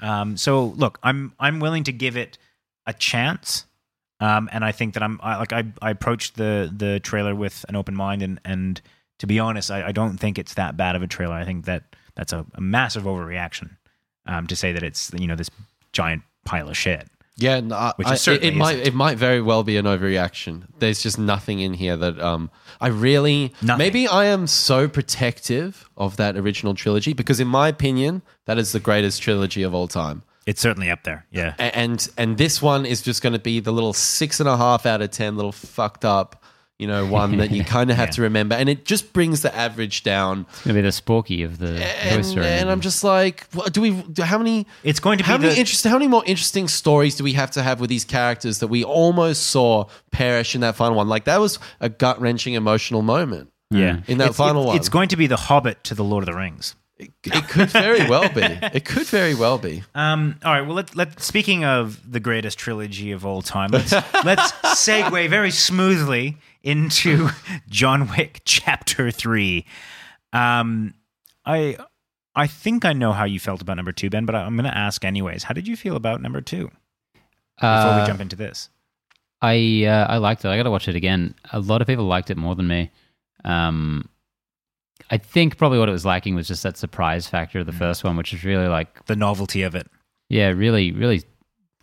Um, 0.01 0.36
so 0.36 0.66
look, 0.66 0.99
I'm 1.03 1.32
I'm 1.40 1.61
willing 1.61 1.84
to 1.84 1.93
give 1.93 2.16
it 2.16 2.38
a 2.86 2.93
chance. 2.93 3.66
Um, 4.20 4.49
and 4.53 4.64
I 4.64 4.70
think 4.70 4.95
that 4.95 5.03
I'm 5.03 5.18
I, 5.20 5.38
like 5.38 5.53
I, 5.53 5.64
I 5.80 5.90
approached 5.90 6.36
the 6.36 6.72
the 6.74 7.01
trailer 7.01 7.34
with 7.34 7.64
an 7.68 7.74
open 7.74 7.97
mind 7.97 8.22
and 8.22 8.40
and 8.45 8.80
to 9.22 9.26
be 9.26 9.38
honest, 9.38 9.70
I, 9.70 9.86
I 9.88 9.92
don't 9.92 10.18
think 10.18 10.36
it's 10.36 10.54
that 10.54 10.76
bad 10.76 10.96
of 10.96 11.02
a 11.02 11.06
trailer. 11.06 11.34
I 11.34 11.44
think 11.44 11.64
that 11.66 11.84
that's 12.16 12.32
a, 12.32 12.44
a 12.54 12.60
massive 12.60 13.04
overreaction 13.04 13.76
um, 14.26 14.46
to 14.48 14.56
say 14.56 14.72
that 14.72 14.82
it's 14.82 15.10
you 15.16 15.28
know 15.28 15.36
this 15.36 15.48
giant 15.92 16.22
pile 16.44 16.68
of 16.68 16.76
shit. 16.76 17.06
Yeah, 17.36 17.60
no, 17.60 17.76
I- 17.76 17.92
I- 18.04 18.14
it, 18.42 18.54
might 18.56 18.78
it 18.78 18.94
might 18.94 19.16
very 19.16 19.40
well 19.40 19.62
be 19.62 19.76
an 19.78 19.86
overreaction. 19.86 20.64
There's 20.80 21.00
just 21.02 21.18
nothing 21.18 21.60
in 21.60 21.72
here 21.74 21.96
that 21.96 22.18
um 22.20 22.50
I 22.80 22.88
really 22.88 23.52
Nothing. 23.62 23.78
maybe 23.78 24.06
I 24.08 24.24
am 24.26 24.46
so 24.48 24.86
protective 24.88 25.88
of 25.96 26.16
that 26.16 26.36
original 26.36 26.74
trilogy 26.74 27.12
because 27.12 27.38
in 27.40 27.48
my 27.48 27.68
opinion 27.68 28.22
that 28.46 28.58
is 28.58 28.72
the 28.72 28.80
greatest 28.80 29.22
trilogy 29.22 29.62
of 29.62 29.72
all 29.74 29.86
time. 29.88 30.22
It's 30.46 30.60
certainly 30.60 30.90
up 30.90 31.04
there. 31.04 31.24
Yeah. 31.30 31.54
A- 31.58 31.74
And 31.76 32.06
and 32.18 32.36
this 32.36 32.60
one 32.60 32.84
is 32.84 33.00
just 33.00 33.22
going 33.22 33.32
to 33.34 33.38
be 33.38 33.60
the 33.60 33.72
little 33.72 33.92
six 33.92 34.40
and 34.40 34.48
a 34.48 34.56
half 34.56 34.84
out 34.84 35.00
of 35.00 35.10
ten, 35.12 35.36
little 35.36 35.52
fucked 35.52 36.04
up, 36.04 36.41
you 36.83 36.89
know, 36.89 37.07
one 37.07 37.37
that 37.39 37.51
you 37.53 37.62
kind 37.76 37.91
of 37.91 37.97
have 37.97 38.11
to 38.16 38.22
remember, 38.22 38.55
and 38.57 38.68
it 38.68 38.85
just 38.85 39.12
brings 39.12 39.41
the 39.43 39.55
average 39.55 40.03
down. 40.03 40.47
It's 40.51 40.64
gonna 40.64 40.74
be 40.74 40.80
the 40.83 40.89
sporky 40.89 41.45
of 41.45 41.59
the 41.59 41.78
Toy 41.78 41.85
And, 42.03 42.26
Story. 42.26 42.47
and 42.47 42.68
I'm 42.70 42.80
just 42.80 43.05
like, 43.05 43.47
what, 43.53 43.72
do 43.72 43.80
we? 43.80 43.91
Do, 44.03 44.22
how 44.24 44.39
many? 44.39 44.66
It's 44.83 45.01
going 45.01 45.18
to 45.18 45.24
be 45.24 45.28
how 45.28 45.39
many 45.39 45.55
the- 45.55 45.61
interest, 45.61 45.85
How 45.85 45.95
many 45.99 46.09
more 46.09 46.24
interesting 46.26 46.66
stories 46.68 47.14
do 47.16 47.24
we 47.24 47.35
have 47.35 47.51
to 47.53 47.62
have 47.62 47.80
with 47.80 47.89
these 47.89 48.05
characters 48.05 48.59
that 48.59 48.66
we 48.68 48.83
almost 48.85 49.45
saw 49.45 49.87
perish 50.11 50.55
in 50.57 50.61
that 50.62 50.74
final 50.76 50.97
one? 50.97 51.09
Like 51.09 51.24
that 51.24 51.41
was 51.41 51.59
a 51.80 51.89
gut 51.89 52.20
wrenching 52.20 52.55
emotional 52.55 53.03
moment. 53.03 53.51
Yeah. 53.70 54.01
In 54.09 54.18
that 54.18 54.24
It's- 54.24 54.37
final 54.37 54.64
it- 54.64 54.66
one. 54.66 54.76
It's 54.76 54.89
going 54.91 55.09
to 55.11 55.16
be 55.16 55.26
the 55.28 55.37
Hobbit 55.49 55.85
to 55.85 55.95
the 55.95 56.05
Lord 56.05 56.22
of 56.22 56.26
the 56.35 56.39
Rings. 56.39 56.74
It, 56.99 57.11
it 57.24 57.49
could 57.49 57.70
very 57.70 58.09
well 58.09 58.28
be. 58.28 58.43
It 58.43 58.85
could 58.85 59.07
very 59.09 59.35
well 59.35 59.59
be. 59.59 59.83
Um, 59.95 60.37
all 60.45 60.53
right. 60.53 60.61
Well, 60.61 60.76
let 60.76 60.95
let 60.95 61.20
speaking 61.20 61.64
of 61.64 61.99
the 62.09 62.20
greatest 62.20 62.59
trilogy 62.59 63.11
of 63.12 63.24
all 63.26 63.43
time, 63.43 63.70
let's 63.72 63.93
let's 64.24 64.53
segue 64.87 65.28
very 65.28 65.51
smoothly 65.51 66.37
into 66.62 67.28
John 67.68 68.08
Wick 68.16 68.42
Chapter 68.44 69.10
Three. 69.10 69.66
Um, 70.32 70.94
I 71.44 71.76
I 72.34 72.46
think 72.46 72.84
I 72.84 72.92
know 72.92 73.12
how 73.12 73.24
you 73.24 73.38
felt 73.40 73.60
about 73.62 73.76
number 73.76 73.92
two, 73.92 74.08
Ben, 74.10 74.24
but 74.24 74.34
I- 74.34 74.42
I'm 74.44 74.56
going 74.56 74.64
to 74.70 74.76
ask 74.76 75.04
anyways. 75.04 75.44
How 75.44 75.52
did 75.54 75.68
you 75.68 75.76
feel 75.76 75.96
about 75.96 76.22
number 76.22 76.40
two 76.40 76.70
before 77.56 77.68
Uh, 77.68 78.00
we 78.00 78.06
jump 78.06 78.20
into 78.20 78.36
this? 78.36 78.70
I 79.42 79.84
uh, 79.86 80.06
I 80.08 80.16
liked 80.18 80.44
it. 80.44 80.48
I 80.48 80.56
got 80.56 80.62
to 80.62 80.70
watch 80.70 80.88
it 80.88 80.94
again. 80.96 81.34
A 81.52 81.60
lot 81.60 81.80
of 81.82 81.86
people 81.86 82.04
liked 82.06 82.30
it 82.30 82.36
more 82.36 82.54
than 82.54 82.68
me. 82.68 82.90
Um, 83.44 84.08
I 85.10 85.18
think 85.18 85.58
probably 85.58 85.78
what 85.78 85.88
it 85.88 85.92
was 85.92 86.06
lacking 86.06 86.36
was 86.36 86.46
just 86.48 86.62
that 86.62 86.76
surprise 86.78 87.26
factor 87.26 87.58
of 87.58 87.66
the 87.66 87.72
first 87.72 88.04
one, 88.04 88.16
which 88.16 88.32
was 88.32 88.44
really 88.44 88.68
like, 88.68 89.04
The 89.06 89.16
novelty 89.16 89.62
of 89.64 89.74
it. 89.74 89.86
yeah, 90.28 90.48
really, 90.48 90.92
really 90.92 91.22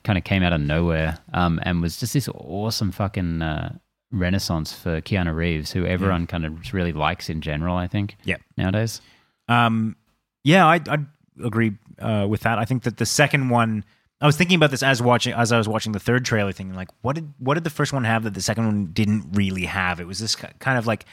kind 0.05 0.17
of 0.17 0.23
came 0.23 0.41
out 0.41 0.53
of 0.53 0.61
nowhere, 0.61 1.19
um, 1.33 1.59
and 1.63 1.81
was 1.81 1.99
just 1.99 2.13
this 2.13 2.29
awesome 2.29 2.91
fucking 2.91 3.41
uh, 3.41 3.77
renaissance 4.11 4.73
for 4.73 5.01
Keanu 5.01 5.35
Reeves, 5.35 5.71
who 5.71 5.85
everyone 5.85 6.27
kind 6.27 6.45
of 6.45 6.73
really 6.73 6.93
likes 6.93 7.29
in 7.29 7.41
general. 7.41 7.75
I 7.75 7.87
think, 7.87 8.15
Yeah. 8.23 8.37
nowadays. 8.57 9.01
Um, 9.47 9.95
yeah, 10.43 10.65
I 10.65 10.81
I 10.87 10.97
agree 11.43 11.73
uh, 11.99 12.25
with 12.29 12.41
that. 12.41 12.57
I 12.59 12.65
think 12.65 12.83
that 12.83 12.97
the 12.97 13.05
second 13.05 13.49
one. 13.49 13.83
I 14.21 14.25
was 14.25 14.35
thinking 14.35 14.55
about 14.57 14.69
this 14.71 14.83
as 14.83 15.01
watching 15.01 15.33
as 15.33 15.53
I 15.53 15.57
was 15.57 15.67
watching 15.69 15.93
the 15.93 15.99
third 15.99 16.25
trailer, 16.25 16.51
thinking 16.51 16.75
like, 16.75 16.89
what 17.01 17.15
did 17.15 17.33
what 17.37 17.53
did 17.53 17.63
the 17.63 17.69
first 17.69 17.93
one 17.93 18.03
have 18.03 18.23
that 18.23 18.33
the 18.33 18.41
second 18.41 18.65
one 18.65 18.85
didn't 18.87 19.29
really 19.31 19.63
have? 19.65 20.01
It 20.01 20.07
was 20.07 20.19
this 20.19 20.35
kind 20.35 20.77
of 20.77 20.85
like 20.85 21.05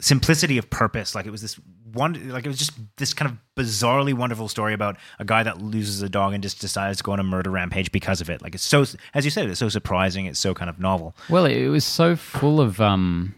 simplicity 0.00 0.58
of 0.58 0.70
purpose. 0.70 1.14
Like 1.14 1.26
it 1.26 1.30
was 1.30 1.42
this 1.42 1.60
one, 1.94 2.28
like 2.30 2.44
it 2.44 2.48
was 2.48 2.58
just 2.58 2.72
this 2.96 3.14
kind 3.14 3.30
of 3.30 3.36
bizarrely 3.56 4.12
wonderful 4.14 4.48
story 4.48 4.74
about 4.74 4.96
a 5.18 5.24
guy 5.24 5.42
that 5.42 5.60
loses 5.62 6.02
a 6.02 6.08
dog 6.08 6.34
and 6.34 6.42
just 6.42 6.60
decides 6.60 6.98
to 6.98 7.04
go 7.04 7.12
on 7.12 7.20
a 7.20 7.24
murder 7.24 7.50
rampage 7.50 7.90
because 7.92 8.20
of 8.20 8.28
it. 8.28 8.42
Like 8.42 8.54
it's 8.54 8.64
so, 8.64 8.84
as 9.14 9.24
you 9.24 9.30
said, 9.30 9.48
it's 9.48 9.60
so 9.60 9.68
surprising. 9.68 10.26
It's 10.26 10.38
so 10.40 10.54
kind 10.54 10.68
of 10.68 10.78
novel. 10.78 11.14
Well, 11.28 11.46
it 11.46 11.68
was 11.68 11.84
so 11.84 12.16
full 12.16 12.60
of, 12.60 12.80
um, 12.80 13.34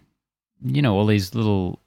you 0.64 0.82
know, 0.82 0.94
all 0.94 1.06
these 1.06 1.34
little 1.34 1.80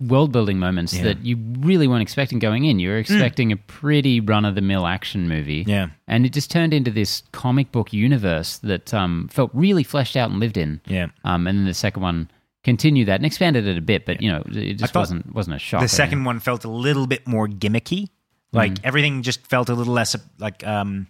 world 0.00 0.32
building 0.32 0.58
moments 0.58 0.94
Yeah. 0.94 1.02
that 1.02 1.24
you 1.26 1.36
really 1.58 1.86
weren't 1.86 2.00
expecting 2.00 2.38
going 2.38 2.64
in. 2.64 2.78
You 2.78 2.88
were 2.88 2.96
expecting 2.96 3.52
a 3.52 3.56
pretty 3.56 4.18
run 4.18 4.46
of 4.46 4.54
the 4.54 4.62
mill 4.62 4.86
action 4.86 5.28
movie. 5.28 5.62
Yeah. 5.66 5.88
And 6.08 6.24
it 6.24 6.32
just 6.32 6.50
turned 6.50 6.72
into 6.72 6.90
this 6.90 7.22
comic 7.32 7.70
book 7.70 7.92
universe 7.92 8.56
that 8.58 8.94
um, 8.94 9.28
felt 9.30 9.50
really 9.52 9.82
fleshed 9.82 10.16
out 10.16 10.30
and 10.30 10.40
lived 10.40 10.56
in. 10.56 10.80
Yeah. 10.86 11.08
Um, 11.24 11.46
and 11.46 11.58
then 11.58 11.66
the 11.66 11.74
second 11.74 12.02
one 12.02 12.30
continued 12.62 13.08
that 13.08 13.16
and 13.16 13.26
expanded 13.26 13.66
it 13.66 13.78
a 13.78 13.80
bit, 13.80 14.04
but 14.06 14.20
you 14.22 14.30
know, 14.30 14.42
it 14.48 14.74
just 14.74 14.94
wasn't 14.94 15.32
wasn't 15.34 15.56
a 15.56 15.58
shock. 15.58 15.80
The 15.80 15.88
second 15.88 16.24
one 16.24 16.40
felt 16.40 16.64
a 16.64 16.70
little 16.70 17.06
bit 17.06 17.26
more 17.26 17.48
gimmicky. 17.48 18.08
Like 18.52 18.72
Mm. 18.72 18.80
everything 18.84 19.22
just 19.22 19.46
felt 19.46 19.68
a 19.68 19.74
little 19.74 19.94
less 19.94 20.16
like 20.38 20.66
um 20.66 21.06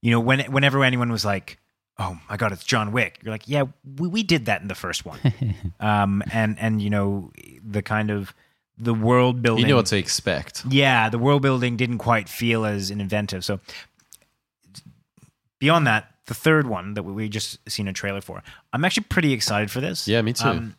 you 0.00 0.10
know 0.10 0.18
when 0.20 0.40
whenever 0.50 0.82
anyone 0.82 1.12
was 1.12 1.24
like 1.24 1.58
oh 1.98 2.18
my 2.28 2.36
god 2.36 2.50
it's 2.52 2.64
John 2.64 2.90
Wick 2.90 3.20
you're 3.22 3.32
like 3.32 3.46
yeah 3.46 3.64
we, 3.98 4.08
we 4.08 4.22
did 4.24 4.46
that 4.46 4.62
in 4.62 4.68
the 4.68 4.74
first 4.74 5.04
one. 5.06 5.20
um 5.80 6.22
and 6.32 6.58
and 6.58 6.82
you 6.82 6.90
know 6.90 7.30
the 7.62 7.82
kind 7.82 8.10
of 8.10 8.34
the 8.78 8.94
world 8.94 9.42
building 9.42 9.64
You 9.64 9.68
know 9.70 9.76
what 9.76 9.86
to 9.86 9.96
expect. 9.98 10.64
yeah, 10.68 11.08
the 11.08 11.18
world 11.18 11.42
building 11.42 11.76
didn't 11.76 11.98
quite 11.98 12.28
feel 12.28 12.64
as 12.64 12.90
inventive. 12.90 13.44
So 13.44 13.60
beyond 15.60 15.86
that, 15.86 16.08
the 16.26 16.34
third 16.34 16.66
one 16.66 16.94
that 16.94 17.02
we 17.04 17.28
just 17.28 17.58
seen 17.70 17.86
a 17.88 17.92
trailer 17.92 18.20
for, 18.20 18.42
I'm 18.72 18.84
actually 18.84 19.04
pretty 19.08 19.32
excited 19.32 19.70
for 19.70 19.80
this. 19.80 20.08
Um, 20.08 20.12
Yeah, 20.12 20.22
me 20.22 20.32
too. 20.32 20.72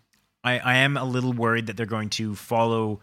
I, 0.44 0.60
I 0.60 0.76
am 0.76 0.98
a 0.98 1.06
little 1.06 1.34
worried 1.34 1.68
that 1.68 1.78
they're 1.78 1.86
going 1.86 2.10
to 2.12 2.36
follow 2.36 3.00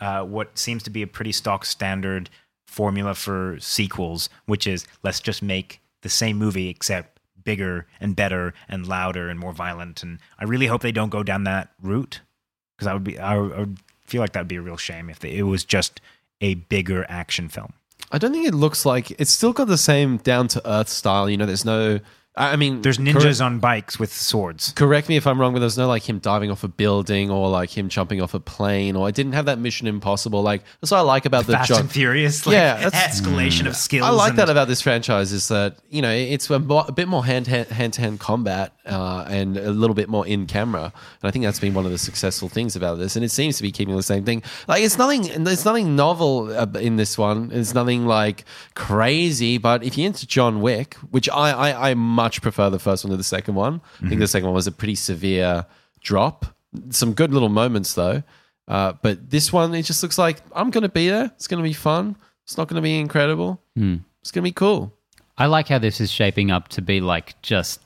uh, 0.00 0.24
what 0.24 0.58
seems 0.58 0.82
to 0.84 0.90
be 0.90 1.02
a 1.02 1.06
pretty 1.06 1.32
stock 1.32 1.64
standard 1.64 2.28
formula 2.66 3.14
for 3.14 3.58
sequels, 3.60 4.28
which 4.46 4.66
is 4.66 4.86
let's 5.02 5.20
just 5.20 5.42
make 5.42 5.80
the 6.02 6.08
same 6.08 6.36
movie 6.36 6.68
except 6.68 7.20
bigger 7.44 7.86
and 8.00 8.16
better 8.16 8.54
and 8.68 8.86
louder 8.86 9.28
and 9.28 9.38
more 9.38 9.52
violent. 9.52 10.02
And 10.02 10.18
I 10.38 10.44
really 10.44 10.66
hope 10.66 10.82
they 10.82 10.92
don't 10.92 11.10
go 11.10 11.22
down 11.22 11.44
that 11.44 11.70
route 11.80 12.20
because 12.76 12.86
I 12.86 12.94
would 12.94 13.04
be 13.04 13.18
I 13.18 13.38
would, 13.38 13.78
feel 14.04 14.20
like 14.20 14.32
that 14.32 14.40
would 14.40 14.48
be 14.48 14.56
a 14.56 14.62
real 14.62 14.76
shame 14.76 15.08
if 15.08 15.20
they, 15.20 15.36
it 15.36 15.44
was 15.44 15.64
just 15.64 16.00
a 16.42 16.54
bigger 16.54 17.06
action 17.08 17.48
film. 17.48 17.72
I 18.10 18.18
don't 18.18 18.32
think 18.32 18.46
it 18.46 18.54
looks 18.54 18.84
like 18.84 19.10
it's 19.12 19.30
still 19.30 19.52
got 19.52 19.68
the 19.68 19.78
same 19.78 20.18
down 20.18 20.48
to 20.48 20.70
earth 20.70 20.88
style. 20.88 21.30
You 21.30 21.36
know, 21.36 21.46
there's 21.46 21.64
no. 21.64 22.00
I 22.34 22.56
mean, 22.56 22.80
There's 22.80 22.96
correct- 22.96 23.18
ninjas 23.18 23.44
on 23.44 23.58
bikes 23.58 23.98
with 23.98 24.10
swords. 24.10 24.72
Correct 24.74 25.06
me 25.10 25.16
if 25.16 25.26
I'm 25.26 25.38
wrong, 25.38 25.52
but 25.52 25.58
there's 25.60 25.76
no 25.76 25.86
like 25.86 26.08
him 26.08 26.18
diving 26.18 26.50
off 26.50 26.64
a 26.64 26.68
building 26.68 27.30
or 27.30 27.50
like 27.50 27.76
him 27.76 27.90
jumping 27.90 28.22
off 28.22 28.32
a 28.32 28.40
plane, 28.40 28.96
or 28.96 29.06
I 29.06 29.10
didn't 29.10 29.32
have 29.34 29.44
that 29.44 29.58
Mission 29.58 29.86
Impossible. 29.86 30.40
Like 30.42 30.62
that's 30.80 30.90
what 30.90 30.96
I 30.98 31.02
like 31.02 31.26
about 31.26 31.44
the 31.44 31.52
Fast 31.52 31.68
John. 31.68 31.80
and 31.80 31.90
Furious, 31.92 32.46
like 32.46 32.54
Yeah, 32.54 32.76
that's- 32.88 33.20
escalation 33.20 33.66
of 33.66 33.76
skills. 33.76 34.06
I 34.06 34.10
like 34.10 34.30
and- 34.30 34.38
that 34.38 34.48
about 34.48 34.66
this 34.66 34.80
franchise 34.80 35.30
is 35.32 35.48
that 35.48 35.76
you 35.90 36.00
know 36.00 36.10
it's 36.10 36.48
a, 36.48 36.58
mo- 36.58 36.86
a 36.88 36.92
bit 36.92 37.06
more 37.06 37.22
hand 37.24 37.48
hand 37.48 37.68
hand 37.68 37.92
to 37.94 38.00
hand 38.00 38.18
combat 38.18 38.72
uh, 38.86 39.26
and 39.28 39.58
a 39.58 39.70
little 39.70 39.94
bit 39.94 40.08
more 40.08 40.26
in 40.26 40.46
camera, 40.46 40.84
and 40.84 41.28
I 41.28 41.30
think 41.30 41.44
that's 41.44 41.60
been 41.60 41.74
one 41.74 41.84
of 41.84 41.92
the 41.92 41.98
successful 41.98 42.48
things 42.48 42.74
about 42.76 42.96
this. 42.98 43.14
And 43.14 43.24
it 43.26 43.30
seems 43.30 43.58
to 43.58 43.62
be 43.62 43.70
keeping 43.70 43.94
the 43.94 44.02
same 44.02 44.24
thing. 44.24 44.42
Like 44.68 44.82
it's 44.82 44.96
nothing, 44.96 45.44
there's 45.44 45.66
nothing 45.66 45.96
novel 45.96 46.50
in 46.76 46.96
this 46.96 47.18
one. 47.18 47.50
It's 47.52 47.74
nothing 47.74 48.06
like 48.06 48.44
crazy. 48.74 49.58
But 49.58 49.84
if 49.84 49.98
you're 49.98 50.06
into 50.06 50.26
John 50.26 50.62
Wick, 50.62 50.94
which 51.10 51.28
I 51.28 51.50
I, 51.52 51.90
I 51.90 51.94
much 52.22 52.40
prefer 52.42 52.70
the 52.70 52.78
first 52.78 53.04
one 53.04 53.10
to 53.10 53.16
the 53.16 53.24
second 53.36 53.54
one. 53.54 53.80
I 54.04 54.08
think 54.08 54.20
the 54.20 54.26
second 54.28 54.46
one 54.46 54.54
was 54.54 54.66
a 54.66 54.72
pretty 54.72 54.94
severe 54.94 55.66
drop. 56.00 56.46
Some 56.90 57.12
good 57.14 57.32
little 57.32 57.48
moments 57.48 57.94
though. 57.94 58.22
Uh, 58.68 58.92
but 59.02 59.28
this 59.30 59.52
one, 59.52 59.74
it 59.74 59.82
just 59.82 60.02
looks 60.02 60.18
like 60.18 60.38
I'm 60.54 60.70
going 60.70 60.82
to 60.82 60.88
be 60.88 61.08
there. 61.08 61.24
It's 61.36 61.46
going 61.48 61.62
to 61.62 61.68
be 61.68 61.74
fun. 61.74 62.16
It's 62.44 62.56
not 62.56 62.68
going 62.68 62.76
to 62.76 62.82
be 62.82 62.98
incredible. 62.98 63.60
It's 63.76 64.30
going 64.30 64.42
to 64.44 64.48
be 64.48 64.52
cool. 64.52 64.92
I 65.36 65.46
like 65.46 65.68
how 65.68 65.78
this 65.78 66.00
is 66.00 66.10
shaping 66.10 66.50
up 66.50 66.68
to 66.68 66.82
be 66.82 67.00
like 67.00 67.40
just 67.42 67.80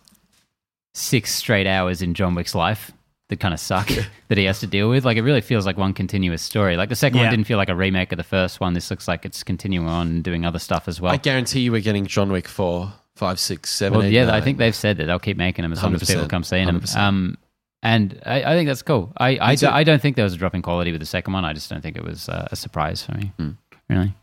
six 0.95 1.35
straight 1.35 1.67
hours 1.67 2.03
in 2.03 2.15
John 2.15 2.35
Wick's 2.35 2.55
life 2.55 2.93
that 3.29 3.41
kind 3.41 3.53
of 3.55 3.61
suck 3.61 3.89
that 4.29 4.39
he 4.39 4.45
has 4.45 4.61
to 4.61 4.67
deal 4.67 4.89
with. 4.89 5.05
Like 5.05 5.17
it 5.17 5.23
really 5.23 5.41
feels 5.41 5.67
like 5.67 5.77
one 5.77 5.93
continuous 5.93 6.43
story. 6.43 6.77
Like 6.77 6.89
the 6.89 6.97
second 6.97 7.19
Yeah. 7.19 7.25
one 7.25 7.31
didn't 7.33 7.47
feel 7.47 7.59
like 7.59 7.69
a 7.69 7.75
remake 7.77 8.13
of 8.13 8.19
the 8.19 8.25
first 8.25 8.61
one. 8.61 8.73
This 8.75 8.91
looks 8.91 9.09
like 9.09 9.25
it's 9.25 9.43
continuing 9.43 9.89
on 9.89 10.07
and 10.09 10.25
doing 10.25 10.45
other 10.47 10.59
stuff 10.59 10.89
as 10.89 11.01
well. 11.01 11.13
I 11.13 11.17
guarantee 11.17 11.61
you 11.61 11.73
we're 11.73 11.81
getting 11.81 12.07
John 12.07 12.31
Wick 12.31 12.49
4, 12.49 12.93
5, 13.17 13.41
6, 13.41 13.71
7, 13.71 13.99
well, 13.99 14.07
eight, 14.07 14.13
yeah, 14.13 14.35
I 14.35 14.41
think 14.41 14.59
they've 14.59 14.75
said 14.75 14.99
that 14.99 15.07
they'll 15.07 15.19
keep 15.19 15.37
making 15.37 15.63
them 15.63 15.73
as 15.73 15.83
long 15.83 15.95
as 15.95 16.07
people 16.07 16.29
come 16.29 16.45
seeing 16.45 16.67
them. 16.67 16.81
100%. 16.81 16.97
Um, 16.97 17.39
and 17.83 18.21
I, 18.27 18.43
I 18.43 18.55
think 18.55 18.69
that's 18.69 18.83
cool. 18.83 19.13
I 19.17 19.39
I, 19.41 19.55
do, 19.55 19.69
I 19.69 19.85
don't 19.85 20.03
think 20.03 20.17
there 20.17 20.25
was 20.25 20.35
a 20.35 20.37
drop 20.37 20.55
in 20.55 20.63
quality 20.63 20.93
with 20.93 21.01
the 21.01 21.07
second 21.07 21.33
one. 21.33 21.45
I 21.45 21.53
just 21.53 21.71
don't 21.71 21.83
think 21.83 21.97
it 21.97 22.05
was 22.05 22.29
uh, 22.29 22.49
a 22.51 22.57
surprise 22.57 23.03
for 23.03 23.13
me. 23.13 23.33
Hmm. 23.39 23.51
Really. 23.89 24.15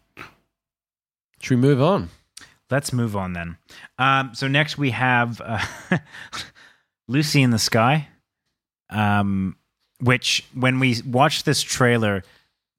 Should 1.39 1.55
we 1.57 1.61
move 1.61 1.81
on? 1.81 2.09
Let's 2.69 2.93
move 2.93 3.15
on 3.15 3.33
then. 3.33 3.57
Um, 3.97 4.31
so 4.33 4.47
next 4.47 4.77
we 4.77 4.91
have 4.91 5.41
uh, 5.43 5.65
Lucy 7.07 7.41
in 7.41 7.51
the 7.51 7.59
Sky, 7.59 8.07
um, 8.89 9.55
which 9.99 10.45
when 10.53 10.79
we 10.79 10.97
watched 11.05 11.45
this 11.45 11.61
trailer, 11.61 12.23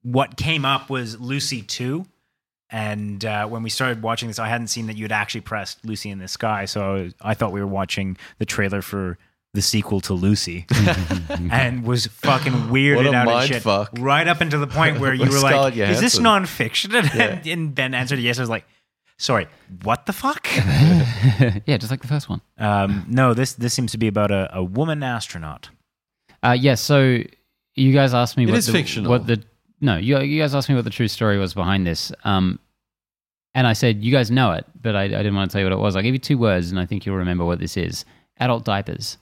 what 0.03 0.37
came 0.37 0.65
up 0.65 0.89
was 0.89 1.19
Lucy 1.19 1.61
2. 1.61 2.05
And 2.71 3.23
uh, 3.23 3.47
when 3.47 3.61
we 3.63 3.69
started 3.69 4.01
watching 4.01 4.27
this, 4.27 4.39
I 4.39 4.47
hadn't 4.47 4.67
seen 4.67 4.87
that 4.87 4.97
you 4.97 5.03
had 5.03 5.11
actually 5.11 5.41
pressed 5.41 5.85
Lucy 5.85 6.09
in 6.09 6.17
the 6.19 6.27
Sky. 6.27 6.65
So 6.65 7.09
I 7.21 7.33
thought 7.35 7.51
we 7.51 7.59
were 7.61 7.67
watching 7.67 8.17
the 8.39 8.45
trailer 8.45 8.81
for 8.81 9.17
the 9.53 9.61
sequel 9.61 10.01
to 10.01 10.13
Lucy 10.13 10.65
and 11.51 11.83
was 11.85 12.07
fucking 12.07 12.51
weirded 12.51 12.97
What 12.97 13.05
a 13.05 13.09
out 13.09 13.15
and 13.15 13.25
mind 13.25 13.47
shit. 13.47 13.61
fuck. 13.61 13.91
Right 13.99 14.27
up 14.27 14.41
into 14.41 14.57
the 14.57 14.67
point 14.67 14.99
where 14.99 15.13
you 15.13 15.21
With 15.21 15.29
were 15.33 15.39
like, 15.39 15.51
Scarlett 15.73 15.77
is 15.77 16.01
this 16.01 16.19
nonfiction? 16.19 16.91
And, 17.19 17.47
and 17.47 17.73
Ben 17.75 17.93
answered 17.93 18.19
yes. 18.19 18.37
I 18.37 18.41
was 18.41 18.49
like, 18.49 18.65
sorry, 19.17 19.47
what 19.83 20.07
the 20.07 20.13
fuck? 20.13 20.45
yeah, 21.65 21.77
just 21.77 21.89
like 21.91 22.01
the 22.01 22.07
first 22.07 22.27
one. 22.29 22.41
um, 22.57 23.05
no, 23.07 23.33
this 23.33 23.53
this 23.53 23.73
seems 23.73 23.91
to 23.93 23.97
be 23.97 24.07
about 24.07 24.31
a, 24.31 24.49
a 24.57 24.63
woman 24.63 25.03
astronaut. 25.03 25.69
Uh, 26.43 26.51
yeah, 26.59 26.75
so 26.75 27.19
you 27.75 27.93
guys 27.93 28.13
asked 28.13 28.35
me 28.37 28.43
It 28.43 28.49
what 28.49 28.57
is 28.57 28.65
the, 28.67 28.71
fictional. 28.73 29.09
What 29.09 29.25
the 29.25 29.41
no, 29.81 29.97
you, 29.97 30.19
you 30.19 30.41
guys 30.41 30.55
asked 30.55 30.69
me 30.69 30.75
what 30.75 30.83
the 30.83 30.89
true 30.89 31.07
story 31.07 31.37
was 31.37 31.53
behind 31.53 31.85
this. 31.85 32.11
Um, 32.23 32.59
and 33.53 33.65
I 33.65 33.73
said 33.73 34.03
you 34.03 34.11
guys 34.11 34.29
know 34.29 34.51
it, 34.51 34.65
but 34.81 34.95
I, 34.95 35.03
I 35.03 35.07
didn't 35.07 35.35
want 35.35 35.49
to 35.49 35.53
tell 35.53 35.61
you 35.61 35.65
what 35.65 35.73
it 35.73 35.81
was. 35.81 35.95
I'll 35.95 36.03
give 36.03 36.13
you 36.13 36.19
two 36.19 36.37
words, 36.37 36.71
and 36.71 36.79
I 36.79 36.85
think 36.85 37.05
you'll 37.05 37.15
remember 37.15 37.45
what 37.45 37.59
this 37.59 37.77
is: 37.77 38.05
adult 38.37 38.65
diapers. 38.65 39.17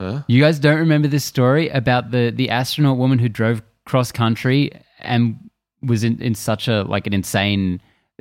Huh? 0.00 0.22
You 0.28 0.40
guys 0.40 0.58
don't 0.58 0.78
remember 0.78 1.08
this 1.08 1.24
story 1.24 1.68
about 1.68 2.10
the 2.10 2.30
the 2.30 2.50
astronaut 2.50 2.98
woman 2.98 3.18
who 3.18 3.28
drove 3.28 3.62
cross 3.86 4.12
country 4.12 4.70
and 5.00 5.38
was 5.82 6.04
in, 6.04 6.20
in 6.20 6.34
such 6.34 6.68
a 6.68 6.82
like 6.82 7.06
an 7.06 7.14
insane 7.14 7.80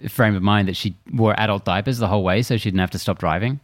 frame 0.10 0.36
of 0.36 0.42
mind 0.42 0.68
that 0.68 0.76
she 0.76 0.96
wore 1.14 1.40
adult 1.40 1.66
diapers 1.66 1.98
the 1.98 2.08
whole 2.08 2.24
way 2.24 2.42
so 2.42 2.58
she 2.58 2.70
didn't 2.70 2.80
have 2.80 2.92
to 2.92 3.00
stop 3.00 3.20
driving. 3.20 3.60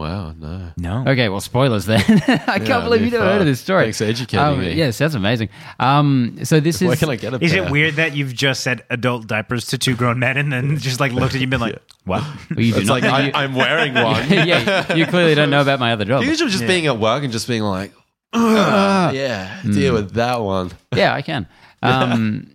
Wow, 0.00 0.32
no. 0.32 0.72
No, 0.78 1.04
Okay, 1.06 1.28
well, 1.28 1.40
spoilers 1.42 1.84
then. 1.84 2.00
I 2.46 2.58
can't 2.58 2.84
believe 2.84 3.00
you 3.02 3.06
me 3.10 3.18
never 3.18 3.24
heard 3.24 3.40
of 3.42 3.46
this 3.46 3.60
story. 3.60 3.84
Thanks 3.84 3.98
for 3.98 4.04
educating 4.04 4.38
Um, 4.40 4.60
me. 4.60 4.72
Yes, 4.72 4.96
that's 4.96 5.14
amazing. 5.14 5.50
Um, 5.78 6.38
so 6.42 6.58
this 6.58 6.80
Where 6.80 6.94
is 6.94 6.98
can 6.98 7.10
I 7.10 7.16
get 7.16 7.34
a 7.34 7.44
is 7.44 7.52
pair? 7.52 7.64
it 7.66 7.70
weird 7.70 7.96
that 7.96 8.16
you've 8.16 8.32
just 8.34 8.62
said 8.62 8.82
adult 8.88 9.26
diapers 9.26 9.66
to 9.66 9.76
two 9.78 9.94
grown 9.94 10.18
men 10.18 10.38
and 10.38 10.50
then 10.50 10.78
just 10.88 11.00
like 11.00 11.12
looked 11.12 11.34
at 11.34 11.40
you 11.42 11.44
and 11.44 11.50
been 11.50 11.60
like, 11.60 11.82
what? 12.04 12.22
well, 12.22 12.60
you 12.64 12.72
do 12.72 12.78
It's 12.78 12.88
not- 12.88 13.02
like 13.02 13.04
I, 13.04 13.26
you- 13.26 13.32
I'm 13.34 13.54
wearing 13.54 13.92
one. 13.92 14.26
yeah, 14.30 14.94
you 14.94 15.04
clearly 15.04 15.34
don't 15.34 15.50
know 15.50 15.60
about 15.60 15.78
my 15.80 15.92
other 15.92 16.06
job. 16.06 16.24
Usually 16.24 16.50
just 16.50 16.62
Yeah. 16.62 16.68
being 16.68 16.86
at 16.86 16.98
work 16.98 17.22
and 17.22 17.30
just 17.30 17.46
being 17.46 17.62
like, 17.62 17.92
"Ugh, 18.32 19.14
yeah, 19.14 19.60
deal 19.64 19.92
with 19.92 20.12
that 20.14 20.40
one. 20.40 20.70
Yeah, 20.96 21.14
I 21.14 21.20
can. 21.20 21.46
Um, 21.82 22.50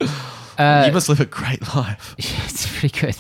uh, 0.57 0.85
you 0.87 0.93
must 0.93 1.09
live 1.09 1.19
a 1.19 1.25
great 1.25 1.61
life. 1.75 2.15
it's 2.17 2.79
pretty 2.79 2.99
good. 2.99 3.15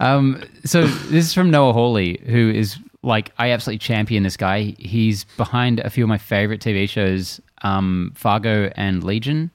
Um, 0.00 0.42
so 0.64 0.86
this 0.86 1.24
is 1.24 1.32
from 1.32 1.50
Noah 1.50 1.72
Hawley, 1.72 2.20
who 2.26 2.50
is 2.50 2.76
like 3.02 3.32
I 3.38 3.50
absolutely 3.50 3.78
champion 3.78 4.22
this 4.22 4.36
guy. 4.36 4.74
He's 4.78 5.24
behind 5.36 5.80
a 5.80 5.90
few 5.90 6.04
of 6.04 6.08
my 6.08 6.18
favorite 6.18 6.60
TV 6.60 6.88
shows, 6.88 7.40
um, 7.62 8.12
Fargo 8.14 8.70
and 8.76 9.02
Legion. 9.02 9.50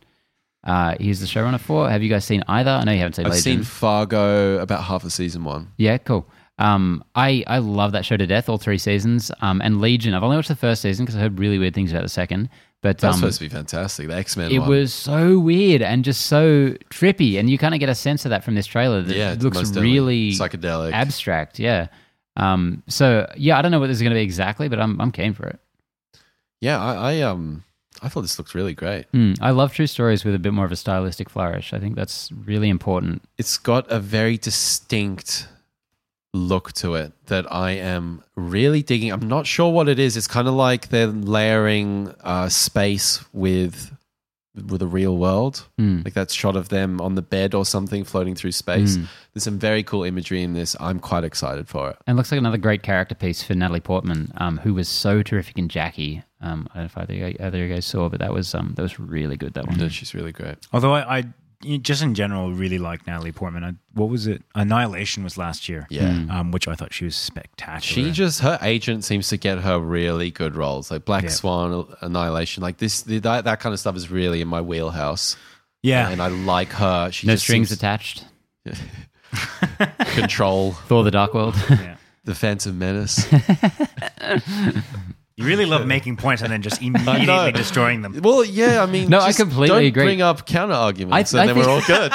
Uh, 0.63 0.95
he's 0.99 1.19
the 1.19 1.27
showrunner 1.27 1.59
for. 1.59 1.89
Have 1.89 2.01
you 2.01 2.09
guys 2.09 2.25
seen 2.25 2.43
either? 2.47 2.71
I 2.71 2.83
know 2.83 2.91
you 2.91 2.97
haven't 2.99 3.13
seen 3.13 3.25
I've 3.25 3.33
Legion. 3.33 3.43
seen 3.43 3.63
Fargo 3.63 4.57
about 4.59 4.83
half 4.83 5.03
of 5.03 5.13
season 5.13 5.43
one. 5.43 5.71
Yeah, 5.77 5.97
cool. 5.99 6.27
Um, 6.57 7.03
I 7.15 7.43
I 7.47 7.59
love 7.59 7.91
that 7.91 8.05
show 8.05 8.17
to 8.17 8.25
death, 8.25 8.49
all 8.49 8.57
three 8.57 8.77
seasons. 8.77 9.31
Um, 9.41 9.61
and 9.61 9.79
Legion. 9.79 10.13
I've 10.13 10.23
only 10.23 10.37
watched 10.37 10.47
the 10.47 10.55
first 10.55 10.81
season 10.81 11.05
because 11.05 11.17
I 11.17 11.21
heard 11.21 11.37
really 11.37 11.59
weird 11.59 11.75
things 11.75 11.91
about 11.91 12.03
the 12.03 12.09
second. 12.09 12.49
But 12.81 12.99
That's 12.99 13.15
um, 13.15 13.19
supposed 13.19 13.39
to 13.39 13.45
be 13.45 13.49
fantastic. 13.49 14.07
The 14.07 14.15
X 14.15 14.37
Men 14.37 14.51
it 14.51 14.59
one. 14.59 14.69
was 14.69 14.93
so 14.93 15.39
weird 15.39 15.81
and 15.81 16.03
just 16.03 16.27
so 16.27 16.75
trippy, 16.89 17.39
and 17.39 17.49
you 17.49 17.57
kind 17.57 17.73
of 17.73 17.79
get 17.79 17.89
a 17.89 17.95
sense 17.95 18.25
of 18.25 18.29
that 18.29 18.43
from 18.43 18.55
this 18.55 18.65
trailer. 18.65 19.01
That 19.01 19.15
yeah, 19.15 19.33
it 19.33 19.41
looks 19.41 19.71
really 19.75 20.31
psychedelic. 20.31 20.93
abstract. 20.93 21.59
Yeah. 21.59 21.87
Um. 22.37 22.83
So 22.87 23.31
yeah, 23.37 23.57
I 23.57 23.61
don't 23.61 23.71
know 23.71 23.79
what 23.79 23.87
this 23.87 23.97
is 23.97 24.01
going 24.01 24.11
to 24.13 24.15
be 24.19 24.21
exactly, 24.23 24.67
but 24.69 24.79
I'm 24.79 24.99
I'm 25.01 25.11
keen 25.11 25.33
for 25.33 25.45
it. 25.47 25.59
yeah, 26.61 26.81
I, 26.81 27.13
I 27.13 27.21
um 27.21 27.63
I 28.01 28.09
thought 28.09 28.21
this 28.21 28.37
looked 28.37 28.53
really 28.53 28.73
great. 28.73 29.05
Hmm. 29.11 29.33
I 29.41 29.51
love 29.51 29.73
true 29.73 29.87
stories 29.87 30.25
with 30.25 30.35
a 30.35 30.39
bit 30.39 30.51
more 30.53 30.65
of 30.65 30.71
a 30.71 30.75
stylistic 30.75 31.29
flourish. 31.29 31.71
I 31.73 31.79
think 31.79 31.95
that's 31.95 32.29
really 32.31 32.69
important. 32.69 33.21
It's 33.37 33.57
got 33.57 33.89
a 33.89 33.99
very 33.99 34.37
distinct 34.37 35.47
look 36.33 36.73
to 36.73 36.95
it 36.95 37.13
that 37.27 37.49
I 37.51 37.71
am 37.71 38.21
really 38.35 38.83
digging. 38.83 39.11
I'm 39.13 39.27
not 39.27 39.47
sure 39.47 39.71
what 39.71 39.87
it 39.87 39.99
is. 39.99 40.17
It's 40.17 40.27
kind 40.27 40.49
of 40.49 40.53
like 40.53 40.89
they're 40.89 41.07
layering 41.07 42.13
uh, 42.23 42.49
space 42.49 43.23
with 43.31 43.91
with 44.69 44.81
a 44.81 44.87
real 44.87 45.17
world, 45.17 45.65
Hmm. 45.77 46.01
like 46.05 46.13
that 46.13 46.31
shot 46.31 46.55
of 46.55 46.69
them 46.69 46.99
on 47.01 47.15
the 47.15 47.21
bed 47.21 47.53
or 47.53 47.65
something 47.65 48.03
floating 48.05 48.35
through 48.35 48.53
space. 48.53 48.95
Hmm. 48.97 49.03
There's 49.35 49.43
some 49.43 49.59
very 49.59 49.83
cool 49.83 50.03
imagery 50.05 50.41
in 50.41 50.53
this. 50.53 50.75
I'm 50.79 50.99
quite 50.99 51.23
excited 51.25 51.67
for 51.67 51.89
it. 51.89 51.97
And 52.07 52.15
it 52.15 52.17
looks 52.17 52.31
like 52.31 52.39
another 52.39 52.57
great 52.57 52.83
character 52.83 53.15
piece 53.15 53.43
for 53.43 53.53
Natalie 53.53 53.81
Portman, 53.81 54.31
um, 54.37 54.57
who 54.59 54.73
was 54.73 54.87
so 54.89 55.21
terrific 55.21 55.57
in 55.57 55.67
Jackie. 55.67 56.23
Um, 56.39 56.67
I 56.73 56.75
don't 56.79 56.83
know 56.83 56.85
if 56.85 56.97
either, 56.97 57.13
of 57.13 57.19
you- 57.31 57.37
either 57.45 57.57
you 57.57 57.73
guys 57.73 57.85
saw, 57.85 58.07
but 58.07 58.19
that 58.21 58.31
was 58.33 58.55
um, 58.55 58.73
that 58.77 58.81
was 58.81 58.97
really 58.99 59.35
good. 59.35 59.53
That 59.53 59.67
one. 59.67 59.77
No, 59.77 59.89
She's 59.89 60.15
really 60.15 60.31
great. 60.31 60.55
Although 60.71 60.93
I, 60.93 61.17
I 61.17 61.23
just 61.81 62.01
in 62.01 62.13
general 62.15 62.53
really 62.53 62.77
like 62.77 63.07
Natalie 63.07 63.33
Portman. 63.33 63.63
I, 63.65 63.73
what 63.93 64.07
was 64.09 64.25
it? 64.27 64.41
Annihilation 64.55 65.23
was 65.23 65.37
last 65.37 65.67
year. 65.67 65.85
Yeah. 65.89 66.25
Um, 66.29 66.51
which 66.51 66.67
I 66.69 66.75
thought 66.75 66.93
she 66.93 67.03
was 67.03 67.15
spectacular. 67.17 67.81
She 67.81 68.11
just 68.13 68.39
her 68.39 68.57
agent 68.61 69.03
seems 69.03 69.27
to 69.29 69.37
get 69.37 69.57
her 69.59 69.79
really 69.79 70.31
good 70.31 70.55
roles, 70.55 70.91
like 70.91 71.03
Black 71.03 71.23
Yeah. 71.23 71.29
Swan, 71.29 71.93
Annihilation. 72.01 72.63
Like 72.63 72.77
this, 72.77 73.01
that, 73.01 73.43
that 73.43 73.59
kind 73.59 73.73
of 73.73 73.79
stuff 73.81 73.97
is 73.97 74.09
really 74.09 74.39
in 74.41 74.47
my 74.47 74.61
wheelhouse. 74.61 75.35
yeah. 75.83 76.09
and 76.09 76.21
I 76.21 76.27
like 76.27 76.69
her. 76.73 77.11
She 77.11 77.27
No 77.27 77.33
just 77.33 77.43
strings 77.43 77.67
seems- 77.69 77.77
attached. 77.79 78.23
control 80.13 80.71
Thor: 80.73 81.03
The 81.03 81.11
Dark 81.11 81.33
World. 81.33 81.55
yeah. 81.69 81.97
the 82.23 82.35
Phantom 82.35 82.77
Menace. 82.77 83.25
You 85.37 85.43
really 85.45 85.65
love 85.65 85.85
making 85.85 86.15
points 86.15 86.41
and 86.41 86.49
then 86.49 86.61
just 86.61 86.81
immediately 86.81 87.51
destroying 87.51 88.01
them. 88.01 88.21
well, 88.23 88.45
yeah, 88.45 88.81
I 88.81 88.85
mean, 88.85 89.09
No, 89.09 89.19
I 89.19 89.27
just 89.27 89.39
completely 89.39 89.67
don't 89.67 89.83
agree. 89.83 90.03
Bring 90.05 90.21
up 90.21 90.45
counter 90.45 90.73
arguments, 90.75 91.33
I- 91.33 91.41
and 91.41 91.49
I 91.49 91.53
then 91.53 91.57
we're 91.61 91.81
think- 91.81 91.89
all 91.89 92.07
good. 92.07 92.11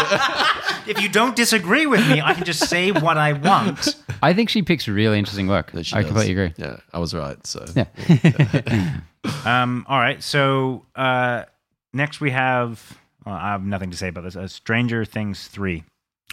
If 0.88 1.02
you 1.02 1.10
don't 1.10 1.36
disagree 1.36 1.84
with 1.84 2.00
me, 2.08 2.22
I 2.22 2.32
can 2.32 2.44
just 2.44 2.66
say 2.70 2.92
what 2.92 3.18
I 3.18 3.34
want. 3.34 3.94
I 4.22 4.32
think 4.32 4.48
she 4.48 4.62
picks 4.62 4.88
really 4.88 5.18
interesting 5.18 5.48
work. 5.48 5.70
She 5.82 5.94
I 5.94 6.00
does. 6.00 6.06
completely 6.10 6.32
agree. 6.32 6.54
Yeah, 6.56 6.78
I 6.94 6.98
was 6.98 7.12
right. 7.12 7.46
So 7.46 7.66
Yeah. 7.76 9.00
Um, 9.44 9.84
all 9.86 9.98
right. 9.98 10.22
So 10.22 10.86
uh, 10.96 11.44
next 11.92 12.22
we 12.22 12.30
have. 12.30 12.98
Well, 13.26 13.34
I 13.34 13.50
have 13.50 13.62
nothing 13.66 13.90
to 13.90 13.98
say 13.98 14.08
about 14.08 14.24
this. 14.24 14.34
Uh, 14.34 14.48
Stranger 14.48 15.04
Things 15.04 15.46
three. 15.46 15.84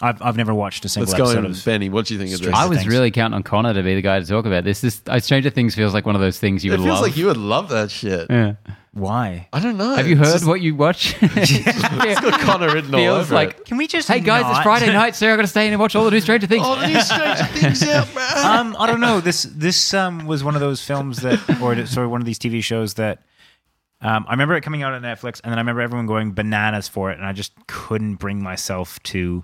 I've 0.01 0.21
I've 0.21 0.37
never 0.37 0.53
watched 0.53 0.85
a 0.85 0.89
single 0.89 1.11
let's 1.11 1.17
go 1.17 1.25
episode 1.25 1.45
in, 1.45 1.51
of. 1.51 1.65
Benny. 1.65 1.89
What 1.89 2.05
do 2.05 2.13
you 2.13 2.19
think 2.19 2.27
of 2.29 2.39
this? 2.39 2.47
Stranger 2.47 2.55
I 2.57 2.65
was 2.67 2.77
Things. 2.79 2.89
really 2.91 3.09
counting 3.11 3.35
on 3.35 3.43
Connor 3.43 3.73
to 3.73 3.81
be 3.81 3.95
the 3.95 4.01
guy 4.01 4.19
to 4.19 4.25
talk 4.25 4.45
about 4.45 4.63
this. 4.63 4.81
This 4.81 5.01
uh, 5.07 5.19
Stranger 5.19 5.49
Things 5.49 5.73
feels 5.75 5.93
like 5.93 6.05
one 6.05 6.13
of 6.15 6.21
those 6.21 6.39
things 6.39 6.63
you 6.63 6.71
would 6.71 6.79
love. 6.79 6.87
it 6.87 6.89
would 6.89 6.93
feels 6.93 7.01
love. 7.01 7.09
like 7.09 7.17
you 7.17 7.25
would 7.25 7.37
love 7.37 7.69
that 7.69 7.89
shit. 7.91 8.27
yeah. 8.29 8.53
Why? 8.93 9.47
I 9.53 9.59
don't 9.59 9.77
know. 9.77 9.95
Have 9.95 10.07
you 10.07 10.17
It's 10.19 10.27
heard 10.27 10.33
just- 10.35 10.47
what 10.47 10.61
you 10.61 10.75
watch? 10.75 11.15
It's 11.21 12.19
got 12.21 12.39
Connor 12.41 12.73
written 12.73 12.93
all 12.95 12.99
feels 13.01 13.19
over 13.25 13.35
like, 13.35 13.49
it. 13.59 13.65
Can 13.65 13.77
we 13.77 13.87
just? 13.87 14.07
hey 14.07 14.19
guys, 14.19 14.41
it's 14.41 14.49
not? 14.49 14.63
Friday 14.63 14.91
night, 14.91 15.15
so 15.15 15.31
I 15.31 15.35
got 15.35 15.43
to 15.43 15.47
stay 15.47 15.67
in 15.67 15.73
and 15.73 15.79
watch 15.79 15.95
all 15.95 16.05
the 16.05 16.11
new 16.11 16.19
Stranger 16.21 16.47
Things. 16.47 16.63
Oh, 16.65 16.79
the 16.79 16.87
new 16.87 17.01
Stranger 17.01 17.43
Things 17.59 17.83
out, 17.87 18.13
man. 18.15 18.45
um, 18.45 18.75
I 18.79 18.87
don't 18.87 18.99
know. 18.99 19.19
This 19.19 19.43
this 19.43 19.93
um 19.93 20.25
was 20.25 20.43
one 20.43 20.55
of 20.55 20.61
those 20.61 20.83
films 20.83 21.17
that, 21.21 21.61
or 21.61 21.85
sorry, 21.85 22.07
one 22.07 22.21
of 22.21 22.25
these 22.25 22.39
TV 22.39 22.63
shows 22.63 22.95
that. 22.95 23.19
Um, 23.99 24.25
I 24.27 24.33
remember 24.33 24.55
it 24.55 24.61
coming 24.61 24.83
out 24.83 24.93
on 24.93 25.01
Netflix, 25.01 25.41
and 25.43 25.51
then 25.51 25.57
I 25.57 25.61
remember 25.61 25.81
everyone 25.81 26.05
going 26.05 26.33
bananas 26.33 26.87
for 26.87 27.09
it, 27.11 27.17
and 27.17 27.25
I 27.25 27.33
just 27.33 27.53
couldn't 27.67 28.15
bring 28.15 28.41
myself 28.43 29.01
to. 29.03 29.43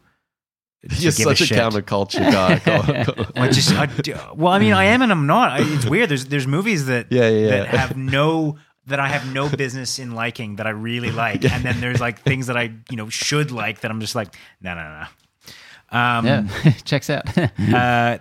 To 0.90 0.96
You're 0.96 1.12
such 1.12 1.42
a, 1.42 1.46
shit. 1.46 1.58
counterculture 1.58 2.20
guy. 2.32 2.62
I 3.42 3.50
just, 3.50 3.72
I, 3.72 3.88
well, 4.34 4.52
I 4.54 4.60
mean, 4.60 4.74
I 4.74 4.86
am 4.86 5.02
and 5.02 5.12
I'm 5.12 5.26
not. 5.28 5.52
I, 5.52 5.60
it's 5.62 5.86
weird. 5.86 6.10
There's 6.10 6.26
there's 6.26 6.48
movies 6.48 6.86
that 6.88 7.08
Yeah, 7.12 7.30
yeah, 7.30 7.50
that 7.50 7.74
yeah. 7.74 7.78
have 7.80 7.98
no 7.98 8.58
that 8.88 9.00
I 9.00 9.08
have 9.08 9.34
no 9.34 9.48
business 9.48 9.98
in 9.98 10.12
liking 10.14 10.58
that 10.58 10.68
I 10.68 10.72
really 10.72 11.12
like, 11.24 11.46
and 11.46 11.64
then 11.64 11.80
there's 11.80 12.02
like 12.02 12.22
things 12.22 12.48
that 12.48 12.58
I 12.58 12.74
you 12.90 12.98
know 12.98 13.10
should 13.10 13.52
like 13.52 13.82
that 13.82 13.92
I'm 13.92 14.00
just 14.02 14.16
like 14.16 14.36
no 14.62 14.76
no 14.76 14.82
no. 14.82 15.06
Um, 15.98 16.26
yeah, 16.26 16.72
checks 16.86 17.10
out. 17.10 17.38
uh, 17.38 18.18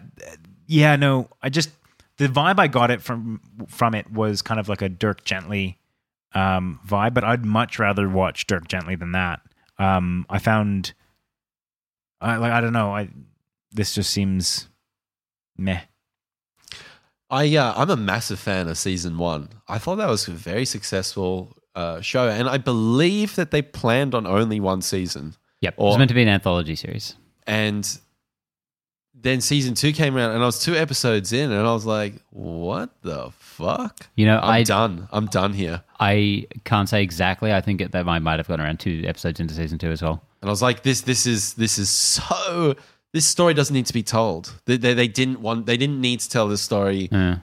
yeah, 0.67 0.97
no, 0.97 1.29
I 1.43 1.49
just 1.49 1.71
the 2.19 2.29
vibe 2.29 2.59
I 2.59 2.69
got 2.69 2.91
it 2.91 3.03
from 3.03 3.41
from 3.69 3.95
it 3.95 4.11
was 4.13 4.43
kind 4.43 4.61
of 4.61 4.69
like 4.69 4.83
a 4.83 4.89
Dirk 4.89 5.25
Gently 5.25 5.79
um, 6.35 6.81
vibe, 6.87 7.15
but 7.15 7.25
I'd 7.25 7.45
much 7.45 7.79
rather 7.79 8.09
watch 8.09 8.47
Dirk 8.47 8.69
Gently 8.69 8.95
than 8.95 9.13
that. 9.13 9.41
Um, 9.79 10.27
I 10.31 10.39
found, 10.39 10.93
I 12.23 12.37
like, 12.37 12.53
I 12.53 12.61
don't 12.61 12.73
know, 12.73 12.95
I 12.95 13.09
this 13.73 13.95
just 13.95 14.11
seems 14.11 14.69
meh. 15.59 15.81
I 17.31 17.45
yeah, 17.45 17.73
I'm 17.77 17.91
a 17.91 17.97
massive 17.97 18.39
fan 18.39 18.69
of 18.69 18.77
season 18.79 19.17
one. 19.19 19.49
I 19.69 19.79
thought 19.79 19.97
that 19.97 20.09
was 20.09 20.29
a 20.29 20.33
very 20.33 20.65
successful 20.67 21.57
uh, 21.75 22.01
show, 22.03 22.29
and 22.29 22.49
I 22.49 22.59
believe 22.59 23.35
that 23.37 23.51
they 23.51 23.63
planned 23.63 24.15
on 24.15 24.27
only 24.27 24.61
one 24.61 24.83
season. 24.83 25.35
yep, 25.61 25.75
Or- 25.79 25.91
it's 25.93 25.99
meant 25.99 26.11
to 26.11 26.15
be 26.15 26.23
an 26.23 26.29
anthology 26.29 26.77
series. 26.77 27.17
And 27.47 27.89
then 29.15 29.41
season 29.41 29.75
two 29.75 29.93
came 29.93 30.17
around, 30.17 30.33
and 30.33 30.43
I 30.43 30.47
was 30.47 30.59
two 30.63 30.75
episodes 30.75 31.33
in, 31.33 31.51
and 31.51 31.67
I 31.67 31.73
was 31.73 31.87
like, 31.87 32.15
"What 32.31 32.91
the 33.03 33.31
fuck?" 33.39 34.07
You 34.15 34.27
know, 34.27 34.37
I'm 34.39 34.51
I 34.51 34.63
done. 34.63 35.09
I'm 35.11 35.27
done 35.27 35.55
here. 35.55 35.83
I 35.99 36.47
can't 36.65 36.89
say 36.89 37.03
exactly. 37.03 37.53
I 37.53 37.61
think 37.63 37.81
it, 37.81 37.93
that 37.93 38.07
I 38.07 38.19
might 38.19 38.39
have 38.39 38.49
gone 38.49 38.61
around 38.61 38.79
two 38.81 39.03
episodes 39.07 39.41
into 39.41 39.55
season 39.55 39.79
two 39.79 39.91
as 39.91 40.03
well. 40.03 40.23
And 40.43 40.51
I 40.51 40.53
was 40.53 40.61
like, 40.61 40.83
"This, 40.83 41.01
this 41.03 41.27
is, 41.27 41.55
this 41.55 41.79
is 41.79 41.89
so. 41.89 42.75
This 43.15 43.25
story 43.27 43.55
doesn't 43.55 43.73
need 43.75 43.87
to 43.87 43.93
be 43.95 44.03
told. 44.03 44.53
They, 44.65 44.77
they, 44.77 44.93
they 44.95 45.09
didn't 45.09 45.41
want. 45.41 45.65
They 45.67 45.77
didn't 45.79 46.01
need 46.01 46.21
to 46.21 46.29
tell 46.29 46.49
this 46.49 46.61
story. 46.63 47.09
Yeah. 47.13 47.39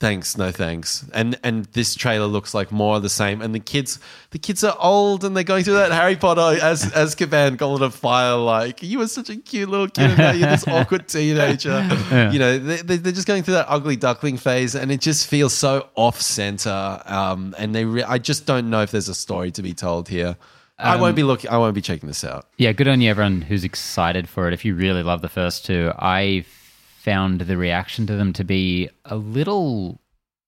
Thanks, 0.00 0.36
no 0.36 0.50
thanks. 0.50 1.06
And 1.14 1.38
and 1.42 1.64
this 1.66 1.94
trailer 1.94 2.26
looks 2.26 2.52
like 2.52 2.70
more 2.70 2.96
of 2.96 3.02
the 3.02 3.08
same. 3.08 3.40
And 3.40 3.54
the 3.54 3.60
kids, 3.60 3.98
the 4.30 4.38
kids 4.38 4.62
are 4.62 4.76
old, 4.78 5.24
and 5.24 5.34
they're 5.36 5.44
going 5.44 5.64
through 5.64 5.74
that 5.74 5.92
Harry 5.92 6.16
Potter 6.16 6.60
as 6.62 6.92
as 6.92 7.14
Azkaban 7.14 7.56
Goblet 7.56 7.80
of 7.82 7.94
Fire. 7.94 8.36
Like 8.36 8.82
you 8.82 8.98
were 8.98 9.06
such 9.06 9.30
a 9.30 9.36
cute 9.36 9.68
little 9.68 9.88
kid, 9.88 10.10
and 10.10 10.18
now 10.18 10.32
you're 10.32 10.50
this 10.50 10.66
awkward 10.68 11.08
teenager. 11.08 11.88
You 12.32 12.38
know, 12.38 12.58
they, 12.58 12.76
they- 12.82 12.96
they're 12.98 13.12
just 13.12 13.26
going 13.26 13.44
through 13.44 13.54
that 13.54 13.66
ugly 13.68 13.96
duckling 13.96 14.36
phase, 14.36 14.74
and 14.74 14.92
it 14.92 15.00
just 15.00 15.26
feels 15.28 15.54
so 15.54 15.88
off 15.94 16.20
center. 16.20 17.00
Um, 17.06 17.54
and 17.56 17.74
they, 17.74 17.84
re- 17.86 18.02
I 18.02 18.18
just 18.18 18.44
don't 18.46 18.68
know 18.68 18.82
if 18.82 18.90
there's 18.90 19.08
a 19.08 19.14
story 19.14 19.52
to 19.52 19.62
be 19.62 19.72
told 19.72 20.08
here. 20.08 20.36
I 20.78 20.96
won't 20.96 21.10
um, 21.10 21.14
be 21.14 21.22
looking. 21.22 21.50
I 21.50 21.58
won't 21.58 21.74
be 21.74 21.80
checking 21.80 22.06
this 22.08 22.24
out. 22.24 22.46
Yeah, 22.58 22.72
good 22.72 22.88
on 22.88 23.00
you, 23.00 23.10
everyone 23.10 23.42
who's 23.42 23.64
excited 23.64 24.28
for 24.28 24.48
it. 24.48 24.54
If 24.54 24.64
you 24.64 24.74
really 24.74 25.02
love 25.02 25.22
the 25.22 25.28
first 25.28 25.64
two, 25.64 25.92
I 25.98 26.44
found 26.48 27.42
the 27.42 27.56
reaction 27.56 28.06
to 28.06 28.16
them 28.16 28.32
to 28.32 28.44
be 28.44 28.88
a 29.04 29.16
little 29.16 30.00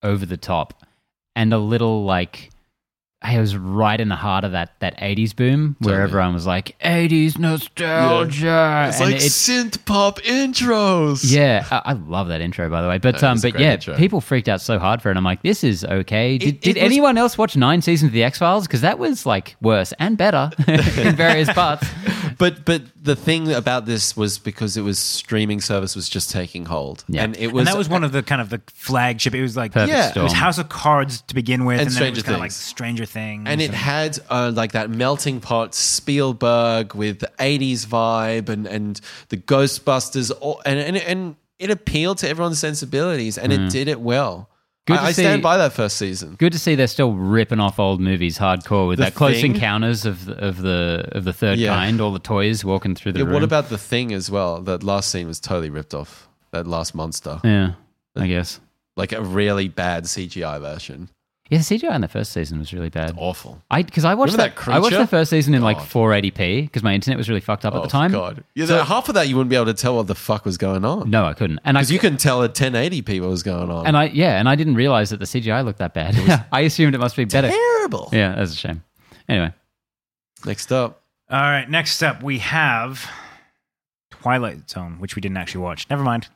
over 0.03 0.27
the 0.27 0.37
top 0.37 0.83
and 1.35 1.53
a 1.53 1.59
little 1.59 2.05
like 2.05 2.51
I 3.29 3.41
was 3.41 3.57
right 3.57 4.01
in 4.01 4.09
the 4.09 4.15
heart 4.17 4.45
of 4.45 4.53
that 4.53 4.79
that 4.79 4.97
80s 4.99 5.35
boom 5.35 5.75
where 5.81 5.95
Totally. 5.97 6.03
everyone 6.11 6.35
was 6.35 6.47
like 6.47 6.79
80s 6.81 7.39
nostalgia. 7.39 8.87
It's 8.89 9.01
and 9.01 9.11
like 9.11 9.21
synth 9.21 9.85
pop 9.85 10.21
intros. 10.21 11.29
yeah, 11.29 11.67
I, 11.71 11.83
I 11.87 11.93
love 11.95 12.29
that 12.29 12.41
intro 12.41 12.69
by 12.71 12.83
the 12.83 12.89
way. 12.89 12.99
But 12.99 13.23
um, 13.25 13.39
a 13.39 13.41
but 13.41 13.53
great 13.53 13.61
yeah, 13.65 13.73
intro. 13.75 13.97
people 13.97 14.21
freaked 14.21 14.49
out 14.49 14.61
so 14.61 14.79
hard 14.79 15.03
for 15.03 15.11
it. 15.11 15.17
I'm 15.17 15.25
like, 15.25 15.43
this 15.43 15.65
is 15.65 15.85
okay. 15.85 16.39
Did, 16.39 16.49
It- 16.49 16.61
did 16.61 16.77
it 16.77 16.83
was- 16.83 16.87
anyone 16.87 17.19
else 17.19 17.37
watch 17.37 17.57
nine 17.57 17.83
seasons 17.83 18.11
of 18.11 18.13
the 18.13 18.23
X 18.25 18.39
Files? 18.39 18.67
Because 18.67 18.83
that 18.83 18.99
was 18.99 19.27
like 19.27 19.57
worse 19.61 19.93
and 19.99 20.17
better 20.17 20.51
in 20.69 21.17
various 21.17 21.53
parts. 21.53 21.87
But 22.39 22.65
but 22.65 22.83
the 23.01 23.17
thing 23.17 23.53
about 23.53 23.87
this 23.87 24.17
was 24.17 24.39
because 24.39 24.77
it 24.77 24.83
was 24.83 24.99
streaming 24.99 25.61
service 25.61 25.95
was 25.97 26.09
just 26.09 26.31
taking 26.31 26.65
hold, 26.67 27.05
Yeah. 27.09 27.23
and 27.25 27.37
it 27.37 27.53
was 27.53 27.61
and 27.63 27.69
that 27.69 27.79
was 27.79 27.89
one 27.89 28.05
of 28.05 28.13
the 28.13 28.23
kind 28.23 28.41
of 28.41 28.51
the 28.51 28.61
flagship. 28.75 29.35
It 29.35 29.43
was 29.43 29.57
like 29.57 29.73
Perfect 29.73 29.93
Yeah. 29.93 30.13
it 30.15 30.23
was. 30.23 30.33
House 30.33 30.59
of 30.59 30.69
Cards 30.69 31.23
to 31.23 31.35
begin 31.35 31.65
with, 31.65 31.81
and, 31.81 31.91
then 31.91 32.03
it 32.03 32.11
was 32.11 32.19
Stranger 32.19 32.23
kind 32.23 32.35
of 32.35 32.41
like 32.41 32.51
Things. 32.51 32.57
Stranger 32.57 33.05
Things, 33.07 33.45
and 33.47 33.61
it 33.63 33.73
had 33.73 34.19
uh, 34.29 34.53
like 34.55 34.73
that 34.73 34.91
melting 34.91 35.41
pot 35.41 35.75
Spielberg 35.75 36.95
with 36.95 37.21
the 37.21 37.31
'80s 37.39 37.87
vibe 37.87 38.49
and 38.49 38.67
and 38.67 39.01
the 39.29 39.37
Ghostbusters, 39.37 40.33
all, 40.41 40.61
and 40.67 40.79
and 40.79 40.97
and 40.97 41.37
it 41.59 41.71
appealed 41.71 42.19
to 42.19 42.29
everyone's 42.29 42.59
sensibilities, 42.59 43.39
and 43.39 43.53
it 43.53 43.71
did 43.71 43.89
it 43.89 44.01
well. 44.01 44.49
Good 44.87 44.99
I, 44.99 45.01
to 45.01 45.07
I 45.07 45.13
stand 45.13 45.39
see- 45.39 45.43
by 45.43 45.57
that 45.57 45.73
first 45.73 45.97
season. 45.97 46.37
Good 46.37 46.53
to 46.53 46.59
see 46.59 46.75
they're 46.77 46.87
still 46.87 47.13
ripping 47.13 47.59
off 47.61 47.79
old 47.81 48.01
movies 48.01 48.39
hardcore 48.39 48.87
with 48.89 48.99
The 48.99 49.05
that 49.07 49.15
close 49.15 49.43
encounters 49.43 50.07
of 50.07 50.25
the, 50.27 50.35
of 50.45 50.63
the 50.63 51.09
of 51.13 51.25
the 51.25 51.33
third 51.33 51.59
Yeah. 51.59 51.75
kind. 51.75 52.01
All 52.01 52.13
the 52.13 52.19
toys 52.21 52.65
walking 52.65 52.95
through 52.95 53.13
the 53.13 53.19
Yeah, 53.21 53.25
room. 53.25 53.35
what 53.35 53.43
about 53.43 53.69
the 53.69 53.79
thing 53.79 54.13
as 54.13 54.31
well? 54.31 54.61
That 54.63 54.83
last 54.85 55.11
scene 55.11 55.27
was 55.27 55.41
totally 55.41 55.71
ripped 55.71 55.93
off. 55.95 56.29
That 56.53 56.67
last 56.69 56.95
monster, 56.95 57.41
Yeah, 57.43 57.73
I 58.15 58.29
guess. 58.29 58.61
like 58.97 59.13
a 59.13 59.21
really 59.21 59.67
bad 59.69 60.05
CGI 60.05 60.59
version. 60.61 61.09
Yeah, 61.49 61.59
the 61.59 61.65
CGI 61.65 61.95
in 61.95 62.01
the 62.01 62.09
first 62.09 62.33
season 62.33 62.59
was 62.59 62.73
really 62.73 62.89
bad. 62.89 63.15
Awful. 63.17 63.63
I 63.71 63.83
because 63.83 64.05
I 64.05 64.15
watched 64.15 64.33
Remember 64.33 64.55
that, 64.57 64.65
that 64.67 64.75
I 64.75 64.79
watched 64.81 64.97
the 64.97 65.07
first 65.07 65.31
season 65.31 65.55
in 65.55 65.63
like 65.63 65.77
God. 65.79 65.87
480p 65.87 66.63
because 66.65 66.83
my 66.83 66.93
internet 66.93 67.17
was 67.17 67.29
really 67.29 67.41
fucked 67.41 67.65
up 67.65 67.75
at 67.75 67.83
the 67.83 67.87
oh, 67.87 67.89
time. 67.89 68.13
Oh, 68.15 68.19
God. 68.19 68.45
Yeah, 68.55 68.67
So- 68.67 68.83
half 68.83 69.09
of 69.09 69.15
that 69.15 69.29
you 69.29 69.37
wouldn't 69.37 69.51
be 69.51 69.57
able 69.57 69.67
to 69.67 69.75
tell 69.75 69.95
what 69.97 70.09
the 70.09 70.15
fuck 70.17 70.45
was 70.45 70.59
going 70.59 70.85
on. 70.85 71.09
No, 71.09 71.25
I 71.25 71.35
couldn't. 71.35 71.61
And 71.65 71.79
I 71.79 71.83
Because 71.83 71.93
you 71.93 71.99
couldn't 72.01 72.19
tell 72.19 72.43
at 72.43 72.55
1080p 72.55 73.21
what 73.21 73.31
was 73.31 73.45
going 73.45 73.71
on. 73.71 73.87
and 73.87 73.97
I 73.97 74.05
yeah, 74.07 74.39
and 74.41 74.49
I 74.49 74.57
didn't 74.57 74.75
realize 74.75 75.11
that 75.11 75.19
the 75.21 75.25
CGI 75.27 75.65
looked 75.65 75.79
that 75.79 75.95
bad. 75.95 76.47
I 76.53 76.61
assumed 76.63 76.95
it 76.95 76.99
must 76.99 77.15
be 77.17 77.25
better. 77.25 77.49
terrible. 77.49 78.09
Yeah, 78.13 78.35
that's 78.35 78.53
a 78.53 78.57
shame. 78.57 78.83
Anyway, 79.29 79.53
Next 80.45 80.73
up. 80.73 81.03
All 81.31 81.41
right, 81.41 81.69
next 81.69 82.03
up 82.03 82.23
we 82.23 82.39
have 82.39 83.09
Twilight 84.23 84.69
Zone, 84.71 84.97
which 84.99 85.15
we 85.17 85.21
didn't 85.21 85.37
actually 85.37 85.63
watch. 85.63 85.89
Never 85.91 86.03
mind. 86.03 86.29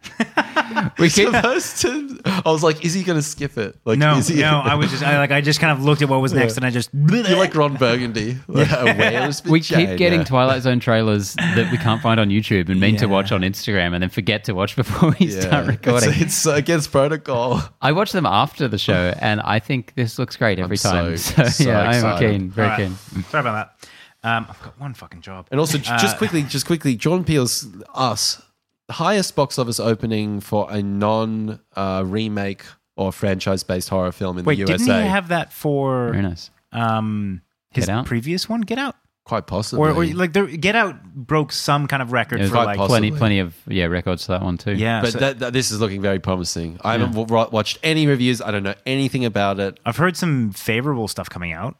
We 0.98 1.08
keep, 1.10 1.26
supposed 1.28 1.80
to. 1.82 2.20
I 2.24 2.42
was 2.50 2.62
like, 2.62 2.84
is 2.84 2.94
he 2.94 3.02
going 3.02 3.18
to 3.18 3.22
skip 3.22 3.58
it? 3.58 3.76
Like, 3.84 3.98
No, 3.98 4.16
is 4.18 4.28
he, 4.28 4.40
no. 4.40 4.60
I 4.64 4.74
was 4.76 4.90
just 4.90 5.02
I, 5.02 5.18
like 5.18 5.30
I 5.32 5.40
just 5.40 5.58
kind 5.60 5.76
of 5.76 5.84
looked 5.84 6.00
at 6.02 6.08
what 6.08 6.20
was 6.20 6.32
next, 6.32 6.56
and 6.56 6.64
I 6.64 6.70
just 6.70 6.90
You're 6.94 7.36
like 7.36 7.54
Ron 7.54 7.74
Burgundy. 7.76 8.36
Like, 8.48 8.70
a 8.70 8.94
whale's 8.94 9.44
we 9.44 9.60
keep 9.60 9.76
vagina. 9.76 9.96
getting 9.96 10.24
Twilight 10.24 10.62
Zone 10.62 10.80
trailers 10.80 11.34
that 11.34 11.70
we 11.72 11.78
can't 11.78 12.00
find 12.02 12.20
on 12.20 12.28
YouTube 12.28 12.68
and 12.68 12.80
mean 12.80 12.96
to 12.96 13.06
Yeah. 13.06 13.10
watch 13.12 13.32
on 13.32 13.40
Instagram 13.42 13.94
and 13.94 14.02
then 14.02 14.10
forget 14.10 14.44
to 14.44 14.52
watch 14.54 14.76
before 14.82 15.14
we 15.18 15.28
start 15.30 15.66
recording. 15.66 16.10
It's, 16.10 16.20
it's 16.22 16.46
against 16.46 16.92
protocol. 16.92 17.60
I 17.80 17.92
watch 17.92 18.12
them 18.12 18.26
after 18.26 18.68
the 18.68 18.78
show 18.78 19.14
and 19.20 19.40
I 19.40 19.58
think 19.58 19.94
this 19.94 20.18
looks 20.18 20.36
great 20.36 20.58
every 20.58 20.76
so- 20.76 20.90
time. 20.90 21.16
So, 21.16 21.44
so 21.44 21.64
yeah, 21.64 21.80
I'm 21.80 21.94
excited. 21.94 22.30
keen, 22.30 22.50
very 22.50 22.68
All 22.68 22.76
right. 22.76 22.86
keen. 23.14 23.22
Sorry 23.24 23.40
about 23.40 23.52
that. 23.80 23.88
Um, 24.22 24.46
I've 24.50 24.62
got 24.62 24.78
one 24.78 24.94
fucking 24.94 25.22
job. 25.22 25.46
And 25.50 25.58
also, 25.58 25.78
j- 25.78 25.84
just 25.98 26.16
Uh, 26.16 26.18
quickly, 26.18 26.42
just 26.42 26.66
quickly, 26.66 26.94
Jordan 26.96 27.24
Peele's 27.24 27.66
Us, 27.94 28.42
highest 28.90 29.34
box 29.34 29.58
office 29.58 29.80
opening 29.80 30.40
for 30.40 30.70
a 30.70 30.82
non 30.82 31.60
uh, 31.76 32.02
remake 32.06 32.64
or 32.96 33.12
franchise 33.12 33.62
based 33.62 33.88
horror 33.88 34.12
film 34.12 34.36
in 34.38 34.44
Wait, 34.44 34.58
the 34.58 34.64
didn't 34.66 34.86
he 34.86 34.92
have 34.92 35.28
that 35.28 35.52
for 35.52 36.10
Very 36.10 36.22
nice. 36.22 36.50
um 36.72 37.40
his 37.70 37.86
Get 37.86 37.94
Out? 37.94 38.04
previous 38.06 38.46
one? 38.48 38.60
Get 38.62 38.78
Out, 38.78 38.96
Quite 39.24 39.46
possibly. 39.46 39.88
or, 39.88 39.92
or 39.94 40.04
like 40.06 40.32
there, 40.34 40.44
Get 40.46 40.74
Out 40.76 41.02
broke 41.14 41.52
some 41.52 41.86
kind 41.86 42.02
of 42.02 42.12
record 42.12 42.40
There's 42.40 42.50
for 42.50 42.56
quite 42.56 42.64
like 42.64 42.76
possible. 42.76 42.88
plenty, 42.88 43.10
Possibly. 43.10 43.18
plenty 43.20 43.38
of 43.38 43.54
yeah 43.68 43.84
records 43.86 44.26
for 44.26 44.32
that 44.32 44.42
one 44.42 44.58
too. 44.58 44.72
yeah. 44.74 45.00
but 45.00 45.12
so- 45.12 45.18
that, 45.20 45.38
that- 45.38 45.52
this 45.54 45.70
is 45.70 45.80
looking 45.80 46.02
very 46.02 46.18
promising. 46.18 46.78
I 46.82 46.92
haven't 46.98 47.12
w- 47.14 47.48
watched 47.50 47.78
any 47.82 48.06
reviews. 48.06 48.42
I 48.42 48.50
don't 48.50 48.64
know 48.64 48.74
anything 48.84 49.24
about 49.24 49.60
it. 49.60 49.78
I've 49.86 49.96
heard 49.96 50.16
some 50.16 50.50
favorable 50.50 51.06
stuff 51.08 51.30
coming 51.30 51.52
out, 51.52 51.76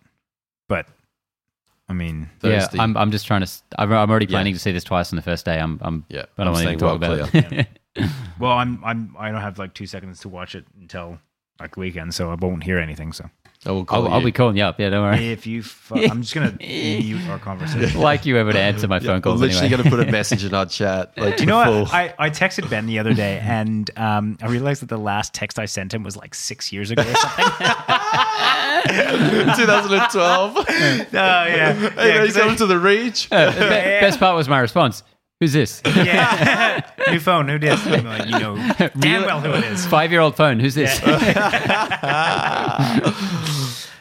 but 0.69 0.87
I 1.91 1.93
mean, 1.93 2.31
yeah. 2.45 2.69
I'm, 2.79 2.97
I'm 2.97 3.11
just 3.11 3.27
trying 3.27 3.41
to. 3.41 3.47
s- 3.47 3.65
I'm, 3.77 3.93
I'm 3.93 4.09
already 4.09 4.27
Yeah. 4.27 4.31
planning 4.31 4.55
to 4.55 4.61
see 4.61 4.71
this 4.71 4.85
twice 4.85 5.13
on 5.13 5.17
the 5.17 5.23
first 5.23 5.45
day. 5.45 5.59
I'm, 5.59 5.79
I'm 5.83 6.05
Yeah, 6.09 6.27
I 6.39 6.45
don't 6.45 6.55
I'm 6.57 6.65
want 6.65 6.67
to 6.69 6.77
talk 6.77 7.01
well 7.01 7.15
about 7.15 7.29
clear. 7.31 7.67
it. 7.97 8.07
well, 8.39 8.53
I'm 8.53 8.81
I'm 8.85 9.17
I 9.19 9.33
don't 9.33 9.41
have 9.41 9.59
like 9.59 9.75
two 9.75 9.87
seconds 9.87 10.21
to 10.21 10.29
watch 10.29 10.55
it 10.55 10.65
until 10.81 11.19
like 11.59 11.75
the 11.75 11.81
weekend, 11.81 12.15
so 12.15 12.31
I 12.31 12.35
won't 12.37 12.63
hear 12.63 12.79
anything. 12.79 13.13
So 13.13 13.29
I 13.67 13.73
will 13.73 13.85
call 13.85 14.07
I'll, 14.07 14.15
I'll 14.15 14.25
be 14.25 14.33
calling 14.33 14.57
you 14.57 14.63
up. 14.63 14.81
Yeah, 14.81 14.89
don't 14.89 15.03
worry. 15.03 15.29
if 15.33 15.47
you, 15.47 15.63
fu- 15.63 15.97
I'm 15.97 16.23
just 16.23 16.35
gonna 16.35 16.57
mute 16.61 17.29
our 17.29 17.39
conversation. 17.39 18.01
like 18.01 18.25
you 18.25 18.39
ever 18.39 18.53
to 18.53 18.59
answer 18.59 18.89
my 18.89 19.01
phone 19.01 19.21
I'm 19.23 19.37
literally 19.37 19.51
anyway. 19.67 19.69
going 19.69 19.83
to 19.85 19.91
put 19.91 20.01
a 20.09 20.11
message 20.13 20.45
in 20.47 20.55
our 20.55 20.65
chat. 20.65 21.13
Like, 21.19 21.41
You 21.41 21.47
know 21.47 21.63
full- 21.65 21.83
what? 21.83 21.93
I, 21.93 22.15
I 22.19 22.31
texted 22.31 22.71
Ben 22.71 22.87
the 22.87 22.99
other 22.99 23.13
day, 23.13 23.39
and 23.43 23.91
um, 23.99 24.39
I 24.41 24.47
realized 24.47 24.81
that 24.81 24.89
the 24.89 24.97
last 24.97 25.35
text 25.35 25.59
I 25.59 25.67
sent 25.67 25.93
him 25.93 26.03
was 26.05 26.17
like 26.17 26.35
six 26.35 26.73
years 26.73 26.91
ago 26.91 27.03
or 27.03 27.15
something. 27.15 27.45
2012. 29.57 30.57
oh 30.57 30.65
yeah, 30.69 31.05
hey, 31.11 32.09
yeah, 32.09 32.25
he's 32.25 32.33
'cause 32.33 32.37
I- 32.37 32.41
coming 32.41 32.57
to 32.57 32.67
the 32.67 32.79
reach. 32.79 33.29
Uh, 33.31 33.51
the 33.51 33.61
Best 33.61 34.19
part 34.19 34.37
was 34.37 34.49
my 34.49 34.59
response. 34.61 35.03
Who's 35.41 35.55
this? 35.55 35.81
yeah. 35.87 36.87
New 37.11 37.19
phone. 37.19 37.49
Who 37.49 37.59
dis? 37.59 37.85
I'm 37.87 38.05
like, 38.05 38.27
you 38.27 38.39
know 38.39 38.57
damn 38.79 38.91
Really? 39.23 39.27
well 39.27 39.41
who 39.41 39.53
it 39.53 39.65
is. 39.65 39.87
Five 39.87 40.13
year 40.13 40.21
old 40.21 40.37
phone. 40.37 40.61
Who's 40.61 40.75
this? 40.75 41.01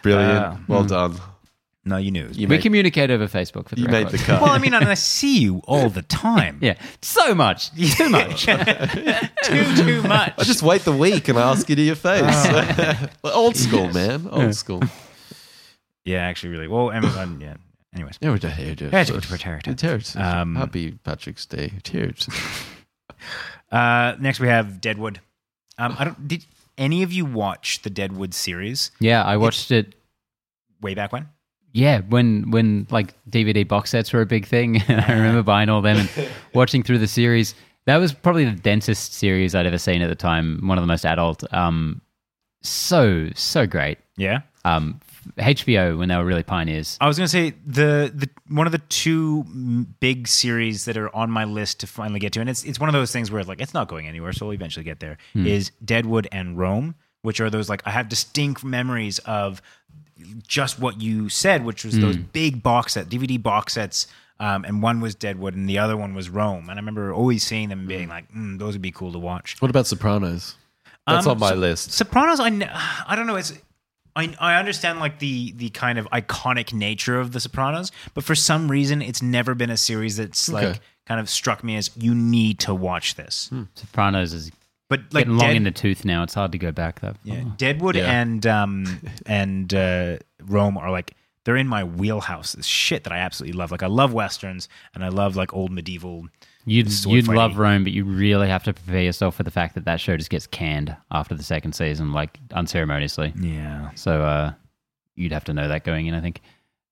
Brilliant. 0.01 0.37
Uh, 0.37 0.55
well 0.67 0.83
done. 0.83 1.15
No, 1.85 1.95
you 1.95 2.11
knew. 2.11 2.27
You 2.33 2.47
we 2.47 2.57
made, 2.57 2.61
communicate 2.61 3.09
over 3.09 3.25
Facebook 3.27 3.69
for 3.69 3.75
the 3.75 3.81
you 3.81 3.87
made 3.87 4.09
the 4.09 4.17
cut. 4.17 4.41
well, 4.41 4.51
I 4.51 4.57
mean, 4.57 4.73
and 4.73 4.85
I 4.85 4.93
see 4.95 5.39
you 5.39 5.61
all 5.65 5.89
the 5.89 6.01
time. 6.03 6.59
Yeah, 6.61 6.75
so 7.01 7.33
much, 7.33 7.71
too 7.71 8.09
much. 8.09 8.45
too 8.45 9.75
too 9.75 10.01
much. 10.03 10.33
I 10.37 10.43
just 10.43 10.61
wait 10.61 10.81
the 10.83 10.91
week 10.91 11.29
and 11.29 11.39
I 11.39 11.49
ask 11.49 11.69
you 11.69 11.75
to 11.77 11.81
your 11.81 11.95
face. 11.95 13.07
Old 13.23 13.55
school, 13.55 13.91
man. 13.93 14.27
Old 14.29 14.55
school. 14.55 14.83
yeah, 16.03 16.19
actually, 16.19 16.49
really. 16.49 16.67
Well, 16.67 16.91
Amazon. 16.91 17.39
Yeah. 17.41 17.55
Anyways, 17.93 18.17
Yeah, 18.21 18.29
we're 18.29 18.37
just 18.37 18.55
here. 18.55 18.67
Yeah, 18.67 18.71
it's- 19.01 19.09
it's- 19.09 19.31
it's- 19.31 19.45
it's- 19.67 19.81
Tears. 19.81 20.15
Um, 20.15 20.55
Happy 20.55 20.91
Patrick's 21.03 21.45
Day. 21.45 21.73
Tears. 21.83 22.27
uh, 23.71 24.15
next 24.19 24.39
we 24.39 24.47
have 24.47 24.81
Deadwood. 24.81 25.19
Um, 25.77 25.95
I 25.97 26.03
don't. 26.05 26.27
Did 26.27 26.45
any 26.77 27.03
of 27.03 27.11
you 27.11 27.25
watch 27.25 27.81
the 27.81 27.89
Deadwood 27.89 28.33
series 28.33 28.91
yeah, 28.99 29.23
I 29.23 29.37
watched 29.37 29.71
it. 29.71 29.95
way 30.81 30.93
back 30.93 31.11
when? 31.11 31.27
Yeah, 31.73 32.01
when 32.01 32.51
when 32.51 32.87
like 32.89 33.13
DVD 33.29 33.67
box 33.67 33.91
sets 33.91 34.11
were 34.13 34.21
a 34.21 34.25
big 34.25 34.45
thing, 34.45 34.81
I 34.87 35.11
remember 35.13 35.43
buying 35.43 35.69
all 35.69 35.81
them 35.81 35.97
and 35.97 36.29
watching 36.53 36.83
through 36.83 36.99
the 36.99 37.07
series. 37.07 37.55
That 37.85 37.97
was 37.97 38.13
probably 38.13 38.45
the 38.45 38.51
densest 38.51 39.13
series 39.13 39.55
I'd 39.55 39.65
ever 39.65 39.77
seen 39.77 40.01
at 40.01 40.09
the 40.09 40.15
time. 40.15 40.59
One 40.67 40.77
of 40.77 40.83
the 40.83 40.87
most 40.87 41.05
adult. 41.05 41.43
Um, 41.53 42.01
so 42.61 43.29
so 43.35 43.65
great. 43.65 43.97
Yeah. 44.17 44.41
Um, 44.65 44.99
HBO 45.37 45.97
when 45.97 46.09
they 46.09 46.15
were 46.17 46.25
really 46.25 46.43
pioneers. 46.43 46.97
I 47.01 47.07
was 47.07 47.17
going 47.17 47.25
to 47.25 47.31
say 47.31 47.53
the 47.65 48.11
the 48.13 48.29
one 48.47 48.65
of 48.65 48.71
the 48.71 48.77
two 48.89 49.43
mm, 49.43 49.85
big 49.99 50.27
series 50.27 50.85
that 50.85 50.97
are 50.97 51.13
on 51.15 51.29
my 51.31 51.43
list 51.45 51.79
to 51.81 51.87
finally 51.87 52.19
get 52.19 52.33
to, 52.33 52.39
and 52.41 52.49
it's 52.49 52.63
it's 52.63 52.79
one 52.79 52.89
of 52.89 52.93
those 52.93 53.11
things 53.11 53.31
where 53.31 53.39
it's 53.39 53.49
like 53.49 53.61
it's 53.61 53.73
not 53.73 53.87
going 53.87 54.07
anywhere, 54.07 54.33
so 54.33 54.45
we'll 54.45 54.53
eventually 54.55 54.83
get 54.83 54.99
there. 54.99 55.17
Is 55.35 55.71
Deadwood 55.83 56.27
and 56.31 56.57
Rome, 56.57 56.95
which 57.21 57.39
are 57.39 57.49
those 57.49 57.69
like 57.69 57.81
I 57.85 57.91
have 57.91 58.09
distinct 58.09 58.63
memories 58.63 59.19
of 59.19 59.61
just 60.47 60.79
what 60.79 60.99
you 61.01 61.29
said, 61.29 61.63
which 61.63 61.85
was 61.85 61.97
those 61.99 62.17
big 62.17 62.61
box 62.61 62.93
set 62.93 63.07
DVD 63.07 63.41
box 63.41 63.73
sets. 63.73 64.07
Um, 64.41 64.63
and 64.63 64.81
one 64.81 65.01
was 65.01 65.15
Deadwood, 65.15 65.53
and 65.53 65.67
the 65.67 65.79
other 65.79 65.97
one 65.97 66.13
was 66.13 66.29
Rome. 66.29 66.69
And 66.69 66.71
I 66.71 66.75
remember 66.75 67.13
always 67.13 67.43
seeing 67.43 67.67
them 67.67 67.79
and 67.79 67.87
being 67.89 68.07
like, 68.07 68.31
mm, 68.31 68.57
"Those 68.57 68.73
would 68.73 68.81
be 68.81 68.89
cool 68.91 69.11
to 69.11 69.19
watch." 69.19 69.57
What 69.61 69.69
about 69.69 69.85
Sopranos? 69.85 70.55
That's 71.05 71.25
Um, 71.25 71.31
on 71.33 71.39
my 71.39 71.49
so- 71.49 71.55
list. 71.55 71.91
Sopranos, 71.91 72.39
I, 72.39 72.49
kn- 72.49 72.69
I 73.05 73.17
don't 73.17 73.27
know. 73.27 73.35
It's 73.35 73.51
I, 74.15 74.33
I 74.39 74.55
understand 74.59 74.99
like 74.99 75.19
the 75.19 75.51
the 75.53 75.69
kind 75.69 75.97
of 75.99 76.05
iconic 76.11 76.73
nature 76.73 77.19
of 77.19 77.31
the 77.31 77.39
Sopranos, 77.39 77.91
but 78.13 78.23
for 78.23 78.35
some 78.35 78.69
reason, 78.69 79.01
it's 79.01 79.21
never 79.21 79.55
been 79.55 79.69
a 79.69 79.77
series 79.77 80.17
that's 80.17 80.49
like 80.49 80.79
kind 81.07 81.19
of 81.19 81.29
struck 81.29 81.63
me 81.63 81.75
as 81.75 81.89
you 81.97 82.13
need 82.15 82.59
to 82.59 82.73
watch 82.73 83.15
this. 83.15 83.51
Sopranos 83.75 84.33
is 84.33 84.51
But 84.89 85.01
like 85.11 85.25
getting 85.25 85.37
long 85.37 85.47
Dead- 85.49 85.55
in 85.57 85.63
the 85.63 85.71
tooth 85.71 86.05
now. 86.05 86.23
It's 86.23 86.33
hard 86.33 86.51
to 86.51 86.57
go 86.57 86.71
back 86.71 86.99
that 87.01 87.13
far. 87.17 87.21
yeah, 87.23 87.43
Deadwood 87.57 87.95
Yeah. 87.95 88.11
and 88.21 88.45
um 88.47 88.99
and 89.25 89.73
uh, 89.73 90.17
Rome 90.43 90.77
are 90.77 90.91
like 90.91 91.15
they're 91.45 91.55
in 91.57 91.67
my 91.67 91.83
wheelhouse. 91.83 92.53
This 92.53 92.65
shit 92.65 93.03
that 93.05 93.13
I 93.13 93.17
absolutely 93.19 93.57
love. 93.57 93.71
Like 93.71 93.81
I 93.83 93.87
love 93.87 94.13
westerns 94.13 94.67
and 94.93 95.03
I 95.05 95.09
love 95.09 95.35
like 95.35 95.53
old 95.53 95.71
medieval. 95.71 96.27
You'd 96.65 96.87
you'd 97.05 97.25
fighting. 97.25 97.35
love 97.35 97.57
Rome, 97.57 97.83
but 97.83 97.93
you 97.93 98.03
really 98.03 98.47
have 98.47 98.63
to 98.65 98.73
prepare 98.73 99.01
yourself 99.01 99.35
for 99.35 99.43
the 99.43 99.51
fact 99.51 99.75
that 99.75 99.85
that 99.85 99.99
show 99.99 100.17
just 100.17 100.29
gets 100.29 100.45
canned 100.45 100.95
after 101.11 101.33
the 101.35 101.43
second 101.43 101.73
season, 101.73 102.11
like 102.13 102.39
unceremoniously. 102.51 103.33
Yeah, 103.39 103.89
So 103.95 104.21
uh, 104.23 104.53
you'd 105.15 105.31
have 105.31 105.45
to 105.45 105.53
know 105.53 105.67
that 105.67 105.83
going 105.83 106.07
in, 106.07 106.13
I 106.13 106.21
think. 106.21 106.41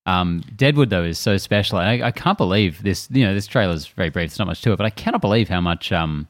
Um, 0.06 0.42
Deadwood 0.56 0.90
though 0.90 1.04
is 1.04 1.20
so 1.20 1.38
special. 1.38 1.78
I, 1.78 2.02
I 2.02 2.12
can't 2.12 2.38
believe 2.38 2.82
this. 2.82 3.10
You 3.12 3.26
know, 3.26 3.34
this 3.34 3.46
trailer's 3.46 3.86
very 3.88 4.10
brief. 4.10 4.30
There's 4.30 4.40
not 4.40 4.48
much 4.48 4.62
to 4.62 4.72
it, 4.72 4.78
but 4.78 4.86
I 4.86 4.90
cannot 4.90 5.22
believe 5.22 5.50
how 5.50 5.60
much 5.62 5.92
um, 5.92 6.28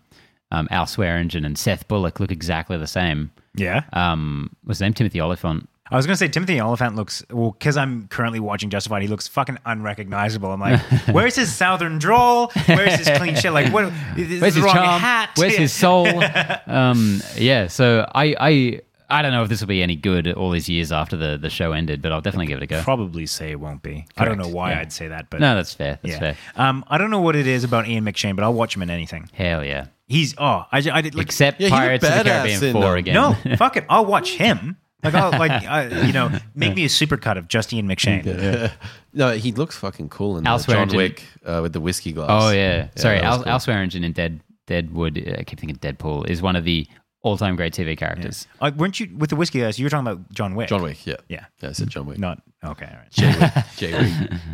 um, 0.52 0.68
Al 0.72 0.88
Swearingen 0.88 1.46
and 1.46 1.58
Seth 1.58 1.88
Bullock 1.88 2.20
look 2.20 2.32
exactly 2.32 2.78
the 2.78 2.88
same. 2.88 3.32
yeah. 3.56 3.84
Um, 3.94 4.56
what's 4.64 4.80
his 4.80 4.82
name? 4.82 4.94
Timothy 4.94 5.22
Olyphant. 5.22 5.70
I 5.90 5.96
was 5.96 6.06
gonna 6.06 6.18
say 6.18 6.28
Timothy 6.28 6.60
Olyphant 6.60 6.96
looks 6.96 7.24
well 7.32 7.52
because 7.52 7.78
I'm 7.78 8.08
currently 8.08 8.40
watching 8.40 8.70
Justified. 8.70 9.02
He 9.02 9.08
looks 9.08 9.28
fucking 9.28 9.58
unrecognizable. 9.66 10.52
I'm 10.52 10.60
like, 10.60 10.80
where's 11.12 11.36
his 11.36 11.54
southern 11.54 11.98
drawl? 12.00 12.52
Where's 12.66 12.96
his 12.96 13.10
clean 13.18 13.36
shit? 13.36 13.54
Like, 13.54 13.72
what? 13.74 13.92
This 14.16 14.42
Where's 14.42 14.56
his 14.56 14.64
wrong 14.64 14.76
charm? 14.76 15.02
hat. 15.02 15.32
Where's 15.36 15.56
his 15.56 15.74
soul? 15.74 16.08
um, 16.68 17.22
yeah. 17.38 17.68
So 17.68 18.10
I, 18.14 18.36
I, 18.40 18.82
I 19.10 19.22
don't 19.22 19.32
know 19.32 19.44
if 19.44 19.50
this 19.50 19.62
will 19.62 19.68
be 19.68 19.82
any 19.82 19.96
good 19.96 20.28
all 20.34 20.52
these 20.52 20.68
years 20.68 20.92
after 20.92 21.16
the, 21.16 21.38
the 21.38 21.50
show 21.50 21.72
ended, 21.72 22.02
but 22.02 22.12
I'll 22.12 22.22
definitely 22.22 22.48
give 22.48 22.58
it 22.58 22.64
a 22.64 22.68
go. 22.68 22.82
Probably 22.82 23.26
say 23.26 23.52
it 23.52 23.60
won't 23.60 23.82
be. 23.82 24.06
I 24.18 24.26
don't 24.26 24.38
know 24.38 24.50
why 24.50 24.72
yeah. 24.72 24.80
I'd 24.82 24.92
say 24.92 25.08
that, 25.08 25.30
but 25.30 25.40
No, 25.40 25.56
that's 25.56 25.74
fair. 25.74 26.00
That's 26.04 26.14
yeah. 26.16 26.20
fair. 26.20 26.38
Um, 26.56 26.84
I 26.90 26.98
don't 26.98 27.10
know 27.10 27.22
what 27.22 27.36
it 27.36 27.48
is 27.48 27.64
about 27.64 27.88
Ian 27.88 28.04
McShane, 28.04 28.36
but 28.36 28.44
I'll 28.44 28.54
watch 28.54 28.76
him 28.76 28.82
in 28.82 28.90
anything. 28.90 29.30
Hell 29.34 29.64
yeah. 29.64 29.88
He's 30.08 30.36
oh, 30.38 30.66
I, 30.72 30.82
ju- 30.82 30.92
I 30.94 31.02
did 31.02 31.16
like 31.16 31.28
Except 31.28 31.60
Yeah, 31.60 31.70
Pirates 31.70 32.04
of 32.06 32.14
the 32.14 32.24
Caribbean 32.24 32.74
4 32.74 32.82
them. 32.82 32.94
again. 32.98 33.14
no, 33.14 33.38
fuck 33.58 33.78
it, 33.78 33.86
I'll 33.90 34.06
watch 34.06 34.32
him. 34.32 34.78
Like, 35.04 35.14
I'll 35.14 35.32
like, 35.32 35.52
I, 35.68 36.06
you 36.06 36.14
know, 36.14 36.32
make 36.56 36.76
me 36.76 36.84
a 36.84 36.88
supercut 36.88 37.38
of 37.38 37.48
just 37.48 37.72
Ian 37.74 37.88
McShane. 37.88 38.72
no, 39.14 39.32
he 39.32 39.52
looks 39.52 39.78
fucking 39.78 40.10
cool 40.10 40.38
in 40.38 40.48
Al 40.48 40.56
uh, 40.56 40.58
John 40.58 40.64
Swearingen. 40.90 40.98
Wick 40.98 41.24
uh, 41.46 41.60
with 41.62 41.74
the 41.74 41.80
whiskey 41.82 42.12
glass. 42.12 42.30
Oh 42.32 42.52
yeah, 42.52 42.90
sorry. 42.96 43.20
that 43.20 43.30
was 43.30 43.38
Al, 43.38 43.44
cool. 43.44 43.52
Al 43.54 43.60
Swearingen 43.60 44.04
in 44.04 44.12
Dead 44.14 44.42
Deadwood. 44.66 45.18
uh, 45.18 45.36
I 45.40 45.44
keep 45.44 45.60
thinking 45.60 45.78
Deadpool 45.78 46.30
is 46.30 46.42
one 46.42 46.56
of 46.56 46.64
the 46.64 46.88
all-time 47.22 47.56
great 47.56 47.74
TV 47.74 47.98
characters. 47.98 48.48
Uh, 48.62 48.72
weren't 48.76 49.00
you 49.00 49.10
with 49.18 49.30
the 49.30 49.36
whiskey 49.36 49.60
guys? 49.60 49.78
You 49.78 49.86
were 49.86 49.90
talking 49.90 50.08
about 50.08 50.32
John 50.32 50.56
Wick. 50.56 50.70
John 50.70 50.82
Wick, 50.82 51.06
yeah. 51.06 51.16
Yeah. 51.28 51.46
Yeah, 51.62 51.70
I 51.70 51.72
said 51.74 51.90
John 51.90 52.06
Wick. 52.06 52.18
Not 52.20 52.42
okay. 52.64 52.86
All 52.90 52.98
right. 52.98 53.12
Jay 53.12 53.38
Wick. 53.40 53.54
Jay 53.76 53.94
Wick. 53.94 54.40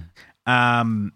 Um, 0.46 1.14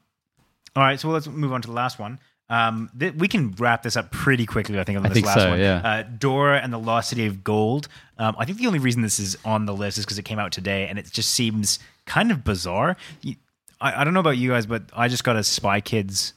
all 0.74 0.84
right, 0.84 0.98
so 0.98 1.10
let's 1.10 1.28
move 1.28 1.52
on 1.52 1.62
to 1.62 1.68
the 1.68 1.74
last 1.74 2.00
one. 2.00 2.18
Um, 2.50 2.90
th- 2.98 3.14
we 3.16 3.28
can 3.28 3.52
wrap 3.60 3.84
this 3.84 3.98
up 3.98 4.10
pretty 4.12 4.46
quickly, 4.46 4.80
I 4.80 4.84
think, 4.86 4.98
on 4.98 5.06
I 5.06 5.10
this 5.10 5.16
think 5.16 5.26
last 5.28 5.40
so, 5.42 5.50
one. 5.50 5.60
yeah. 5.60 5.82
Uh, 5.84 6.04
Dora 6.04 6.60
and 6.60 6.72
the 6.72 6.78
Lost 6.80 7.10
City 7.10 7.26
of 7.26 7.44
Gold. 7.44 7.88
Um, 8.18 8.36
I 8.38 8.46
think 8.46 8.58
the 8.58 8.68
only 8.68 8.80
reason 8.80 9.02
this 9.02 9.20
is 9.20 9.38
on 9.44 9.66
the 9.66 9.74
list 9.74 9.98
is 9.98 10.06
because 10.06 10.18
it 10.18 10.24
came 10.24 10.40
out 10.40 10.52
today, 10.54 10.88
and 10.88 10.98
it 10.98 11.12
just 11.12 11.32
seems 11.32 11.80
kind 12.06 12.32
of 12.32 12.44
bizarre. 12.46 12.96
You, 13.22 13.36
I, 13.82 14.02
I 14.02 14.04
don't 14.06 14.14
know 14.14 14.22
about 14.22 14.38
you 14.38 14.50
guys, 14.52 14.66
but 14.66 14.84
I 14.96 15.08
just 15.10 15.24
got 15.26 15.36
a 15.36 15.44
Spy 15.44 15.82
Kids 15.82 16.34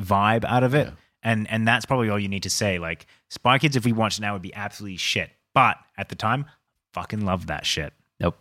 vibe 0.00 0.44
out 0.44 0.62
of 0.62 0.74
it, 0.74 0.86
Yeah. 0.88 0.92
and 1.22 1.50
and 1.50 1.66
that's 1.68 1.84
probably 1.84 2.08
all 2.08 2.18
you 2.18 2.28
need 2.28 2.44
to 2.44 2.50
say. 2.50 2.78
Like 2.78 3.06
Spy 3.28 3.58
Kids, 3.58 3.76
if 3.76 3.84
we 3.84 3.92
watched 3.92 4.18
it 4.18 4.22
now, 4.22 4.32
would 4.32 4.42
be 4.42 4.54
absolutely 4.54 4.96
shit. 4.96 5.30
But 5.54 5.76
at 5.96 6.08
the 6.08 6.14
time, 6.14 6.46
fucking 6.94 7.24
loved 7.24 7.48
that 7.48 7.66
shit. 7.66 7.92
Nope. 8.20 8.36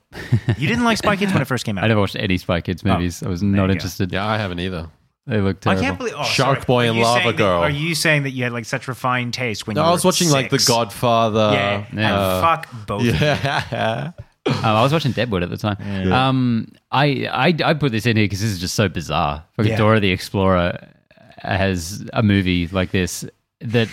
You 0.57 0.67
didn't 0.67 0.83
like 0.85 0.97
Spy 0.97 1.15
Kids 1.17 1.31
when 1.33 1.41
it 1.41 1.45
first 1.45 1.65
came 1.65 1.77
out. 1.77 1.83
I 1.83 1.87
never 1.87 1.99
watched 1.99 2.15
any 2.15 2.37
Spy 2.37 2.61
Kids 2.61 2.83
movies. 2.83 3.21
I 3.21 3.27
was 3.29 3.43
you 3.43 3.49
not 3.49 3.67
go. 3.67 3.73
interested. 3.73 4.11
Yeah, 4.11 4.25
I 4.25 4.37
haven't 4.37 4.59
either. 4.59 4.89
They 5.27 5.41
look 5.41 5.67
I 5.67 5.75
can't 5.75 5.97
believe. 5.97 6.13
Oh, 6.17 6.23
Shark 6.23 6.59
sorry. 6.59 6.65
Boy 6.65 6.85
Are 6.85 6.87
and 6.89 6.97
you 6.97 7.03
Lava 7.03 7.19
saying 7.21 7.27
that- 7.35 7.37
Girl. 7.37 7.61
are 7.61 7.69
you 7.69 7.93
saying 7.95 8.23
that 8.23 8.31
you 8.31 8.43
had 8.45 8.53
like 8.53 8.63
such 8.65 8.87
refined 8.87 9.33
taste 9.33 9.67
when 9.67 9.75
No, 9.75 9.81
you 9.81 9.85
I 9.85 9.89
were 9.89 9.95
was 9.95 10.05
watching 10.05 10.29
like 10.29 10.49
The 10.49 10.57
six? 10.57 10.69
Godfather. 10.69 11.49
Yeah, 11.53 11.85
Yeah. 11.93 12.35
and 12.37 12.41
fuck 12.41 12.85
both. 12.87 13.01
of 13.01 13.05
you. 13.05 13.11
Yeah. 13.13 14.11
Oh, 14.49 14.61
I 14.63 14.81
was 14.81 14.93
watching 14.93 15.11
Deadwood 15.11 15.43
at 15.43 15.49
the 15.49 15.57
time. 15.57 15.75
Um, 16.09 16.69
I, 16.89 17.27
I 17.29 17.53
I 17.65 17.73
put 17.73 17.91
this 17.91 18.05
in 18.05 18.15
here 18.15 18.23
because 18.23 18.39
this 18.39 18.49
is 18.49 18.61
just 18.61 18.75
so 18.75 18.87
bizarre. 18.87 19.43
Fucking 19.57 19.73
Yeah. 19.73 19.77
Dora 19.77 19.99
the 19.99 20.09
Explorer 20.11 20.87
has 21.39 22.05
a 22.13 22.23
movie 22.23 22.65
like 22.67 22.91
this 22.91 23.25
that 23.59 23.89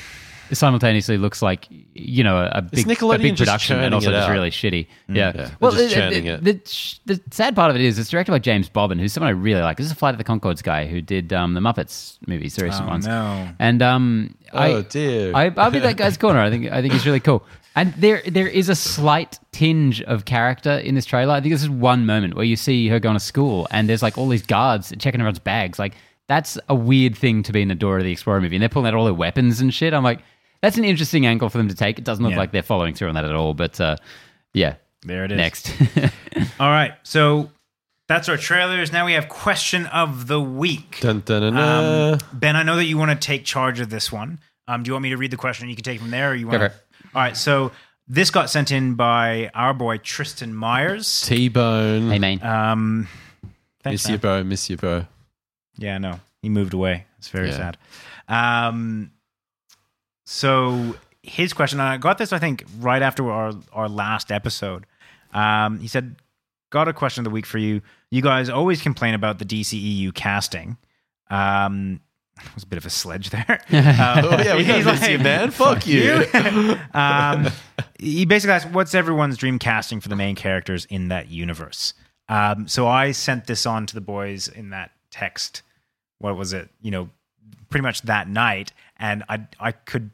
simultaneously 0.52 1.18
looks 1.18 1.42
like 1.42 1.66
you 1.94 2.24
know 2.24 2.48
a 2.50 2.60
big, 2.60 2.86
a 2.86 2.90
Nickelodeon 2.90 3.22
big 3.22 3.36
production 3.36 3.78
and 3.78 3.94
also 3.94 4.10
just 4.10 4.28
out? 4.28 4.32
really 4.32 4.50
shitty. 4.50 4.86
Yeah. 5.08 5.32
Yeah, 5.34 5.50
Well, 5.60 5.72
they're 5.72 5.88
just 5.88 6.14
the- 6.14 6.20
the, 6.20 6.50
it. 6.50 6.64
The, 7.06 7.14
the 7.14 7.22
sad 7.34 7.54
part 7.54 7.70
of 7.70 7.76
it 7.76 7.82
is 7.82 7.98
it's 7.98 8.10
directed 8.10 8.32
by 8.32 8.38
James 8.40 8.68
Bobin, 8.68 8.98
who's 8.98 9.12
someone 9.12 9.28
I 9.28 9.32
really 9.32 9.62
like. 9.62 9.76
This 9.76 9.86
is 9.86 9.92
a 9.92 9.96
Flight 9.96 10.12
of 10.14 10.18
the 10.18 10.24
Conchords 10.24 10.62
guy 10.62 10.86
who 10.86 11.00
did 11.00 11.32
um, 11.32 11.54
the 11.54 11.60
Muppets 11.60 12.18
movies, 12.26 12.56
the 12.56 12.64
recent 12.64 12.84
Oh, 12.86 12.90
ones. 12.90 13.06
no. 13.06 13.48
And 13.58 13.80
um, 13.82 14.34
Oh, 14.52 14.78
I, 14.78 14.82
dear. 14.82 15.32
I, 15.34 15.52
I'll 15.56 15.70
be 15.70 15.78
that 15.80 15.96
guy's 15.96 16.16
corner. 16.16 16.40
I 16.40 16.50
think 16.50 16.70
I 16.70 16.80
think 16.82 16.92
he's 16.92 17.06
really 17.06 17.20
cool. 17.20 17.44
And 17.76 17.92
there 17.94 18.22
there 18.26 18.46
is 18.46 18.68
a 18.68 18.74
slight 18.76 19.38
tinge 19.52 20.00
of 20.02 20.24
character 20.26 20.72
in 20.78 20.94
this 20.94 21.04
trailer. 21.04 21.34
I 21.34 21.40
think 21.40 21.52
this 21.54 21.62
is 21.62 21.70
one 21.70 22.06
moment 22.06 22.34
where 22.34 22.44
you 22.44 22.54
see 22.56 22.86
her 22.88 23.00
going 23.00 23.16
to 23.16 23.20
school 23.20 23.66
and 23.72 23.88
there's 23.88 24.02
like 24.02 24.16
all 24.16 24.28
these 24.28 24.46
guards 24.46 24.92
checking 24.98 25.20
everyone's 25.20 25.40
bags. 25.40 25.78
Like 25.78 25.94
that's 26.28 26.56
a 26.68 26.74
weird 26.74 27.16
thing 27.16 27.42
to 27.42 27.52
be 27.52 27.62
in 27.62 27.70
a 27.70 27.74
Dora 27.74 28.02
the 28.04 28.12
Explorer 28.12 28.40
movie. 28.40 28.54
And 28.56 28.62
they're 28.62 28.68
pulling 28.68 28.86
out 28.88 28.94
all 28.94 29.04
their 29.04 29.12
weapons 29.12 29.60
and 29.60 29.74
shit. 29.74 29.92
I'm 29.92 30.04
like, 30.04 30.20
that's 30.64 30.78
an 30.78 30.84
interesting 30.84 31.26
angle 31.26 31.48
for 31.50 31.58
them 31.58 31.68
to 31.68 31.74
take. 31.74 31.98
It 31.98 32.04
doesn't 32.04 32.24
look 32.24 32.32
Yeah. 32.32 32.38
like 32.38 32.52
they're 32.52 32.62
following 32.62 32.94
through 32.94 33.08
on 33.08 33.14
that 33.14 33.24
at 33.24 33.34
all. 33.34 33.52
But 33.54 33.80
uh, 33.80 33.96
yeah, 34.54 34.76
There 35.02 35.24
it 35.24 35.32
is. 35.32 35.36
next. 35.36 35.72
All 36.60 36.70
right, 36.70 36.92
so 37.02 37.50
that's 38.08 38.28
our 38.28 38.36
trailers. 38.36 38.92
Now 38.92 39.04
we 39.06 39.12
have 39.12 39.28
question 39.28 39.86
of 39.86 40.26
the 40.26 40.40
week. 40.40 40.98
Dun, 41.00 41.20
dun, 41.24 41.42
dun, 41.42 41.54
dun. 41.54 42.12
Um, 42.14 42.20
ben, 42.32 42.56
I 42.56 42.62
know 42.62 42.76
that 42.76 42.84
you 42.86 42.96
want 42.98 43.10
to 43.10 43.16
take 43.26 43.44
charge 43.44 43.80
of 43.80 43.90
this 43.90 44.10
one. 44.10 44.38
Um, 44.66 44.82
do 44.82 44.88
you 44.88 44.94
want 44.94 45.02
me 45.02 45.10
to 45.10 45.16
read 45.18 45.30
the 45.30 45.36
question? 45.36 45.64
And 45.64 45.70
you 45.70 45.76
can 45.76 45.84
take 45.84 45.96
it 45.96 46.00
from 46.00 46.10
there, 46.10 46.30
or 46.30 46.34
you 46.34 46.46
want? 46.46 46.60
Go 46.60 46.68
to... 46.68 46.74
All 47.14 47.22
right. 47.22 47.36
So 47.36 47.72
this 48.08 48.30
got 48.30 48.48
sent 48.50 48.70
in 48.72 48.94
by 48.94 49.50
our 49.54 49.74
boy 49.74 49.98
Tristan 49.98 50.54
Meyers. 50.54 51.22
T-Bone. 51.26 52.10
hey 52.10 52.18
man, 52.18 52.42
Um, 52.42 53.08
thanks, 53.82 54.02
miss 54.04 54.08
you, 54.08 54.12
man. 54.14 54.20
bro. 54.20 54.44
Miss 54.44 54.70
you, 54.70 54.76
bro. 54.76 55.06
Yeah, 55.76 55.98
no, 55.98 56.20
he 56.40 56.48
moved 56.48 56.72
away. 56.72 57.04
It's 57.18 57.28
very 57.28 57.48
Yeah. 57.50 57.56
sad. 57.56 57.78
Um, 58.28 59.10
so 60.24 60.96
his 61.22 61.52
question, 61.52 61.80
and 61.80 61.88
I 61.88 61.96
got 61.96 62.18
this, 62.18 62.32
I 62.32 62.38
think, 62.38 62.64
right 62.78 63.02
after 63.02 63.30
our 63.30 63.52
our 63.72 63.88
last 63.88 64.30
episode. 64.32 64.86
Um, 65.32 65.78
he 65.80 65.88
said, 65.88 66.16
"Got 66.70 66.88
a 66.88 66.92
question 66.92 67.20
of 67.20 67.24
the 67.24 67.30
week 67.34 67.46
for 67.46 67.58
you. 67.58 67.82
You 68.10 68.22
guys 68.22 68.48
always 68.48 68.82
complain 68.82 69.14
about 69.14 69.38
the 69.38 69.44
DCEU 69.44 70.14
casting." 70.14 70.76
Um, 71.30 72.00
it 72.40 72.54
was 72.54 72.64
a 72.64 72.66
bit 72.66 72.76
of 72.78 72.86
a 72.86 72.90
sledge 72.90 73.30
there. 73.30 73.60
Um, 73.70 74.24
Oh, 74.24 74.42
yeah, 74.42 74.56
we 74.56 74.64
he's 74.64 74.84
don't 74.84 75.00
miss 75.00 75.08
you, 75.08 75.18
man. 75.18 75.50
Fuck 75.50 75.86
you. 75.86 76.26
um, 76.94 77.48
he 77.98 78.24
basically 78.24 78.52
asked, 78.54 78.70
"What's 78.70 78.94
everyone's 78.94 79.36
dream 79.36 79.58
casting 79.58 80.00
for 80.00 80.08
the 80.08 80.16
main 80.16 80.34
characters 80.34 80.84
in 80.86 81.08
that 81.08 81.30
universe?" 81.30 81.94
Um, 82.28 82.66
so 82.68 82.86
I 82.88 83.12
sent 83.12 83.46
this 83.46 83.66
on 83.66 83.86
to 83.86 83.94
the 83.94 84.00
boys 84.00 84.48
in 84.48 84.70
that 84.70 84.92
text. 85.10 85.62
What 86.18 86.36
was 86.36 86.52
it? 86.52 86.68
You 86.80 86.90
know, 86.90 87.10
pretty 87.70 87.82
much 87.82 88.02
that 88.02 88.28
night, 88.28 88.72
and 89.04 89.22
I 89.28 89.46
I 89.60 89.72
could 89.72 90.10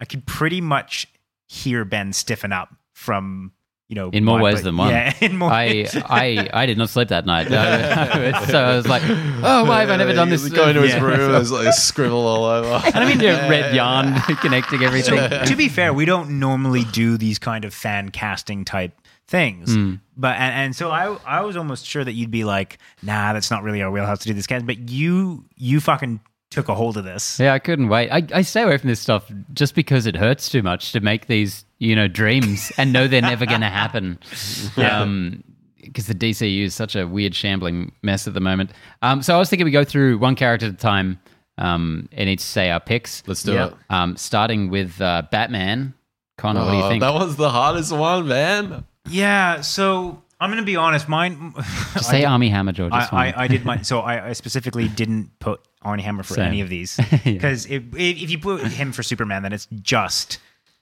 I 0.00 0.04
could 0.04 0.26
pretty 0.26 0.60
much 0.60 1.06
hear 1.48 1.84
Ben 1.84 2.12
stiffen 2.12 2.52
up 2.52 2.74
from 2.94 3.52
you 3.88 3.94
know 3.96 4.08
in 4.10 4.24
more 4.24 4.38
my- 4.38 4.44
ways 4.44 4.62
than 4.62 4.76
one. 4.76 4.88
Yeah, 4.90 5.12
in 5.20 5.36
more. 5.36 5.50
I. 5.50 5.86
I 6.08 6.48
I 6.52 6.66
did 6.66 6.78
not 6.78 6.88
sleep 6.88 7.08
that 7.08 7.26
night. 7.26 7.48
so 8.48 8.58
I 8.58 8.76
was 8.76 8.86
like, 8.88 9.02
oh, 9.06 9.64
why 9.66 9.80
have 9.80 9.90
I 9.90 9.96
never 9.96 10.14
done 10.14 10.30
this? 10.30 10.48
Going 10.60 10.74
to 10.74 10.82
his 10.82 10.94
Yeah. 10.94 11.02
room, 11.02 11.32
there's 11.32 11.52
like 11.52 11.66
a 11.66 11.72
scribble 11.72 12.26
all 12.26 12.44
over. 12.44 12.80
And 12.86 12.96
I 12.96 13.06
mean, 13.06 13.20
yeah, 13.20 13.48
red 13.48 13.74
yarn 13.74 14.14
connecting 14.40 14.82
everything. 14.82 15.46
to 15.46 15.56
be 15.56 15.68
fair, 15.68 15.92
we 15.92 16.06
don't 16.06 16.38
normally 16.40 16.84
do 16.84 17.18
these 17.18 17.38
kind 17.38 17.64
of 17.66 17.74
fan 17.74 18.10
casting 18.10 18.64
type 18.64 18.92
things. 19.28 19.74
Hmm. 19.74 19.94
But 20.16 20.36
and, 20.38 20.54
and 20.54 20.76
so 20.76 20.90
I 20.90 21.14
I 21.26 21.42
was 21.42 21.56
almost 21.56 21.84
sure 21.86 22.02
that 22.04 22.12
you'd 22.12 22.30
be 22.30 22.44
like, 22.44 22.78
nah, 23.02 23.32
that's 23.34 23.50
not 23.50 23.62
really 23.62 23.82
our 23.82 23.90
wheelhouse 23.90 24.20
to 24.20 24.28
do 24.28 24.34
this 24.34 24.46
casting. 24.46 24.66
But 24.66 24.88
you 24.88 25.44
you 25.56 25.80
fucking 25.80 26.20
took 26.52 26.68
a 26.68 26.74
hold 26.74 26.96
of 26.96 27.04
this. 27.04 27.40
Yeah, 27.40 27.52
I 27.54 27.58
couldn't 27.58 27.88
wait. 27.88 28.10
I, 28.10 28.26
I 28.32 28.42
stay 28.42 28.62
away 28.62 28.78
from 28.78 28.88
this 28.88 29.00
stuff 29.00 29.30
just 29.52 29.74
because 29.74 30.06
it 30.06 30.14
hurts 30.16 30.48
too 30.48 30.62
much 30.62 30.92
to 30.92 31.00
make 31.00 31.26
these, 31.26 31.64
you 31.78 31.96
know, 31.96 32.08
dreams 32.08 32.70
and 32.76 32.92
know 32.92 33.08
they're 33.08 33.22
never 33.22 33.46
going 33.46 33.60
to 33.62 33.68
happen. 33.68 34.18
Um, 34.76 35.42
because 35.80 36.06
the 36.06 36.14
DCU 36.14 36.62
is 36.64 36.74
such 36.76 36.94
a 36.94 37.06
weird, 37.08 37.34
shambling 37.34 37.90
mess 38.02 38.28
at 38.28 38.34
the 38.34 38.40
moment. 38.40 38.70
Um, 39.02 39.20
so 39.20 39.34
I 39.34 39.38
was 39.38 39.50
thinking 39.50 39.64
we 39.64 39.72
go 39.72 39.82
through 39.84 40.16
one 40.18 40.36
character 40.36 40.66
at 40.66 40.72
a 40.72 40.76
time 40.76 41.18
um, 41.58 42.08
and 42.12 42.28
each 42.28 42.40
say 42.40 42.70
our 42.70 42.78
picks. 42.80 43.22
Let's 43.26 43.42
do 43.42 43.54
Yeah. 43.54 43.66
it. 43.66 43.74
Um, 43.90 44.16
starting 44.16 44.70
with 44.70 45.00
uh, 45.00 45.22
Batman. 45.32 45.92
Connor, 46.38 46.60
what 46.60 46.70
do 46.70 46.76
you 46.76 46.82
Oh, 46.84 46.88
think? 46.88 47.00
That 47.00 47.14
was 47.14 47.34
the 47.36 47.50
hardest 47.50 47.92
one, 47.92 48.28
man. 48.28 48.84
Yeah. 49.08 49.60
So 49.62 50.22
I'm 50.42 50.50
gonna 50.50 50.62
be 50.62 50.76
honest. 50.76 51.08
Mine. 51.08 51.54
Just 51.94 52.10
say 52.10 52.24
Armie 52.24 52.48
Hammer, 52.48 52.72
George. 52.72 52.92
I, 52.92 53.08
I, 53.12 53.44
I 53.44 53.48
did 53.48 53.64
my 53.64 53.80
so 53.82 54.00
I, 54.00 54.28
I 54.28 54.32
specifically 54.32 54.88
didn't 54.88 55.38
put 55.38 55.60
Armie 55.82 56.02
Hammer 56.02 56.22
for 56.24 56.34
Same. 56.34 56.46
any 56.46 56.60
of 56.60 56.68
these 56.68 56.98
because 57.24 57.66
if, 57.66 57.82
if 57.94 58.30
you 58.30 58.38
put 58.38 58.62
him 58.62 58.92
for 58.92 59.02
Superman, 59.02 59.42
then 59.42 59.52
it's 59.52 59.66
just 59.82 60.38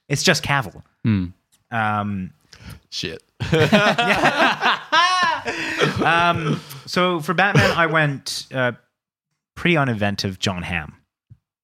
it's 0.09 0.23
just 0.23 0.43
Cavill. 0.43 0.83
Hmm. 1.05 1.27
Um, 1.71 2.33
Shit. 2.91 3.23
um, 6.05 6.61
so 6.87 7.21
for 7.21 7.35
Batman, 7.35 7.71
I 7.77 7.87
went 7.87 8.47
uh, 8.53 8.73
pretty 9.55 9.77
uninventive 9.77 10.39
John 10.39 10.63
Hamm. 10.63 10.95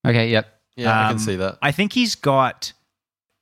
okay, 0.07 0.29
yep. 0.31 0.49
Yeah, 0.77 0.93
I 0.93 1.05
Um, 1.07 1.11
can 1.13 1.19
see 1.19 1.37
that. 1.37 1.59
I 1.63 1.73
think 1.73 1.93
he's 1.95 2.15
got, 2.15 2.73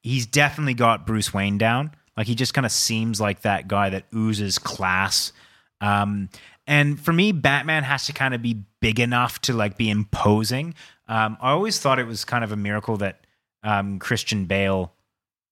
he's 0.03 0.25
definitely 0.27 0.75
got 0.75 1.07
Bruce 1.07 1.35
Wayne 1.35 1.59
down. 1.59 1.91
Like 2.17 2.27
he 2.27 2.35
just 2.35 2.55
kind 2.55 2.65
of 2.65 2.73
seems 2.73 3.21
like 3.21 3.43
that 3.43 3.67
guy 3.69 3.91
that 3.91 4.05
oozes 4.15 4.59
class. 4.59 5.33
Um, 5.81 6.29
and 6.67 6.99
for 6.99 7.13
me, 7.13 7.33
Batman 7.33 7.83
has 7.83 8.07
to 8.07 8.13
kind 8.13 8.35
of 8.35 8.41
be 8.43 8.63
big 8.81 9.01
enough 9.01 9.41
to 9.43 9.53
like 9.53 9.77
be 9.77 9.91
imposing. 9.91 10.75
Um, 11.09 11.37
I 11.41 11.51
always 11.51 11.79
thought 11.81 11.99
it 11.99 12.07
was 12.07 12.25
kind 12.25 12.45
of 12.45 12.53
a 12.53 12.57
miracle 12.57 12.97
that 12.99 13.27
um, 13.63 13.99
Christian 13.99 14.47
Bale 14.47 14.93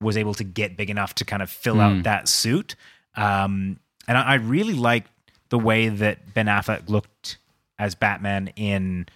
was 0.01 0.17
able 0.17 0.35
to 0.35 0.45
get 0.45 0.77
big 0.77 0.89
enough 0.91 1.15
to 1.17 1.25
kind 1.25 1.43
of 1.43 1.51
fill 1.51 1.81
out 1.81 1.93
Mm. 1.93 2.03
that 2.05 2.29
suit. 2.29 2.75
Um, 3.15 3.79
and 4.09 4.17
I, 4.19 4.23
I 4.23 4.35
really 4.35 4.73
liked 4.75 5.11
the 5.51 5.59
way 5.59 5.89
that 5.89 6.33
Ben 6.35 6.47
Affleck 6.47 6.89
looked 6.89 7.37
as 7.79 7.95
Batman 7.95 8.49
in 8.57 9.07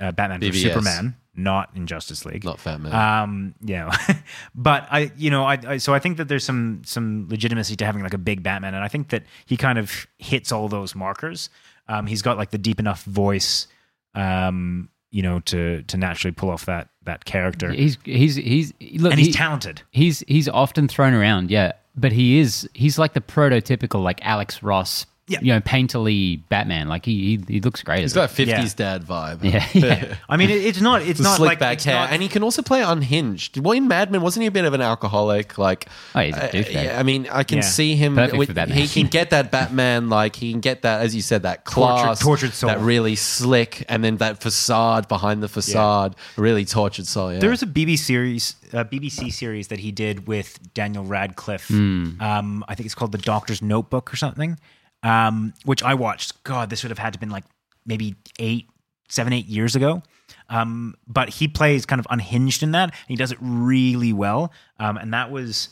uh, 0.00 0.12
Batman 0.12 0.40
vs 0.40 0.62
Superman, 0.62 1.16
not 1.36 1.70
in 1.74 1.86
Justice 1.86 2.24
League. 2.24 2.44
Not 2.44 2.60
fat 2.60 2.80
man. 2.80 2.92
Um, 2.94 3.54
yeah, 3.60 3.94
but 4.54 4.86
I, 4.90 5.10
you 5.16 5.30
know, 5.30 5.44
I, 5.44 5.58
I, 5.66 5.76
so 5.78 5.92
I 5.94 5.98
think 5.98 6.16
that 6.18 6.28
there's 6.28 6.44
some 6.44 6.82
some 6.84 7.26
legitimacy 7.28 7.76
to 7.76 7.84
having 7.84 8.02
like 8.02 8.14
a 8.14 8.18
big 8.18 8.42
Batman, 8.42 8.74
and 8.74 8.84
I 8.84 8.88
think 8.88 9.08
that 9.10 9.24
he 9.46 9.56
kind 9.56 9.78
of 9.78 10.06
hits 10.18 10.52
all 10.52 10.68
those 10.68 10.94
markers. 10.94 11.50
Um, 11.88 12.06
he's 12.06 12.22
got 12.22 12.36
like 12.38 12.50
the 12.50 12.58
deep 12.58 12.80
enough 12.80 13.04
voice, 13.04 13.66
um, 14.14 14.88
you 15.10 15.22
know, 15.22 15.40
to 15.40 15.82
to 15.82 15.96
naturally 15.96 16.32
pull 16.32 16.50
off 16.50 16.66
that 16.66 16.88
that 17.02 17.24
character, 17.24 17.70
He's 17.70 17.98
he's 18.04 18.36
he's 18.36 18.72
look, 18.98 19.12
and 19.12 19.18
he's 19.18 19.28
he- 19.28 19.32
talented. 19.34 19.82
He's 19.90 20.20
he's 20.26 20.48
often 20.48 20.88
thrown 20.88 21.14
around, 21.14 21.50
yeah, 21.50 21.72
but 21.94 22.12
he 22.12 22.38
is 22.38 22.68
he's 22.74 22.98
like 22.98 23.12
the 23.12 23.20
prototypical 23.20 24.02
like 24.02 24.24
Alex 24.24 24.62
Ross, 24.62 25.04
Yeah. 25.26 25.38
you 25.40 25.54
know, 25.54 25.60
painterly 25.60 26.40
Batman. 26.50 26.86
Like 26.88 27.06
he 27.06 27.38
he, 27.38 27.54
he 27.54 27.60
looks 27.62 27.82
great. 27.82 28.00
He's 28.00 28.14
as 28.14 28.14
got 28.14 28.30
a 28.30 28.42
50s 28.46 28.76
dad 28.76 29.04
vibe. 29.04 29.42
yeah, 29.42 29.66
yeah. 29.72 30.16
I 30.28 30.36
mean, 30.36 30.50
it, 30.50 30.62
it's 30.62 30.82
not 30.82 31.00
it's 31.00 31.16
The 31.18 31.24
not 31.24 31.36
slick 31.38 31.48
like 31.48 31.58
back 31.58 31.80
hair, 31.80 31.94
not- 31.94 32.12
and 32.12 32.20
he 32.20 32.28
can 32.28 32.42
also 32.42 32.60
play 32.60 32.82
unhinged. 32.82 33.56
Well, 33.58 33.72
in 33.72 33.88
Mad 33.88 34.10
Men, 34.12 34.20
wasn't 34.20 34.42
he 34.42 34.48
a 34.48 34.50
bit 34.50 34.66
of 34.66 34.74
an 34.74 34.82
alcoholic? 34.82 35.56
Like, 35.56 35.88
Oh, 36.14 36.20
he's 36.20 36.36
a 36.36 36.44
uh, 36.44 36.48
douchebag. 36.52 36.84
yeah, 36.84 37.00
I 37.00 37.02
mean, 37.04 37.26
I 37.32 37.42
can 37.42 37.58
Yeah. 37.58 37.62
see 37.62 37.96
him. 37.96 38.16
Perfect 38.16 38.36
with- 38.36 38.48
for 38.50 38.54
Batman. 38.54 38.76
He 38.76 38.86
can 38.86 39.06
get 39.18 39.30
that 39.30 39.50
Batman, 39.50 40.10
like 40.10 40.36
he 40.36 40.50
can 40.50 40.60
get 40.60 40.82
that, 40.82 41.00
as 41.00 41.14
you 41.16 41.22
said, 41.22 41.42
that 41.44 41.64
class, 41.64 42.20
tortured 42.20 42.52
soul. 42.52 42.68
that 42.68 42.80
really 42.80 43.16
slick, 43.16 43.82
and 43.88 44.04
then 44.04 44.18
that 44.18 44.42
facade 44.42 45.08
behind 45.08 45.42
the 45.42 45.48
facade, 45.48 46.16
really 46.36 46.66
tortured 46.66 47.06
soul. 47.06 47.32
Yeah, 47.32 47.38
There 47.38 47.48
was 47.50 47.62
a 47.62 47.66
BBC 47.66 47.98
series, 48.00 48.56
uh, 48.74 48.84
BBC 48.84 49.32
series 49.32 49.68
that 49.68 49.78
he 49.78 49.90
did 49.90 50.26
with 50.26 50.58
Daniel 50.74 51.04
Radcliffe. 51.04 51.68
Hmm. 51.68 52.20
Um, 52.20 52.62
I 52.68 52.74
think 52.74 52.84
it's 52.84 52.94
called 52.94 53.12
The 53.12 53.18
Doctor's 53.18 53.62
Notebook 53.62 54.12
or 54.12 54.16
something, 54.16 54.58
um, 55.04 55.54
which 55.64 55.82
I 55.84 55.94
watched. 55.94 56.42
God, 56.42 56.68
this 56.70 56.82
would 56.82 56.90
have 56.90 56.98
had 56.98 57.12
to 57.12 57.20
been 57.20 57.30
like 57.30 57.44
maybe 57.86 58.16
eight, 58.40 58.66
seven, 59.08 59.32
eight 59.32 59.46
years 59.46 59.76
ago. 59.76 60.02
Um, 60.48 60.96
but 61.06 61.28
he 61.28 61.46
plays 61.46 61.86
kind 61.86 62.00
of 62.00 62.06
unhinged 62.10 62.62
in 62.62 62.72
that. 62.72 62.90
And 62.90 63.08
he 63.08 63.16
does 63.16 63.30
it 63.30 63.38
really 63.40 64.12
well. 64.12 64.52
Um, 64.80 64.96
and 64.96 65.12
that 65.14 65.30
was 65.30 65.68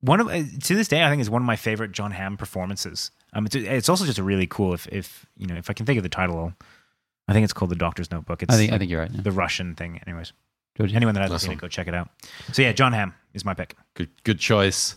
one 0.00 0.20
of 0.20 0.26
uh, 0.28 0.42
to 0.64 0.74
this 0.74 0.88
day 0.88 1.04
I 1.04 1.08
think 1.10 1.20
is 1.20 1.30
one 1.30 1.42
of 1.42 1.46
my 1.46 1.56
favorite 1.56 1.92
John 1.92 2.10
Hamm 2.10 2.36
performances. 2.36 3.10
Um, 3.34 3.46
it's, 3.46 3.54
it's 3.54 3.88
also 3.88 4.04
just 4.06 4.18
a 4.18 4.22
really 4.24 4.46
cool 4.46 4.74
if 4.74 4.88
if 4.90 5.24
you 5.36 5.46
know 5.46 5.54
if 5.54 5.70
I 5.70 5.72
can 5.74 5.86
think 5.86 5.98
of 5.98 6.02
the 6.02 6.08
title, 6.08 6.38
I'll, 6.38 6.52
I 7.28 7.32
think 7.32 7.44
it's 7.44 7.52
called 7.52 7.70
The 7.70 7.76
Doctor's 7.76 8.10
Notebook. 8.10 8.42
It's 8.42 8.52
I 8.52 8.56
think 8.56 8.72
I 8.72 8.78
think 8.78 8.90
you're 8.90 9.00
right. 9.00 9.10
Yeah. 9.12 9.20
the 9.22 9.30
Russian 9.30 9.74
thing, 9.74 10.00
anyways. 10.06 10.32
George, 10.76 10.94
Anyone 10.94 11.14
that 11.14 11.20
hasn't 11.22 11.40
seen 11.42 11.50
one. 11.50 11.58
it, 11.58 11.60
go 11.60 11.68
check 11.68 11.86
it 11.88 11.94
out. 11.94 12.08
So 12.52 12.62
yeah, 12.62 12.72
John 12.72 12.92
Hamm 12.92 13.14
is 13.34 13.44
my 13.44 13.54
pick. 13.54 13.76
good 13.94 14.08
good 14.24 14.38
choice. 14.38 14.96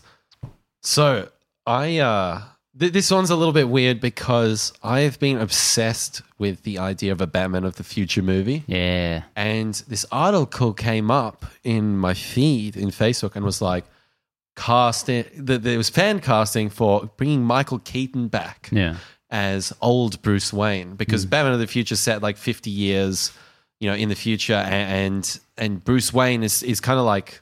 So 0.82 1.28
I 1.66 1.98
uh 1.98 2.42
Th- 2.78 2.92
This 2.92 3.10
one's 3.10 3.30
a 3.30 3.36
little 3.36 3.52
bit 3.52 3.68
weird 3.68 4.00
because 4.00 4.72
I 4.82 5.00
have 5.00 5.18
been 5.18 5.38
obsessed 5.38 6.22
with 6.38 6.62
the 6.62 6.78
idea 6.78 7.12
of 7.12 7.20
a 7.20 7.26
Batman 7.26 7.64
of 7.64 7.76
the 7.76 7.84
Future 7.84 8.22
movie. 8.22 8.64
Yeah. 8.66 9.22
And 9.36 9.74
this 9.88 10.04
article 10.10 10.72
came 10.72 11.10
up 11.10 11.46
in 11.62 11.96
my 11.96 12.14
feed 12.14 12.76
in 12.76 12.88
Facebook 12.88 13.36
and 13.36 13.44
was 13.44 13.60
like, 13.62 13.84
casting, 14.56 15.24
that 15.36 15.62
there 15.62 15.76
was 15.78 15.88
fan 15.90 16.20
casting 16.20 16.70
for 16.70 17.10
bringing 17.16 17.42
Michael 17.42 17.80
Keaton 17.80 18.28
back 18.28 18.68
Yeah. 18.70 18.96
as 19.30 19.72
old 19.80 20.22
Bruce 20.22 20.52
Wayne 20.52 20.94
because 20.94 21.24
hmm. 21.24 21.30
Batman 21.30 21.54
of 21.54 21.58
the 21.60 21.66
Future 21.66 21.96
set 21.96 22.22
like 22.22 22.36
50 22.36 22.70
years, 22.70 23.32
you 23.80 23.88
know, 23.88 23.96
in 23.96 24.08
the 24.08 24.14
future. 24.14 24.54
a- 24.54 24.56
And, 24.66 25.40
and 25.56 25.82
Bruce 25.82 26.12
Wayne 26.12 26.42
is, 26.42 26.62
is 26.62 26.80
kind 26.80 26.98
of 26.98 27.04
like, 27.04 27.40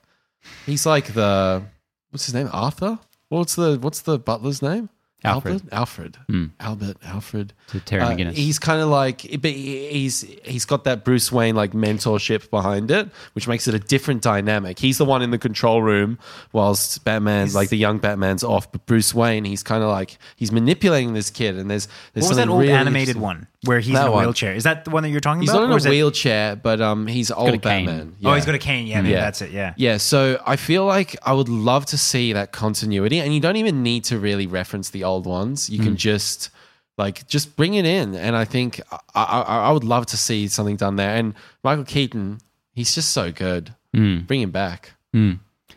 he's 0.66 0.86
like 0.86 1.12
the, 1.12 1.62
what's 2.10 2.24
his 2.26 2.34
name? 2.34 2.48
Arthur? 2.52 2.98
What's 3.28 3.54
the, 3.56 3.78
what's 3.80 4.00
the 4.02 4.18
butler's 4.18 4.62
name? 4.62 4.88
Alfred. 5.24 5.62
Alfred. 5.72 6.16
Hmm. 6.28 6.46
Albert. 6.60 6.96
Alfred. 7.04 7.52
To 7.68 7.80
Terry 7.80 8.02
Uh, 8.02 8.10
McGinnis. 8.10 8.32
he's 8.32 8.58
kind 8.58 8.80
of 8.82 8.88
like, 8.88 9.22
but 9.40 9.50
he- 9.52 9.88
he's 9.90 10.22
he's 10.44 10.64
got 10.64 10.84
that 10.84 11.04
Bruce 11.04 11.30
Wayne 11.30 11.54
like 11.54 11.72
mentorship 11.72 12.50
behind 12.50 12.90
it, 12.90 13.08
which 13.34 13.46
makes 13.46 13.68
it 13.68 13.74
a 13.74 13.78
different 13.78 14.22
dynamic. 14.22 14.78
He's 14.78 14.98
the 14.98 15.04
one 15.04 15.22
in 15.22 15.30
the 15.30 15.38
control 15.38 15.82
room, 15.82 16.18
whilst 16.52 17.04
Batman, 17.04 17.52
like 17.52 17.68
the 17.68 17.78
young 17.78 17.98
Batman's 17.98 18.42
off. 18.44 18.70
But 18.72 18.84
Bruce 18.86 19.14
Wayne, 19.14 19.44
he's 19.44 19.62
kind 19.62 19.82
of 19.82 19.88
like 19.90 20.18
he's 20.36 20.50
manipulating 20.52 21.12
this 21.14 21.30
kid, 21.30 21.56
and 21.56 21.70
there's 21.70 21.86
there's 22.14 22.24
What 22.24 22.30
was 22.30 22.36
that 22.38 22.48
old 22.48 22.60
really 22.60 22.72
animated 22.72 23.16
one 23.16 23.46
where 23.64 23.78
he's 23.80 23.94
That 23.94 24.02
in 24.02 24.08
a 24.08 24.10
one. 24.12 24.24
wheelchair? 24.24 24.54
Is 24.54 24.64
that 24.64 24.84
the 24.84 24.90
one 24.90 25.02
that 25.04 25.10
you're 25.10 25.20
talking 25.20 25.38
about? 25.38 25.42
He's 25.42 25.50
about? 25.50 25.60
not 25.60 25.64
in 25.66 25.72
or 25.72 25.76
a 25.76 25.86
it- 25.86 25.90
wheelchair, 25.90 26.56
but 26.56 26.80
um, 26.80 27.06
he's 27.06 27.30
a 27.30 27.34
old 27.36 27.50
cane. 27.50 27.86
Batman. 27.86 28.16
Oh, 28.24 28.34
he's 28.34 28.44
got 28.46 28.54
a 28.54 28.58
cane. 28.58 28.86
Yeah, 28.86 29.02
maybe 29.02 29.14
that's 29.14 29.40
it. 29.42 29.50
Yeah. 29.52 29.74
Yeah, 29.76 29.96
so 29.98 30.42
I 30.46 30.56
feel 30.56 30.84
like 30.84 31.16
I 31.24 31.32
would 31.32 31.48
love 31.48 31.86
to 31.86 31.98
see 31.98 32.32
that 32.32 32.52
continuity, 32.52 33.20
and 33.20 33.32
you 33.34 33.40
don't 33.40 33.56
even 33.56 33.82
need 33.82 34.04
to 34.04 34.18
really 34.18 34.46
reference 34.46 34.90
the 34.90 35.04
old 35.04 35.26
ones. 35.26 35.70
You 35.70 35.78
Hmm. 35.78 35.84
can 35.84 35.96
just 35.96 36.50
like 36.98 37.26
just 37.26 37.56
bring 37.56 37.74
it 37.74 37.86
in, 37.86 38.14
and 38.14 38.36
I 38.36 38.44
think 38.44 38.80
I, 38.90 38.98
I, 39.22 39.40
I 39.68 39.70
would 39.72 39.84
love 39.84 40.06
to 40.06 40.16
see 40.16 40.48
something 40.48 40.76
done 40.76 40.96
there. 40.96 41.14
And 41.16 41.34
Michael 41.64 41.84
Keaton, 41.84 42.38
he's 42.74 42.94
just 42.94 43.10
so 43.10 43.30
good. 43.32 43.74
Mm. 43.96 44.26
Bring 44.26 44.40
him 44.42 44.50
back. 44.50 44.92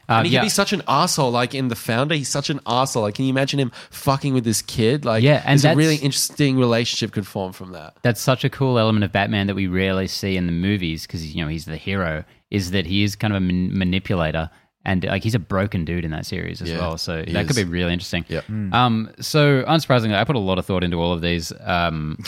Mm. 0.10 0.14
Uh, 0.14 0.18
And 0.19 0.27
he 0.27 0.34
yeah. 0.34 0.40
could 0.40 0.45
be 0.45 0.49
such 0.49 0.72
an 0.73 0.82
asshole, 0.88 1.32
like 1.32 1.56
in 1.56 1.68
the 1.69 1.76
founder. 1.76 2.15
He's 2.15 2.30
such 2.30 2.49
an 2.49 2.60
asshole. 2.68 3.03
Like, 3.03 3.15
can 3.15 3.26
you 3.26 3.30
imagine 3.32 3.60
him 3.60 3.72
fucking 3.90 4.34
with 4.34 4.44
this 4.44 4.61
kid? 4.61 5.03
Like, 5.06 5.23
Yeah, 5.23 5.41
and 5.45 5.49
there's 5.60 5.61
a 5.61 5.68
that's- 5.69 5.77
really 5.77 5.95
interesting 5.95 6.57
relationship 6.57 7.11
could 7.11 7.26
form 7.27 7.53
from 7.53 7.72
that. 7.72 7.95
that's 8.03 8.22
such 8.22 8.44
a 8.44 8.49
cool 8.49 8.77
element 8.77 9.03
of 9.03 9.11
Batman 9.11 9.48
that 9.48 9.56
we 9.56 9.68
rarely 9.68 10.07
see 10.07 10.38
in 10.38 10.45
the 10.45 10.52
movies 10.52 11.07
because 11.07 11.34
you 11.36 11.44
know 11.44 11.49
he's 11.49 11.65
the 11.65 11.77
hero. 11.77 12.23
Is 12.52 12.72
that 12.72 12.86
he 12.86 13.03
is 13.03 13.15
kind 13.15 13.34
of 13.34 13.38
a 13.38 13.41
man- 13.41 13.77
manipulator 13.77 14.49
and 14.86 15.03
like 15.03 15.23
he's 15.23 15.34
a 15.34 15.40
broken 15.40 15.84
dude 15.84 16.06
in 16.06 16.11
that 16.11 16.27
series 16.27 16.61
as 16.61 16.69
Yeah, 16.69 16.77
well. 16.77 16.98
So 16.99 17.23
he 17.26 17.34
that 17.34 17.48
could 17.48 17.57
is. 17.57 17.64
be 17.64 17.69
really 17.69 17.91
interesting. 17.91 18.23
Yep. 18.30 18.45
Um. 18.72 19.10
So 19.19 19.64
unsurprisingly, 19.64 20.14
I 20.15 20.23
put 20.26 20.36
a 20.36 20.40
lot 20.40 20.60
of 20.60 20.65
thought 20.68 20.84
into 20.84 20.98
all 20.98 21.11
of 21.11 21.22
these. 21.22 21.52
Um. 21.64 22.19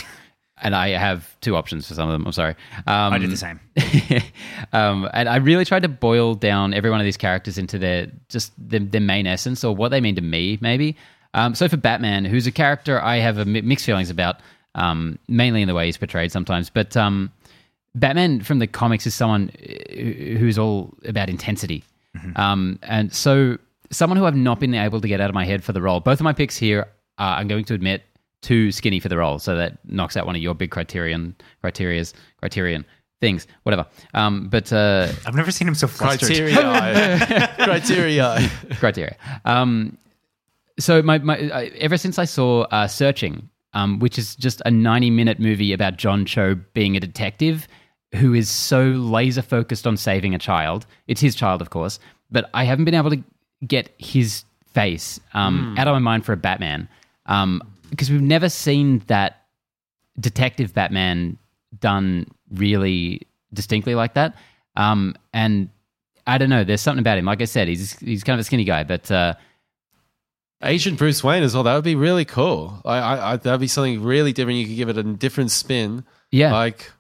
And 0.62 0.76
I 0.76 0.90
have 0.90 1.40
two 1.42 1.56
options 1.56 1.88
for 1.88 1.94
some 1.94 2.10
of 2.10 2.14
them. 2.14 2.26
I'm 2.26 2.32
sorry. 2.32 2.56
Um, 2.88 3.14
I 3.14 3.20
did 3.20 3.30
the 3.30 3.38
same. 3.38 3.60
um, 4.74 5.08
and 5.14 5.30
I 5.30 5.36
really 5.36 5.66
tried 5.66 5.84
to 5.84 5.88
boil 5.88 6.34
down 6.34 6.74
every 6.74 6.90
one 6.90 7.00
of 7.00 7.06
these 7.06 7.18
characters 7.18 7.58
into 7.60 7.78
their 7.78 8.08
just 8.28 8.54
their, 8.58 8.80
their 8.80 9.02
main 9.02 9.28
essence 9.28 9.64
or 9.64 9.76
what 9.76 9.90
they 9.90 10.02
mean 10.02 10.16
to 10.16 10.22
me, 10.22 10.58
maybe. 10.60 10.96
Um, 11.34 11.54
so 11.54 11.68
for 11.70 11.78
Batman, 11.78 12.26
who's 12.26 12.48
a 12.48 12.52
character 12.52 13.00
I 13.02 13.18
have 13.18 13.38
a 13.38 13.46
mi- 13.46 13.62
mixed 13.62 13.86
feelings 13.86 14.10
about, 14.10 14.38
um, 14.74 15.20
mainly 15.28 15.62
in 15.62 15.68
the 15.68 15.76
way 15.76 15.86
he's 15.86 15.98
portrayed 15.98 16.32
sometimes, 16.32 16.72
but 16.72 16.98
um, 16.98 17.32
Batman 17.94 18.42
from 18.42 18.58
the 18.58 18.68
comics 18.68 19.06
is 19.06 19.14
someone 19.14 19.52
who's 19.92 20.58
all 20.58 20.94
about 21.06 21.30
intensity, 21.30 21.84
um, 22.36 22.80
and 22.82 23.14
so 23.14 23.58
someone 23.92 24.18
who 24.18 24.26
I've 24.26 24.36
not 24.36 24.60
been 24.60 24.74
able 24.74 25.02
to 25.02 25.08
get 25.08 25.22
out 25.22 25.30
of 25.30 25.36
my 25.36 25.46
head 25.46 25.64
for 25.64 25.74
the 25.74 25.82
role. 25.82 26.00
Both 26.00 26.20
of 26.20 26.24
my 26.24 26.34
picks 26.34 26.58
here, 26.58 26.88
uh, 27.20 27.36
I'm 27.38 27.48
going 27.48 27.66
to 27.66 27.74
admit, 27.74 28.04
too 28.42 28.72
skinny 28.72 29.00
for 29.00 29.10
the 29.10 29.18
role, 29.18 29.40
so 29.40 29.56
that 29.56 29.78
knocks 29.86 30.16
out 30.16 30.26
one 30.26 30.36
of 30.36 30.42
your 30.42 30.54
big 30.54 30.72
criterion 30.72 31.36
criterias 31.64 32.14
criterion 32.40 32.86
things, 33.20 33.48
whatever. 33.64 33.86
Um, 34.14 34.48
but 34.48 34.72
uh, 34.72 35.12
I've 35.26 35.36
never 35.36 35.52
seen 35.52 35.68
him 35.68 35.76
so 35.76 35.88
flustered. 35.88 36.28
Criteria. 36.28 37.54
Criteria. 37.58 38.50
criteria. 38.76 39.18
Um, 39.46 39.98
so 40.80 41.02
my, 41.02 41.18
my 41.20 41.40
uh, 41.40 41.70
ever 41.80 41.98
since 41.98 42.20
I 42.20 42.26
saw 42.26 42.64
uh, 42.64 42.88
Searching, 42.88 43.50
um, 43.74 44.00
which 44.00 44.18
is 44.18 44.36
just 44.36 44.62
a 44.66 44.72
90 44.72 45.10
minute 45.10 45.40
movie 45.40 45.74
about 45.74 45.98
John 45.98 46.26
Cho 46.26 46.56
being 46.74 46.96
a 46.96 47.00
detective 47.00 47.68
who 48.16 48.34
is 48.34 48.50
so 48.50 48.84
laser 48.84 49.42
focused 49.42 49.86
on 49.86 49.98
saving 49.98 50.34
a 50.34 50.40
child. 50.40 50.86
It's 51.08 51.20
his 51.20 51.36
child, 51.36 51.62
of 51.62 51.70
course, 51.72 52.00
but 52.32 52.50
I 52.54 52.64
haven't 52.64 52.86
been 52.86 52.96
able 52.96 53.10
to 53.10 53.24
get 53.66 53.90
his 53.98 54.46
face 54.68 55.20
um, 55.34 55.76
out 55.78 55.88
of 55.88 55.94
my 55.94 56.00
mind 56.00 56.26
for 56.26 56.34
a 56.34 56.38
Batman 56.38 56.88
um, 57.26 57.62
because 57.90 58.10
we've 58.10 58.22
never 58.22 58.50
seen 58.50 59.00
that 59.08 59.46
detective 60.20 60.74
Batman 60.74 61.38
done 61.80 62.28
really 62.52 63.22
distinctly 63.54 63.96
like 63.96 64.14
that. 64.16 64.36
Um, 64.76 65.16
and 65.34 65.70
I 66.26 66.38
don't 66.38 66.50
know. 66.50 66.64
There's 66.64 66.82
something 66.82 67.00
about 67.00 67.18
him. 67.18 67.26
Like 67.26 67.42
I 67.42 67.46
said, 67.46 67.68
he's 67.68 67.98
he's 68.00 68.24
kind 68.24 68.36
of 68.36 68.42
a 68.42 68.44
skinny 68.44 68.64
guy, 68.64 68.84
but 68.84 69.10
uh, 69.12 69.34
Asian 70.64 70.96
Bruce 70.96 71.24
Wayne 71.24 71.44
as 71.44 71.54
well. 71.54 71.64
That 71.64 71.76
would 71.76 71.84
be 71.84 71.96
really 71.96 72.26
cool. 72.26 72.82
I, 72.86 72.98
I, 72.98 73.34
I 73.34 73.38
that'd 73.38 73.60
be 73.60 73.68
something 73.68 74.04
really 74.04 74.34
different. 74.34 74.60
You 74.60 74.66
could 74.68 74.76
give 74.76 74.90
it 74.90 74.98
a 74.98 75.04
different 75.04 75.52
spin. 75.52 76.04
yeah, 76.32 76.52
Like 76.52 76.92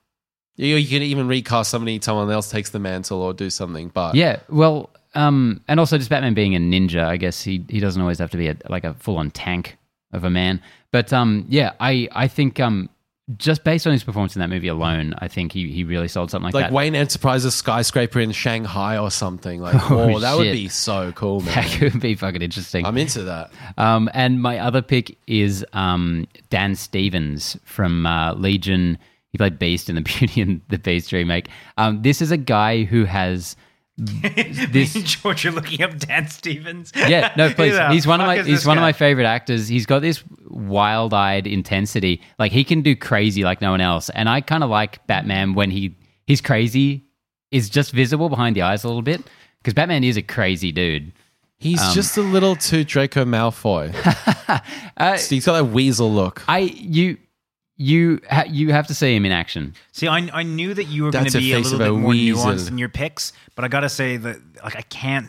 you, 0.55 0.75
you 0.75 0.87
can 0.87 1.01
even 1.03 1.27
recast 1.27 1.69
somebody, 1.69 1.99
someone 2.01 2.31
else 2.31 2.49
takes 2.49 2.69
the 2.69 2.79
mantle 2.79 3.21
or 3.21 3.33
do 3.33 3.49
something. 3.49 3.89
But 3.89 4.15
yeah. 4.15 4.39
Well, 4.49 4.89
um, 5.15 5.61
and 5.67 5.79
also 5.79 5.97
just 5.97 6.09
Batman 6.09 6.33
being 6.33 6.55
a 6.55 6.59
ninja. 6.59 7.03
I 7.03 7.17
guess 7.17 7.41
he 7.41 7.65
he 7.69 7.79
doesn't 7.79 8.01
always 8.01 8.19
have 8.19 8.31
to 8.31 8.37
be 8.37 8.47
a, 8.49 8.57
like 8.69 8.83
a 8.83 8.93
full 8.95 9.17
on 9.17 9.31
tank 9.31 9.77
of 10.13 10.23
a 10.23 10.29
man. 10.29 10.61
But 10.91 11.11
um, 11.13 11.45
yeah, 11.49 11.73
I 11.79 12.07
I 12.11 12.27
think 12.27 12.59
um, 12.59 12.89
just 13.35 13.65
based 13.65 13.85
on 13.85 13.91
his 13.91 14.03
performance 14.03 14.35
in 14.35 14.39
that 14.39 14.49
movie 14.49 14.69
alone, 14.69 15.13
I 15.17 15.27
think 15.27 15.51
he 15.51 15.69
he 15.71 15.83
really 15.83 16.07
sold 16.07 16.31
something 16.31 16.45
like, 16.45 16.53
like 16.53 16.63
that. 16.65 16.71
Like 16.71 16.77
Wayne 16.77 16.95
Enterprises 16.95 17.53
skyscraper 17.55 18.19
in 18.21 18.31
Shanghai 18.31 18.97
or 18.97 19.11
something. 19.11 19.59
Like, 19.61 19.75
Oh, 19.91 20.15
oh, 20.15 20.19
that 20.19 20.37
would 20.37 20.53
be 20.53 20.69
so 20.69 21.11
cool, 21.11 21.41
that 21.41 21.55
man. 21.55 21.77
could 21.91 21.99
be 21.99 22.15
fucking 22.15 22.41
interesting. 22.41 22.85
I'm 22.85 22.97
into 22.97 23.23
that. 23.23 23.51
Um, 23.77 24.09
and 24.13 24.41
my 24.41 24.59
other 24.59 24.81
pick 24.81 25.17
is 25.27 25.65
um, 25.73 26.25
Dan 26.49 26.75
Stevens 26.75 27.57
from 27.65 28.05
uh, 28.05 28.33
Legion. 28.35 28.97
He 29.31 29.37
played 29.37 29.59
Beast 29.59 29.89
in 29.89 29.95
the 29.95 30.01
Beauty 30.19 30.41
and 30.41 30.61
the 30.69 30.77
Beast 30.77 31.11
remake. 31.11 31.49
Um, 31.77 32.01
this 32.01 32.21
is 32.21 32.31
a 32.31 32.37
guy 32.37 32.83
who 32.85 33.03
has 33.03 33.57
this. 34.71 34.93
George, 34.93 35.43
you're 35.43 35.53
looking 35.53 35.81
up 35.81 35.97
Dan 35.97 36.27
Stevens. 36.27 36.91
Yeah, 36.95 37.33
no, 37.35 37.49
please. 37.53 37.75
He's 37.89 38.05
one 38.05 38.21
of 38.21 38.27
my 38.27 38.37
he's 38.37 38.45
this 38.45 38.65
one 38.65 38.77
of 38.77 38.81
my 38.81 38.93
favorite 38.93 39.25
actors. 39.25 39.67
He's 39.67 39.85
got 39.85 39.99
this 40.01 40.23
wild-eyed 40.49 41.47
intensity. 41.47 42.21
Like 42.37 42.51
he 42.51 42.63
can 42.63 42.81
do 42.81 42.95
crazy 42.95 43.43
like 43.43 43.61
no 43.61 43.71
one 43.71 43.81
else. 43.81 44.09
And 44.09 44.29
I 44.29 44.41
kind 44.41 44.63
of 44.63 44.69
like 44.69 45.05
Batman 45.07 45.53
when 45.55 45.71
he 45.71 45.95
he's 46.27 46.41
crazy 46.41 47.05
is 47.51 47.69
just 47.69 47.91
visible 47.91 48.29
behind 48.29 48.55
the 48.55 48.61
eyes 48.61 48.83
a 48.83 48.87
little 48.87 49.01
bit 49.01 49.23
because 49.61 49.73
Batman 49.73 50.03
is 50.03 50.17
a 50.17 50.21
crazy 50.21 50.71
dude. 50.71 51.11
He's 51.59 51.81
Um, 51.81 51.93
just 51.95 52.17
a 52.17 52.21
little 52.21 52.55
too 52.55 52.83
Draco 52.83 53.25
Malfoy. 53.25 53.93
Uh, 54.97 55.15
He's 55.17 55.45
got 55.45 55.53
that 55.53 55.65
weasel 55.65 56.11
look. 56.11 56.43
I 56.47 56.59
you 56.59 57.17
you 57.77 58.19
ha- 58.29 58.45
you 58.47 58.71
have 58.71 58.87
to 58.87 58.93
see 58.93 59.15
him 59.15 59.25
in 59.25 59.31
action. 59.31 59.73
See, 59.91 60.07
I, 60.07 60.29
I 60.33 60.43
knew 60.43 60.73
that 60.73 60.85
you 60.85 61.03
were 61.03 61.11
going 61.11 61.25
to 61.25 61.37
be 61.37 61.53
a 61.53 61.59
little 61.59 61.77
bit 61.79 61.91
more 61.91 62.09
weasel. 62.09 62.45
nuanced 62.51 62.67
in 62.67 62.77
your 62.77 62.89
picks, 62.89 63.33
but 63.55 63.63
I 63.63 63.67
gotta 63.67 63.89
say 63.89 64.17
that 64.17 64.37
like 64.63 64.75
I 64.75 64.81
can't 64.81 65.27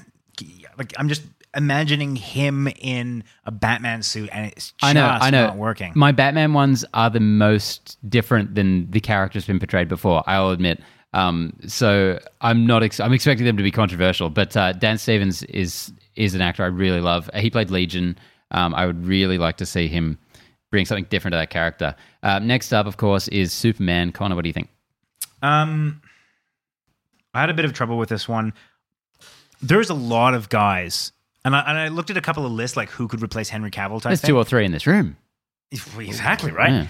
like 0.78 0.92
I'm 0.98 1.08
just 1.08 1.22
imagining 1.56 2.14
him 2.16 2.68
in 2.78 3.24
a 3.44 3.50
Batman 3.50 4.02
suit 4.02 4.28
and 4.32 4.46
it's 4.52 4.72
just 4.72 4.84
I 4.84 4.92
know, 4.92 5.06
I 5.06 5.30
know. 5.30 5.46
not 5.46 5.56
working. 5.56 5.92
My 5.94 6.12
Batman 6.12 6.52
ones 6.52 6.84
are 6.94 7.10
the 7.10 7.20
most 7.20 7.96
different 8.08 8.54
than 8.54 8.90
the 8.90 9.00
characters 9.00 9.46
been 9.46 9.58
portrayed 9.58 9.88
before. 9.88 10.22
I'll 10.26 10.50
admit. 10.50 10.80
Um, 11.14 11.54
so 11.66 12.18
I'm 12.40 12.66
not. 12.66 12.82
Ex- 12.82 13.00
I'm 13.00 13.12
expecting 13.12 13.46
them 13.46 13.56
to 13.56 13.62
be 13.62 13.70
controversial, 13.70 14.30
but 14.30 14.56
uh, 14.56 14.72
Dan 14.72 14.98
Stevens 14.98 15.42
is 15.44 15.92
is 16.16 16.34
an 16.34 16.40
actor 16.40 16.64
I 16.64 16.66
really 16.66 17.00
love. 17.00 17.30
He 17.34 17.50
played 17.50 17.70
Legion. 17.70 18.18
Um, 18.50 18.74
I 18.74 18.86
would 18.86 19.06
really 19.06 19.38
like 19.38 19.56
to 19.58 19.66
see 19.66 19.88
him 19.88 20.18
bring 20.70 20.84
something 20.84 21.06
different 21.10 21.32
to 21.32 21.38
that 21.38 21.50
character. 21.50 21.94
Uh, 22.22 22.38
next 22.38 22.72
up, 22.72 22.86
of 22.86 22.96
course, 22.96 23.28
is 23.28 23.52
Superman. 23.52 24.12
Connor, 24.12 24.34
what 24.34 24.42
do 24.42 24.48
you 24.48 24.52
think? 24.54 24.68
Um, 25.42 26.02
I 27.34 27.40
had 27.40 27.50
a 27.50 27.54
bit 27.54 27.64
of 27.64 27.72
trouble 27.72 27.98
with 27.98 28.08
this 28.08 28.28
one. 28.28 28.52
There's 29.62 29.90
a 29.90 29.94
lot 29.94 30.34
of 30.34 30.48
guys, 30.48 31.12
and 31.44 31.54
I, 31.54 31.60
and 31.60 31.78
I 31.78 31.88
looked 31.88 32.10
at 32.10 32.16
a 32.16 32.20
couple 32.20 32.46
of 32.46 32.52
lists 32.52 32.76
like 32.76 32.90
who 32.90 33.08
could 33.08 33.22
replace 33.22 33.48
Henry 33.48 33.70
Cavill. 33.70 33.94
Type 34.00 34.10
There's 34.10 34.20
thing. 34.20 34.28
two 34.28 34.36
or 34.36 34.44
three 34.44 34.64
in 34.64 34.72
this 34.72 34.86
room. 34.86 35.16
Exactly 35.70 36.50
right. 36.52 36.70
Yeah. 36.72 36.86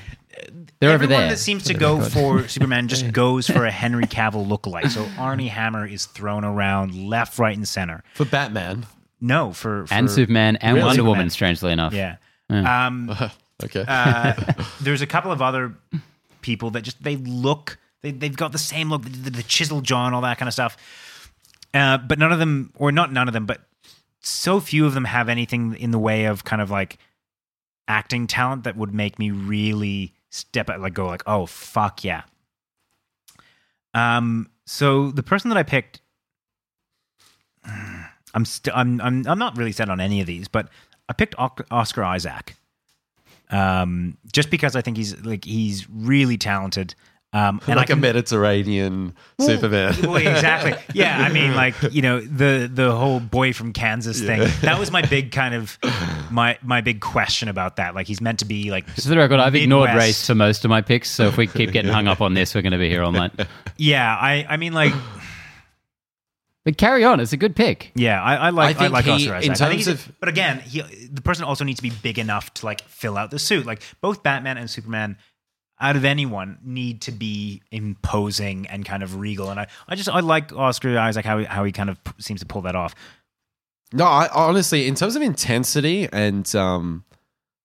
They're 0.79 0.91
over 0.91 1.03
Everyone 1.05 1.23
there. 1.23 1.31
that 1.31 1.39
seems 1.39 1.65
to 1.65 1.75
go 1.75 2.01
for 2.01 2.47
Superman 2.47 2.87
just 2.87 3.11
goes 3.13 3.49
for 3.49 3.65
a 3.65 3.71
Henry 3.73 4.05
Cavill 4.05 4.47
lookalike. 4.47 4.89
So 4.91 5.05
Armie 5.19 5.49
Hammer 5.49 5.85
is 5.85 6.07
thrown 6.07 6.45
around 6.45 6.95
left, 6.95 7.39
right, 7.41 7.57
and 7.57 7.67
center. 7.67 8.05
For 8.15 8.25
Batman. 8.25 8.87
No, 9.21 9.53
for, 9.53 9.87
for 9.89 9.95
and 9.95 10.09
Superman 10.09 10.55
and 10.57 10.77
Really? 10.77 10.85
Wonder 10.87 10.95
Superman. 11.01 11.11
Woman. 11.19 11.31
Strangely 11.31 11.73
enough, 11.73 11.93
Yeah. 11.93 12.17
Um, 12.51 13.11
Okay. 13.65 13.85
uh, 13.87 14.35
there's 14.81 15.03
a 15.03 15.07
couple 15.07 15.33
of 15.33 15.43
other 15.43 15.75
people 16.41 16.71
that 16.71 16.83
just 16.83 17.03
they 17.03 17.17
look 17.17 17.79
they 18.03 18.11
they've 18.11 18.37
got 18.37 18.53
the 18.53 18.59
same 18.59 18.91
look, 18.91 19.03
the, 19.03 19.31
the, 19.31 19.43
chisel 19.43 19.81
jaw 19.81 20.07
and 20.07 20.15
all 20.15 20.23
that 20.23 20.39
kind 20.39 20.49
of 20.49 20.53
stuff. 20.53 20.77
Uh, 21.75 21.99
but 21.99 22.19
none 22.19 22.33
of 22.33 22.39
them, 22.39 22.73
or 22.77 22.93
not 22.93 23.13
none 23.13 23.29
of 23.29 23.35
them, 23.35 23.47
but 23.47 23.61
so 24.21 24.61
few 24.61 24.87
of 24.87 24.95
them 24.95 25.05
have 25.05 25.29
anything 25.29 25.75
in 25.75 25.91
the 25.91 25.99
way 25.99 26.25
of 26.25 26.45
kind 26.45 26.63
of 26.63 26.71
like 26.71 26.99
acting 27.87 28.27
talent 28.27 28.65
that 28.65 28.77
would 28.77 28.95
make 28.95 29.19
me 29.19 29.31
really 29.31 30.15
step 30.31 30.71
out, 30.71 30.81
like 30.81 30.95
go 30.95 31.07
like, 31.07 31.23
oh 31.27 31.47
fuck 31.47 32.05
yeah. 32.05 32.23
Um, 33.95 34.51
so 34.67 35.11
the 35.11 35.23
person 35.23 35.49
that 35.51 35.59
I 35.59 35.63
picked, 35.63 36.01
I'm 38.35 38.45
st- 38.45 38.77
I'm 38.77 39.01
I'm 39.01 39.27
I'm 39.27 39.39
not 39.39 39.57
really 39.57 39.73
set 39.73 39.89
on 39.89 40.01
any 40.01 40.21
of 40.21 40.27
these, 40.27 40.47
but 40.47 40.69
I 41.09 41.13
picked 41.13 41.35
Oc- 41.39 41.67
Oscar 41.71 42.05
Isaac. 42.05 42.55
Um, 43.51 44.17
just 44.33 44.51
because 44.51 44.77
I 44.77 44.83
think 44.83 44.97
he's 44.97 45.19
like 45.25 45.45
he's 45.45 45.89
really 45.91 46.37
talented. 46.39 46.95
Um, 47.31 47.61
and 47.67 47.75
I 47.75 47.83
like 47.83 47.91
a 47.91 47.93
can- 47.93 48.01
Mediterranean 48.01 49.15
Superman. 49.39 49.95
well, 50.03 50.17
exactly. 50.17 50.73
Yeah, 50.95 51.19
I 51.19 51.29
mean, 51.31 51.55
like 51.55 51.75
you 51.93 52.01
know, 52.01 52.21
the 52.21 52.71
the 52.73 52.91
whole 52.95 53.21
boy 53.21 53.53
from 53.53 53.75
Kansas 53.75 54.21
thing. 54.23 54.41
That 54.63 54.79
was 54.79 54.91
my 54.91 55.03
big 55.03 55.31
kind 55.31 55.55
of 55.55 55.79
my 56.31 56.59
my 56.63 56.81
big 56.81 57.01
question 57.03 57.49
about 57.51 57.77
that. 57.77 57.95
Like, 57.95 58.07
he's 58.07 58.23
meant 58.23 58.39
to 58.39 58.47
be 58.47 58.71
like, 58.71 58.89
So 58.91 59.03
for 59.03 59.09
the 59.11 59.19
record, 59.19 59.41
I've 59.41 59.55
ignored 59.55 59.91
race 59.95 60.27
for 60.27 60.35
most 60.35 60.65
of 60.65 60.71
my 60.71 60.81
picks. 60.81 61.11
So 61.11 61.27
if 61.27 61.37
we 61.37 61.47
keep 61.47 61.71
getting 61.73 61.93
hung 61.93 62.09
up 62.09 62.23
on 62.23 62.33
this, 62.33 62.55
we're 62.55 62.63
going 62.63 62.73
to 62.73 62.79
be 62.79 62.89
here 62.89 63.03
all 63.03 63.13
night. 63.13 63.33
yeah. 63.77 64.17
I 64.19 64.47
I 64.49 64.57
mean, 64.57 64.73
like, 64.73 64.95
But 66.69 66.77
carry 66.77 67.03
on. 67.03 67.19
It's 67.19 67.33
a 67.33 67.39
good 67.39 67.57
pick. 67.57 67.93
yeah. 67.95 68.23
I, 68.23 68.35
I 68.37 68.51
like 68.51 68.67
I 68.67 68.71
I, 68.79 68.83
think 68.83 68.93
like 68.93 69.05
he- 69.07 69.11
Oscar 69.11 69.37
in 69.37 69.53
Isaac. 69.53 69.67
I 69.67 69.71
think 69.71 69.85
terms 69.85 70.07
of- 70.07 70.13
but 70.21 70.29
again, 70.29 70.61
he 70.61 70.83
the 71.11 71.23
person 71.23 71.45
also 71.45 71.65
needs 71.65 71.79
to 71.79 71.83
be 71.83 71.89
big 71.89 72.19
enough 72.19 72.53
to 72.55 72.67
like 72.67 72.83
fill 72.83 73.17
out 73.17 73.31
the 73.31 73.39
suit. 73.39 73.65
Like 73.65 73.81
both 74.03 74.23
Batman 74.23 74.59
and 74.59 74.69
Superman. 74.69 75.17
Out 75.81 75.97
of 75.97 76.05
anyone, 76.05 76.59
need 76.63 77.01
to 77.03 77.13
be 77.13 77.63
imposing 77.71 78.67
and 78.67 78.85
kind 78.85 79.03
of 79.03 79.17
regal, 79.17 79.49
and 79.49 79.59
I, 79.61 79.69
I 79.89 79.95
just 79.95 80.11
I 80.11 80.21
like 80.21 80.53
Oscar 80.53 80.99
Isaac 80.99 81.25
how 81.25 81.39
he, 81.39 81.45
how 81.47 81.65
he 81.65 81.73
kind 81.73 81.89
of 81.89 82.03
p- 82.05 82.13
seems 82.19 82.41
to 82.41 82.47
pull 82.47 82.61
that 82.63 82.75
off. 82.77 82.95
No, 83.95 84.05
I 84.05 84.29
honestly, 84.35 84.87
in 84.89 84.95
terms 84.95 85.17
of 85.17 85.23
intensity 85.23 86.07
and 86.13 86.53
um, 86.55 87.05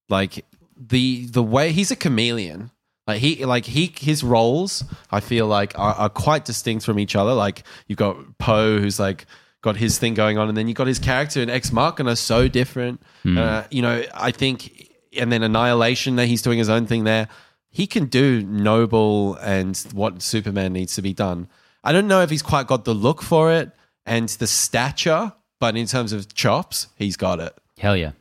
like 0.08 0.46
the 0.80 1.26
the 1.26 1.44
way 1.44 1.74
he's 1.74 1.92
a 1.92 1.96
chameleon. 1.98 2.70
Like 3.06 3.20
he, 3.20 3.44
like 3.46 3.66
he, 3.66 3.94
his 4.00 4.24
roles, 4.24 4.84
I 5.12 5.20
feel 5.20 5.48
like 5.48 5.78
are, 5.78 5.94
are 5.96 6.10
quite 6.10 6.46
distinct 6.46 6.86
from 6.86 7.00
each 7.00 7.16
other. 7.16 7.34
Like 7.34 7.64
you've 7.88 7.98
got 7.98 8.38
Poe, 8.38 8.80
who's 8.80 9.00
like 9.00 9.26
got 9.62 9.76
his 9.78 9.98
thing 10.00 10.14
going 10.14 10.38
on, 10.38 10.48
and 10.48 10.58
then 10.58 10.68
you've 10.68 10.78
got 10.78 10.88
his 10.88 11.00
character 11.00 11.42
in 11.42 11.50
Ex 11.50 11.72
Machina, 11.72 12.16
so 12.16 12.48
different. 12.48 13.02
Uh, 13.38 13.64
you 13.72 13.82
know, 13.82 14.04
I 14.14 14.32
think, 14.32 14.90
and 15.18 15.32
then 15.32 15.44
Annihilation, 15.44 16.16
that 16.16 16.28
he's 16.28 16.42
doing 16.42 16.58
his 16.58 16.70
own 16.70 16.86
thing 16.86 17.04
there. 17.04 17.28
He 17.70 17.88
can 17.88 18.06
do 18.06 18.44
noble 18.44 19.36
and 19.36 19.76
what 19.94 20.22
Superman 20.22 20.74
needs 20.74 20.96
to 20.96 21.02
be 21.02 21.14
done. 21.14 21.48
I 21.84 21.92
don't 21.92 22.08
know 22.08 22.22
if 22.22 22.30
he's 22.30 22.44
quite 22.44 22.68
got 22.68 22.86
the 22.86 22.94
look 22.94 23.22
for 23.22 23.52
it 23.52 23.72
and 24.06 24.30
the 24.30 24.48
stature, 24.48 25.34
but 25.60 25.76
in 25.76 25.88
terms 25.88 26.14
of 26.14 26.34
chops, 26.34 26.88
he's 26.96 27.18
got 27.18 27.40
it. 27.40 27.54
Hell 27.80 27.98
yeah. 27.98 28.12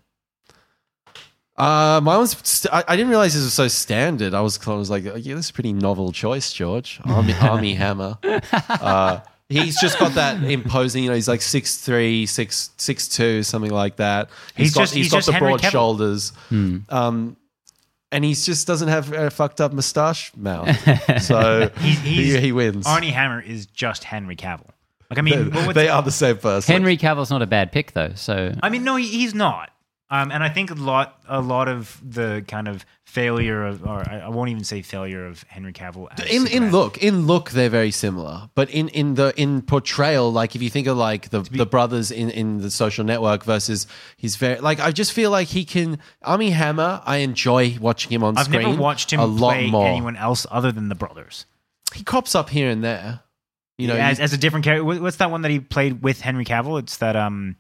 Uh, 1.63 2.01
mine 2.01 2.19
was. 2.19 2.37
St- 2.43 2.73
I, 2.73 2.85
I 2.89 2.97
didn't 2.97 3.11
realize 3.11 3.35
this 3.35 3.45
was 3.45 3.55
so 3.55 3.69
standard. 3.69 4.35
I 4.35 4.41
was, 4.41 4.59
I 4.67 4.75
was 4.75 4.91
like, 4.91 5.05
yeah, 5.05 5.13
this 5.35 5.47
is 5.47 5.51
a 5.51 5.53
pretty 5.53 5.73
novel 5.73 6.13
choice, 6.13 6.53
George. 6.53 7.01
Armie, 7.05 7.35
Armie 7.41 7.75
Hammer. 7.75 8.19
Uh, 8.69 9.21
he's 9.49 9.81
just 9.81 9.99
got 9.99 10.13
that 10.15 10.43
imposing. 10.43 11.05
You 11.05 11.11
know, 11.11 11.15
he's 11.15 11.29
like 11.29 11.43
six 11.43 11.77
three, 11.79 12.27
six 12.27 12.71
six 12.79 13.09
two, 13.09 13.43
something 13.43 13.71
like 13.71 13.97
that. 13.97 14.29
He's 14.57 14.75
got, 14.75 14.81
just- 14.83 14.95
he's 14.95 15.05
he's 15.07 15.13
got 15.13 15.19
just 15.19 15.27
the 15.27 15.33
Henry 15.35 15.49
broad 15.51 15.61
Cavill. 15.61 15.71
shoulders. 15.71 16.33
Um, 16.51 17.37
and 18.11 18.25
he 18.25 18.35
just 18.35 18.67
doesn't 18.67 18.89
have 18.89 19.11
a 19.13 19.31
fucked 19.31 19.61
up 19.61 19.73
mustache 19.73 20.33
mouth. 20.37 20.69
So 21.23 21.71
He's- 21.81 21.99
he's- 22.01 22.35
he, 22.35 22.41
he 22.41 22.53
wins. 22.53 22.87
Armie 22.87 23.11
Hammer 23.11 23.41
is 23.41 23.67
just 23.67 24.05
Henry 24.05 24.37
Cavill. 24.37 24.69
Like 25.11 25.19
I 25.19 25.23
mean, 25.23 25.51
what 25.51 25.67
would- 25.69 25.77
they 25.77 25.89
are 25.89 26.03
the 26.03 26.11
same 26.11 26.39
person. 26.39 26.73
Henry 26.73 26.97
Cavill's 26.97 27.31
not 27.31 27.43
a 27.43 27.47
bad 27.47 27.71
pick, 27.73 27.93
though. 27.93 28.13
So 28.15 28.55
I 28.63 28.69
mean, 28.71 28.85
no, 28.85 28.97
he- 28.97 29.07
he's 29.09 29.35
not. 29.35 29.71
Um, 30.13 30.31
and 30.31 30.45
I 30.45 30.51
think 30.51 30.71
a 30.71 30.75
lot, 30.75 31.23
a 31.27 31.41
lot 31.41 31.69
of 31.69 31.99
the 32.05 32.45
kind 32.47 32.69
of 32.69 32.85
failure 33.07 33.65
of, 33.65 33.83
or 33.83 34.07
I, 34.07 34.21
I 34.25 34.29
won't 34.29 34.51
even 34.51 34.63
say 34.63 34.83
failure 34.83 35.25
of 35.25 35.43
Henry 35.45 35.73
Cavill. 35.73 36.09
As 36.13 36.27
in 36.27 36.43
in 36.43 36.47
Superman. 36.47 36.73
look 36.73 36.99
in 36.99 37.27
look 37.27 37.51
they're 37.51 37.71
very 37.71 37.91
similar 37.91 38.51
but 38.55 38.71
in 38.71 38.89
in 38.89 39.15
the 39.15 39.33
in 39.41 39.63
portrayal 39.63 40.31
like 40.33 40.55
if 40.55 40.63
you 40.63 40.71
think 40.71 40.87
of 40.87 40.97
like 40.97 41.31
the 41.31 41.41
the 41.41 41.67
brothers 41.67 42.11
in 42.11 42.31
in 42.31 42.59
the 42.59 42.71
social 42.71 43.05
network 43.05 43.45
versus 43.45 43.87
he's 44.17 44.37
very 44.37 44.61
like 44.61 44.81
i 44.81 44.91
just 44.91 45.13
feel 45.13 45.31
like 45.31 45.49
he 45.49 45.65
can 45.65 45.99
Armie 46.23 46.51
Hammer 46.51 47.03
i 47.05 47.19
enjoy 47.19 47.77
watching 47.81 48.13
him 48.13 48.23
on 48.23 48.37
I've 48.39 48.47
screen 48.47 48.63
never 48.63 48.81
watched 48.81 49.13
him 49.13 49.21
a 49.21 49.27
lot 49.27 49.55
play 49.55 49.71
more 49.71 49.89
anyone 49.89 50.17
else 50.17 50.47
other 50.51 50.73
than 50.73 50.89
the 50.89 50.95
brothers. 50.95 51.45
he 51.95 52.03
cops 52.03 52.35
up 52.35 52.49
here 52.49 52.71
and 52.71 52.83
there 52.83 53.21
you 53.79 53.89
know 53.89 53.97
as, 53.97 54.21
as 54.21 54.33
a 54.33 54.39
different 54.39 54.65
character. 54.65 54.85
What's 54.85 55.17
that 55.17 55.31
one 55.31 55.43
that 55.43 55.51
he 55.51 55.61
played 55.61 56.03
with 56.03 56.21
Henry 56.21 56.45
Cavill? 56.45 56.79
It's 56.79 56.99
that 56.99 57.17
um, 57.17 57.57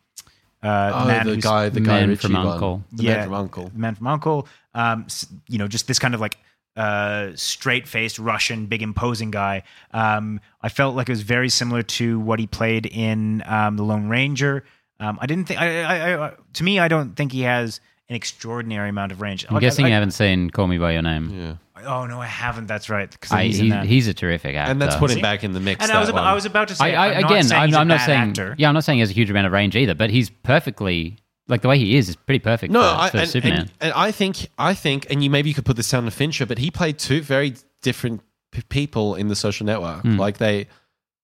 uh, 0.62 0.92
oh, 0.94 1.06
man 1.06 1.26
the 1.26 1.36
guy 1.36 1.68
the 1.68 1.80
guy 1.80 2.06
Man 2.06 2.16
from. 2.16 2.36
Uncle. 2.36 2.84
the 2.92 3.04
man 3.04 3.24
from 3.24 3.34
uncle 3.34 3.70
The 3.72 3.78
Man 3.78 3.94
from 3.94 4.06
Uncle. 4.06 4.48
Um, 4.74 5.06
you 5.48 5.58
know, 5.58 5.68
just 5.68 5.86
this 5.88 5.98
kind 5.98 6.14
of 6.14 6.20
like 6.20 6.38
uh, 6.76 7.30
straight 7.34 7.86
faced 7.86 8.18
Russian, 8.18 8.66
big 8.66 8.82
imposing 8.82 9.30
guy. 9.30 9.62
Um, 9.92 10.40
I 10.62 10.68
felt 10.68 10.96
like 10.96 11.08
it 11.08 11.12
was 11.12 11.22
very 11.22 11.48
similar 11.48 11.82
to 11.82 12.18
what 12.20 12.38
he 12.38 12.46
played 12.46 12.86
in 12.86 13.42
um, 13.46 13.76
The 13.76 13.82
Lone 13.82 14.08
Ranger. 14.08 14.64
Um, 15.00 15.18
I 15.20 15.26
didn't 15.26 15.48
think. 15.48 15.60
I, 15.60 15.82
I, 15.82 16.26
I, 16.26 16.32
to 16.54 16.64
me, 16.64 16.78
I 16.78 16.88
don't 16.88 17.14
think 17.16 17.32
he 17.32 17.42
has 17.42 17.80
an 18.12 18.16
extraordinary 18.16 18.90
amount 18.90 19.10
of 19.10 19.20
range. 19.22 19.46
I'm 19.48 19.54
Like, 19.54 19.62
guessing 19.62 19.86
I, 19.86 19.88
you 19.88 19.94
haven't 19.94 20.10
seen 20.10 20.50
Call 20.50 20.66
Me 20.66 20.76
by 20.76 20.92
Your 20.92 21.02
Name. 21.02 21.30
yeah 21.30 21.54
Oh 21.84 22.06
no, 22.06 22.20
I 22.20 22.26
haven't. 22.26 22.66
That's 22.68 22.88
right. 22.88 23.08
'cause 23.20 23.32
I, 23.32 23.44
he's 23.46 23.56
he, 23.58 23.70
that. 23.70 23.86
he's 23.86 24.06
a 24.06 24.14
terrific 24.14 24.54
actor. 24.54 24.70
and 24.70 24.80
that's 24.80 24.94
putting 24.94 25.16
See? 25.16 25.22
back 25.22 25.42
in 25.42 25.52
the 25.52 25.58
mix 25.58 25.80
and 25.82 25.90
that 25.90 25.96
I 25.96 26.00
was 26.00 26.08
about, 26.10 26.20
one. 26.20 26.28
I 26.28 26.34
was 26.34 26.44
about 26.44 26.68
to 26.68 26.76
say. 26.76 26.94
I, 26.94 27.06
I, 27.06 27.12
I'm 27.14 27.24
again, 27.24 27.30
not 27.38 27.44
saying 27.46 27.60
I'm, 27.62 27.68
he's 27.70 27.76
a 27.76 27.78
I'm 27.80 27.88
not 27.88 27.98
bad 27.98 28.06
saying. 28.06 28.20
actor. 28.30 28.54
Yeah, 28.56 28.68
I'm 28.68 28.74
not 28.74 28.84
saying 28.84 28.98
he 28.98 29.00
has 29.00 29.10
a 29.10 29.14
huge 29.14 29.30
amount 29.30 29.46
of 29.48 29.52
range 29.52 29.74
either, 29.74 29.94
but 29.94 30.10
he's 30.10 30.30
perfectly 30.30 31.16
like 31.48 31.62
the 31.62 31.68
way 31.68 31.78
he 31.78 31.96
is 31.96 32.08
is 32.08 32.14
pretty 32.14 32.38
perfect 32.38 32.72
no, 32.72 32.80
for, 32.80 32.86
I, 33.00 33.10
for 33.10 33.16
and, 33.18 33.28
Superman. 33.28 33.58
and, 33.60 33.70
and 33.80 33.92
I 33.94 34.12
think 34.12 34.46
I 34.58 34.74
think, 34.74 35.06
and 35.10 35.24
you 35.24 35.30
maybe 35.30 35.48
you 35.48 35.54
could 35.56 35.64
put 35.64 35.76
this 35.76 35.90
down 35.90 36.04
to 36.04 36.10
Fincher, 36.12 36.46
but 36.46 36.58
he 36.58 36.70
played 36.70 36.98
two 37.00 37.20
very 37.20 37.54
different 37.80 38.20
p- 38.52 38.62
people 38.68 39.16
in 39.16 39.26
the 39.26 39.34
Social 39.34 39.66
Network. 39.66 40.02
Hmm. 40.02 40.18
Like 40.20 40.38
they 40.38 40.68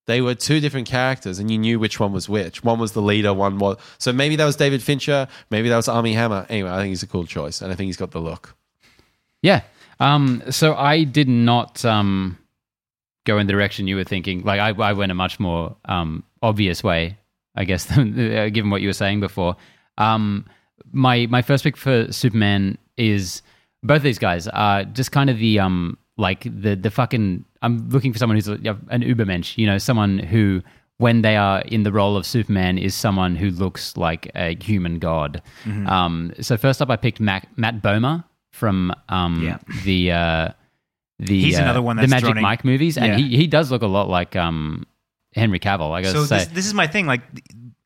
they 0.09 0.23
were 0.23 0.35
two 0.35 0.59
different 0.59 0.89
characters, 0.89 1.39
and 1.39 1.51
you 1.51 1.59
knew 1.59 1.79
which 1.79 2.01
one 2.01 2.15
was 2.15 2.31
which. 2.31 2.65
One 2.65 2.79
was 2.79 2.93
the 2.93 3.03
leader, 3.03 3.35
one 3.35 3.59
was 3.59 3.77
so 3.99 4.11
maybe 4.11 4.37
that 4.37 4.45
was 4.47 4.57
David 4.57 4.83
Fincher, 4.83 5.29
maybe 5.51 5.69
that 5.69 5.77
was 5.77 5.87
Armie 5.87 6.15
Hammer. 6.15 6.47
Anyway, 6.49 6.71
I 6.71 6.79
think 6.79 6.89
he's 6.89 7.03
a 7.03 7.07
cool 7.07 7.27
choice, 7.27 7.61
and 7.61 7.71
I 7.71 7.75
think 7.75 7.89
he's 7.89 7.99
got 7.99 8.13
the 8.13 8.19
look. 8.19 8.57
Yeah. 9.43 9.61
Um, 10.01 10.43
so 10.49 10.75
I 10.75 11.05
did 11.05 11.29
not 11.29 11.85
um, 11.85 12.39
go 13.27 13.39
in 13.39 13.47
the 13.47 13.53
direction 13.53 13.87
you 13.87 13.97
were 13.97 14.05
thinking. 14.05 14.45
Like 14.45 14.61
I, 14.61 14.71
I 14.71 14.95
went 14.95 15.13
a 15.13 15.15
much 15.15 15.39
more 15.39 15.77
um, 15.85 16.25
obvious 16.43 16.83
way, 16.83 17.19
I 17.55 17.65
guess, 17.65 17.91
uh, 17.99 18.05
given 18.51 18.71
what 18.71 18.81
you 18.81 18.89
were 18.89 18.95
saying 18.95 19.21
before. 19.21 19.57
Um, 19.99 20.47
my 20.91 21.27
my 21.27 21.43
first 21.43 21.65
pick 21.65 21.77
for 21.77 22.11
Superman 22.11 22.79
is 22.97 23.43
both 23.83 23.99
of 23.99 24.03
these 24.05 24.19
guys 24.19 24.49
are 24.49 24.85
just 24.85 25.13
kind 25.13 25.29
of 25.29 25.39
the 25.39 25.61
um 25.61 25.99
like 26.19 26.43
the 26.45 26.75
the 26.77 26.91
fucking. 26.91 27.45
I'm 27.63 27.89
looking 27.89 28.13
for 28.13 28.19
someone 28.19 28.37
who's 28.37 28.49
a, 28.49 28.77
an 28.91 29.03
Ubermensch, 29.03 29.57
you 29.57 29.67
know, 29.67 29.79
someone 29.79 30.19
who 30.19 30.63
when 30.99 31.23
they 31.23 31.37
are 31.37 31.61
in 31.63 31.85
the 31.85 31.93
role 31.93 32.17
of 32.17 32.27
Superman 32.27 32.77
is 32.77 32.95
someone 32.95 33.37
who 33.37 33.51
looks 33.51 33.97
like 33.97 34.31
a 34.35 34.57
human 34.63 34.99
god. 34.99 35.41
Um, 35.87 36.33
so 36.41 36.57
first 36.57 36.83
up, 36.83 36.91
I 36.91 36.97
picked 36.97 37.21
Mac, 37.21 37.49
Matt 37.57 37.81
Bomer 37.83 38.25
from 38.51 38.93
um, 39.09 39.43
Yeah. 39.43 39.59
the 39.85 40.13
uh, 40.13 40.49
the 41.21 41.41
He's 41.41 41.59
uh, 41.59 41.63
another 41.63 41.83
one 41.83 41.97
the 41.97 42.07
Magic 42.09 42.35
Mike 42.37 42.65
movies, 42.65 42.97
and 42.99 43.07
Yeah. 43.07 43.17
he 43.29 43.37
he 43.37 43.47
does 43.47 43.71
look 43.71 43.83
a 43.83 43.87
lot 43.87 44.09
like 44.09 44.35
um, 44.37 44.87
Henry 45.35 45.59
Cavill. 45.61 45.93
I 45.93 46.03
gotta 46.03 46.19
so 46.19 46.25
say, 46.25 46.39
this, 46.39 46.47
this 46.49 46.67
is 46.67 46.75
my 46.75 46.87
thing. 46.87 47.07
Like 47.07 47.23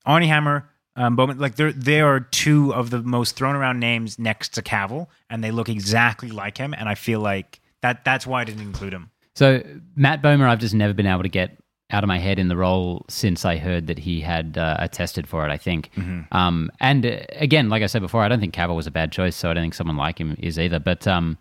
Armie 0.06 0.26
Hammer, 0.26 0.68
um, 0.96 1.16
Bomer, 1.16 1.38
like 1.38 1.56
there 1.56 1.72
there 1.72 2.06
are 2.14 2.20
two 2.20 2.74
of 2.74 2.90
the 2.90 3.02
most 3.02 3.36
thrown 3.36 3.56
around 3.56 3.78
names 3.78 4.18
next 4.18 4.50
to 4.54 4.62
Cavill, 4.62 5.06
and 5.30 5.42
they 5.44 5.50
look 5.50 5.68
exactly 5.68 6.30
like 6.30 6.58
him. 6.58 6.74
And 6.74 6.88
I 6.88 6.94
feel 6.94 7.20
like 7.20 7.60
that 7.82 8.04
that's 8.04 8.26
why 8.26 8.40
I 8.40 8.44
didn't 8.44 8.62
include 8.62 8.92
him. 8.92 9.10
So 9.34 9.62
Matt 9.96 10.22
Bomer, 10.22 10.48
I've 10.48 10.58
just 10.58 10.74
never 10.74 10.92
been 10.92 11.06
able 11.06 11.22
to 11.22 11.28
get 11.28 11.56
out 11.90 12.02
of 12.02 12.08
my 12.08 12.18
head 12.18 12.38
in 12.38 12.48
the 12.48 12.56
role 12.56 13.04
since 13.08 13.44
I 13.44 13.56
heard 13.58 13.86
that 13.86 13.98
he 13.98 14.20
had 14.20 14.56
uh, 14.56 14.76
attested 14.78 15.28
for 15.28 15.46
it. 15.46 15.52
I 15.52 15.58
think, 15.58 15.90
um, 16.32 16.70
and 16.80 17.04
uh, 17.04 17.18
again, 17.36 17.68
like 17.68 17.82
I 17.82 17.86
said 17.86 18.00
before, 18.02 18.22
I 18.22 18.28
don't 18.28 18.40
think 18.40 18.54
Cavill 18.54 18.76
was 18.76 18.86
a 18.86 18.90
bad 18.90 19.12
choice, 19.12 19.36
so 19.36 19.50
I 19.50 19.54
don't 19.54 19.62
think 19.62 19.74
someone 19.74 19.96
like 19.98 20.18
him 20.18 20.36
is 20.38 20.58
either. 20.58 20.78
But 20.78 21.06
um, 21.06 21.36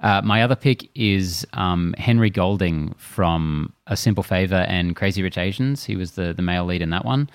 uh, 0.00 0.22
my 0.24 0.42
other 0.42 0.56
pick 0.56 0.90
is 0.94 1.46
um, 1.52 1.94
Henry 1.98 2.30
Golding 2.30 2.94
from 2.98 3.72
A 3.86 3.96
Simple 3.96 4.24
Favor 4.24 4.66
and 4.68 4.96
Crazy 4.96 5.22
Rich 5.22 5.38
Asians. 5.38 5.84
He 5.84 5.94
was 5.96 6.12
the 6.12 6.32
the 6.34 6.42
male 6.42 6.64
lead 6.64 6.82
in 6.82 6.90
that 6.90 7.04
one. 7.04 7.30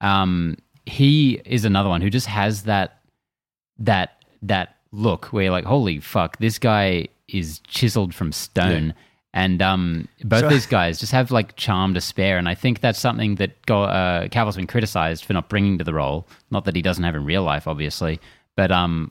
Um, 0.00 0.56
he 0.86 1.40
is 1.46 1.64
another 1.64 1.88
one 1.88 2.02
who 2.02 2.10
just 2.10 2.26
has 2.26 2.64
that 2.64 3.00
that 3.78 4.22
that 4.42 4.76
look 4.92 5.26
where 5.26 5.44
you're 5.44 5.52
like, 5.52 5.64
holy 5.64 6.00
fuck, 6.00 6.36
this 6.38 6.58
guy 6.58 7.08
is 7.28 7.60
chiseled 7.66 8.14
from 8.14 8.32
stone. 8.32 8.94
And 9.32 9.60
um, 9.62 10.06
both 10.22 10.40
So- 10.42 10.48
these 10.48 10.66
guys 10.66 11.00
just 11.00 11.10
have 11.12 11.30
like 11.32 11.56
charm 11.56 11.94
to 11.94 12.00
spare, 12.00 12.38
and 12.38 12.48
I 12.48 12.54
think 12.54 12.80
that's 12.80 13.00
something 13.00 13.34
that 13.36 13.64
Go- 13.66 13.82
uh, 13.82 14.28
Cavill's 14.28 14.54
been 14.56 14.68
criticized 14.68 15.24
for 15.24 15.32
not 15.32 15.48
bringing 15.48 15.78
to 15.78 15.84
the 15.84 15.92
role. 15.94 16.28
Not 16.52 16.64
that 16.66 16.76
he 16.76 16.82
doesn't 16.82 17.02
have 17.02 17.16
in 17.16 17.24
real 17.24 17.42
life, 17.42 17.66
obviously, 17.66 18.20
but 18.56 18.70
um, 18.70 19.10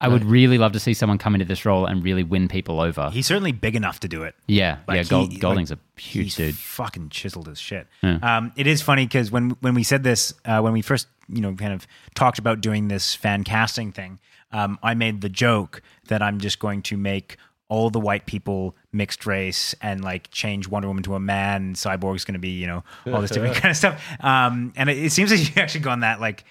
I 0.00 0.08
would 0.08 0.24
really 0.24 0.58
love 0.58 0.72
to 0.72 0.80
see 0.80 0.94
someone 0.94 1.16
come 1.18 1.34
into 1.36 1.44
this 1.46 1.64
role 1.64 1.86
and 1.86 2.02
really 2.02 2.24
win 2.24 2.48
people 2.48 2.80
over. 2.80 3.08
He's 3.10 3.26
certainly 3.26 3.52
big 3.52 3.76
enough 3.76 4.00
to 4.00 4.08
do 4.08 4.24
it. 4.24 4.34
yeah, 4.48 4.78
Like, 4.88 4.96
yeah. 4.96 5.02
Gold, 5.04 5.32
he- 5.32 5.38
Golding's 5.38 5.70
like, 5.70 5.78
a 5.96 6.00
huge 6.00 6.34
dude. 6.34 6.56
Fucking 6.56 7.10
chiseled 7.10 7.48
as 7.48 7.60
shit. 7.60 7.86
Yeah. 8.02 8.18
Um, 8.22 8.52
it 8.56 8.66
is 8.66 8.82
funny 8.82 9.06
because 9.06 9.30
when 9.30 9.50
when 9.60 9.74
we 9.74 9.84
said 9.84 10.02
this, 10.02 10.34
uh, 10.44 10.60
when 10.60 10.72
we 10.72 10.82
first 10.82 11.06
you 11.28 11.40
know 11.40 11.54
kind 11.54 11.72
of 11.72 11.86
talked 12.16 12.40
about 12.40 12.60
doing 12.60 12.88
this 12.88 13.14
fan 13.14 13.44
casting 13.44 13.92
thing, 13.92 14.18
um, 14.56 14.78
I 14.82 14.94
made 14.94 15.20
the 15.20 15.28
joke 15.28 15.82
that 16.08 16.22
I'm 16.22 16.38
just 16.40 16.58
going 16.58 16.82
to 16.82 16.96
make 16.96 17.36
all 17.68 17.90
the 17.90 17.98
white 18.00 18.26
people 18.26 18.76
mixed 18.92 19.26
race 19.26 19.74
and 19.82 20.02
like 20.04 20.30
change 20.30 20.68
Wonder 20.68 20.86
Woman 20.88 21.02
to 21.02 21.14
a 21.16 21.20
man. 21.20 21.62
And 21.62 21.76
Cyborg's 21.76 22.24
going 22.24 22.34
to 22.34 22.38
be 22.40 22.50
you 22.50 22.66
know 22.66 22.84
all 23.12 23.20
this 23.20 23.30
different 23.32 23.54
kind 23.62 23.70
of 23.70 23.76
stuff. 23.76 24.02
Um, 24.20 24.72
and 24.76 24.88
it, 24.88 24.98
it 24.98 25.10
seems 25.12 25.30
like 25.30 25.40
you've 25.46 25.58
actually 25.58 25.80
gone 25.80 26.00
that 26.00 26.20
like. 26.20 26.44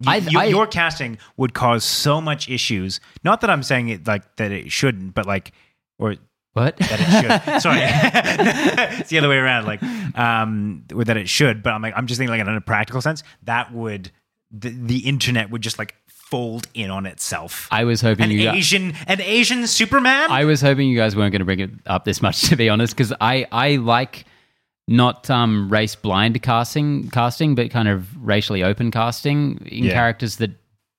You, 0.00 0.10
I- 0.10 0.16
you- 0.16 0.38
I- 0.40 0.44
your 0.44 0.66
casting 0.66 1.16
would 1.38 1.54
cause 1.54 1.82
so 1.84 2.20
much 2.20 2.50
issues. 2.50 3.00
Not 3.24 3.40
that 3.40 3.48
I'm 3.50 3.62
saying 3.62 3.88
it 3.88 4.06
like 4.06 4.36
that 4.36 4.52
it 4.52 4.70
shouldn't, 4.70 5.14
but 5.14 5.24
like, 5.24 5.52
or 5.98 6.16
What? 6.52 6.76
that 6.90 6.98
it 7.00 7.52
should. 7.54 7.62
Sorry, 7.62 7.78
it's 9.00 9.08
the 9.10 9.18
other 9.18 9.28
way 9.30 9.38
around. 9.38 9.64
Like, 9.66 9.82
um, 10.18 10.84
or 10.94 11.04
that 11.04 11.16
it 11.16 11.28
should. 11.30 11.62
But 11.62 11.72
I'm 11.74 11.80
like, 11.80 11.94
I'm 11.96 12.06
just 12.06 12.18
thinking 12.18 12.36
like 12.36 12.46
in 12.46 12.48
a 12.54 12.60
practical 12.60 13.00
sense, 13.00 13.22
that 13.44 13.72
would 13.72 14.10
the, 14.50 14.68
the 14.70 14.98
internet 14.98 15.50
would 15.50 15.62
just 15.62 15.78
like 15.78 15.94
fold 16.30 16.66
in 16.74 16.90
on 16.90 17.06
itself. 17.06 17.68
I 17.70 17.84
was 17.84 18.00
hoping 18.00 18.24
An 18.26 18.30
you. 18.32 18.50
Asian, 18.50 18.94
an 19.06 19.20
Asian 19.20 19.66
Superman. 19.66 20.30
I 20.30 20.44
was 20.44 20.60
hoping 20.60 20.88
you 20.88 20.96
guys 20.96 21.14
weren't 21.14 21.32
going 21.32 21.40
to 21.40 21.44
bring 21.44 21.60
it 21.60 21.70
up 21.86 22.04
this 22.04 22.20
much, 22.20 22.42
to 22.48 22.56
be 22.56 22.68
honest, 22.68 22.94
because 22.96 23.12
I 23.20 23.46
I 23.52 23.76
like 23.76 24.24
not 24.88 25.28
um, 25.30 25.68
race 25.68 25.94
blind 25.96 26.40
casting 26.42 27.10
casting, 27.10 27.54
but 27.54 27.70
kind 27.70 27.88
of 27.88 28.24
racially 28.24 28.62
open 28.62 28.90
casting 28.90 29.58
in 29.66 29.84
Yeah. 29.84 29.92
characters 29.92 30.36
that 30.36 30.50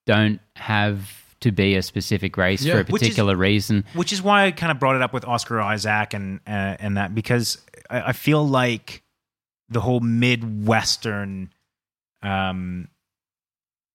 don't 0.06 0.40
have 0.56 1.10
to 1.40 1.52
be 1.52 1.76
a 1.76 1.82
specific 1.82 2.36
race 2.36 2.62
Yeah. 2.64 2.74
for 2.74 2.80
a 2.80 2.84
Which 2.84 3.02
is- 3.02 3.08
particular 3.08 3.36
reason. 3.36 3.84
which 3.94 4.12
is 4.12 4.20
why 4.22 4.46
I 4.46 4.50
kind 4.50 4.72
of 4.72 4.78
brought 4.80 4.96
it 4.96 5.02
up 5.02 5.12
with 5.12 5.24
Oscar 5.26 5.60
Isaac 5.60 6.12
and 6.14 6.40
uh, 6.46 6.76
and 6.80 6.96
that 6.96 7.14
because 7.14 7.58
I, 7.90 8.00
I 8.08 8.12
feel 8.12 8.46
like 8.46 9.02
the 9.68 9.80
whole 9.80 10.00
midwestern, 10.00 11.50
um, 12.22 12.88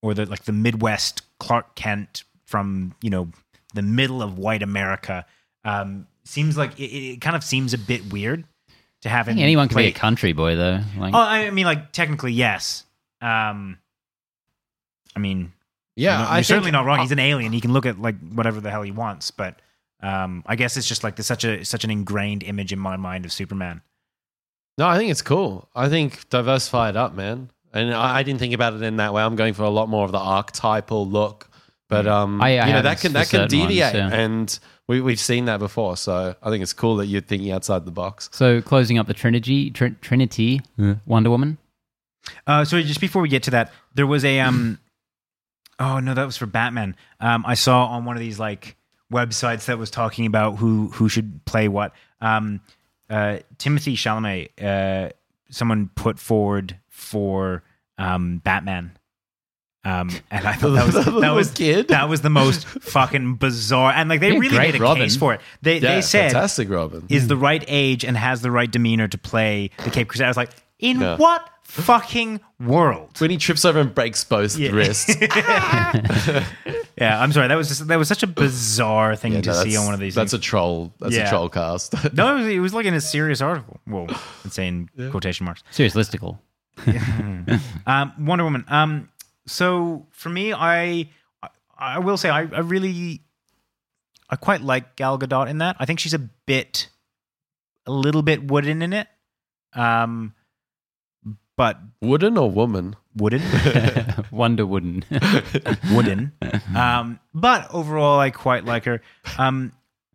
or 0.04 0.14
the 0.14 0.28
like 0.28 0.44
the 0.44 0.52
Midwest 0.52 1.24
Clark 1.40 1.74
Kent 1.74 2.24
from 2.46 2.94
you 3.02 3.10
know 3.10 3.30
the 3.74 3.82
middle 3.82 4.22
of 4.22 4.38
white 4.38 4.62
America, 4.62 5.26
um, 5.66 6.06
seems 6.26 6.56
like 6.56 6.80
it, 6.80 6.84
it 6.94 7.22
kind 7.22 7.36
of 7.36 7.44
seems 7.44 7.74
a 7.74 7.78
bit 7.80 8.12
weird 8.14 8.44
to 9.02 9.10
have 9.10 9.28
I 9.28 9.32
him. 9.32 9.38
think 9.38 9.44
anyone 9.44 9.68
can 9.68 9.78
be 9.78 9.86
a 9.88 9.92
country 9.92 10.32
boy, 10.34 10.56
though. 10.56 10.80
Like, 10.98 11.14
Oh, 11.16 11.18
I 11.20 11.50
mean, 11.50 11.66
like 11.66 11.92
technically, 11.92 12.34
yes. 12.34 12.84
Um, 13.22 13.80
I 15.16 15.20
mean, 15.20 15.52
Yeah, 15.96 16.20
you're 16.20 16.28
I 16.30 16.34
think- 16.36 16.46
certainly 16.46 16.72
not 16.72 16.86
wrong. 16.86 17.00
He's 17.00 17.12
an 17.12 17.20
alien. 17.20 17.52
He 17.54 17.62
can 17.62 17.74
look 17.74 17.86
at 17.86 18.00
like 18.00 18.16
whatever 18.30 18.60
the 18.62 18.70
hell 18.72 18.82
he 18.84 18.92
wants. 18.92 19.32
But 19.32 19.60
um, 20.02 20.44
I 20.46 20.56
guess 20.56 20.78
it's 20.78 20.88
just 20.88 21.04
like 21.04 21.16
there's 21.16 21.28
such 21.28 21.44
a 21.46 21.64
such 21.66 21.84
an 21.84 21.92
ingrained 21.92 22.44
image 22.44 22.72
in 22.74 22.80
my 22.80 22.98
mind 22.98 23.26
of 23.26 23.32
Superman. 23.32 23.82
No, 24.78 24.88
I 24.88 24.98
think 24.98 25.12
it's 25.12 25.22
cool. 25.22 25.70
I 25.76 25.88
think 25.90 26.28
diversify 26.30 26.90
it 26.90 26.98
up, 26.98 27.14
man. 27.14 27.50
And 27.74 27.94
I, 27.94 28.18
I 28.20 28.24
didn't 28.24 28.40
think 28.40 28.54
about 28.54 28.74
it 28.74 28.82
in 28.82 28.98
that 28.98 29.14
way. 29.14 29.24
I'm 29.24 29.36
going 29.36 29.54
for 29.54 29.64
a 29.64 29.70
lot 29.70 29.90
more 29.90 30.06
of 30.06 30.12
the 30.12 30.20
archetypal 30.20 31.08
look. 31.08 31.50
But 31.90 32.08
um, 32.08 32.42
I- 32.42 32.46
I 32.46 32.50
you 32.52 32.58
know 32.58 32.66
have 32.78 32.84
that 32.84 33.00
can 33.02 33.14
that 33.14 33.30
can 33.30 33.42
certain 33.50 33.60
ones, 33.60 33.70
deviate, 33.70 33.94
yeah. 33.96 34.10
and 34.12 34.60
we, 34.88 35.02
we've 35.02 35.20
seen 35.20 35.46
that 35.46 35.60
before. 35.60 35.96
So 35.98 36.36
I 36.42 36.50
think 36.50 36.64
it's 36.64 36.74
cool 36.74 36.96
that 36.98 37.06
you're 37.08 37.22
thinking 37.22 37.52
outside 37.52 37.86
the 37.86 37.92
box. 37.92 38.30
so 38.32 38.62
closing 38.62 38.98
up 38.98 39.08
the 39.08 39.14
Trinity, 39.14 39.70
Tr- 39.70 39.88
Trinity, 40.02 40.62
Wonder 41.06 41.30
Woman. 41.30 41.58
Uh, 42.48 42.64
so 42.66 42.82
just 42.82 43.02
before 43.02 43.22
we 43.22 43.30
get 43.30 43.44
to 43.44 43.52
that, 43.52 43.72
there 43.94 44.08
was 44.08 44.24
a 44.26 44.40
um, 44.40 44.80
oh 45.80 46.00
no, 46.00 46.14
that 46.14 46.26
was 46.26 46.38
for 46.38 46.46
Batman. 46.48 46.96
Um, 47.20 47.44
I 47.46 47.54
saw 47.56 47.86
on 47.86 48.06
one 48.06 48.16
of 48.16 48.22
these 48.22 48.40
like 48.40 48.76
websites 49.12 49.66
that 49.66 49.78
was 49.78 49.92
talking 49.92 50.26
about 50.26 50.58
who 50.58 50.88
who 50.90 51.10
should 51.10 51.44
play 51.46 51.68
what. 51.68 51.94
Um, 52.22 52.62
uh, 53.10 53.40
Timothy 53.58 53.96
Chalamet, 53.96 54.50
uh, 54.64 55.12
someone 55.50 55.90
put 55.96 56.18
forward 56.18 56.78
for 56.94 57.64
um 57.98 58.38
Batman. 58.44 58.98
Um, 59.86 60.10
and 60.32 60.48
I 60.48 60.54
thought 60.60 60.72
that 60.76 60.86
was 60.86 61.06
The 61.06 61.20
that 61.20 61.32
was 61.32 61.52
kid? 61.52 61.90
that 61.90 62.08
was 62.08 62.22
the 62.22 62.30
most 62.30 62.66
fucking 62.66 63.36
bizarre, 63.36 63.92
and 63.92 64.08
like 64.10 64.22
they 64.22 64.32
Yeah, 64.32 64.40
really 64.40 64.58
made 64.58 64.76
a 64.76 64.80
Robin. 64.80 65.04
case 65.04 65.18
for 65.18 65.34
it. 65.34 65.42
They 65.62 65.80
Yeah, 65.80 65.96
they 65.96 66.02
said 66.02 66.32
fantastic, 66.32 66.70
Robin. 66.70 67.06
is 67.10 67.28
the 67.28 67.36
right 67.36 67.64
age 67.68 68.06
and 68.06 68.16
has 68.16 68.42
the 68.42 68.50
right 68.52 68.72
demeanor 68.72 69.10
to 69.10 69.18
play 69.18 69.72
the 69.84 69.90
Cape 69.90 70.08
Crusader. 70.08 70.28
I 70.28 70.30
was 70.30 70.38
like, 70.38 70.52
in 70.80 71.02
Yeah. 71.02 71.18
what 71.18 71.50
fucking 71.66 72.40
world? 72.62 73.20
when 73.20 73.30
he 73.32 73.36
trips 73.38 73.66
over 73.66 73.80
and 73.82 73.94
breaks 73.94 74.24
both 74.24 74.58
Yeah. 74.58 74.72
wrists. 74.72 75.14
Yeah, 76.96 77.20
I'm 77.20 77.32
sorry. 77.32 77.48
That 77.48 77.56
was 77.56 77.68
just 77.70 77.88
that 77.88 77.98
was 77.98 78.08
such 78.08 78.22
a 78.24 78.28
bizarre 78.28 79.16
thing 79.16 79.34
Yeah, 79.34 79.42
to 79.42 79.50
no, 79.50 79.64
see 79.64 79.76
on 79.76 79.86
one 79.86 79.94
of 79.96 80.00
these. 80.00 80.14
That's 80.16 80.32
things. 80.32 80.40
a 80.40 80.44
troll. 80.44 80.94
That's 81.00 81.16
Yeah. 81.16 81.26
a 81.26 81.30
troll 81.30 81.50
cast. 81.50 81.94
no, 82.14 82.36
it 82.36 82.40
was, 82.40 82.48
it 82.48 82.60
was 82.60 82.74
like 82.74 82.86
in 82.86 82.94
a 82.94 83.02
serious 83.02 83.42
article. 83.42 83.80
Well, 83.88 84.06
let's 84.46 84.54
say 84.56 84.68
in 84.68 84.90
quotation 85.12 85.44
marks. 85.46 85.64
Serious 85.72 85.96
listicle. 85.96 86.38
Um, 87.88 88.14
Wonder 88.26 88.44
Woman. 88.46 88.66
Um, 88.68 89.10
so 89.46 90.08
for 90.12 90.30
me, 90.30 90.54
I 90.54 91.10
I- 91.42 91.50
I 91.78 92.00
will 92.00 92.18
say 92.18 92.30
I, 92.30 92.42
I 92.42 92.60
really 92.60 93.22
I 94.30 94.36
quite 94.38 94.62
like 94.62 94.96
Gal 94.96 95.20
Gadot 95.20 95.50
in 95.50 95.58
that. 95.60 95.76
I 95.80 95.86
think 95.86 96.00
she's 96.00 96.14
a 96.14 96.20
bit 96.20 96.90
a 97.86 97.92
little 97.92 98.22
bit 98.22 98.44
wooden 98.50 98.82
in 98.82 98.94
it. 98.94 99.08
Um, 99.74 100.34
but 101.58 101.80
Wooden 102.02 102.38
or 102.38 102.50
woman? 102.50 102.96
wooden. 103.16 103.42
Wonder 104.32 104.66
Wooden. 104.66 105.04
wooden. 105.92 106.32
Um, 106.76 107.20
but 107.34 107.68
overall, 107.74 108.20
I 108.20 108.32
quite 108.32 108.66
like 108.66 108.86
her. 108.86 109.02
Um, 109.38 109.72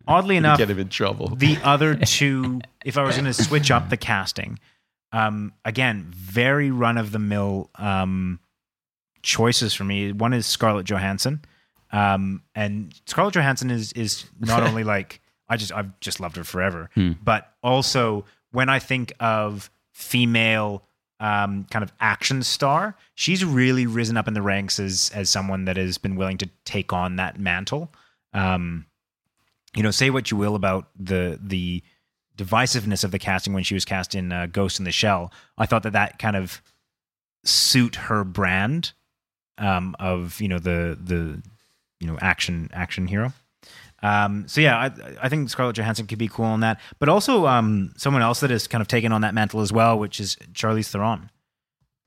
oddly 0.07 0.35
enough, 0.37 0.57
Get 0.57 0.69
him 0.69 0.79
in 0.79 0.89
trouble. 0.89 1.27
the 1.35 1.57
other 1.63 1.95
two, 1.95 2.59
if 2.83 2.97
I 2.97 3.03
was 3.03 3.15
going 3.15 3.25
to 3.25 3.33
switch 3.33 3.71
up 3.71 3.89
the 3.89 3.95
casting, 3.97 4.59
um, 5.11 5.53
again, 5.65 6.07
very 6.11 6.71
run 6.71 6.97
of 6.97 7.11
the 7.11 7.19
mill 7.19 7.69
um, 7.75 8.39
choices 9.21 9.73
for 9.73 9.83
me. 9.83 10.11
One 10.11 10.33
is 10.33 10.45
Scarlett 10.45 10.85
Johansson, 10.85 11.43
um, 11.91 12.43
and 12.55 12.93
Scarlett 13.05 13.33
Johansson 13.35 13.71
is 13.71 13.91
is 13.93 14.25
not 14.39 14.63
only 14.63 14.83
like 14.95 15.21
I 15.47 15.57
just 15.57 15.71
I've 15.73 15.99
just 15.99 16.19
loved 16.19 16.35
her 16.35 16.43
forever, 16.43 16.89
Hmm. 16.95 17.13
but 17.23 17.53
also 17.63 18.25
when 18.51 18.69
I 18.69 18.79
think 18.79 19.13
of 19.19 19.69
female 19.93 20.83
um, 21.19 21.65
kind 21.69 21.83
of 21.83 21.91
action 21.99 22.41
star, 22.43 22.95
she's 23.15 23.43
really 23.43 23.85
risen 23.85 24.15
up 24.15 24.27
in 24.27 24.33
the 24.33 24.41
ranks 24.41 24.79
as 24.79 25.11
as 25.13 25.29
someone 25.29 25.65
that 25.65 25.75
has 25.77 25.97
been 25.97 26.15
willing 26.15 26.37
to 26.37 26.49
take 26.65 26.93
on 26.93 27.17
that 27.17 27.39
mantle. 27.39 27.91
Um, 28.33 28.85
you 29.75 29.83
know, 29.83 29.91
say 29.91 30.09
what 30.09 30.31
you 30.31 30.37
will 30.37 30.55
about 30.55 30.87
the 30.97 31.39
the 31.41 31.83
divisiveness 32.39 33.03
of 33.03 33.11
the 33.11 33.19
casting 33.19 33.53
when 33.53 33.63
she 33.63 33.73
was 33.73 33.83
cast 33.83 34.15
in 34.15 34.31
uh, 34.31 34.47
Ghost 34.47 34.79
in 34.79 34.85
the 34.85 34.91
Shell. 34.91 35.31
I 35.57 35.65
thought 35.65 35.83
that 35.83 35.93
that 35.93 36.19
kind 36.19 36.37
of 36.37 36.61
suit 37.43 37.95
her 37.95 38.23
brand 38.23 38.93
um, 39.57 39.95
of 39.99 40.39
you 40.39 40.47
know 40.47 40.59
the 40.59 40.97
the 41.01 41.41
you 41.99 42.07
know 42.07 42.17
action 42.21 42.69
action 42.73 43.07
hero. 43.07 43.33
Um, 44.01 44.47
so 44.47 44.61
yeah, 44.61 44.77
I, 44.77 44.91
I 45.23 45.29
think 45.29 45.49
Scarlett 45.49 45.75
Johansson 45.75 46.07
could 46.07 46.17
be 46.17 46.29
cool 46.29 46.45
on 46.45 46.61
that, 46.61 46.79
but 46.99 47.09
also 47.09 47.45
um, 47.47 47.91
someone 47.97 48.21
else 48.21 48.39
that 48.39 48.49
has 48.49 48.65
kind 48.65 48.81
of 48.81 48.87
taken 48.87 49.11
on 49.11 49.21
that 49.21 49.33
mantle 49.33 49.59
as 49.59 49.73
well, 49.73 49.99
which 49.99 50.21
is 50.21 50.37
Charlize 50.53 50.89
Theron. 50.89 51.29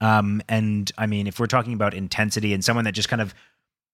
Um, 0.00 0.40
and 0.48 0.90
I 0.96 1.06
mean, 1.06 1.26
if 1.26 1.38
we're 1.38 1.46
talking 1.46 1.74
about 1.74 1.92
intensity 1.92 2.54
and 2.54 2.64
someone 2.64 2.86
that 2.86 2.92
just 2.92 3.10
kind 3.10 3.20
of, 3.20 3.34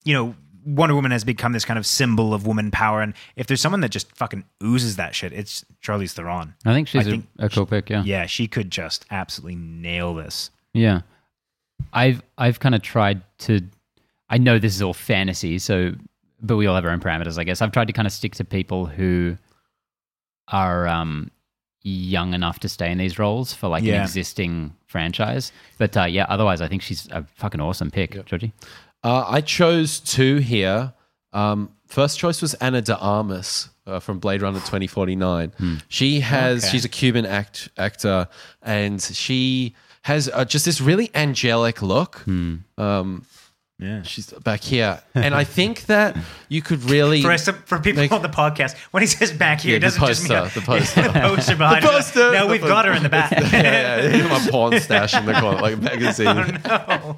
you 0.05 0.15
know, 0.15 0.37
Wonder 0.65 0.95
Woman 0.95 1.11
has 1.13 1.25
become 1.25 1.53
this 1.53 1.65
kind 1.65 1.79
of 1.79 1.87
symbol 1.87 2.35
of 2.35 2.47
woman 2.47 2.71
power, 2.71 3.01
and 3.01 3.15
if 3.37 3.47
there's 3.47 3.61
someone 3.61 3.81
that 3.81 3.91
just 3.91 4.11
fucking 4.17 4.45
oozes 4.63 4.97
that 4.97 5.15
shit, 5.15 5.33
it's 5.33 5.65
Charlize 5.83 6.13
Theron. 6.13 6.55
I 6.67 6.73
think 6.73 6.89
she's 6.89 7.07
I 7.07 7.09
a 7.09 7.13
think 7.13 7.27
a 7.39 7.49
cool 7.49 7.67
pick. 7.67 7.89
Yeah. 7.91 8.03
Yeah, 8.05 8.27
she 8.27 8.47
could 8.49 8.71
just 8.71 9.07
absolutely 9.11 9.57
nail 9.57 10.15
this. 10.15 10.51
Yeah. 10.75 11.01
I've 11.93 12.23
I've 12.37 12.61
kind 12.61 12.75
of 12.75 12.83
tried 12.83 13.23
to 13.41 13.61
I 14.29 14.39
know 14.39 14.59
this 14.59 14.75
is 14.75 14.83
all 14.83 14.95
fantasy, 14.95 15.59
so 15.59 15.95
but 16.43 16.57
we 16.57 16.67
all 16.67 16.75
have 16.75 16.85
our 16.85 16.91
own 16.91 17.01
parameters, 17.01 17.39
I 17.39 17.45
guess. 17.45 17.63
I've 17.63 17.73
tried 17.73 17.87
to 17.87 17.93
kind 17.93 18.07
of 18.07 18.13
stick 18.13 18.35
to 18.37 18.45
people 18.45 18.87
who 18.87 19.37
are 20.49 20.87
um 20.89 21.31
young 21.83 22.35
enough 22.35 22.59
to 22.61 22.69
stay 22.69 22.91
in 22.91 22.99
these 22.99 23.19
roles 23.19 23.53
for 23.55 23.69
like 23.69 23.83
Yeah. 23.85 23.95
an 23.97 24.03
existing 24.03 24.75
franchise. 24.87 25.53
But 25.79 25.97
uh, 25.97 26.05
yeah, 26.05 26.27
otherwise 26.29 26.61
I 26.61 26.69
think 26.69 26.83
she's 26.83 27.09
a 27.11 27.25
fucking 27.37 27.61
awesome 27.61 27.91
pick, 27.91 28.25
Georgie. 28.27 28.53
Uh, 29.05 29.25
I 29.29 29.41
chose 29.41 30.01
two 30.01 30.37
here. 30.37 30.93
Um, 31.33 31.71
first 31.87 32.19
choice 32.19 32.43
was 32.43 32.55
Ana 32.55 32.83
de 32.83 32.97
Armas 32.99 33.69
uh, 33.87 34.01
from 34.01 34.19
Blade 34.19 34.43
Runner 34.43 34.59
2049. 34.61 35.53
She 35.89 36.21
has 36.21 36.65
Okay. 36.65 36.73
she's 36.73 36.85
a 36.85 36.89
Cuban 36.89 37.25
act, 37.27 37.69
actor, 37.77 38.29
and 38.63 39.01
she 39.01 39.75
has 40.03 40.29
uh, 40.33 40.45
just 40.45 40.65
this 40.65 40.81
really 40.81 41.11
angelic 41.15 41.81
look. 41.83 42.27
Um, 42.27 42.65
Yeah. 43.81 44.03
she's 44.03 44.33
back 44.33 44.63
here, 44.63 45.01
and 45.15 45.35
I 45.37 45.45
think 45.45 45.83
that 45.87 46.17
you 46.49 46.63
could 46.63 46.83
really 46.91 47.23
For, 47.23 47.31
us, 47.31 47.49
for 47.49 47.79
people 47.79 48.03
Make- 48.03 48.11
on 48.11 48.23
the 48.23 48.29
podcast, 48.29 48.77
when 48.91 49.05
he 49.05 49.07
says 49.07 49.31
back 49.33 49.61
here, 49.61 49.71
Yeah, 49.73 49.77
it 49.77 49.81
doesn't 49.81 50.05
just 50.05 50.29
mean 50.29 50.37
poster, 50.39 50.59
a, 50.59 50.61
the 50.61 50.67
poster. 50.67 51.03
the 51.13 51.21
poster 51.21 51.57
behind 51.57 51.85
The 51.85 51.87
her. 51.87 51.93
poster, 51.93 52.33
No, 52.33 52.47
the 52.47 52.51
we've 52.53 52.61
got 52.61 52.87
her 52.87 52.93
in 52.93 53.05
the 53.05 53.09
back. 53.09 53.31
yeah, 53.53 54.05
yeah, 54.17 54.27
my 54.29 54.51
porn 54.51 54.81
stash 54.81 55.15
in 55.15 55.27
the 55.27 55.33
corner, 55.35 55.61
like 55.61 55.75
a 55.75 55.77
magazine. 55.77 56.27
Oh, 56.27 56.43
no. 56.67 57.17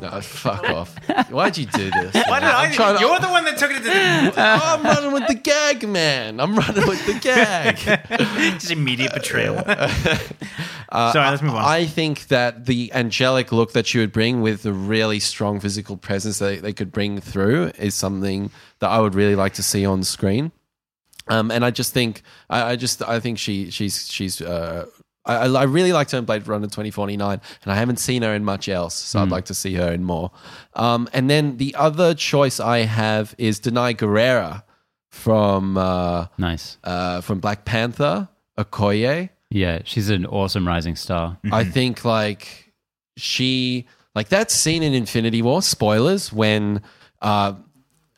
No, 0.00 0.20
fuck 0.20 0.64
off. 0.70 0.94
Why'd 1.30 1.58
you 1.58 1.66
do 1.66 1.90
this? 1.90 2.14
Why 2.14 2.40
did? 2.40 2.48
I? 2.48 2.64
I'm 2.66 2.72
trying 2.72 2.94
to- 2.96 3.00
you're 3.00 3.18
the 3.18 3.28
one 3.28 3.44
that 3.46 3.58
took 3.58 3.70
it 3.72 3.78
to 3.78 3.82
the. 3.82 4.40
I'm 4.40 4.82
running 4.84 5.12
with 5.12 5.26
the 5.26 5.34
gag, 5.34 5.86
man. 5.88 6.38
I'm 6.40 6.54
running 6.56 6.86
with 6.86 7.04
the 7.06 7.14
gag. 7.18 7.76
just 8.60 8.70
immediate 8.70 9.12
betrayal. 9.14 9.56
Sorry, 10.92 11.30
let's 11.30 11.42
move 11.42 11.54
on. 11.54 11.64
I 11.64 11.86
think 11.86 12.28
that 12.28 12.66
the 12.66 12.92
angelic 12.92 13.52
look 13.52 13.72
that 13.72 13.86
she 13.86 13.98
would 13.98 14.12
bring 14.12 14.40
with 14.42 14.62
the 14.62 14.72
really 14.72 15.20
strong 15.20 15.60
physical 15.60 15.96
presence 15.96 16.38
that 16.38 16.62
they 16.62 16.72
could 16.72 16.92
bring 16.92 17.20
through 17.20 17.72
is 17.78 17.94
something 17.94 18.50
that 18.78 18.88
I 18.88 19.00
would 19.00 19.14
really 19.14 19.34
like 19.36 19.54
to 19.54 19.62
see 19.62 19.84
on 19.84 20.04
screen. 20.04 20.52
Um, 21.28 21.50
and 21.50 21.64
I 21.64 21.70
just 21.72 21.92
think, 21.92 22.22
I, 22.48 22.62
I 22.72 22.76
just, 22.76 23.02
I 23.02 23.18
think 23.18 23.38
she, 23.38 23.70
she's, 23.70 24.06
she's, 24.12 24.40
uh, 24.40 24.86
I, 25.24 25.46
I 25.48 25.64
really 25.64 25.92
liked 25.92 26.12
her 26.12 26.18
in 26.18 26.24
Blade 26.24 26.46
Runner 26.46 26.68
2049, 26.68 27.40
and 27.64 27.72
I 27.72 27.74
haven't 27.74 27.96
seen 27.98 28.22
her 28.22 28.32
in 28.32 28.44
much 28.44 28.68
else, 28.68 28.94
so 28.94 29.18
I'd 29.18 29.30
like 29.30 29.46
to 29.46 29.54
see 29.54 29.74
her 29.74 29.90
in 29.92 30.04
more. 30.04 30.30
Um, 30.74 31.08
and 31.12 31.28
then 31.28 31.56
the 31.56 31.74
other 31.74 32.14
choice 32.14 32.60
I 32.60 32.78
have 32.80 33.34
is 33.38 33.58
Danai 33.58 33.96
Gurira 33.96 34.62
from 35.10 35.76
uh, 35.76 36.26
Nice. 36.38 36.78
uh, 36.84 37.22
from 37.22 37.40
Black 37.40 37.64
Panther, 37.64 38.28
Okoye. 38.56 39.30
Yeah, 39.50 39.82
she's 39.84 40.10
an 40.10 40.26
awesome 40.26 40.66
rising 40.66 40.96
star. 40.96 41.38
I 41.52 41.64
think 41.64 42.04
like 42.04 42.72
she 43.16 43.86
like 44.14 44.28
that 44.28 44.50
scene 44.50 44.82
in 44.82 44.92
Infinity 44.94 45.42
War 45.42 45.62
spoilers 45.62 46.32
when 46.32 46.82
uh 47.22 47.54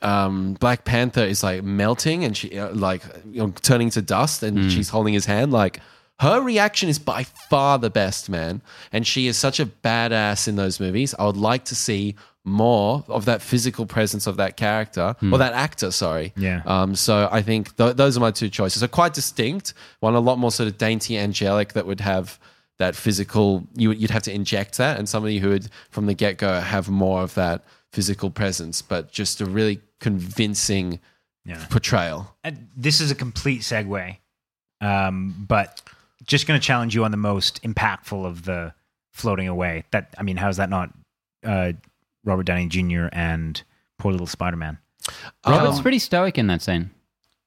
um 0.00 0.54
Black 0.54 0.84
Panther 0.84 1.24
is 1.24 1.42
like 1.42 1.62
melting 1.62 2.24
and 2.24 2.36
she 2.36 2.58
uh, 2.58 2.72
like 2.74 3.02
you 3.30 3.42
know 3.42 3.52
turning 3.62 3.90
to 3.90 4.02
dust 4.02 4.42
and 4.42 4.70
she's 4.70 4.88
holding 4.88 5.12
his 5.12 5.26
hand 5.26 5.52
like 5.52 5.80
her 6.20 6.40
reaction 6.40 6.88
is 6.88 6.98
by 6.98 7.24
far 7.24 7.78
the 7.78 7.90
best 7.90 8.28
man. 8.28 8.60
And 8.92 9.06
she 9.06 9.28
is 9.28 9.36
such 9.36 9.60
a 9.60 9.66
badass 9.66 10.48
in 10.48 10.56
those 10.56 10.80
movies. 10.80 11.14
I 11.18 11.26
would 11.26 11.36
like 11.36 11.64
to 11.66 11.76
see 11.76 12.16
more 12.48 13.04
of 13.08 13.24
that 13.26 13.42
physical 13.42 13.86
presence 13.86 14.26
of 14.26 14.36
that 14.36 14.56
character 14.56 15.14
or 15.32 15.38
that 15.38 15.52
actor 15.52 15.90
sorry 15.90 16.32
Yeah. 16.36 16.62
um, 16.66 16.94
so 16.94 17.28
I 17.30 17.42
think 17.42 17.76
th- 17.76 17.96
those 17.96 18.16
are 18.16 18.20
my 18.20 18.30
two 18.30 18.48
choices. 18.48 18.80
They're 18.80 18.88
quite 18.88 19.14
distinct. 19.14 19.74
One 20.00 20.14
a 20.14 20.20
lot 20.20 20.38
more 20.38 20.50
sort 20.50 20.68
of 20.68 20.78
dainty, 20.78 21.16
angelic 21.18 21.72
that 21.74 21.86
would 21.86 22.00
have 22.00 22.38
that 22.78 22.94
physical. 22.96 23.66
You, 23.74 23.88
would- 23.88 23.98
you'd 24.00 24.10
have 24.10 24.22
to 24.24 24.32
inject 24.32 24.78
that, 24.78 24.98
and 24.98 25.08
somebody 25.08 25.38
who 25.38 25.48
would 25.50 25.68
from 25.90 26.06
the 26.06 26.14
get 26.14 26.38
go 26.38 26.60
have 26.60 26.88
more 26.88 27.22
of 27.22 27.34
that 27.34 27.64
physical 27.92 28.30
presence, 28.30 28.82
but 28.82 29.10
just 29.12 29.40
a 29.40 29.46
really 29.46 29.80
convincing 30.00 31.00
Yeah. 31.44 31.64
portrayal. 31.70 32.36
And 32.44 32.68
this 32.76 33.00
is 33.00 33.10
a 33.10 33.14
complete 33.14 33.62
segue, 33.62 34.16
um, 34.80 35.34
but 35.48 35.82
just 36.24 36.46
going 36.46 36.60
to 36.60 36.64
challenge 36.66 36.94
you 36.94 37.04
on 37.04 37.10
the 37.10 37.16
most 37.16 37.62
impactful 37.62 38.24
of 38.26 38.44
the 38.44 38.74
floating 39.12 39.48
away. 39.48 39.84
That 39.90 40.14
I 40.18 40.22
mean, 40.22 40.36
how's 40.36 40.58
that 40.58 40.70
not 40.70 40.90
uh, 41.44 41.72
Robert 42.28 42.44
Downey 42.44 42.66
Jr. 42.66 43.06
and 43.12 43.60
poor 43.98 44.12
little 44.12 44.26
Spider 44.26 44.56
Man? 44.56 44.78
Robert's 45.46 45.78
Um, 45.78 45.82
pretty 45.82 45.98
stoic 45.98 46.38
in 46.38 46.46
that 46.48 46.62
scene. 46.62 46.90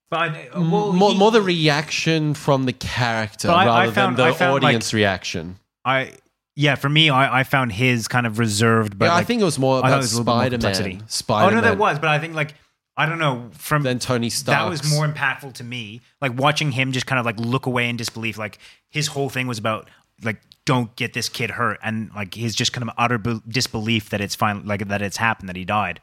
But 0.10 0.58
more, 0.58 0.92
more 1.16 1.32
the 1.32 1.42
reaction 1.42 2.34
from 2.34 2.66
the 2.66 2.74
character 2.74 3.48
But 3.48 3.54
I- 3.56 3.64
I 3.64 3.66
rather 3.82 3.92
found- 3.94 4.18
than 4.18 4.28
the 4.28 4.34
found, 4.34 4.54
like- 4.56 4.64
audience 4.64 4.94
reaction. 4.94 5.58
I 5.86 6.14
yeah, 6.54 6.76
for 6.76 6.90
me, 6.90 7.10
I, 7.10 7.40
I 7.40 7.44
found 7.44 7.72
his 7.72 8.10
kind 8.10 8.28
of 8.28 8.38
reserved. 8.38 9.00
But 9.00 9.06
yeah, 9.06 9.16
I 9.16 9.24
think 9.24 9.42
it 9.42 9.46
was 9.46 9.58
more 9.58 9.78
I 9.78 9.82
thought 9.84 9.88
about 9.88 9.96
it 9.96 9.98
was 10.00 10.14
a 10.14 10.16
little 10.18 10.26
bit 10.26 10.32
more 10.32 10.42
Spider 10.42 10.56
complexity. 10.58 10.94
Man. 10.96 11.08
Spider 11.08 11.52
oh 11.52 11.56
no, 11.56 11.62
that 11.62 11.78
was. 11.78 11.98
But 12.00 12.10
I 12.10 12.20
think 12.20 12.36
like 12.36 12.56
I 12.98 13.06
don't 13.06 13.20
know 13.20 13.50
from 13.54 13.84
Then 13.84 14.00
Tony 14.00 14.30
Stark. 14.30 14.58
that 14.60 14.70
was 14.70 14.92
more 14.92 15.08
impactful 15.08 15.54
to 15.54 15.64
me. 15.64 16.02
Like 16.20 16.38
watching 16.38 16.72
him 16.74 16.92
just 16.92 17.06
kind 17.06 17.20
of 17.20 17.26
like 17.26 17.40
look 17.40 17.66
away 17.68 17.88
in 17.88 17.96
disbelief. 17.96 18.38
Like 18.38 18.60
his 18.90 19.08
whole 19.08 19.30
thing 19.30 19.48
was 19.48 19.58
about 19.60 19.88
like 20.24 20.42
don't 20.66 20.96
get 20.96 21.14
this 21.14 21.30
kid 21.30 21.52
hurt, 21.52 21.80
and 21.84 22.12
like 22.16 22.34
his 22.36 22.56
just 22.56 22.74
kind 22.74 22.88
of 22.88 22.94
utter 22.98 23.18
be- 23.18 23.42
disbelief 23.48 24.10
that 24.12 24.22
it's 24.22 24.36
fine, 24.36 24.66
like 24.66 24.88
that 24.88 25.02
it's 25.02 25.18
happened, 25.18 25.50
that 25.50 25.56
he 25.56 25.66
died. 25.66 26.00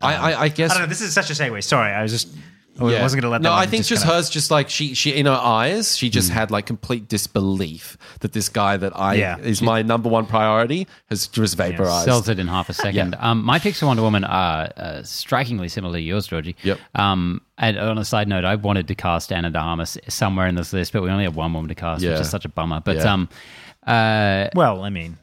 I, 0.00 0.14
I, 0.32 0.40
I 0.42 0.48
guess 0.48 0.70
I 0.70 0.74
don't 0.74 0.82
know. 0.82 0.88
This 0.88 1.00
is 1.00 1.12
such 1.14 1.30
a 1.30 1.32
segue. 1.32 1.62
Sorry, 1.62 1.92
I 1.92 2.02
was 2.02 2.10
just 2.12 2.28
I 2.80 2.90
Yeah. 2.90 3.02
wasn't 3.02 3.20
going 3.22 3.28
to 3.28 3.32
let. 3.32 3.42
No, 3.42 3.52
I 3.52 3.60
one 3.60 3.68
think 3.68 3.84
just 3.84 4.02
kinda- 4.02 4.16
hers, 4.16 4.30
just 4.30 4.50
like 4.50 4.68
she, 4.70 4.94
she 4.94 5.10
in 5.10 5.26
her 5.26 5.32
eyes, 5.32 5.96
she 5.96 6.08
just 6.10 6.30
had 6.30 6.50
like 6.50 6.64
complete 6.66 7.06
disbelief 7.08 7.96
that 8.20 8.32
this 8.32 8.48
guy 8.48 8.76
that 8.78 8.92
I 8.98 9.14
Yeah. 9.14 9.36
is 9.38 9.60
my 9.62 9.82
number 9.82 10.08
one 10.08 10.24
priority 10.26 10.88
has 11.10 11.26
just 11.28 11.56
vaporized. 11.56 12.06
Sells 12.06 12.28
it 12.30 12.38
in 12.38 12.48
half 12.48 12.68
a 12.70 12.72
second. 12.72 13.14
Um, 13.18 13.44
my 13.44 13.58
picks 13.58 13.78
for 13.80 13.86
Wonder 13.86 14.02
Woman 14.02 14.24
are 14.24 14.70
uh, 14.76 15.02
strikingly 15.02 15.68
similar 15.68 15.98
to 15.98 16.02
yours, 16.02 16.26
Georgie. 16.26 16.56
Yep. 16.62 16.78
Um, 16.94 17.42
and 17.58 17.78
on 17.78 17.98
a 17.98 18.04
side 18.04 18.26
note, 18.26 18.44
I 18.46 18.54
wanted 18.56 18.88
to 18.88 18.94
cast 18.94 19.32
Ana 19.32 19.50
de 19.50 19.58
Armas 19.58 19.98
somewhere 20.08 20.46
in 20.46 20.54
this 20.54 20.72
list, 20.72 20.92
but 20.94 21.02
we 21.02 21.10
only 21.10 21.24
have 21.24 21.36
one 21.36 21.52
woman 21.52 21.68
to 21.68 21.74
cast, 21.74 22.02
Yeah. 22.02 22.12
which 22.12 22.22
is 22.22 22.30
such 22.30 22.44
a 22.46 22.48
bummer. 22.48 22.80
But 22.80 22.96
Yeah. 22.96 23.12
um, 23.12 23.28
uh, 23.86 24.48
Well, 24.54 24.82
I 24.82 24.90
mean, 24.90 25.18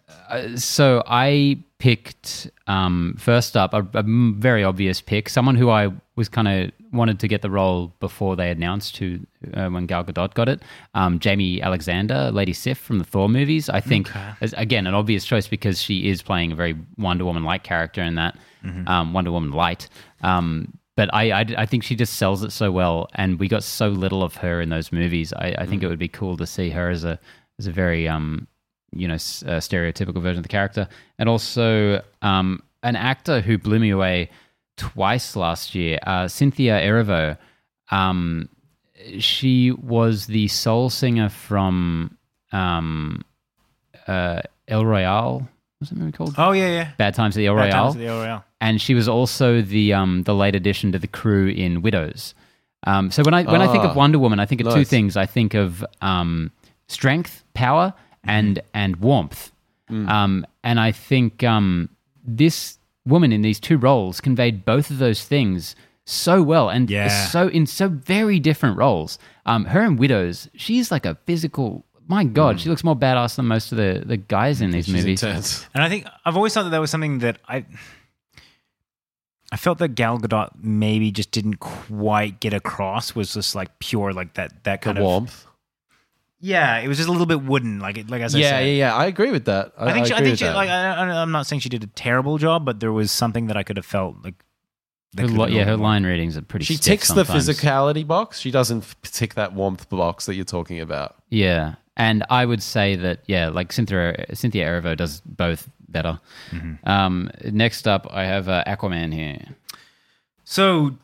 so 0.56 1.04
I 1.06 1.64
picked 1.80 2.50
um, 2.68 3.16
first 3.18 3.56
up 3.56 3.74
a 3.74 4.04
very 4.04 4.64
obvious 4.64 5.02
pick, 5.02 5.30
someone 5.30 5.56
who 5.56 5.70
I 5.70 5.90
was 6.16 6.28
kind 6.30 6.48
of 6.48 6.72
wanted 6.92 7.20
to 7.20 7.28
get 7.28 7.42
the 7.42 7.50
role 7.50 7.94
before 8.00 8.36
they 8.36 8.50
announced 8.50 8.98
who 8.98 9.20
uh, 9.54 9.70
when 9.70 9.86
Gal 9.86 10.04
Gadot 10.04 10.34
got 10.34 10.50
it. 10.50 10.62
Um, 10.94 11.20
Jaimie 11.20 11.62
Alexander, 11.62 12.32
Lady 12.32 12.54
Sif 12.54 12.78
from 12.78 13.00
the 13.00 13.06
Thor 13.06 13.30
movies. 13.30 13.70
I 13.70 13.80
think 13.80 14.10
is, 14.42 14.54
again 14.58 14.88
an 14.88 14.94
obvious 14.94 15.26
choice 15.26 15.48
because 15.48 15.82
she 15.82 16.10
is 16.10 16.22
playing 16.22 16.52
a 16.52 16.56
very 16.56 16.76
Wonder 16.98 17.26
Woman 17.26 17.44
like 17.44 17.64
character 17.64 18.02
in 18.02 18.16
that 18.16 18.38
um, 18.88 19.14
Wonder 19.14 19.32
Woman 19.32 19.52
light. 19.52 19.88
Um, 20.22 20.74
but 20.98 21.14
I, 21.14 21.32
I, 21.32 21.46
I 21.60 21.66
think 21.66 21.84
she 21.84 21.96
just 21.96 22.16
sells 22.16 22.44
it 22.44 22.52
so 22.52 22.74
well, 22.74 23.08
and 23.16 23.40
we 23.40 23.48
got 23.48 23.64
so 23.64 23.88
little 23.88 24.22
of 24.22 24.36
her 24.36 24.60
in 24.60 24.68
those 24.68 24.92
movies. 24.92 25.32
I, 25.32 25.56
I 25.60 25.66
think 25.66 25.82
it 25.82 25.88
would 25.88 25.98
be 25.98 26.10
cool 26.10 26.36
to 26.36 26.46
see 26.46 26.72
her 26.72 26.90
as 26.90 27.06
a 27.06 27.18
as 27.60 27.68
a 27.68 27.72
very 27.72 28.08
um, 28.08 28.48
you 28.92 29.08
know 29.08 29.14
s- 29.16 29.44
uh, 29.46 29.58
stereotypical 29.60 30.22
version 30.22 30.38
of 30.40 30.44
the 30.44 30.50
character, 30.50 30.88
and 31.20 31.30
also 31.30 32.02
um, 32.24 32.64
an 32.82 32.96
actor 32.96 33.42
who 33.42 33.58
blew 33.58 33.78
me 33.80 33.90
away 33.92 34.30
twice 34.78 35.36
last 35.36 35.76
year, 35.76 36.00
uh, 36.08 36.28
Cynthia 36.28 36.80
Erivo. 36.82 37.38
Um, 37.92 38.50
she 39.20 39.72
was 39.72 40.28
the 40.28 40.48
soul 40.48 40.90
singer 40.90 41.30
from 41.30 42.18
um, 42.52 43.24
uh, 44.08 44.42
El 44.68 44.86
Royale. 44.86 45.48
What's 45.80 45.92
that 45.92 45.98
movie 46.00 46.12
called? 46.12 46.36
oh 46.38 46.52
yeah, 46.52 46.68
yeah. 46.68 46.92
Bad 46.98 47.14
Times 47.16 47.36
at 47.38 47.40
the 47.40 47.48
El 47.48 47.56
Bad 47.56 47.62
Royale 47.74 47.84
Times 47.86 47.96
at 47.96 48.00
the 48.00 48.08
El 48.08 48.18
Royale. 48.20 48.46
and 48.60 48.82
she 48.82 48.94
was 48.94 49.08
also 49.08 49.62
the 49.62 49.94
um, 49.94 50.24
the 50.24 50.36
late 50.36 50.56
addition 50.56 50.92
to 50.92 51.00
the 51.00 51.08
crew 51.08 51.48
in 51.48 51.82
Widows. 51.82 52.34
Um, 52.86 53.12
so 53.12 53.24
when 53.24 53.34
I 53.34 53.44
when 53.44 53.62
I 53.62 53.68
think 53.72 53.84
Ah, 53.84 53.90
of 53.92 53.96
Wonder 53.96 54.20
Woman, 54.20 54.40
I 54.40 54.46
think 54.46 54.62
of 54.62 54.68
two 54.68 54.80
nice. 54.80 54.90
things. 54.90 55.16
I 55.18 55.26
think 55.26 55.54
of 55.54 55.86
um, 56.02 56.52
strength, 56.90 57.44
power, 57.54 57.94
and 58.26 58.62
and 58.74 58.98
warmth. 58.98 59.52
Um, 59.90 60.46
and 60.64 60.80
I 60.80 60.92
think 60.92 61.44
um, 61.44 61.90
this 62.24 62.78
woman 63.08 63.32
in 63.32 63.42
these 63.42 63.60
two 63.60 63.78
roles 63.78 64.22
conveyed 64.22 64.64
both 64.64 64.92
of 64.92 65.00
those 65.00 65.24
things 65.24 65.76
so 66.06 66.44
well, 66.44 66.70
and 66.70 66.90
Yeah. 66.92 67.08
so 67.28 67.48
in 67.48 67.66
so 67.66 67.88
very 67.88 68.40
different 68.40 68.78
roles. 68.78 69.18
Um, 69.48 69.66
her 69.66 69.84
in 69.84 69.96
Widows, 69.96 70.48
she's 70.56 70.92
like 70.92 71.06
a 71.08 71.16
physical. 71.26 71.86
My 72.08 72.24
God, 72.24 72.60
she 72.60 72.70
looks 72.70 72.84
more 72.84 72.96
badass 72.96 73.36
than 73.36 73.46
most 73.48 73.72
of 73.72 73.78
the, 73.80 74.04
the 74.06 74.18
guys 74.18 74.62
in 74.62 74.70
these 74.72 74.86
She's 74.86 74.94
movies. 74.96 75.24
intense. 75.24 75.68
And 75.74 75.84
I 75.84 75.90
think 75.90 76.06
I've 76.26 76.36
always 76.36 76.54
thought 76.54 76.64
that 76.64 76.72
that 76.72 76.82
was 76.82 76.92
something 76.92 77.20
that 77.20 77.40
I 77.48 77.66
I 79.52 79.58
felt 79.58 79.80
that 79.80 79.90
Gal 79.96 80.20
Gadot 80.20 80.50
maybe 80.62 81.12
just 81.12 81.32
didn't 81.32 81.56
quite 81.60 82.40
get 82.40 82.54
across 82.54 83.16
was 83.16 83.34
just 83.34 83.56
like 83.56 83.80
pure 83.80 84.14
like 84.14 84.36
that 84.36 84.64
that 84.66 84.82
The 84.82 84.86
kind 84.86 84.98
of 85.00 85.04
warmth. 85.04 85.46
Yeah 86.40 86.78
it 86.80 86.88
was 86.88 86.98
just 86.98 87.10
a 87.10 87.12
little 87.12 87.28
bit 87.28 87.42
wooden 87.44 87.80
like 87.80 87.98
it 87.98 88.10
like 88.10 88.22
as 88.22 88.34
I 88.36 88.40
Yeah, 88.40 88.50
said. 88.52 88.60
yeah, 88.68 88.74
yeah. 88.74 88.96
I 88.96 89.06
agree 89.06 89.32
with 89.32 89.46
that. 89.46 89.74
I, 89.78 89.88
I 89.90 89.94
think 89.94 90.08
she, 90.08 90.14
I 90.14 90.18
agree 90.18 90.26
think 90.28 90.32
with 90.34 90.40
she 90.40 90.46
that. 90.46 90.56
like 90.56 90.70
I, 90.70 90.94
I- 90.94 91.22
I'm 91.22 91.32
not 91.32 91.46
saying 91.48 91.60
she 91.62 91.70
did 91.70 91.84
a 91.84 91.88
terrible 91.88 92.38
job 92.38 92.66
but 92.66 92.80
there 92.80 92.92
was 92.94 93.12
something 93.12 93.48
that 93.48 93.58
I 93.58 93.64
could 93.64 93.78
have 93.78 93.86
felt 93.86 94.16
like 94.24 94.36
that 95.14 95.24
Her 95.24 95.28
could 95.28 95.38
li- 95.38 95.42
have 95.44 95.52
yeah, 95.52 95.64
her 95.66 95.72
a 95.74 95.78
line 95.78 96.06
readings 96.06 96.38
are 96.38 96.42
pretty. 96.44 96.66
she 96.66 96.76
stiff 96.76 96.86
ticks 96.86 97.08
the 97.10 97.26
sometimes. 97.26 97.50
physicality 97.50 98.06
box. 98.06 98.40
She 98.40 98.52
doesn't 98.52 98.84
f- 98.84 98.96
tick 99.02 99.34
that 99.34 99.54
warmth 99.54 99.90
box 99.90 100.28
that 100.28 100.36
you're 100.36 100.46
talking 100.46 100.80
about. 100.80 101.16
Yeah, 101.30 101.76
and 101.98 102.24
I 102.30 102.46
would 102.46 102.62
say 102.62 102.96
that 102.96 103.22
yeah, 103.26 103.50
like 103.50 103.72
Cynthia 103.74 104.26
Cynthia 104.36 104.68
Erivo 104.68 104.96
does 104.96 105.22
both 105.26 105.68
better. 105.88 106.20
Mm-hmm. 106.52 106.88
Um, 106.88 107.32
next 107.44 107.88
up, 107.88 108.06
I 108.12 108.26
have 108.26 108.48
uh, 108.48 108.64
Aquaman 108.68 109.12
here. 109.12 109.40
So 110.44 110.98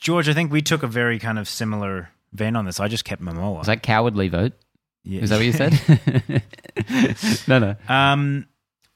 George 0.00 0.28
I 0.28 0.32
think 0.32 0.50
we 0.52 0.60
took 0.60 0.82
a 0.82 0.88
very 0.88 1.20
kind 1.20 1.38
of 1.38 1.48
similar 1.48 2.10
vein 2.32 2.56
on 2.56 2.64
this 2.64 2.80
I 2.80 2.88
just 2.88 3.04
kept 3.04 3.22
Momoa 3.22 3.58
Was 3.58 3.66
that 3.68 3.82
cowardly 3.84 4.28
vote? 4.28 4.52
Yeah. 5.04 5.20
Is 5.22 5.30
that 5.30 5.36
what 5.36 5.44
you 5.46 5.52
said? 5.52 6.42
no, 7.48 7.58
no. 7.58 7.76
um 7.88 8.46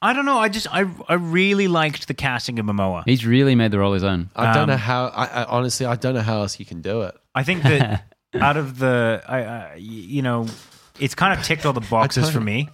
I 0.01 0.13
don't 0.13 0.25
know 0.27 0.39
I 0.39 0.49
just 0.49 0.67
I 0.73 0.87
I 1.09 1.15
really 1.15 1.69
liked 1.69 2.07
the 2.09 2.15
casting 2.15 2.59
of 2.59 2.67
Momoa 2.67 3.03
He's 3.05 3.27
really 3.27 3.55
made 3.55 3.71
the 3.73 3.79
role 3.79 3.93
his 3.95 4.05
own. 4.05 4.31
I 4.37 4.53
don't 4.55 4.65
Um, 4.65 4.69
know 4.71 4.77
how. 4.77 5.07
I, 5.07 5.25
I 5.27 5.45
honestly, 5.45 5.87
I 5.87 5.97
don't 5.97 6.15
know 6.15 6.21
how 6.23 6.41
else 6.41 6.59
you 6.61 6.67
can 6.67 6.81
do 6.83 7.03
it. 7.03 7.17
I 7.35 7.43
think 7.43 7.63
that 7.65 8.05
out 8.35 8.57
of 8.57 8.79
the, 8.79 9.23
I, 9.27 9.39
I, 9.45 9.75
you 9.77 10.23
know, 10.23 10.47
it's 11.01 11.15
kind 11.15 11.37
of 11.39 11.45
ticked 11.45 11.67
all 11.67 11.73
the 11.73 11.81
boxes 11.91 12.31
for 12.31 12.41
me. 12.41 12.69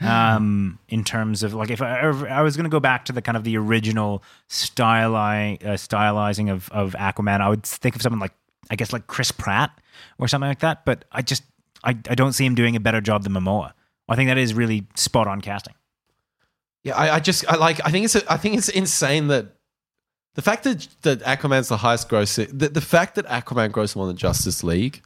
Um, 0.00 0.78
in 0.88 1.02
terms 1.04 1.42
of 1.42 1.54
like, 1.54 1.70
if 1.70 1.82
I, 1.82 2.08
if 2.08 2.22
I 2.24 2.42
was 2.42 2.56
going 2.56 2.64
to 2.64 2.70
go 2.70 2.80
back 2.80 3.04
to 3.06 3.12
the 3.12 3.22
kind 3.22 3.36
of 3.36 3.44
the 3.44 3.56
original 3.56 4.22
styli, 4.48 5.62
uh, 5.64 5.70
stylizing 5.74 6.50
of 6.52 6.68
of 6.70 6.92
Aquaman, 6.94 7.40
I 7.40 7.48
would 7.48 7.64
think 7.64 7.96
of 7.96 8.02
someone 8.02 8.20
like, 8.20 8.32
I 8.70 8.76
guess, 8.76 8.92
like 8.92 9.06
Chris 9.06 9.32
Pratt 9.32 9.70
or 10.18 10.28
something 10.28 10.48
like 10.48 10.60
that. 10.60 10.84
But 10.84 11.04
I 11.12 11.22
just, 11.22 11.42
I, 11.84 11.90
I 11.90 12.14
don't 12.14 12.32
see 12.32 12.44
him 12.46 12.54
doing 12.54 12.76
a 12.76 12.80
better 12.80 13.00
job 13.00 13.24
than 13.24 13.32
Momoa. 13.32 13.72
I 14.08 14.16
think 14.16 14.28
that 14.28 14.38
is 14.38 14.54
really 14.54 14.86
spot 14.94 15.26
on 15.26 15.40
casting. 15.40 15.74
Yeah, 16.84 16.96
I, 16.96 17.16
I 17.16 17.20
just 17.20 17.48
I 17.48 17.56
like. 17.56 17.80
I 17.84 17.90
think 17.90 18.04
it's 18.04 18.16
I 18.16 18.36
think 18.36 18.58
it's 18.58 18.68
insane 18.68 19.28
that 19.28 19.46
the 20.34 20.42
fact 20.42 20.64
that 20.64 20.88
that 21.02 21.20
Aquaman's 21.20 21.68
the 21.68 21.76
highest 21.76 22.08
gross. 22.08 22.36
The, 22.36 22.46
the 22.46 22.80
fact 22.80 23.14
that 23.14 23.26
Aquaman 23.26 23.70
grossed 23.70 23.96
more 23.96 24.06
than 24.06 24.16
Justice 24.16 24.64
League 24.64 25.02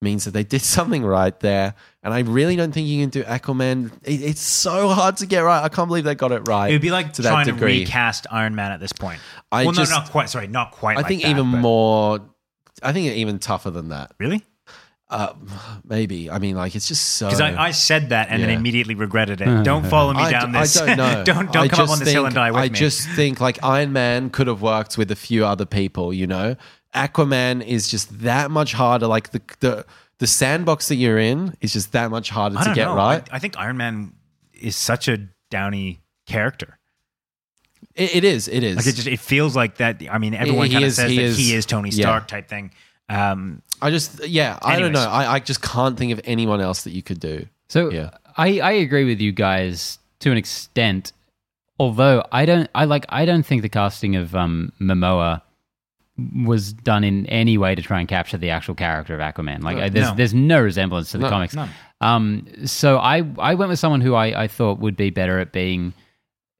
means 0.00 0.24
that 0.24 0.30
they 0.30 0.44
did 0.44 0.62
something 0.76 1.04
right 1.04 1.38
there. 1.40 1.74
And 2.02 2.14
I 2.14 2.20
really 2.20 2.56
don't 2.56 2.72
think 2.72 2.86
you 2.86 3.02
can 3.02 3.10
do 3.10 3.24
Aquaman. 3.24 3.92
It, 4.04 4.22
it's 4.22 4.40
so 4.40 4.88
hard 4.88 5.16
to 5.18 5.26
get 5.26 5.40
right. 5.40 5.62
I 5.62 5.68
can't 5.68 5.88
believe 5.88 6.04
they 6.04 6.14
got 6.14 6.32
it 6.32 6.46
right. 6.46 6.68
It 6.68 6.74
would 6.74 6.82
be 6.82 6.90
like 6.90 7.14
to 7.14 7.22
that 7.22 7.30
trying 7.30 7.46
to 7.46 7.52
recast 7.52 8.26
Iron 8.30 8.54
Man 8.54 8.72
at 8.72 8.80
this 8.80 8.92
point. 8.92 9.20
I 9.50 9.64
well, 9.64 9.72
just- 9.72 9.90
no, 9.90 9.98
not 9.98 10.10
quite. 10.10 10.30
Sorry, 10.30 10.46
not 10.46 10.72
quite. 10.72 10.96
I 10.96 11.00
like 11.00 11.08
think 11.08 11.22
that, 11.22 11.30
even 11.30 11.50
but- 11.50 11.58
more. 11.58 12.20
I 12.80 12.92
think 12.92 13.12
even 13.12 13.40
tougher 13.40 13.70
than 13.70 13.88
that. 13.88 14.12
Really? 14.18 14.44
Uh, 15.10 15.32
maybe. 15.84 16.30
I 16.30 16.38
mean, 16.38 16.54
like 16.54 16.74
it's 16.76 16.86
just 16.86 17.02
so. 17.16 17.26
Because 17.28 17.40
I, 17.40 17.56
I 17.68 17.70
said 17.70 18.10
that 18.10 18.28
and 18.28 18.42
then 18.42 18.50
immediately 18.50 18.94
regretted 18.94 19.40
it. 19.40 19.64
don't 19.64 19.86
follow 19.86 20.12
me 20.12 20.30
down 20.30 20.54
I 20.54 20.62
this. 20.62 20.74
don't 20.74 20.96
know. 20.98 21.24
don't 21.24 21.50
don't 21.50 21.64
I 21.64 21.68
come 21.68 21.80
up 21.86 21.90
on 21.90 21.98
this 21.98 22.08
hill 22.12 22.22
think- 22.24 22.26
and 22.28 22.34
die 22.34 22.50
with 22.50 22.58
I 22.60 22.64
me. 22.64 22.66
I 22.66 22.72
just 22.72 23.08
think 23.10 23.40
like 23.40 23.62
Iron 23.64 23.92
Man 23.94 24.28
could 24.28 24.46
have 24.48 24.60
worked 24.60 24.98
with 24.98 25.10
a 25.10 25.16
few 25.16 25.46
other 25.46 25.64
people. 25.64 26.12
You 26.12 26.26
know, 26.26 26.56
Aquaman 26.94 27.64
is 27.64 27.88
just 27.88 28.20
that 28.20 28.50
much 28.50 28.74
harder. 28.74 29.06
Like 29.06 29.30
the 29.30 29.40
the 29.60 29.86
the 30.18 30.26
sandbox 30.26 30.88
that 30.88 30.96
you're 30.96 31.18
in 31.18 31.54
is 31.62 31.72
just 31.72 31.92
that 31.92 32.10
much 32.10 32.28
harder 32.28 32.58
I 32.58 32.62
to 32.62 32.66
don't 32.66 32.74
get 32.74 32.84
know. 32.84 32.96
right. 32.96 33.26
I, 33.32 33.36
I 33.36 33.38
think 33.38 33.56
Iron 33.58 33.78
Man 33.78 34.12
is 34.52 34.76
such 34.76 35.08
a 35.08 35.26
Downey 35.50 36.00
character. 36.26 36.78
It, 37.94 38.16
it 38.16 38.24
is. 38.24 38.46
It 38.48 38.62
is. 38.62 38.76
Like 38.76 38.86
it 38.86 38.92
just 38.94 39.08
it 39.08 39.20
feels 39.20 39.56
like 39.56 39.76
that. 39.78 40.02
I 40.10 40.18
mean, 40.18 40.34
everyone 40.34 40.70
kind 40.70 40.84
of 40.84 40.92
says 40.92 41.10
he 41.10 41.16
that 41.16 41.22
is- 41.22 41.38
he 41.38 41.54
is 41.54 41.64
Tony 41.64 41.88
yeah. 41.90 42.02
Stark 42.04 42.28
type 42.28 42.48
thing. 42.48 42.72
Um, 43.08 43.62
I 43.80 43.90
just 43.90 44.26
yeah. 44.26 44.58
I 44.62 44.78
don't 44.78 44.92
know. 44.92 45.00
I, 45.08 45.34
I 45.34 45.38
just 45.40 45.62
can't 45.62 45.96
think 45.98 46.12
of 46.12 46.20
anyone 46.24 46.60
else 46.60 46.84
that 46.84 46.90
you 46.92 47.02
could 47.02 47.20
do. 47.20 47.46
So 47.68 47.90
Yeah. 47.90 48.10
I, 48.36 48.60
I 48.60 48.70
agree 48.72 49.04
with 49.04 49.20
you 49.20 49.32
guys 49.32 49.98
to 50.20 50.30
an 50.30 50.36
extent. 50.36 51.12
Although 51.80 52.24
I 52.32 52.44
don't 52.44 52.68
I 52.74 52.84
like 52.86 53.06
I 53.08 53.24
don't 53.24 53.44
think 53.44 53.62
the 53.62 53.68
casting 53.68 54.16
of 54.16 54.34
um 54.34 54.72
Momoa 54.80 55.42
was 56.44 56.72
done 56.72 57.04
in 57.04 57.26
any 57.26 57.56
way 57.56 57.74
to 57.76 57.82
try 57.82 58.00
and 58.00 58.08
capture 58.08 58.36
the 58.36 58.50
actual 58.50 58.74
character 58.74 59.14
of 59.14 59.20
Aquaman. 59.20 59.62
Like 59.62 59.76
I, 59.76 59.88
there's 59.88 60.08
No. 60.08 60.14
there's 60.16 60.34
no 60.34 60.60
resemblance 60.60 61.12
to 61.12 61.18
the 61.18 61.24
No, 61.24 61.30
comics. 61.30 61.54
none. 61.54 61.70
Um 62.00 62.46
so 62.66 62.98
I 62.98 63.22
I 63.38 63.54
went 63.54 63.68
with 63.70 63.78
someone 63.78 64.00
who 64.00 64.14
I, 64.14 64.42
I 64.44 64.48
thought 64.48 64.80
would 64.80 64.96
be 64.96 65.10
better 65.10 65.38
at 65.38 65.52
being 65.52 65.94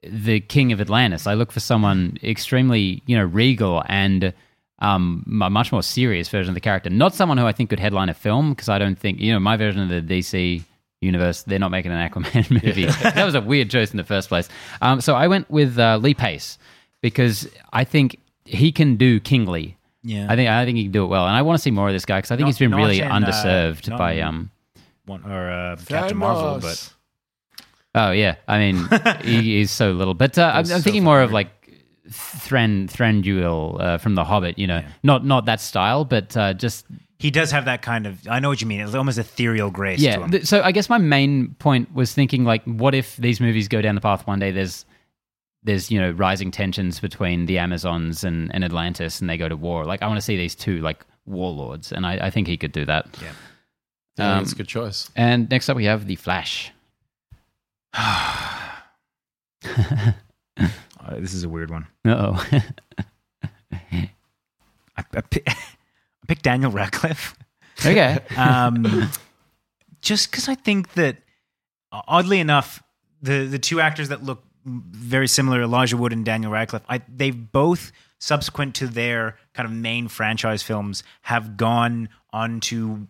the 0.04 0.38
king 0.40 0.70
of 0.72 0.80
Atlantis. 0.80 1.26
I 1.26 1.34
look 1.34 1.50
for 1.50 1.58
someone 1.60 2.16
extremely, 2.22 3.02
you 3.06 3.16
know, 3.18 3.24
regal 3.24 3.82
and 3.88 4.32
um, 4.80 5.40
a 5.42 5.50
much 5.50 5.72
more 5.72 5.82
serious 5.82 6.28
version 6.28 6.50
of 6.50 6.54
the 6.54 6.60
character. 6.60 6.90
Not 6.90 7.14
someone 7.14 7.38
who 7.38 7.46
I 7.46 7.52
think 7.52 7.70
could 7.70 7.80
headline 7.80 8.08
a 8.08 8.14
film 8.14 8.50
because 8.50 8.68
I 8.68 8.78
don't 8.78 8.98
think, 8.98 9.20
you 9.20 9.32
know, 9.32 9.40
my 9.40 9.56
version 9.56 9.82
of 9.82 9.88
the 9.88 10.00
DC 10.00 10.62
universe, 11.00 11.42
they're 11.42 11.58
not 11.58 11.70
making 11.70 11.92
an 11.92 12.08
Aquaman 12.10 12.50
movie. 12.64 12.86
that 12.86 13.24
was 13.24 13.34
a 13.34 13.40
weird 13.40 13.70
choice 13.70 13.90
in 13.90 13.96
the 13.96 14.04
first 14.04 14.28
place. 14.28 14.48
Um, 14.80 15.00
so 15.00 15.14
I 15.14 15.28
went 15.28 15.50
with 15.50 15.78
uh, 15.78 15.96
Lee 15.98 16.14
Pace 16.14 16.58
because 17.02 17.48
I 17.72 17.84
think 17.84 18.18
he 18.44 18.72
can 18.72 18.96
do 18.96 19.20
Kingly. 19.20 19.76
yeah, 20.02 20.26
I 20.30 20.36
think 20.36 20.48
I 20.48 20.64
think 20.64 20.76
he 20.76 20.84
can 20.84 20.92
do 20.92 21.04
it 21.04 21.08
well, 21.08 21.26
and 21.26 21.36
I 21.36 21.42
want 21.42 21.58
to 21.58 21.62
see 21.62 21.70
more 21.70 21.88
of 21.88 21.92
this 21.94 22.04
guy 22.04 22.18
because 22.18 22.30
I 22.30 22.36
think 22.36 22.46
Not- 22.46 22.48
he's 22.48 22.58
been 22.58 22.74
really 22.74 23.00
in, 23.00 23.08
uh, 23.10 23.14
underserved 23.14 23.88
not 23.88 23.98
by 23.98 24.20
um. 24.20 24.50
one, 25.06 25.22
or 25.24 25.50
uh, 25.50 25.76
Captain 25.86 26.16
Marvel, 26.16 26.58
but 26.60 26.92
Oh 27.94 28.10
yeah, 28.12 28.36
I 28.46 28.58
mean 28.58 28.88
he 29.24 29.60
is 29.60 29.70
so 29.70 29.92
little, 29.92 30.14
but 30.14 30.38
uh, 30.38 30.50
I'm, 30.52 30.58
I'm 30.58 30.64
so 30.66 30.80
thinking 30.80 31.04
more 31.04 31.20
of 31.20 31.32
like 31.32 31.48
Thran 32.10 32.88
Thranduil 32.88 33.80
uh, 33.80 33.98
from 33.98 34.14
The 34.14 34.24
Hobbit. 34.24 34.58
You 34.58 34.66
know, 34.66 34.82
not 35.02 35.24
not 35.24 35.46
that 35.46 35.60
style, 35.60 36.04
but 36.04 36.36
uh, 36.36 36.54
just 36.54 36.86
he 37.18 37.30
does 37.30 37.50
have 37.50 37.64
that 37.64 37.82
kind 37.82 38.06
of. 38.06 38.26
I 38.28 38.38
know 38.38 38.48
what 38.48 38.60
you 38.60 38.66
mean. 38.66 38.80
It's 38.80 38.94
almost 38.94 39.18
ethereal 39.18 39.70
grace 39.70 39.98
to 40.00 40.04
yeah. 40.04 40.20
him. 40.20 40.30
th- 40.30 40.46
so 40.46 40.62
I 40.62 40.72
guess 40.72 40.88
my 40.88 40.98
main 40.98 41.54
point 41.58 41.92
was 41.94 42.12
thinking 42.12 42.44
like, 42.44 42.62
what 42.64 42.94
if 42.94 43.16
these 43.16 43.40
movies 43.40 43.68
go 43.68 43.82
down 43.82 43.94
the 43.94 44.00
path 44.00 44.26
one 44.26 44.38
day? 44.38 44.52
There's 44.52 44.84
there's 45.64 45.90
you 45.90 46.00
know 46.00 46.12
rising 46.12 46.50
tensions 46.50 47.00
between 47.00 47.46
the 47.46 47.58
Amazons 47.58 48.24
and, 48.24 48.54
and 48.54 48.64
Atlantis, 48.64 49.20
and 49.20 49.28
they 49.28 49.36
go 49.36 49.48
to 49.48 49.56
war. 49.56 49.84
Like 49.84 50.02
I 50.02 50.06
want 50.06 50.18
to 50.18 50.24
see 50.24 50.36
these 50.36 50.54
two 50.54 50.80
like 50.80 51.04
warlords, 51.26 51.92
and 51.92 52.06
I, 52.06 52.26
I 52.26 52.30
think 52.30 52.46
he 52.46 52.56
could 52.56 52.72
do 52.72 52.84
that. 52.86 53.06
yeah. 53.20 53.32
Yeah, 54.16 54.32
Um, 54.32 54.38
that's 54.42 54.52
a 54.52 54.56
good 54.56 54.66
choice. 54.68 55.08
And 55.14 55.48
next 55.48 55.68
up 55.68 55.76
we 55.76 55.84
have 55.84 56.06
the 56.06 56.16
Flash. 56.16 56.72
Uh, 61.08 61.20
this 61.20 61.32
is 61.32 61.44
a 61.44 61.48
weird 61.48 61.70
one. 61.70 61.86
Uh 62.06 62.34
oh. 62.34 62.60
I, 63.72 64.10
I, 64.96 65.20
pick, 65.22 65.44
I 65.48 66.26
picked 66.26 66.42
Daniel 66.42 66.70
Radcliffe. 66.70 67.34
okay. 67.80 68.18
um, 68.36 69.08
just 70.02 70.30
because 70.30 70.48
I 70.48 70.54
think 70.54 70.92
that, 70.94 71.16
oddly 71.90 72.40
enough, 72.40 72.82
the 73.22 73.46
the 73.46 73.58
two 73.58 73.80
actors 73.80 74.10
that 74.10 74.22
look 74.22 74.44
very 74.64 75.28
similar, 75.28 75.62
Elijah 75.62 75.96
Wood 75.96 76.12
and 76.12 76.24
Daniel 76.24 76.52
Radcliffe, 76.52 76.84
I, 76.88 77.00
they've 77.08 77.52
both 77.52 77.90
subsequent 78.18 78.74
to 78.76 78.86
their 78.86 79.36
kind 79.54 79.66
of 79.66 79.72
main 79.72 80.08
franchise 80.08 80.62
films 80.62 81.02
have 81.22 81.56
gone 81.56 82.08
on 82.32 82.60
to 82.60 83.08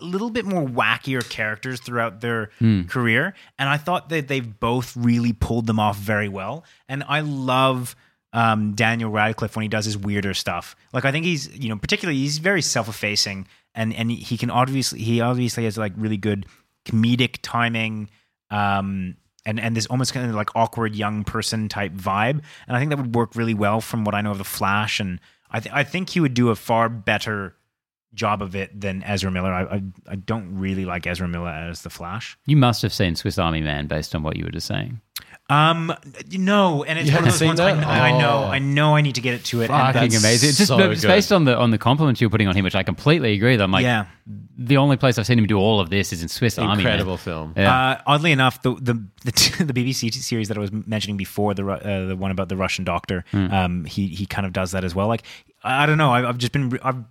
a 0.00 0.04
little 0.04 0.30
bit 0.30 0.44
more 0.44 0.62
wackier 0.62 1.28
characters 1.28 1.80
throughout 1.80 2.20
their 2.20 2.50
career, 2.88 3.34
and 3.58 3.68
I 3.68 3.76
thought 3.76 4.08
that 4.10 4.28
they've 4.28 4.58
both 4.60 4.96
really 4.96 5.32
pulled 5.32 5.66
them 5.66 5.78
off 5.80 5.96
very 5.96 6.28
well. 6.28 6.64
And 6.88 7.04
I 7.08 7.20
love 7.20 7.96
um, 8.32 8.74
Daniel 8.74 9.10
Radcliffe 9.10 9.56
when 9.56 9.62
he 9.62 9.68
does 9.68 9.84
his 9.84 9.96
weirder 9.96 10.34
stuff. 10.34 10.76
Like 10.92 11.04
I 11.04 11.12
think 11.12 11.24
he's 11.24 11.56
you 11.56 11.68
know 11.68 11.76
particularly 11.76 12.18
he's 12.18 12.38
very 12.38 12.62
self 12.62 12.88
effacing 12.88 13.46
and 13.74 13.94
and 13.94 14.10
he 14.10 14.36
can 14.36 14.50
obviously 14.50 15.00
he 15.00 15.20
obviously 15.20 15.64
has 15.64 15.78
like 15.78 15.92
really 15.96 16.16
good 16.16 16.46
comedic 16.86 17.38
timing. 17.42 18.10
Um, 18.50 19.16
and, 19.46 19.58
and 19.60 19.74
this 19.74 19.86
almost 19.86 20.12
kind 20.12 20.28
of 20.28 20.34
like 20.34 20.50
awkward 20.54 20.94
young 20.94 21.24
person 21.24 21.68
type 21.68 21.92
vibe, 21.92 22.42
and 22.66 22.76
I 22.76 22.78
think 22.78 22.90
that 22.90 22.98
would 22.98 23.14
work 23.14 23.34
really 23.34 23.54
well 23.54 23.80
from 23.80 24.04
what 24.04 24.14
I 24.14 24.20
know 24.20 24.32
of 24.32 24.38
the 24.38 24.44
Flash, 24.44 25.00
and 25.00 25.20
I 25.50 25.60
th- 25.60 25.74
I 25.74 25.84
think 25.84 26.10
he 26.10 26.20
would 26.20 26.34
do 26.34 26.50
a 26.50 26.56
far 26.56 26.90
better 26.90 27.54
job 28.14 28.42
of 28.42 28.56
it 28.56 28.78
than 28.80 29.02
Ezra 29.04 29.30
Miller. 29.30 29.52
I, 29.52 29.62
I 29.62 29.82
I 30.08 30.16
don't 30.16 30.58
really 30.58 30.84
like 30.84 31.06
Ezra 31.06 31.28
Miller 31.28 31.48
as 31.50 31.82
the 31.82 31.90
Flash. 31.90 32.38
You 32.46 32.56
must 32.56 32.82
have 32.82 32.92
seen 32.92 33.14
Swiss 33.16 33.38
Army 33.38 33.60
Man 33.60 33.86
based 33.86 34.14
on 34.14 34.22
what 34.22 34.36
you 34.36 34.44
were 34.44 34.50
just 34.50 34.66
saying. 34.66 35.00
Um, 35.50 35.94
no, 36.30 36.84
and 36.84 36.98
it's 36.98 37.08
You 37.08 37.14
one 37.14 37.24
of 37.26 37.30
haven't 37.32 37.40
those 37.40 37.42
ones 37.46 37.58
seen 37.58 37.66
I, 37.66 37.74
that? 37.74 38.02
I 38.02 38.18
know, 38.18 38.44
Oh. 38.44 38.50
I 38.50 38.58
know, 38.58 38.94
I 38.96 39.00
need 39.00 39.14
to 39.14 39.22
get 39.22 39.32
it 39.32 39.44
to 39.46 39.62
it. 39.62 39.70
and 39.70 39.94
Fucking 39.94 40.10
that's 40.10 40.22
amazing. 40.22 40.48
It's 40.50 40.58
just 40.58 40.68
so 40.68 40.76
no, 40.76 40.90
it's 40.90 41.02
based 41.06 41.32
on 41.32 41.44
the 41.44 41.56
on 41.56 41.70
the 41.70 41.78
compliments 41.78 42.20
you're 42.20 42.28
putting 42.28 42.48
on 42.48 42.54
him, 42.54 42.64
which 42.64 42.74
I 42.74 42.82
completely 42.82 43.32
agree 43.32 43.52
with. 43.52 43.62
I'm 43.62 43.70
like, 43.72 43.82
yeah. 43.82 44.06
the 44.58 44.76
only 44.76 44.98
place 44.98 45.16
I've 45.18 45.26
seen 45.26 45.38
him 45.38 45.46
do 45.46 45.56
all 45.56 45.80
of 45.80 45.88
this 45.88 46.12
is 46.12 46.20
in 46.22 46.28
Swiss 46.28 46.58
Army. 46.58 46.68
Man. 46.68 46.78
Incredible 46.80 47.16
film. 47.16 47.54
Yeah. 47.56 47.74
Uh, 47.92 48.00
oddly 48.06 48.30
enough, 48.32 48.60
the 48.60 48.74
the 48.74 48.92
the, 49.24 49.64
the 49.64 49.72
BBC 49.72 50.12
series 50.12 50.48
that 50.48 50.58
I 50.58 50.60
was 50.60 50.70
mentioning 50.70 51.16
before, 51.16 51.54
the 51.54 51.66
uh, 51.66 52.06
the 52.08 52.16
one 52.16 52.30
about 52.30 52.50
the 52.50 52.56
Russian 52.56 52.84
doctor, 52.84 53.24
Hmm. 53.30 53.50
um, 53.50 53.84
he 53.86 54.08
he 54.08 54.26
kind 54.26 54.46
of 54.46 54.52
does 54.52 54.72
that 54.72 54.84
as 54.84 54.94
well. 54.94 55.08
Like 55.08 55.22
I, 55.64 55.84
I 55.84 55.86
don't 55.86 55.98
know, 55.98 56.12
I've, 56.12 56.26
I've 56.26 56.38
just 56.38 56.52
been 56.52 56.78
I've, 56.82 57.02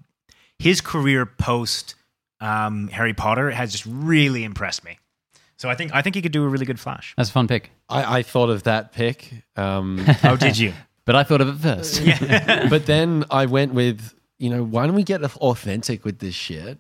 his 0.59 0.81
career 0.81 1.25
post 1.25 1.95
um, 2.39 2.87
Harry 2.89 3.13
Potter 3.13 3.51
has 3.51 3.71
just 3.71 3.85
really 3.85 4.43
impressed 4.43 4.83
me. 4.83 4.99
So 5.57 5.69
I 5.69 5.75
think 5.75 5.93
I 5.93 6.01
think 6.01 6.15
he 6.15 6.21
could 6.21 6.31
do 6.31 6.43
a 6.43 6.47
really 6.47 6.65
good 6.65 6.79
Flash. 6.79 7.13
That's 7.17 7.29
a 7.29 7.31
fun 7.31 7.47
pick. 7.47 7.71
I, 7.89 8.19
I 8.19 8.23
thought 8.23 8.49
of 8.49 8.63
that 8.63 8.91
pick. 8.91 9.31
Um, 9.55 10.05
Oh, 10.23 10.35
did 10.35 10.57
you? 10.57 10.73
But 11.05 11.15
I 11.15 11.23
thought 11.23 11.41
of 11.41 11.47
it 11.47 11.61
first. 11.61 12.03
but 12.69 12.85
then 12.85 13.23
I 13.31 13.45
went 13.45 13.73
with, 13.73 14.13
you 14.37 14.49
know, 14.49 14.63
why 14.63 14.85
don't 14.85 14.95
we 14.95 15.03
get 15.03 15.23
authentic 15.23 16.03
with 16.05 16.19
this 16.19 16.35
shit 16.35 16.79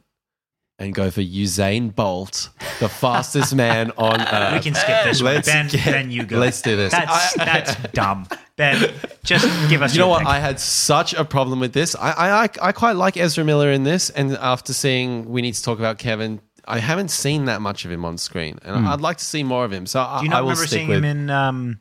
and 0.79 0.93
go 0.93 1.09
for 1.09 1.21
Usain 1.21 1.93
Bolt, 1.95 2.49
the 2.79 2.87
fastest 2.89 3.55
man 3.55 3.91
on 3.97 4.21
earth. 4.21 4.53
we 4.53 4.59
can 4.59 4.75
skip 4.75 5.03
this 5.05 5.21
one. 5.23 5.35
Let's 5.35 5.47
Ben, 5.47 5.67
get- 5.67 5.85
Ben, 5.85 6.11
you 6.11 6.23
go. 6.23 6.37
let's 6.37 6.61
do 6.61 6.75
this. 6.75 6.91
That's 6.91 7.33
that's 7.35 7.75
dumb. 7.93 8.27
Ben, 8.57 8.91
just 9.23 9.45
give 9.69 9.81
us. 9.81 9.93
You 9.93 9.99
know 9.99 10.05
your 10.05 10.09
what? 10.11 10.19
pick. 10.19 10.27
I 10.27 10.39
had 10.39 10.59
such 10.59 11.13
a 11.13 11.25
problem 11.25 11.59
with 11.59 11.73
this. 11.73 11.95
I, 11.95 12.11
I 12.11 12.43
I 12.43 12.49
I 12.61 12.71
quite 12.71 12.95
like 12.95 13.17
Ezra 13.17 13.43
Miller 13.43 13.71
in 13.71 13.83
this, 13.83 14.09
and 14.11 14.33
after 14.37 14.73
seeing 14.73 15.29
we 15.29 15.41
need 15.41 15.53
to 15.55 15.63
talk 15.63 15.79
about 15.79 15.97
Kevin, 15.97 16.41
I 16.67 16.79
haven't 16.79 17.09
seen 17.09 17.45
that 17.45 17.61
much 17.61 17.85
of 17.85 17.91
him 17.91 18.05
on 18.05 18.17
screen, 18.17 18.59
and 18.63 18.87
I'd 18.87 19.01
like 19.01 19.17
to 19.17 19.25
see 19.25 19.43
more 19.43 19.65
of 19.65 19.71
him. 19.73 19.85
So 19.87 19.99
I, 20.01 20.19
Do 20.19 20.25
you 20.25 20.31
I 20.31 20.35
not 20.35 20.43
will 20.43 20.49
remember 20.51 20.67
stick 20.67 20.77
seeing 20.77 20.87
with. 20.89 20.97
him 20.99 21.05
in 21.05 21.29
um, 21.29 21.79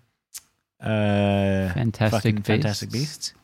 uh, 0.80 1.72
Fantastic 1.74 2.34
Beasts? 2.36 2.46
Fantastic 2.46 2.90
Beasts? 2.90 3.34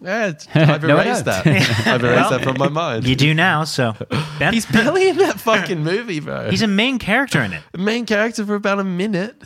Yeah, 0.00 0.32
I've 0.54 0.82
No, 0.82 0.98
erased 1.00 1.24
that. 1.26 1.46
I've 1.46 2.02
erased 2.02 2.02
Well, 2.02 2.30
that 2.30 2.42
from 2.42 2.58
my 2.58 2.68
mind. 2.68 3.06
You 3.06 3.16
do 3.16 3.34
now, 3.34 3.64
so 3.64 3.94
Ben, 4.38 4.52
He's 4.54 4.66
barely 4.66 5.08
in 5.08 5.16
that 5.18 5.40
fucking 5.40 5.82
movie, 5.82 6.20
bro. 6.20 6.50
he's 6.50 6.62
a 6.62 6.66
main 6.66 6.98
character 6.98 7.40
in 7.42 7.52
it. 7.52 7.62
the 7.72 7.78
main 7.78 8.06
character 8.06 8.44
for 8.46 8.54
about 8.54 8.78
a 8.80 8.84
minute. 8.84 9.42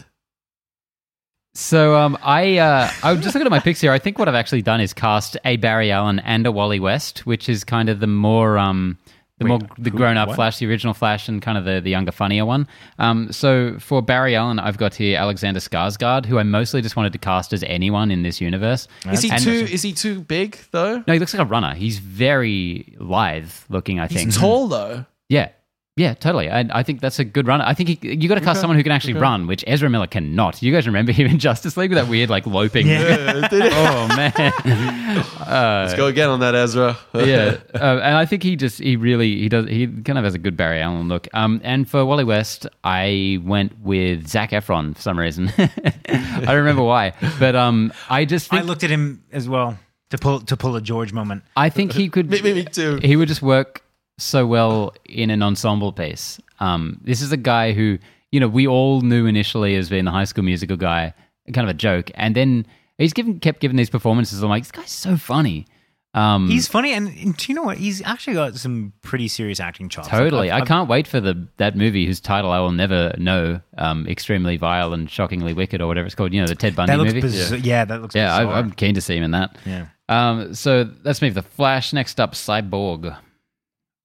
So 1.55 1.97
um, 1.97 2.17
I 2.23 2.57
uh, 2.59 2.91
I 3.03 3.13
was 3.13 3.23
just 3.23 3.35
looking 3.35 3.47
at 3.47 3.51
my 3.51 3.61
picks 3.61 3.81
here. 3.81 3.93
I 3.93 3.99
think 3.99 4.19
what 4.19 4.27
I've 4.27 4.35
actually 4.35 4.63
done 4.63 4.81
is 4.81 4.95
cast 4.95 5.37
a 5.45 5.57
Barry 5.59 5.91
Allen 5.91 6.19
and 6.21 6.47
a 6.47 6.53
Wally 6.53 6.81
West, 6.81 7.27
which 7.27 7.47
is 7.49 7.63
kind 7.63 7.91
of 7.91 8.01
the 8.01 8.07
more 8.07 8.57
um, 8.57 8.97
the 9.43 9.49
Wait, 9.53 9.61
more 9.61 9.69
the 9.79 9.91
who- 9.91 9.97
grown 9.97 10.17
up 10.17 10.29
what? 10.29 10.35
Flash, 10.37 10.59
the 10.59 10.67
original 10.67 10.95
Flash, 10.95 11.29
and 11.29 11.43
kind 11.43 11.59
of 11.59 11.65
the, 11.65 11.81
the 11.81 11.91
younger, 11.91 12.13
funnier 12.13 12.45
one. 12.45 12.67
Um, 12.99 13.31
so 13.33 13.77
for 13.79 14.01
Barry 14.03 14.37
Allen, 14.37 14.59
I've 14.59 14.79
got 14.79 14.95
here 14.95 15.19
Alexander 15.19 15.61
Skarsgård, 15.61 16.27
who 16.27 16.39
I 16.39 16.43
mostly 16.43 16.83
just 16.83 16.97
wanted 16.97 17.13
to 17.13 17.19
cast 17.19 17.53
as 17.53 17.63
anyone 17.65 18.11
in 18.11 18.23
this 18.23 18.41
universe. 18.41 18.89
Is 19.11 19.23
he 19.23 19.31
And- 19.31 19.43
too? 19.43 19.51
Is 19.71 19.83
he 19.83 19.93
too 19.93 20.21
big 20.21 20.59
though? 20.71 21.03
No, 21.07 21.13
he 21.13 21.19
looks 21.19 21.35
like 21.35 21.43
a 21.43 21.49
runner. 21.51 21.75
He's 21.75 21.99
very 21.99 22.95
lithe 22.99 23.51
looking. 23.69 24.01
I 24.01 24.09
think. 24.09 24.21
He's 24.27 24.37
tall 24.37 24.69
though. 24.69 25.05
Yeah, 25.29 25.49
Yeah, 25.95 26.15
totally. 26.15 26.51
I, 26.51 26.67
I 26.73 26.83
think 26.83 27.03
that's 27.03 27.19
a 27.19 27.25
good 27.25 27.47
run. 27.47 27.61
I 27.61 27.75
think 27.75 27.91
he, 27.91 28.17
you 28.17 28.27
got 28.27 28.37
to 28.37 28.41
cast 28.41 28.57
Okay, 28.57 28.61
someone 28.63 28.79
who 28.79 28.83
can 28.83 28.93
actually 28.93 29.13
okay. 29.13 29.21
run, 29.21 29.47
which 29.47 29.63
Ezra 29.67 29.91
Miller 29.91 30.07
cannot. 30.07 30.63
You 30.63 30.73
guys 30.73 30.87
remember 30.87 31.13
him 31.13 31.27
in 31.27 31.39
Justice 31.39 31.77
League 31.77 31.91
with 31.91 31.99
that 31.99 32.09
weird 32.09 32.31
like 32.31 32.47
loping? 32.47 32.87
yeah. 32.87 33.49
oh 33.53 34.09
man. 34.17 35.23
Uh, 35.43 35.85
Let's 35.85 35.95
go 35.99 36.07
again 36.07 36.31
on 36.31 36.41
that, 36.41 36.55
Ezra. 36.55 36.97
yeah, 37.13 37.59
uh, 37.75 38.01
and 38.03 38.17
I 38.17 38.25
think 38.25 38.43
he 38.43 38.57
just 38.57 38.79
he 38.79 38.97
really 38.97 39.37
he 39.39 39.51
does 39.51 39.69
he 39.69 39.87
kind 39.87 40.17
of 40.17 40.25
has 40.25 40.35
a 40.35 40.39
good 40.39 40.57
Barry 40.57 40.81
Allen 40.81 41.09
look. 41.09 41.29
Um, 41.35 41.61
and 41.63 41.87
for 41.87 42.07
Wally 42.07 42.25
West, 42.25 42.67
I 42.83 43.39
went 43.45 43.79
with 43.81 44.27
Zac 44.29 44.53
Efron 44.53 44.97
for 44.97 45.03
some 45.03 45.19
reason. 45.19 45.53
I 45.59 46.41
don't 46.47 46.57
remember 46.57 46.83
why, 46.85 47.13
but 47.39 47.55
um, 47.55 47.93
I 48.09 48.25
just 48.25 48.51
I 48.55 48.63
looked 48.63 48.83
at 48.83 48.89
him 48.89 49.25
as 49.31 49.47
well 49.47 49.79
to 50.09 50.17
pull 50.17 50.41
to 50.41 50.57
pull 50.57 50.75
a 50.77 50.81
George 50.81 51.13
moment. 51.13 51.43
I 51.55 51.69
think 51.69 51.93
he 51.93 52.09
could 52.09 52.31
me, 52.31 52.41
me, 52.41 52.55
me 52.55 52.65
too. 52.65 52.99
he 53.03 53.17
would 53.17 53.29
just 53.29 53.43
work 53.43 53.83
so 54.23 54.47
well 54.47 54.95
in 55.05 55.31
an 55.31 55.43
ensemble 55.43 55.93
piece. 55.93 56.41
Um, 56.61 56.99
this 57.03 57.21
is 57.23 57.33
a 57.33 57.37
guy 57.37 57.73
who, 57.73 57.99
you 58.31 58.41
know, 58.41 58.49
we 58.49 58.67
all 58.67 59.01
knew 59.01 59.27
initially 59.27 59.75
as 59.77 59.89
being 59.91 60.05
the 60.05 60.11
high 60.13 60.25
school 60.25 60.45
musical 60.45 60.77
guy, 60.77 61.13
kind 61.53 61.69
of 61.69 61.75
a 61.75 61.79
joke. 61.79 62.11
And 62.15 62.35
then 62.35 62.67
he's 62.99 63.13
given 63.13 63.41
kept 63.41 63.61
giving 63.61 63.77
these 63.77 63.91
performances. 63.91 64.43
I'm 64.43 64.49
like, 64.49 64.63
this 64.63 64.73
guy's 64.73 64.91
so 64.91 65.17
funny. 65.17 65.67
Um, 66.15 66.51
He's 66.51 66.69
funny, 66.69 66.93
and, 66.93 67.09
and 67.09 67.35
do 67.39 67.51
you 67.51 67.55
know 67.57 67.63
what? 67.63 67.79
He's 67.79 68.03
actually 68.03 68.35
got 68.35 68.55
some 68.57 68.93
pretty 69.01 69.29
serious 69.29 69.61
acting 69.61 69.89
chops. 69.89 70.09
totally. 70.09 70.51
I've- 70.51 70.53
I 70.53 70.57
I've- 70.59 70.67
can't 70.67 70.87
wait 70.87 71.07
for 71.09 71.21
the 71.21 71.49
that 71.57 71.75
movie 71.75 72.05
whose 72.05 72.21
title 72.21 72.51
I 72.51 72.59
will 72.61 72.71
never 72.71 73.15
know. 73.17 73.63
Um, 73.79 74.07
extremely 74.07 74.59
vile 74.59 74.93
and 74.93 75.09
shockingly 75.11 75.55
wicked, 75.55 75.81
or 75.81 75.87
whatever 75.87 76.05
it's 76.05 76.15
called. 76.15 76.35
You 76.35 76.43
know, 76.43 76.47
the 76.49 76.55
Ted 76.55 76.77
Bundy 76.77 76.93
That 76.93 76.99
looks 76.99 77.15
movie. 77.15 77.21
bizarre. 77.23 77.59
Yeah. 77.61 77.87
that 77.87 78.03
looks. 78.03 78.15
yeah, 78.15 78.37
I. 78.37 78.59
I'm 78.59 78.73
keen 78.73 78.95
to 78.95 79.01
see 79.01 79.17
him 79.17 79.23
in 79.23 79.31
that. 79.31 79.57
yeah. 79.65 79.87
Um, 80.11 80.53
so 80.53 80.85
that's 80.85 81.23
me 81.23 81.31
for 81.31 81.35
the 81.37 81.43
Flash. 81.43 81.95
Next 81.95 82.21
up, 82.21 82.35
Cyborg. 82.35 83.17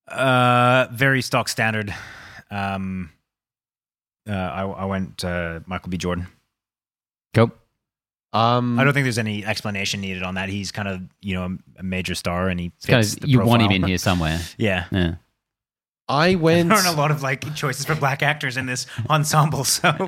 Uh, 0.08 0.88
very 0.92 1.22
stock 1.22 1.50
standard. 1.50 1.94
Um, 2.50 3.12
uh, 4.30 4.34
I, 4.34 4.62
I 4.64 4.86
went 4.86 5.24
uh, 5.24 5.62
Michael 5.66 5.90
B. 5.90 5.98
Jordan. 5.98 6.28
Go. 7.34 7.52
Um, 8.34 8.78
I 8.80 8.84
don't 8.84 8.94
think 8.94 9.06
there's 9.06 9.18
any 9.18 9.46
explanation 9.46 10.02
needed 10.02 10.24
on 10.24 10.36
that. 10.36 10.50
He's 10.50 10.72
kind 10.72 10.88
of 10.88 11.02
you 11.22 11.34
know 11.36 11.44
a, 11.46 11.80
a 11.80 11.84
major 11.84 12.14
star, 12.16 12.50
and 12.50 12.60
he 12.60 12.72
It's 12.78 12.86
kind 12.86 13.04
fits 13.04 13.14
of, 13.16 13.22
the 13.22 13.28
you 13.30 13.40
want 13.40 13.62
him 13.62 13.68
profile. 13.70 13.76
in 13.84 13.88
here 13.88 13.98
somewhere. 13.98 14.40
Yeah. 14.58 14.86
Yeah. 14.92 15.16
I 16.10 16.36
went. 16.36 16.70
There 16.70 16.78
aren't 16.78 16.88
a 16.90 17.00
lot 17.00 17.12
of 17.12 17.22
like 17.22 17.54
choices 17.56 17.86
for 17.86 17.96
black 17.96 18.24
actors 18.24 18.56
in 18.58 18.66
this 18.66 18.86
ensemble, 19.10 19.64
so 19.66 20.08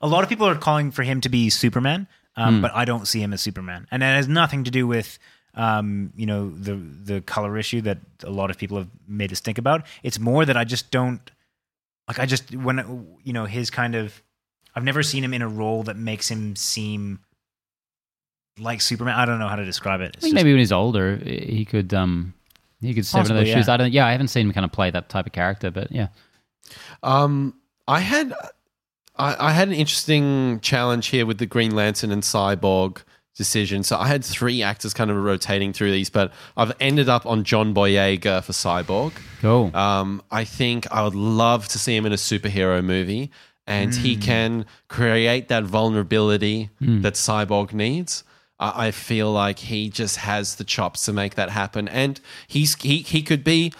a 0.00 0.08
lot 0.08 0.22
of 0.24 0.28
people 0.28 0.48
are 0.48 0.56
calling 0.56 0.90
for 0.90 1.02
him 1.04 1.20
to 1.20 1.28
be 1.28 1.48
Superman, 1.50 2.08
um, 2.36 2.56
Hmm. 2.56 2.62
but 2.62 2.72
I 2.74 2.84
don't 2.84 3.06
see 3.06 3.22
him 3.22 3.32
as 3.32 3.40
Superman, 3.40 3.86
and 3.90 4.02
that 4.02 4.16
has 4.16 4.26
nothing 4.28 4.64
to 4.64 4.70
do 4.70 4.86
with 4.86 5.18
um, 5.54 6.12
you 6.16 6.26
know 6.26 6.50
the 6.50 6.74
the 6.76 7.20
color 7.22 7.56
issue 7.58 7.80
that 7.82 7.98
a 8.24 8.30
lot 8.30 8.50
of 8.50 8.58
people 8.58 8.78
have 8.78 8.88
made 9.06 9.32
us 9.32 9.40
think 9.40 9.58
about. 9.58 9.86
It's 10.02 10.18
more 10.18 10.44
that 10.44 10.56
I 10.56 10.64
just 10.64 10.90
don't 10.90 11.30
like. 12.06 12.18
I 12.18 12.26
just 12.26 12.54
when 12.54 13.06
you 13.24 13.32
know 13.32 13.44
his 13.44 13.70
kind 13.70 13.94
of. 13.94 14.22
I've 14.74 14.84
never 14.84 15.02
seen 15.02 15.24
him 15.24 15.34
in 15.34 15.42
a 15.42 15.48
role 15.48 15.82
that 15.84 15.96
makes 15.96 16.30
him 16.30 16.54
seem 16.54 17.18
like 18.60 18.80
Superman. 18.80 19.14
I 19.18 19.24
don't 19.24 19.38
know 19.40 19.48
how 19.48 19.56
to 19.56 19.64
describe 19.64 20.00
it. 20.00 20.14
I 20.18 20.20
think 20.20 20.34
maybe 20.34 20.52
when 20.52 20.58
he's 20.60 20.70
older, 20.72 21.16
he 21.16 21.64
could 21.64 21.92
um 21.94 22.34
he 22.80 22.94
could 22.94 23.04
step 23.06 23.20
into 23.20 23.30
Possibly, 23.34 23.44
those 23.50 23.54
shoes. 23.58 23.66
yeah. 23.68 23.74
I 23.74 23.76
don't. 23.76 23.92
Yeah, 23.92 24.06
I 24.06 24.12
haven't 24.12 24.28
seen 24.28 24.46
him 24.46 24.52
kind 24.52 24.64
of 24.64 24.70
play 24.70 24.90
that 24.90 25.08
type 25.08 25.26
of 25.26 25.32
character, 25.32 25.70
but 25.70 25.90
yeah, 25.90 26.08
Um, 27.02 27.54
I 27.88 28.00
had 28.00 28.32
I, 29.16 29.48
I 29.48 29.52
had 29.52 29.68
an 29.68 29.74
interesting 29.74 30.60
challenge 30.60 31.08
here 31.08 31.26
with 31.26 31.38
the 31.38 31.46
Green 31.46 31.74
Lantern 31.74 32.12
and 32.12 32.22
Cyborg 32.22 33.02
decision. 33.38 33.82
So 33.82 33.96
I 33.96 34.08
had 34.08 34.22
three 34.22 34.62
actors 34.62 34.92
kind 34.92 35.10
of 35.10 35.16
rotating 35.16 35.72
through 35.72 35.92
these, 35.92 36.10
but 36.10 36.32
I've 36.56 36.72
ended 36.80 37.08
up 37.08 37.24
on 37.24 37.44
John 37.44 37.72
Boyega 37.72 38.42
for 38.44 38.52
Cyborg. 38.52 39.12
cool. 39.40 39.74
Um, 39.74 40.22
I 40.30 40.44
think 40.44 40.86
I 40.90 41.02
would 41.04 41.14
love 41.14 41.68
to 41.68 41.78
see 41.78 41.96
him 41.96 42.04
in 42.04 42.12
a 42.12 42.16
superhero 42.16 42.84
movie, 42.84 43.30
and 43.66 43.94
he 43.94 44.16
can 44.16 44.66
create 44.88 45.48
that 45.48 45.64
vulnerability 45.64 46.70
that 46.80 47.14
Cyborg 47.14 47.72
needs. 47.72 48.24
I 48.58 48.88
I 48.88 48.90
feel 48.90 49.30
like 49.32 49.60
he 49.60 49.88
just 49.88 50.16
has 50.16 50.56
the 50.56 50.64
chops 50.64 51.04
to 51.06 51.12
make 51.12 51.36
that 51.36 51.50
happen, 51.50 51.88
and 51.88 52.20
he's 52.48 52.74
he 52.82 52.98
he 52.98 53.22
could 53.22 53.44
be 53.44 53.72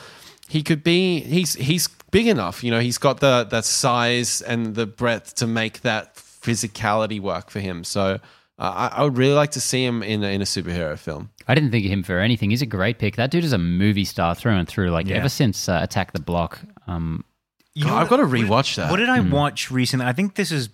he 0.48 0.62
could 0.62 0.82
be 0.84 1.20
he's 1.20 1.54
he's 1.54 1.88
big 2.10 2.26
enough. 2.26 2.62
You 2.62 2.70
know, 2.70 2.80
he's 2.80 2.98
got 2.98 3.20
the 3.20 3.44
that 3.50 3.64
size 3.64 4.40
and 4.40 4.74
the 4.74 4.86
breadth 4.86 5.34
to 5.36 5.46
make 5.46 5.80
that 5.80 6.14
physicality 6.14 7.20
work 7.20 7.50
for 7.50 7.60
him. 7.60 7.84
So. 7.84 8.20
Uh, 8.58 8.88
I, 8.92 8.98
I 9.00 9.04
would 9.04 9.16
really 9.16 9.34
like 9.34 9.52
to 9.52 9.60
see 9.60 9.84
him 9.84 10.02
in 10.02 10.24
a, 10.24 10.28
in 10.28 10.40
a 10.40 10.44
superhero 10.44 10.98
film. 10.98 11.30
I 11.46 11.54
didn't 11.54 11.70
think 11.70 11.84
of 11.86 11.92
him 11.92 12.02
for 12.02 12.18
anything. 12.18 12.50
He's 12.50 12.62
a 12.62 12.66
great 12.66 12.98
pick. 12.98 13.16
That 13.16 13.30
dude 13.30 13.44
is 13.44 13.52
a 13.52 13.58
movie 13.58 14.04
star 14.04 14.34
through 14.34 14.52
and 14.54 14.66
through. 14.68 14.90
Like 14.90 15.06
Yeah. 15.06 15.16
ever 15.16 15.28
since 15.28 15.68
uh, 15.68 15.78
Attack 15.82 16.12
the 16.12 16.20
Block. 16.20 16.58
Um, 16.86 17.24
You 17.74 17.84
God, 17.84 18.02
I've 18.02 18.08
got 18.08 18.16
to 18.16 18.24
rewatch 18.24 18.74
that. 18.76 18.90
What 18.90 18.96
did 18.96 19.08
I 19.08 19.20
watch 19.20 19.70
recently? 19.70 20.06
I 20.06 20.12
think 20.12 20.34
this 20.34 20.50
is 20.50 20.70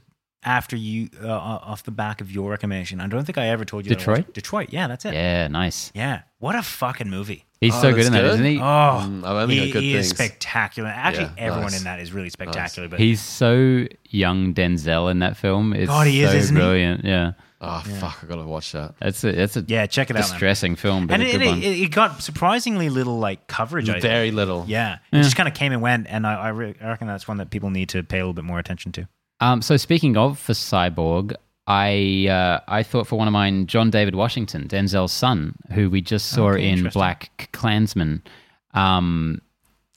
after 0.47 0.77
you, 0.77 1.09
uh, 1.23 1.29
off 1.31 1.83
the 1.85 1.91
back 1.91 2.21
of 2.21 2.31
your 2.31 2.51
recommendation. 2.51 3.01
I 3.01 3.07
don't 3.07 3.25
think 3.25 3.39
I 3.39 3.49
ever 3.49 3.65
told 3.65 3.87
you. 3.87 3.95
Detroit? 3.95 4.19
watched- 4.19 4.33
Detroit. 4.35 4.69
Yeah, 4.73 4.89
that's 4.89 5.05
it. 5.05 5.15
yeah, 5.15 5.49
nice. 5.49 5.91
Yeah. 5.95 6.23
What 6.39 6.55
a 6.55 6.63
fucking 6.63 7.09
movie. 7.09 7.45
He's 7.61 7.75
Oh, 7.77 7.81
so 7.83 7.95
good 7.95 8.05
in 8.07 8.13
that, 8.13 8.21
good? 8.23 8.33
isn't 8.35 8.45
he? 8.45 8.59
Oh, 8.59 8.63
Mm, 8.63 9.25
I've 9.25 9.37
only 9.37 9.55
he, 9.55 9.61
heard 9.61 9.73
good 9.73 9.83
he 9.83 9.95
is 9.95 10.11
spectacular. 10.11 10.91
Actually, 10.91 11.25
Yeah, 11.37 11.45
everyone 11.47 11.73
nice. 11.73 11.79
in 11.79 11.85
that 11.85 12.01
is 12.01 12.13
really 12.13 12.29
spectacular. 12.29 12.89
But 12.89 12.99
He's 13.01 13.23
so 13.23 13.87
young, 14.11 14.53
Denzel 14.53 15.11
in 15.11 15.21
that 15.21 15.37
film. 15.39 15.73
It's 15.73 15.89
God, 15.89 16.07
he 16.07 16.23
is, 16.23 16.31
so 16.33 16.37
isn't 16.37 16.57
he? 16.57 16.61
brilliant. 16.61 17.05
Yeah, 17.05 17.33
Oh 17.67 17.81
fuck! 18.01 18.21
I 18.23 18.27
gotta 18.27 18.45
watch 18.45 18.73
that. 18.73 18.95
that's 19.01 19.23
a 19.25 19.33
that's 19.33 19.57
a 19.57 19.65
yeah, 19.67 19.87
check 19.87 20.11
it 20.11 20.17
out. 20.17 20.21
man. 20.21 20.29
distressing 20.31 20.77
film, 20.77 21.07
but 21.07 21.15
And 21.15 21.23
a 21.23 21.27
it, 21.27 21.39
good 21.39 21.47
one. 21.47 21.59
it, 21.63 21.79
it 21.81 21.91
got 21.91 22.23
surprisingly 22.23 22.89
little 22.91 23.19
like 23.19 23.47
coverage. 23.47 23.89
I. 23.89 24.01
Very 24.01 24.31
little. 24.31 24.65
Yeah, 24.69 24.99
it 25.13 25.23
just 25.23 25.37
kind 25.37 25.49
of 25.49 25.55
came 25.55 25.73
and 25.73 25.81
went, 25.83 26.07
and 26.09 26.27
I, 26.27 26.35
I, 26.35 26.49
re- 26.49 26.75
I 26.81 26.89
reckon 26.89 27.07
that's 27.07 27.27
one 27.29 27.39
that 27.39 27.51
people 27.51 27.71
need 27.71 27.89
to 27.91 28.03
pay 28.03 28.19
a 28.19 28.23
little 28.23 28.35
bit 28.35 28.45
more 28.45 28.59
attention 28.59 28.93
to. 28.93 29.09
Um, 29.41 29.63
so 29.63 29.77
speaking 29.77 30.17
of 30.17 30.39
for 30.39 30.53
Cyborg, 30.53 31.35
I 31.67 32.27
uh, 32.29 32.61
I 32.69 32.83
thought 32.83 33.07
for 33.07 33.17
one 33.19 33.27
of 33.29 33.33
mine, 33.33 33.67
John 33.67 33.91
David 33.91 34.15
Washington, 34.15 34.69
Denzel's 34.69 35.13
son, 35.13 35.55
who 35.73 35.89
we 35.91 36.01
just 36.01 36.27
saw 36.31 36.51
Okay, 36.53 36.69
in. 36.71 36.89
Black 36.91 37.49
Klansman. 37.53 38.23
Um, 38.73 39.41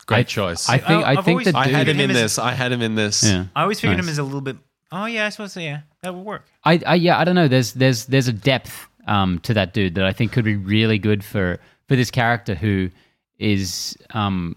Great 0.06 0.20
I- 0.20 0.24
choice. 0.24 0.70
I 0.70 0.76
I, 0.76 0.78
think 0.78 0.90
I, 1.06 1.10
I've 1.12 1.26
think 1.26 1.28
always- 1.28 1.46
the 1.48 1.52
dude. 1.52 1.74
had 1.74 1.88
him 1.90 2.00
in 2.00 2.14
this. 2.14 2.40
I 2.40 2.52
had 2.52 2.72
him 2.72 2.82
in 2.82 2.96
this. 2.96 3.24
yeah. 3.24 3.46
I 3.56 3.64
always 3.64 3.80
figured 3.82 3.98
Nice. 3.98 4.06
him 4.06 4.10
as 4.12 4.18
a 4.20 4.24
little 4.24 4.42
bit. 4.42 4.58
Oh 4.92 5.06
yeah, 5.06 5.26
I 5.26 5.30
suppose 5.30 5.52
so, 5.52 5.60
yeah, 5.60 5.82
that 6.08 6.14
would 6.18 6.26
work. 6.26 6.46
I, 6.64 6.82
I 6.86 6.96
yeah, 6.96 7.20
I 7.20 7.24
don't 7.24 7.36
know. 7.36 7.48
There's 7.48 7.74
there's 7.74 8.06
there's 8.06 8.28
a 8.28 8.34
depth 8.34 8.88
um, 9.08 9.40
to 9.40 9.54
that 9.54 9.74
dude 9.74 9.96
that 9.96 10.06
I 10.06 10.14
think 10.14 10.32
could 10.32 10.46
be 10.46 10.56
really 10.56 10.98
good 10.98 11.24
for 11.24 11.60
for 11.88 11.96
this 11.96 12.10
character 12.12 12.56
who 12.56 12.90
is 13.40 13.96
um, 14.12 14.56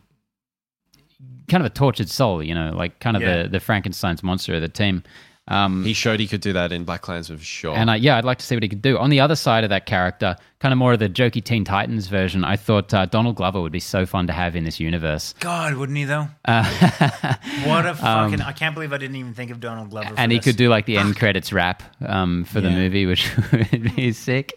kind 1.49 1.63
of 1.65 1.67
a 1.71 1.75
tortured 1.75 2.09
soul. 2.09 2.43
You 2.43 2.55
know, 2.55 2.73
like 2.75 3.01
kind 3.01 3.17
of 3.17 3.23
Yeah. 3.23 3.43
the 3.43 3.49
the 3.49 3.61
Frankenstein's 3.61 4.23
monster 4.23 4.55
of 4.55 4.61
the 4.63 4.69
team. 4.69 5.03
Um, 5.51 5.85
He 5.85 5.93
showed 5.93 6.21
he 6.21 6.27
could 6.29 6.41
do 6.41 6.53
that 6.55 6.73
in 6.73 6.85
Black 6.85 7.03
Klansman 7.03 7.39
for 7.39 7.45
sure. 7.45 7.77
And 7.77 7.91
uh, 7.91 7.95
yeah, 7.95 8.17
I'd 8.17 8.25
like 8.25 8.39
to 8.39 8.47
see 8.47 8.55
what 8.57 8.63
he 8.63 8.69
could 8.69 8.83
do. 8.83 8.97
On 8.99 9.11
the 9.11 9.21
other 9.21 9.37
side 9.37 9.65
of 9.65 9.71
that 9.71 9.85
character, 9.87 10.37
kind 10.61 10.73
of 10.73 10.79
more 10.79 10.93
of 10.93 10.99
the 10.99 11.09
jokey 11.09 11.43
Teen 11.43 11.65
Titans 11.65 12.07
version, 12.07 12.45
I 12.45 12.57
thought 12.57 12.93
uh, 12.95 13.07
Donald 13.07 13.37
Glover 13.37 13.61
would 13.61 13.73
be 13.73 13.81
so 13.81 14.07
fun 14.07 14.27
to 14.29 14.33
have 14.33 14.55
in 14.57 14.65
this 14.65 14.79
universe. 14.79 15.35
God, 15.41 15.75
wouldn't 15.75 15.99
he 15.99 16.05
though? 16.05 16.29
Uh, 16.45 16.65
What 17.65 17.85
a 17.87 17.95
fucking! 17.95 18.41
I 18.41 18.53
can't 18.53 18.75
believe 18.75 18.93
I 18.93 18.99
didn't 18.99 19.17
even 19.17 19.35
think 19.35 19.51
of 19.51 19.61
Donald 19.61 19.91
Glover. 19.91 20.09
For 20.11 20.19
and 20.19 20.33
he 20.33 20.39
this. 20.39 20.45
could 20.45 20.57
do 20.57 20.69
like 20.69 20.87
the 20.87 20.97
end 20.97 21.17
credits 21.17 21.53
rap 21.53 21.83
um, 22.07 22.45
for 22.45 22.61
the 22.61 22.71
movie, 22.71 23.07
which 23.07 23.31
would 23.53 23.95
be 23.97 24.13
sick. 24.13 24.53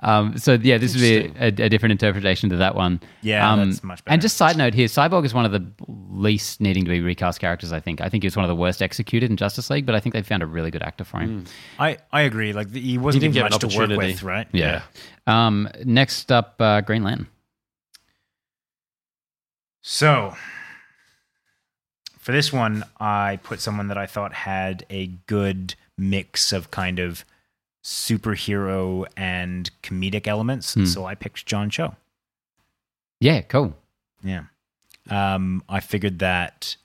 Um, 0.00 0.36
so 0.38 0.54
yeah, 0.54 0.78
this 0.78 0.94
would 0.94 1.00
be 1.00 1.32
a, 1.38 1.46
a 1.46 1.68
different 1.68 1.92
interpretation 1.92 2.50
to 2.50 2.56
that 2.56 2.74
one. 2.74 3.00
Yeah, 3.22 3.50
um, 3.50 3.68
that's 3.70 3.82
much 3.82 4.04
better. 4.04 4.12
And 4.12 4.22
just 4.22 4.36
side 4.36 4.56
note 4.56 4.74
here, 4.74 4.86
Cyborg 4.86 5.24
is 5.24 5.34
one 5.34 5.44
of 5.44 5.52
the 5.52 5.64
least 5.88 6.60
needing 6.60 6.84
to 6.84 6.90
be 6.90 7.00
recast 7.00 7.40
characters. 7.40 7.72
I 7.72 7.80
think. 7.80 8.00
I 8.00 8.08
think 8.08 8.22
he 8.22 8.26
was 8.26 8.36
one 8.36 8.44
of 8.44 8.48
the 8.48 8.56
worst 8.56 8.82
executed 8.82 9.30
in 9.30 9.36
Justice 9.36 9.70
League, 9.70 9.86
but 9.86 9.94
I 9.94 10.00
think 10.00 10.12
they 10.14 10.22
found 10.26 10.42
a 10.42 10.46
really 10.46 10.70
good 10.70 10.82
actor 10.82 11.04
for 11.04 11.20
him. 11.20 11.44
I 11.78 11.98
I 12.12 12.22
agree. 12.22 12.52
Like 12.52 12.72
he 12.72 12.98
wasn't 12.98 13.22
He 13.22 13.28
given 13.30 13.50
much 13.50 13.58
to 13.60 13.78
work 13.78 13.90
with, 13.90 14.22
right? 14.22 14.46
Yeah. 14.52 14.82
Um, 15.26 15.68
next 15.84 16.30
up, 16.30 16.56
uh, 16.60 16.80
Green 16.82 17.02
Lantern. 17.02 17.28
So 19.82 20.34
for 22.18 22.32
this 22.32 22.52
one, 22.52 22.84
I 22.98 23.38
put 23.44 23.60
someone 23.60 23.88
that 23.88 23.96
I 23.96 24.06
thought 24.06 24.32
had 24.32 24.84
a 24.90 25.06
good 25.26 25.76
mix 25.96 26.52
of 26.52 26.70
kind 26.70 26.98
of 26.98 27.24
superhero 27.84 29.06
and 29.16 29.70
comedic 29.82 30.26
elements. 30.26 30.74
Hmm. 30.74 30.86
So 30.86 31.04
I 31.04 31.14
picked 31.14 31.46
John 31.46 31.70
Cho. 31.70 31.94
Yeah, 33.20 33.42
cool. 33.42 33.76
Yeah. 34.24 34.44
Um, 35.08 35.62
I 35.68 35.80
figured 35.80 36.18
that. 36.18 36.76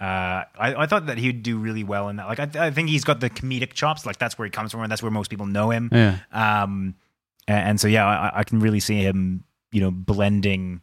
Uh, 0.00 0.44
I, 0.58 0.74
I 0.76 0.86
thought 0.86 1.06
that 1.06 1.18
he'd 1.18 1.42
do 1.42 1.56
really 1.58 1.84
well 1.84 2.08
in 2.08 2.16
that. 2.16 2.26
Like, 2.26 2.40
I, 2.40 2.66
I 2.66 2.70
think 2.70 2.88
he's 2.88 3.04
got 3.04 3.20
the 3.20 3.30
comedic 3.30 3.72
chops. 3.74 4.04
Like, 4.04 4.18
that's 4.18 4.36
where 4.38 4.44
he 4.44 4.50
comes 4.50 4.72
from, 4.72 4.82
and 4.82 4.90
that's 4.90 5.02
where 5.02 5.10
most 5.12 5.30
people 5.30 5.46
know 5.46 5.70
him. 5.70 5.88
Yeah. 5.92 6.18
Um, 6.32 6.96
a- 7.48 7.52
and, 7.52 7.80
so 7.80 7.86
yeah, 7.88 8.06
I, 8.06 8.40
I 8.40 8.44
can 8.44 8.58
really 8.60 8.80
see 8.80 8.98
him, 9.00 9.44
you 9.70 9.80
know, 9.80 9.90
blending, 9.90 10.80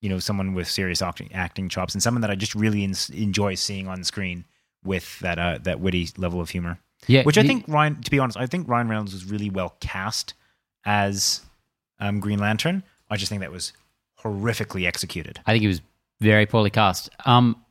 you 0.00 0.08
know, 0.08 0.18
someone 0.18 0.54
with 0.54 0.68
serious 0.68 1.02
acting, 1.02 1.32
acting 1.32 1.68
chops 1.68 1.94
and 1.94 2.02
someone 2.02 2.20
that 2.20 2.30
I 2.30 2.36
just 2.36 2.54
really 2.54 2.84
en- 2.84 2.94
enjoy 3.12 3.54
seeing 3.54 3.88
on 3.88 4.04
screen 4.04 4.44
with 4.84 5.18
that 5.20 5.38
uh, 5.38 5.58
that 5.62 5.80
witty 5.80 6.08
level 6.16 6.40
of 6.40 6.50
humor. 6.50 6.78
Yeah, 7.06 7.22
Which 7.24 7.36
I 7.38 7.42
think 7.42 7.64
Ryan, 7.68 8.00
to 8.02 8.10
be 8.10 8.18
honest, 8.18 8.38
I 8.38 8.46
think 8.46 8.68
Ryan 8.68 8.88
Reynolds 8.88 9.12
was 9.12 9.24
really 9.26 9.50
well 9.50 9.74
cast 9.80 10.32
as 10.86 11.42
um, 11.98 12.20
Green 12.20 12.38
Lantern. 12.38 12.82
I 13.10 13.16
just 13.16 13.28
think 13.30 13.40
that 13.40 13.52
was 13.52 13.72
horrifically 14.22 14.86
executed. 14.86 15.40
I 15.46 15.52
think 15.52 15.62
he 15.62 15.66
was 15.68 15.82
very 16.20 16.46
poorly 16.46 16.70
cast. 16.70 17.10
Um, 17.26 17.62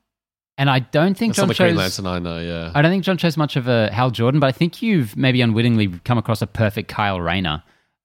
and 0.58 0.70
I 0.70 0.80
don't 0.80 1.18
think 1.18 1.36
That's 1.36 1.48
not 1.48 1.56
John 1.56 1.68
the 1.68 1.74
Green 1.76 1.86
chose. 1.86 2.00
Lantern 2.00 2.08
I 2.08 2.20
know. 2.20 2.40
Yeah. 2.40 2.72
I 2.76 2.82
don't 2.82 2.92
think 2.92 3.04
John 3.04 3.18
Cho's 3.18 3.38
much 3.38 3.56
of 3.56 3.68
a 3.68 3.92
Hal 3.92 4.12
Jordan, 4.12 4.40
but 4.40 4.48
I 4.48 4.52
think 4.52 4.82
you've 4.82 5.18
maybe 5.18 5.42
unwittingly 5.42 5.88
come 6.06 6.18
across 6.18 6.42
a 6.42 6.48
perfect 6.48 6.90
Kyle 6.90 7.20
Rayner, 7.20 7.64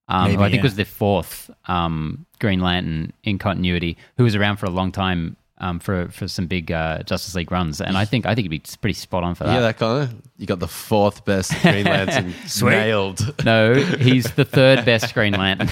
um, 0.08 0.30
who 0.30 0.36
Maybe, 0.36 0.42
I 0.42 0.50
think 0.50 0.60
yeah. 0.60 0.62
was 0.62 0.76
the 0.76 0.84
fourth 0.84 1.50
um, 1.66 2.24
Green 2.40 2.60
Lantern 2.60 3.12
in 3.24 3.38
continuity, 3.38 3.96
who 4.16 4.24
was 4.24 4.34
around 4.34 4.56
for 4.56 4.66
a 4.66 4.70
long 4.70 4.90
time 4.92 5.36
um, 5.58 5.78
for 5.80 6.08
for 6.08 6.28
some 6.28 6.46
big 6.46 6.70
uh, 6.72 7.02
Justice 7.02 7.34
League 7.34 7.50
runs, 7.50 7.80
and 7.80 7.98
I 7.98 8.04
think 8.04 8.24
I 8.26 8.34
think 8.34 8.44
he'd 8.44 8.62
be 8.62 8.62
pretty 8.80 8.94
spot 8.94 9.24
on 9.24 9.34
for 9.34 9.44
that. 9.44 9.52
yeah, 9.52 9.60
that 9.60 9.78
guy. 9.78 10.08
You 10.38 10.46
got 10.46 10.60
the 10.60 10.68
fourth 10.68 11.24
best 11.24 11.52
Green 11.62 11.84
Lantern 11.84 12.32
nailed. 12.62 13.44
no, 13.44 13.74
he's 13.74 14.24
the 14.32 14.44
third 14.44 14.84
best 14.84 15.12
Green 15.12 15.34
Lantern. 15.34 15.68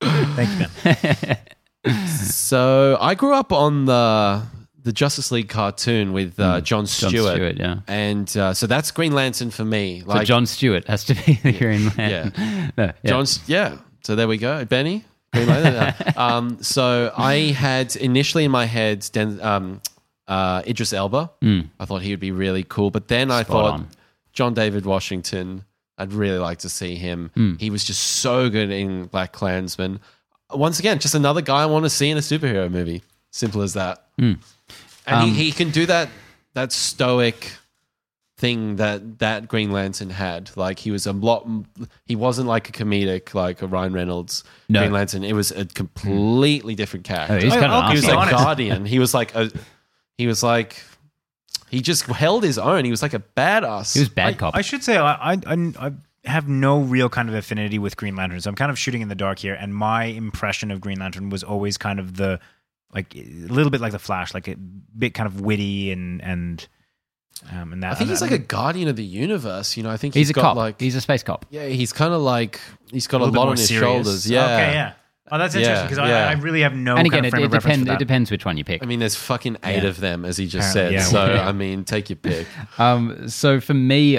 Thank 0.00 0.60
you, 0.60 0.66
Ben. 0.84 1.38
So 2.06 2.98
I 3.00 3.14
grew 3.14 3.32
up 3.32 3.52
on 3.52 3.86
the 3.86 4.42
the 4.88 4.92
Justice 4.94 5.30
League 5.30 5.50
cartoon 5.50 6.14
with 6.14 6.40
uh, 6.40 6.62
John 6.62 6.86
John 6.86 6.86
Stewart. 6.86 7.34
Stewart, 7.34 7.56
yeah. 7.58 7.80
And 7.86 8.34
uh, 8.38 8.54
so 8.54 8.66
that's 8.66 8.90
Green 8.90 9.12
Lantern 9.12 9.50
for 9.50 9.62
me. 9.66 10.02
So 10.06 10.22
John 10.24 10.46
Stewart 10.46 10.86
has 10.86 11.04
to 11.04 11.14
be 11.14 11.34
the 11.42 11.52
Green 11.52 11.88
Lantern. 11.98 12.72
No, 12.78 12.84
yeah. 12.84 12.92
John, 13.04 13.26
yeah. 13.46 13.76
So 14.02 14.16
there 14.16 14.26
we 14.26 14.38
go, 14.38 14.64
Benny. 14.64 15.04
Green 15.34 15.46
Lantern. 15.46 15.94
Uh, 16.16 16.20
um, 16.20 16.62
so 16.62 17.12
I 17.16 17.52
had 17.52 17.94
initially 17.96 18.44
in 18.46 18.50
my 18.50 18.64
head 18.64 19.06
Den, 19.12 19.38
um, 19.42 19.82
uh, 20.26 20.62
Idris 20.66 20.94
Elba. 20.94 21.30
I 21.78 21.84
thought 21.84 22.00
he 22.00 22.10
would 22.12 22.18
be 22.20 22.30
really 22.32 22.64
cool, 22.64 22.90
but 22.90 23.08
then 23.08 23.30
I 23.30 23.42
Hmm. 23.44 23.52
Thought 23.52 23.72
on. 23.74 23.88
John 24.32 24.54
David 24.54 24.86
Washington. 24.86 25.64
I'd 25.98 26.14
really 26.14 26.38
like 26.38 26.58
to 26.60 26.68
see 26.70 26.94
him. 26.94 27.30
Hmm. 27.34 27.56
He 27.56 27.68
was 27.68 27.84
just 27.84 28.00
so 28.22 28.48
good 28.48 28.70
in 28.70 29.04
Black 29.06 29.32
Klansman. 29.32 30.00
Once 30.50 30.78
again, 30.78 30.98
just 30.98 31.14
another 31.14 31.42
guy 31.42 31.62
I 31.62 31.66
want 31.66 31.84
to 31.84 31.90
see 31.90 32.08
in 32.08 32.16
a 32.16 32.20
superhero 32.20 32.70
movie. 32.70 33.02
Simple 33.32 33.60
as 33.60 33.74
that. 33.74 34.06
Hmm. 34.18 34.34
And 35.08 35.16
Um, 35.22 35.28
he, 35.30 35.44
he 35.44 35.52
can 35.52 35.70
do 35.70 35.86
that 35.86 36.08
that 36.54 36.72
stoic 36.72 37.52
thing 38.36 38.76
that 38.76 39.18
that 39.18 39.48
Green 39.48 39.72
Lantern 39.72 40.10
had. 40.10 40.50
Like 40.56 40.78
he 40.78 40.90
was 40.90 41.06
a 41.06 41.12
lot. 41.12 41.46
He 42.06 42.14
wasn't 42.16 42.46
like 42.48 42.68
a 42.68 42.72
comedic 42.72 43.34
like 43.34 43.62
a 43.62 43.66
Ryan 43.66 43.92
Reynolds 43.92 44.44
No. 44.68 44.80
Green 44.80 44.92
Lantern. 44.92 45.24
It 45.24 45.32
was 45.34 45.50
a 45.50 45.64
completely 45.64 46.74
different 46.74 47.04
character. 47.04 47.34
Oh, 47.34 47.40
he's 47.40 47.52
I- 47.52 47.60
kind 47.60 47.72
of 47.72 47.84
I'll 47.84 47.90
he 47.90 47.96
was 47.96 48.04
be 48.06 48.10
a 48.12 48.14
arsehole. 48.14 48.30
guardian. 48.30 48.84
He 48.86 48.98
was 48.98 49.14
like 49.14 49.34
a. 49.34 49.50
He 50.16 50.26
was 50.26 50.42
like. 50.42 50.82
He 51.70 51.82
just 51.82 52.04
held 52.06 52.44
his 52.44 52.56
own. 52.58 52.84
He 52.86 52.90
was 52.90 53.02
like 53.02 53.12
a 53.12 53.22
badass. 53.36 53.92
He 53.92 54.00
was 54.00 54.08
bad 54.08 54.28
I, 54.28 54.32
cop. 54.34 54.56
I 54.56 54.62
should 54.62 54.82
say 54.82 54.96
I, 54.96 55.32
I 55.34 55.38
I 55.46 55.72
I 55.78 55.92
have 56.24 56.48
no 56.48 56.80
real 56.80 57.08
kind 57.10 57.28
of 57.28 57.34
affinity 57.34 57.78
with 57.78 57.96
Green 57.96 58.16
Lantern, 58.16 58.40
so 58.40 58.48
I'm 58.48 58.56
kind 58.56 58.70
of 58.70 58.78
shooting 58.78 59.02
in 59.02 59.08
the 59.08 59.14
dark 59.14 59.38
here. 59.38 59.54
And 59.54 59.74
my 59.74 60.04
impression 60.04 60.70
of 60.70 60.80
Green 60.80 60.98
Lantern 60.98 61.28
was 61.28 61.42
always 61.44 61.76
kind 61.76 61.98
of 62.00 62.16
the 62.16 62.40
like 62.94 63.14
a 63.16 63.22
little 63.22 63.70
bit 63.70 63.80
like 63.80 63.92
the 63.92 63.98
Flash, 63.98 64.34
like 64.34 64.48
a 64.48 64.56
bit 64.56 65.14
kind 65.14 65.26
of 65.26 65.40
witty 65.40 65.90
and 65.92 66.22
and 66.22 66.66
um 67.52 67.72
and 67.72 67.82
that. 67.82 67.92
I 67.92 67.94
think 67.94 68.02
and 68.02 68.10
he's 68.10 68.20
that- 68.20 68.30
like 68.30 68.40
a 68.40 68.44
guardian 68.44 68.88
of 68.88 68.96
the 68.96 69.04
universe. 69.04 69.76
You 69.76 69.82
know, 69.82 69.90
I 69.90 69.96
think 69.96 70.14
he's 70.14 70.30
a 70.30 70.32
got 70.32 70.42
cop. 70.42 70.56
Like 70.56 70.80
he's 70.80 70.94
a 70.96 71.00
space 71.00 71.22
cop. 71.22 71.46
yeah, 71.50 71.66
he's 71.66 71.92
kind 71.92 72.12
of 72.14 72.22
like 72.22 72.60
he's 72.90 73.06
got 73.06 73.18
a, 73.20 73.24
little 73.24 73.32
bit 73.32 73.38
lot 73.38 73.48
on 73.48 73.56
his 73.56 73.68
serious. 73.68 73.82
shoulders. 73.84 74.30
Yeah. 74.30 74.44
Okay. 74.44 74.72
Yeah. 74.72 74.92
Oh, 75.30 75.36
that's 75.36 75.54
interesting 75.54 75.86
because 75.88 75.98
yeah. 76.08 76.26
I, 76.26 76.30
I 76.30 76.32
really 76.32 76.62
have 76.62 76.74
no 76.74 76.96
and 76.96 77.06
again, 77.06 77.22
kind 77.22 77.26
it, 77.26 77.28
of 77.28 77.32
frame 77.32 77.42
it 77.42 77.46
of 77.54 77.62
depends. 77.62 77.90
It 77.90 77.98
depends 77.98 78.30
which 78.30 78.46
one 78.46 78.56
you 78.56 78.64
pick. 78.64 78.82
I 78.82 78.86
mean, 78.86 78.98
there's 78.98 79.14
fucking 79.14 79.58
eight 79.62 79.82
Yeah. 79.82 79.90
of 79.90 80.00
them, 80.00 80.24
as 80.24 80.38
he 80.38 80.46
just 80.46 80.70
Apparently, 80.70 80.98
said. 81.00 81.12
yeah. 81.14 81.36
so 81.38 81.42
I 81.48 81.52
mean, 81.52 81.84
take 81.84 82.08
your 82.08 82.16
pick. 82.16 82.46
Um, 82.78 83.28
so 83.28 83.60
for 83.60 83.74
me, 83.74 84.18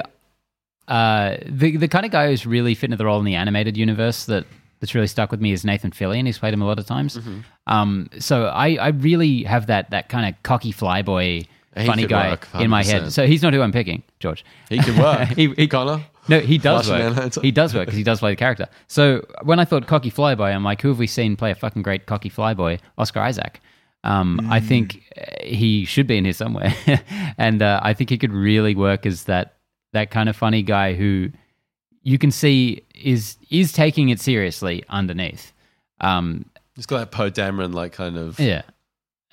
uh, 0.88 1.38
the 1.48 1.78
the 1.78 1.88
kind 1.88 2.06
of 2.06 2.12
guy 2.12 2.28
who's 2.28 2.46
really 2.46 2.76
fit 2.76 2.86
into 2.88 2.98
the 2.98 3.06
role 3.06 3.18
in 3.20 3.26
the 3.26 3.34
animated 3.36 3.76
universe 3.76 4.26
that 4.26 4.46
that's 4.80 4.96
really 4.96 5.08
stuck 5.08 5.32
with 5.32 5.42
me 5.42 5.52
is 5.52 5.66
Nathan 5.66 5.92
Fillion. 5.92 6.26
He's 6.26 6.38
played 6.38 6.54
him 6.54 6.62
a 6.62 6.66
lot 6.66 6.80
of 6.80 6.86
times. 6.86 7.18
Mm-hmm. 7.18 7.40
Um, 7.68 8.10
so 8.20 8.46
I, 8.46 8.76
I 8.76 8.88
really 8.90 9.44
have 9.44 9.68
that 9.68 9.90
that 9.92 10.10
kind 10.10 10.28
of 10.34 10.42
cocky 10.44 10.72
flyboy 10.74 11.48
He 11.78 11.86
funny 11.86 12.06
guy 12.08 12.32
work, 12.32 12.48
in 12.56 12.70
my 12.70 12.84
head. 12.84 13.12
So 13.12 13.28
he's 13.28 13.42
not 13.42 13.54
who 13.54 13.62
I'm 13.62 13.72
picking, 13.72 14.04
George. 14.20 14.44
He 14.70 14.80
could 14.80 14.98
work. 14.98 15.28
He- 15.36 15.54
he- 15.54 15.68
Connor. 15.68 16.04
No, 16.28 16.40
he 16.40 16.60
does 16.60 16.88
Martian 16.88 17.16
work. 17.16 17.34
He 17.42 17.50
does 17.52 17.74
work 17.74 17.86
because 17.88 17.98
he 17.98 18.04
does 18.04 18.20
play 18.20 18.32
the 18.32 18.36
character. 18.36 18.68
So 18.88 19.26
when 19.42 19.60
I 19.60 19.66
thought 19.66 19.88
cocky 19.88 20.12
flyboy, 20.12 20.54
I'm 20.54 20.64
like, 20.64 20.80
who 20.80 20.90
have 20.90 21.00
we 21.00 21.08
seen 21.08 21.36
play 21.36 21.50
a 21.50 21.56
fucking 21.56 21.82
great 21.82 22.06
cocky 22.06 22.30
flyboy? 22.30 22.80
Oscar 23.00 23.22
Isaac. 23.22 23.60
Um, 24.04 24.48
I 24.50 24.60
think 24.60 25.04
uh, 25.18 25.24
he 25.44 25.86
should 25.86 26.06
be 26.08 26.18
in 26.18 26.24
here 26.24 26.34
somewhere, 26.34 26.74
and 27.38 27.62
uh, 27.62 27.80
I 27.84 27.94
think 27.94 28.10
he 28.12 28.18
could 28.18 28.32
really 28.32 28.76
work 28.76 29.06
as 29.06 29.24
that 29.26 29.56
that 29.92 30.12
kind 30.12 30.30
of 30.30 30.36
funny 30.36 30.62
guy 30.62 30.94
who 30.94 31.32
you 32.04 32.18
can 32.18 32.32
see 32.32 32.84
is 33.02 33.38
is 33.50 33.72
taking 33.74 34.10
it 34.10 34.20
seriously 34.20 34.84
underneath. 34.90 35.52
Um, 36.02 36.46
He's 36.76 36.86
got 36.86 37.00
that 37.00 37.12
Poe 37.12 37.30
Dameron 37.30 37.74
like 37.74 37.92
kind 37.94 38.18
of. 38.18 38.40
yeah. 38.40 38.62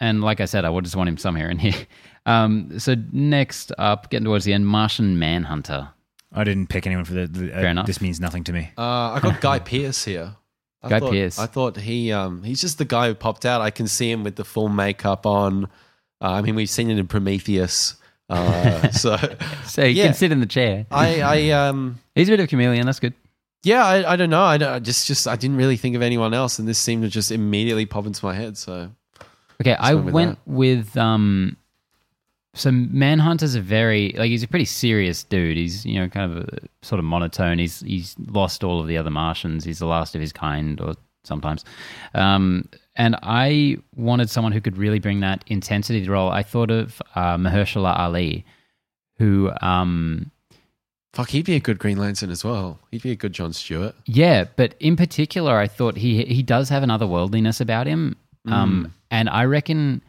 And 0.01 0.20
like 0.22 0.40
I 0.40 0.44
said, 0.47 0.64
I 0.64 0.70
would 0.70 0.84
just 0.84 0.97
want 0.97 1.09
him 1.09 1.16
somewhere 1.16 1.51
in 1.51 1.59
here. 1.59 1.72
Um, 2.26 2.80
so 2.80 2.97
next 3.12 3.70
up, 3.78 4.10
getting 4.10 4.24
towards 4.24 4.44
the 4.44 4.52
end, 4.52 4.66
Martian 4.66 5.16
Manhunter. 5.16 5.90
I 6.32 6.43
didn't 6.43 6.66
pick 6.66 6.84
anyone 6.84 7.05
for 7.05 7.12
the. 7.14 7.28
the 7.28 7.52
uh, 7.56 7.60
Fair 7.60 7.68
enough. 7.70 7.86
This 7.86 8.01
means 8.01 8.18
nothing 8.18 8.43
to 8.43 8.52
me. 8.52 8.72
Uh, 8.76 8.82
I 9.12 9.20
got 9.22 9.40
Guy 9.40 9.60
Pearce 9.60 10.05
here. 10.05 10.34
I 10.82 10.88
Guy 10.88 10.98
thought, 10.98 11.12
Pearce. 11.12 11.38
I 11.38 11.47
thought 11.47 11.76
he 11.76 12.10
um 12.10 12.43
he's 12.43 12.60
just 12.60 12.78
the 12.78 12.84
guy 12.84 13.06
who 13.06 13.14
popped 13.14 13.47
out. 13.47 13.60
I 13.60 13.70
can 13.70 13.86
see 13.86 14.10
him 14.10 14.24
with 14.24 14.34
the 14.34 14.44
full 14.44 14.68
makeup 14.68 15.24
on. 15.24 15.66
Uh, 16.20 16.32
I 16.32 16.43
mean, 16.43 16.56
we've 16.56 16.68
seen 16.68 16.90
it 16.90 16.98
in 16.98 17.06
Prometheus. 17.06 17.94
Uh, 18.28 18.88
so 18.90 19.16
So 19.66 19.84
he 19.84 19.90
Yeah. 19.93 20.06
can 20.06 20.14
sit 20.14 20.32
in 20.32 20.40
the 20.40 20.47
chair. 20.47 20.84
I 20.90 21.20
I 21.22 21.51
um 21.51 22.01
He's 22.16 22.28
a 22.28 22.32
bit 22.32 22.40
of 22.40 22.44
a 22.44 22.48
chameleon. 22.48 22.86
That's 22.86 22.98
good. 22.98 23.14
Yeah 23.62 23.85
I, 23.85 24.12
I 24.12 24.16
don't 24.16 24.31
know 24.31 24.43
I, 24.43 24.59
don't, 24.59 24.73
I 24.73 24.78
just 24.78 25.07
just 25.07 25.27
I 25.27 25.37
didn't 25.37 25.57
really 25.57 25.77
think 25.77 25.97
of 25.97 26.03
anyone 26.03 26.35
else, 26.35 26.59
and 26.59 26.69
this 26.69 26.78
seemed 26.78 27.03
to 27.03 27.09
just 27.09 27.31
immediately 27.31 27.87
pop 27.87 28.07
into 28.07 28.24
my 28.24 28.35
head. 28.35 28.57
So 28.57 28.91
Okay, 29.61 29.74
I 29.74 29.95
went 29.95 30.05
with 30.05 30.15
went 30.15 30.39
with 30.47 30.97
um. 30.97 31.57
So 32.55 32.70
Manhunter's 32.70 33.55
a 33.55 33.61
very 33.61 34.15
like 34.16 34.28
he's 34.28 34.43
a 34.43 34.49
pretty 34.49 34.65
serious 34.65 35.24
dude. 35.24 35.57
He's 35.57 35.85
you 35.85 36.01
know 36.01 36.09
kind 36.09 36.31
of 36.31 36.45
a, 36.45 36.59
sort 36.83 36.99
of 36.99 37.05
monotone. 37.05 37.59
He's 37.59 37.81
he's 37.81 38.16
lost 38.19 38.65
all 38.65 38.81
of 38.81 38.87
the 38.87 38.97
other 38.97 39.11
Martians. 39.11 39.65
He's 39.65 39.78
the 39.78 39.87
last 39.87 40.15
of 40.15 40.20
his 40.20 40.33
kind, 40.33 40.81
or 40.81 40.95
sometimes. 41.24 41.65
Um, 42.15 42.69
and 42.95 43.16
I 43.23 43.78
wanted 43.95 44.31
someone 44.31 44.53
who 44.53 44.61
could 44.61 44.78
really 44.78 45.01
bring 45.01 45.20
that 45.20 45.45
intensity 45.49 46.01
to 46.01 46.07
the 46.07 46.12
role. 46.12 46.31
I 46.31 46.43
thought 46.43 46.70
of 46.70 47.01
uh, 47.15 47.37
Mahershala 47.37 47.99
Ali, 47.99 48.45
who 49.19 49.51
um 49.61 50.31
fuck, 51.16 51.30
he'd 51.30 51.47
be 51.47 51.55
a 51.56 51.60
good 51.60 51.78
Green 51.78 51.97
Lantern 51.97 52.30
as 52.30 52.44
well. 52.44 52.78
He'd 52.90 53.02
be 53.02 53.10
a 53.10 53.16
good 53.16 53.32
John 53.32 53.52
Stewart. 53.52 53.94
Yeah, 54.06 54.44
but 54.56 54.74
in 54.80 54.97
particular, 54.97 55.56
I 55.56 55.66
thought 55.66 55.97
he 55.97 56.24
he 56.24 56.43
does 56.43 56.68
have 56.68 56.82
an 56.82 56.90
otherworldliness 56.90 57.60
about 57.60 57.86
him, 57.86 58.16
um, 58.47 58.93
and 59.10 59.28
I 59.28 59.44
reckon 59.44 60.02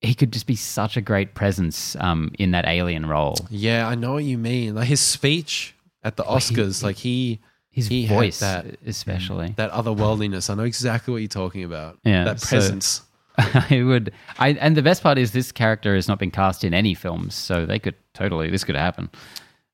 he 0.00 0.14
could 0.14 0.32
just 0.32 0.46
be 0.46 0.56
such 0.56 0.96
a 0.96 1.00
great 1.00 1.34
presence 1.34 1.96
um, 2.00 2.30
in 2.38 2.50
that 2.52 2.66
alien 2.66 3.06
role. 3.06 3.36
Yeah, 3.50 3.86
I 3.88 3.94
know 3.94 4.14
what 4.14 4.24
you 4.24 4.36
mean. 4.38 4.74
Like 4.74 4.88
his 4.88 5.00
speech 5.00 5.74
at 6.02 6.16
the 6.16 6.24
Oscars, 6.24 6.82
like 6.82 6.96
he 6.96 7.40
His 7.70 7.88
He 7.88 8.06
voice, 8.06 8.40
that- 8.40 8.66
especially. 8.86 9.54
that 9.56 9.70
otherworldliness. 9.72 10.48
I 10.50 10.54
know 10.54 10.64
exactly 10.64 11.12
what 11.12 11.18
you're 11.22 11.28
talking 11.28 11.64
about. 11.64 11.98
Yeah, 12.04 12.24
that 12.24 12.40
so- 12.40 12.48
presence. 12.56 13.02
I 13.36 13.82
would. 13.84 14.12
I 14.38 14.50
and 14.50 14.76
the 14.76 14.82
best 14.82 15.02
part 15.02 15.18
is 15.18 15.32
this 15.32 15.50
character 15.50 15.96
has 15.96 16.06
not 16.06 16.20
been 16.20 16.30
cast 16.30 16.62
in 16.62 16.72
any 16.72 16.94
films, 16.94 17.34
so 17.34 17.66
they 17.66 17.80
could 17.80 17.96
totally. 18.12 18.48
This 18.48 18.62
could 18.62 18.76
happen. 18.76 19.10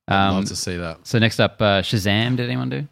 I'd 0.09 0.29
Um, 0.29 0.35
love 0.37 0.45
to 0.47 0.57
see 0.57 0.77
that. 0.77 1.07
so 1.07 1.19
next 1.19 1.39
up, 1.41 1.61
uh, 1.63 1.83
Shazam. 1.83 2.37
Did 2.37 2.47
anyone 2.47 2.69
do? 2.69 2.89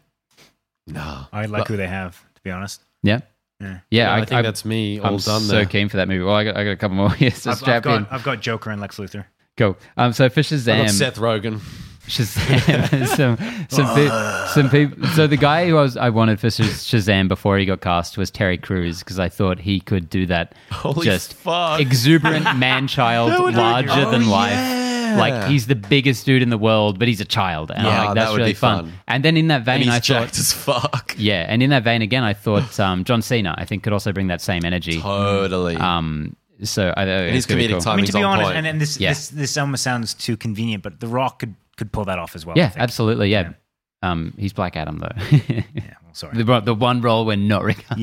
No, 0.87 1.25
I 1.31 1.45
like 1.45 1.67
who 1.67 1.77
they 1.77 1.87
have, 1.87 2.17
to 2.35 2.41
be 2.41 2.51
honest. 2.51 2.81
Yeah, 3.03 3.19
Yeah. 3.59 3.79
yeah. 3.91 4.13
I, 4.13 4.25
think 4.25 4.43
that's 4.43 4.65
me 4.65 4.99
all 4.99 5.05
I'm 5.05 5.11
done 5.17 5.41
so 5.41 5.53
there. 5.57 5.65
keen 5.65 5.87
for 5.89 5.97
that 5.97 6.07
movie. 6.07 6.23
Well, 6.23 6.35
I 6.35 6.43
got, 6.45 6.57
I 6.57 6.63
got 6.63 6.71
a 6.71 6.75
couple 6.77 6.97
more 6.97 7.11
here. 7.13 7.31
So 7.31 7.51
I've, 7.51 7.55
I've 7.55 7.59
strap 7.59 7.85
in. 7.85 8.03
got, 8.03 8.11
I've 8.13 8.23
got 8.23 8.41
Joker 8.41 8.71
and 8.71 8.81
Lex 8.81 8.97
Luthor. 8.97 9.25
Cool. 9.57 9.77
Um, 9.97 10.13
so 10.13 10.29
for 10.29 10.39
I 10.39 10.43
Shazam, 10.43 10.77
got 10.85 10.89
Seth 10.91 11.15
Rogen. 11.17 11.59
Shazam. 12.07 13.07
some 13.07 13.37
some, 13.69 13.95
pe- 13.95 14.47
some 14.53 14.69
people. 14.69 15.07
So 15.09 15.27
the 15.27 15.37
guy 15.37 15.67
who 15.67 15.77
I 15.77 15.81
was 15.81 15.95
I 15.97 16.09
wanted 16.09 16.39
for 16.39 16.47
Shazam 16.47 17.27
before 17.27 17.57
he 17.59 17.65
got 17.65 17.81
cast 17.81 18.17
was 18.17 18.31
Terry 18.31 18.57
Crews 18.57 18.99
because 18.99 19.19
I 19.19 19.29
thought 19.29 19.59
he 19.59 19.79
could 19.79 20.09
do 20.09 20.25
that 20.25 20.55
Holy 20.71 21.05
just 21.05 21.33
fuck. 21.35 21.79
exuberant 21.79 22.57
man 22.57 22.87
child, 22.87 23.31
That 23.33 23.41
would 23.43 23.53
larger 23.55 23.89
Oh, 23.91 24.11
than 24.11 24.27
life. 24.27 24.51
yeah. 24.53 24.88
Like 25.17 25.49
he's 25.49 25.67
the 25.67 25.75
biggest 25.75 26.25
dude 26.25 26.41
in 26.41 26.49
the 26.49 26.57
world, 26.57 26.99
but 26.99 27.07
he's 27.07 27.21
a 27.21 27.25
child, 27.25 27.71
and 27.71 27.85
Yeah, 27.85 27.97
like, 27.99 28.07
that 28.09 28.15
that's 28.15 28.31
would 28.31 28.37
really 28.37 28.51
be 28.51 28.55
fun. 28.55 28.85
fun. 28.85 28.93
And 29.07 29.23
then 29.25 29.37
in 29.37 29.47
that 29.47 29.63
vein, 29.63 29.75
and 29.81 29.83
he's 29.91 29.93
I 29.93 29.99
thought, 30.19 30.37
as 30.37 30.53
fuck. 30.53 31.15
yeah, 31.17 31.45
and 31.47 31.61
in 31.63 31.69
that 31.71 31.83
vein 31.83 32.01
again, 32.01 32.23
I 32.23 32.33
thought 32.33 32.79
um, 32.85 33.03
John 33.03 33.21
Cena, 33.21 33.55
I 33.57 33.65
think, 33.65 33.83
could 33.83 33.93
also 33.93 34.11
bring 34.11 34.27
that 34.27 34.41
same 34.41 34.65
energy. 34.65 34.99
Totally. 34.99 35.75
Um, 35.77 36.35
so 36.63 36.93
I, 36.97 37.03
and 37.05 37.33
his 37.35 37.45
it's 37.45 37.45
gonna 37.45 37.59
be 37.59 37.67
comedic 37.73 37.83
cool. 37.83 37.91
I 37.91 37.95
mean, 37.95 38.05
to 38.05 38.13
be 38.13 38.21
honest, 38.23 38.45
point. 38.47 38.57
and, 38.57 38.67
and 38.67 38.81
this, 38.81 38.99
Yeah. 38.99 39.09
this 39.11 39.29
this 39.29 39.57
almost 39.57 39.81
sounds 39.83 40.13
too 40.13 40.35
convenient, 40.37 40.83
but 40.83 40.99
The 40.99 41.07
Rock 41.07 41.39
could 41.39 41.55
could 41.77 41.91
pull 41.93 42.05
that 42.05 42.19
off 42.19 42.35
as 42.35 42.45
well. 42.45 42.55
I 42.57 42.59
Yeah, 42.61 42.69
think. 42.69 42.81
absolutely. 42.83 43.29
Yeah. 43.29 43.53
Um, 44.01 44.33
he's 44.37 44.53
Black 44.53 44.75
Adam 44.75 44.99
though. 44.99 45.11
Yeah, 45.31 45.61
well, 45.75 46.13
sorry. 46.13 46.37
the, 46.37 46.45
one- 46.45 46.65
the 46.65 46.73
one 46.73 47.01
role 47.01 47.25
we're 47.25 47.35
not 47.37 47.63
recasting. 47.63 47.97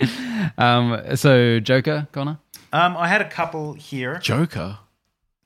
yeah. 0.00 0.50
Um, 0.58 1.16
so 1.16 1.60
Joker, 1.60 2.08
Connor. 2.12 2.38
Um, 2.72 2.96
I 2.96 3.08
had 3.08 3.20
a 3.22 3.28
couple 3.28 3.72
here. 3.72 4.18
Joker. 4.18 4.78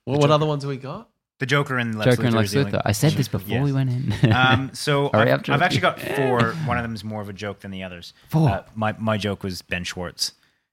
Well, 0.06 0.18
what 0.18 0.30
other 0.30 0.46
ones 0.46 0.62
have 0.64 0.68
we 0.70 0.76
got? 0.76 1.08
The 1.38 1.46
Joker 1.46 1.76
and 1.78 1.98
Lex 1.98 2.10
Joker 2.16 2.26
and 2.26 2.34
Luthor 2.34 2.38
Lex 2.38 2.52
the 2.52 2.58
only- 2.60 2.72
Luthor. 2.72 2.82
I 2.84 2.92
said 2.92 3.12
this 3.12 3.26
before 3.28 3.48
Yes. 3.48 3.64
we 3.64 3.72
went 3.72 3.90
in. 3.90 4.32
Um, 4.32 4.70
so 4.74 5.10
Hurry 5.12 5.22
I've, 5.32 5.40
up, 5.40 5.40
I've 5.40 5.44
Georgie. 5.44 5.64
actually 5.64 5.80
got 5.80 6.00
four. 6.00 6.52
One 6.66 6.76
of 6.76 6.82
them 6.84 6.94
is 6.94 7.02
more 7.04 7.20
of 7.20 7.28
a 7.28 7.32
joke 7.32 7.60
than 7.60 7.70
the 7.72 7.82
others. 7.82 8.12
Four. 8.28 8.48
Uh, 8.48 8.62
my 8.76 8.94
my 8.98 9.16
joke 9.16 9.42
was 9.42 9.60
Ben 9.62 9.82
Schwartz. 9.84 10.32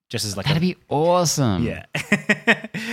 just 0.10 0.26
as 0.26 0.38
like 0.38 0.46
That'd 0.46 0.62
a, 0.62 0.66
be 0.66 0.76
awesome. 0.90 1.64
yeah. 1.64 1.86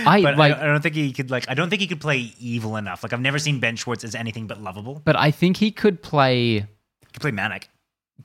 I, 0.05 0.21
but 0.23 0.37
like- 0.37 0.55
I, 0.57 0.61
I 0.63 0.65
don't 0.65 0.81
think 0.81 0.95
he 0.95 1.11
could 1.13 1.29
like. 1.29 1.47
I 1.49 1.53
don't 1.53 1.69
think 1.69 1.81
he 1.81 1.87
could 1.87 2.01
play 2.01 2.33
evil 2.39 2.77
enough. 2.77 3.03
Like 3.03 3.13
I've 3.13 3.21
never 3.21 3.37
seen 3.39 3.59
Ben 3.59 3.75
Schwartz 3.75 4.03
as 4.03 4.15
anything 4.15 4.47
but 4.47 4.61
lovable. 4.61 5.01
But 5.03 5.15
I 5.15 5.31
think 5.31 5.57
he 5.57 5.71
could 5.71 6.01
play 6.01 6.59
He 6.61 6.65
could 7.13 7.21
play 7.21 7.31
manic. 7.31 7.69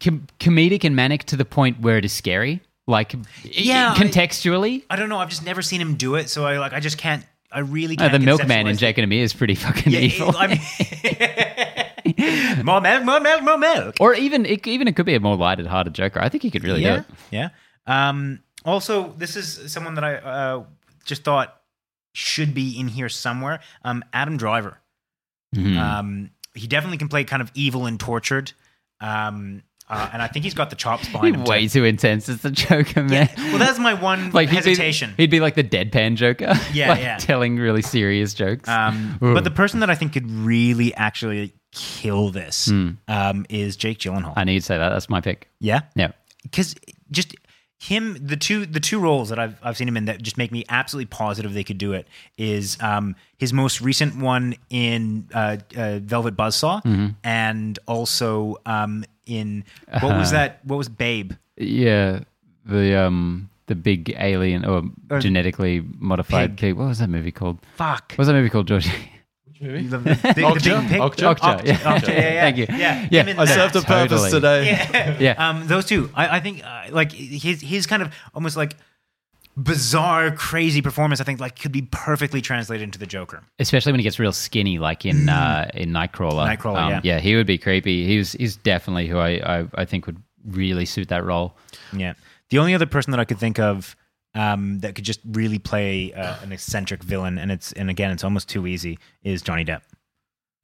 com- 0.01 0.27
comedic 0.41 0.85
and 0.85 0.97
manic 0.97 1.25
to 1.25 1.37
the 1.37 1.45
point 1.45 1.81
where 1.81 1.99
it 1.99 2.05
is 2.07 2.13
scary. 2.13 2.61
Like, 2.87 3.15
Yeah, 3.45 3.93
I- 3.95 3.99
contextually. 3.99 4.83
I 4.91 4.97
don't 4.97 5.09
know. 5.09 5.19
I've 5.19 5.29
just 5.29 5.45
never 5.45 5.63
seen 5.63 5.81
him 5.81 5.95
do 5.97 6.15
it, 6.17 6.31
so 6.31 6.45
I 6.47 6.59
like. 6.59 6.73
I 6.73 6.81
just 6.81 6.97
can't. 6.99 7.25
I 7.55 7.61
really 7.61 7.97
Uh, 7.99 8.09
can't. 8.09 8.13
the 8.13 8.19
milkman 8.21 8.67
in 8.67 8.77
Jake 8.77 8.97
and 8.99 9.05
Amir 9.05 9.23
is 9.23 9.33
pretty 9.35 9.55
fucking 9.55 9.93
Yeah, 9.93 10.01
evil. 10.01 10.33
More 12.65 12.81
milk, 12.81 13.05
more 13.05 13.21
milk, 13.21 13.43
more 13.43 13.59
milk. 13.59 13.97
or 14.01 14.15
even 14.15 14.47
it, 14.47 14.67
even 14.67 14.89
it 14.89 14.97
could 14.97 15.07
be 15.07 15.15
a 15.15 15.21
more 15.21 15.37
lighted-hearted 15.37 15.95
Joker. 15.95 16.21
I 16.21 16.29
think 16.29 16.43
he 16.43 16.51
could 16.51 16.65
really 16.65 16.83
do 16.83 16.95
it. 16.95 17.05
yeah. 17.31 17.49
Um, 17.87 18.41
also, 18.65 19.13
this 19.19 19.37
is 19.37 19.73
someone 19.73 19.95
that 19.95 20.05
I 20.05 20.15
uh, 20.17 20.65
just 21.05 21.25
thought 21.25 21.57
should 22.15 22.55
be 22.55 22.79
in 22.79 22.89
here 22.89 23.09
somewhere. 23.09 23.61
Um, 23.85 24.05
Adam 24.13 24.37
Driver. 24.37 24.79
Mhm. 25.55 25.77
Um, 25.79 26.31
he 26.55 26.67
definitely 26.67 26.99
can 26.99 27.09
play 27.09 27.25
kind 27.25 27.43
of 27.43 27.51
evil 27.55 27.87
and 27.87 27.99
tortured. 27.99 28.53
Um, 29.01 29.63
uh, 29.89 30.09
and 30.13 30.23
I 30.23 30.27
think 30.29 30.45
he's 30.45 30.55
got 30.55 30.71
the 30.71 30.77
chops 30.77 31.09
behind 31.13 31.35
him. 31.37 31.45
Way 31.45 31.63
too. 31.69 31.81
too 31.81 31.85
intense 31.85 32.29
as 32.29 32.41
the 32.43 32.51
Joker, 32.51 33.03
man. 33.03 33.29
Well, 33.37 33.59
that's 33.59 33.79
my 33.79 33.95
one 33.95 34.31
like 34.33 34.49
he'd 34.49 34.57
hesitation. 34.57 35.11
Be, 35.17 35.25
he'd 35.25 35.31
be 35.31 35.41
like 35.41 35.55
the 35.55 35.65
deadpan 35.65 36.15
Joker. 36.17 36.55
Yeah, 36.73 36.89
like, 36.91 37.01
yeah. 37.01 37.17
telling 37.19 37.57
really 37.57 37.83
serious 37.83 38.33
jokes. 38.35 38.69
Um, 38.69 39.17
but 39.21 39.45
the 39.45 39.51
person 39.51 39.81
that 39.81 39.91
I 39.91 39.95
think 39.95 40.13
could 40.15 40.31
really 40.31 40.95
actually 40.95 41.53
kill 41.73 42.31
this 42.31 42.67
Hmm. 42.67 42.91
um, 43.09 43.45
is 43.49 43.77
Jake 43.77 43.99
Gyllenhaal. 43.99 44.33
I 44.37 44.45
need 44.45 44.61
to 44.61 44.65
say 44.65 44.79
that. 44.79 44.89
That's 44.91 45.09
my 45.11 45.21
pick. 45.21 45.49
yeah, 45.61 45.81
Yeah. 45.95 46.13
because 46.43 46.75
just 47.11 47.35
him 47.79 48.17
the 48.25 48.37
two 48.37 48.65
the 48.65 48.79
two 48.79 49.01
roles 49.01 49.29
that 49.31 49.41
I've 49.41 49.59
I've 49.63 49.77
seen 49.77 49.89
him 49.89 49.97
in 49.97 50.05
that 50.05 50.23
just 50.23 50.39
make 50.39 50.53
me 50.53 50.65
absolutely 50.69 51.07
positive 51.07 51.53
they 51.53 51.65
could 51.65 51.79
do 51.79 51.93
it 51.95 52.07
is 52.39 52.79
um, 52.81 53.17
his 53.39 53.53
most 53.53 53.81
recent 53.81 54.17
one 54.17 54.55
in 54.71 55.29
uh, 55.35 55.57
uh, 55.77 55.99
Velvet 55.99 56.37
Buzzsaw 56.37 56.81
Mm-hmm. 56.85 57.07
and 57.25 57.79
also 57.89 58.57
um, 58.67 59.05
in 59.27 59.65
what 60.01 60.17
was 60.17 60.33
Uh-huh. 60.33 60.47
that 60.47 60.61
what 60.65 60.77
was 60.77 60.89
Babe 60.89 61.33
Yeah. 61.57 62.21
The 62.67 62.99
um 63.07 63.49
the 63.67 63.75
big 63.75 64.15
alien 64.19 64.65
or 64.65 64.83
Uh, 65.11 65.21
genetically 65.21 65.83
modified 65.99 66.51
pig. 66.51 66.59
pig. 66.59 66.75
What 66.77 66.89
was 66.89 66.99
that 66.99 67.09
movie 67.11 67.33
called? 67.33 67.59
fuck 67.77 68.13
What 68.13 68.19
was 68.19 68.27
that 68.29 68.35
movie 68.35 68.51
called, 68.51 68.67
Georgie? 68.69 68.91
the, 69.61 69.69
the, 69.69 69.99
the, 69.99 69.99
the 69.99 70.33
big 70.35 70.45
Okja? 70.45 70.89
pig 70.89 71.01
Okja? 71.01 71.35
Okja, 71.35 71.65
yeah. 71.65 71.77
Okja, 71.79 72.09
yeah, 72.09 72.33
yeah. 72.35 72.41
Thank 72.43 72.57
you. 72.57 72.67
yeah 72.71 73.09
Yeah. 73.11 73.23
him 73.23 73.29
in 73.29 73.39
I 73.39 73.45
that. 73.45 73.55
served 73.55 73.77
a 73.77 73.83
purpose 73.83 74.23
Totally. 74.31 74.41
today. 74.41 74.61
yeah. 74.93 75.17
Yeah. 75.21 75.49
Um, 75.49 75.67
those 75.69 75.85
two, 75.87 76.11
I, 76.15 76.37
I 76.39 76.41
think, 76.41 76.65
uh, 76.65 76.91
like 76.91 77.13
his 77.13 77.61
his 77.63 77.87
kind 77.87 78.03
of 78.03 78.09
almost 78.35 78.57
like 78.57 78.75
bizarre, 79.57 80.31
crazy 80.31 80.83
performance. 80.83 81.21
I 81.21 81.25
think 81.25 81.41
like 81.41 81.59
could 81.59 81.73
be 81.73 81.83
perfectly 81.83 82.41
translated 82.41 82.85
into 82.85 82.99
the 82.99 83.07
Joker. 83.07 83.43
Especially 83.59 83.93
when 83.93 84.01
he 84.01 84.05
gets 84.05 84.19
real 84.19 84.33
skinny, 84.33 84.79
like 84.79 85.05
in 85.05 85.29
uh, 85.29 85.71
in 85.75 85.91
Nightcrawler. 85.91 86.43
Um, 86.49 86.57
Nightcrawler, 86.57 87.01
yeah. 87.05 87.21
he 87.21 87.37
would 87.37 87.47
be 87.47 87.59
creepy. 87.59 88.07
He's 88.07 88.33
he's 88.33 88.57
definitely 88.57 89.09
who 89.09 89.19
I, 89.19 89.61
I 89.61 89.69
I 89.75 89.85
think 89.85 90.07
would 90.07 90.23
really 90.45 90.87
suit 90.87 91.09
that 91.09 91.25
role. 91.25 91.57
Yeah. 91.97 92.15
The 92.51 92.59
only 92.59 92.75
other 92.75 92.87
person 92.87 93.13
that 93.13 93.21
I 93.21 93.25
could 93.25 93.39
think 93.39 93.59
of 93.59 93.97
um, 94.35 94.81
that 94.81 94.95
could 94.95 95.05
just 95.05 95.21
really 95.33 95.59
play 95.59 96.13
uh, 96.13 96.37
an 96.43 96.53
eccentric 96.53 97.03
villain, 97.03 97.39
and 97.39 97.51
it's 97.51 97.73
and 97.73 97.91
again, 97.91 98.11
it's 98.11 98.25
almost 98.25 98.49
too 98.49 98.67
easy, 98.67 98.99
is 99.23 99.43
Johnny 99.43 99.65
Depp. 99.65 99.83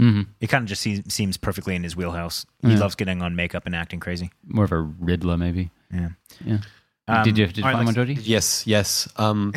Mm-hmm. 0.00 0.22
It 0.40 0.46
kind 0.46 0.62
of 0.62 0.68
just 0.68 0.80
seems, 0.80 1.12
seems 1.12 1.36
perfectly 1.36 1.74
in 1.74 1.82
his 1.82 1.96
wheelhouse. 1.96 2.46
He 2.62 2.70
Yeah. 2.70 2.78
loves 2.78 2.94
getting 2.94 3.20
on 3.20 3.34
makeup 3.34 3.66
and 3.66 3.74
acting 3.74 3.98
crazy. 3.98 4.30
More 4.46 4.64
of 4.64 4.70
a 4.70 4.80
Riddler, 4.80 5.36
maybe. 5.36 5.70
Yeah. 5.92 6.10
Yeah. 6.44 6.58
Um, 7.08 7.24
did 7.24 7.38
you 7.38 7.46
did 7.46 7.58
you 7.58 7.64
all 7.64 7.70
right, 7.70 7.76
find 7.76 7.86
one, 7.86 7.94
Lex- 7.94 8.14
Georgie? 8.14 8.20
Yes, 8.22 8.66
yes. 8.66 9.08
Um, 9.16 9.52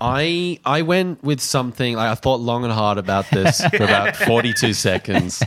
I 0.00 0.58
I 0.64 0.82
went 0.82 1.22
with 1.22 1.40
something. 1.40 1.96
Like, 1.96 2.08
I 2.10 2.14
thought 2.14 2.40
long 2.40 2.64
and 2.64 2.72
hard 2.72 2.98
about 2.98 3.28
this 3.30 3.60
for 3.66 3.84
about 3.84 4.16
forty 4.26 4.52
two 4.52 4.72
seconds, 4.72 5.42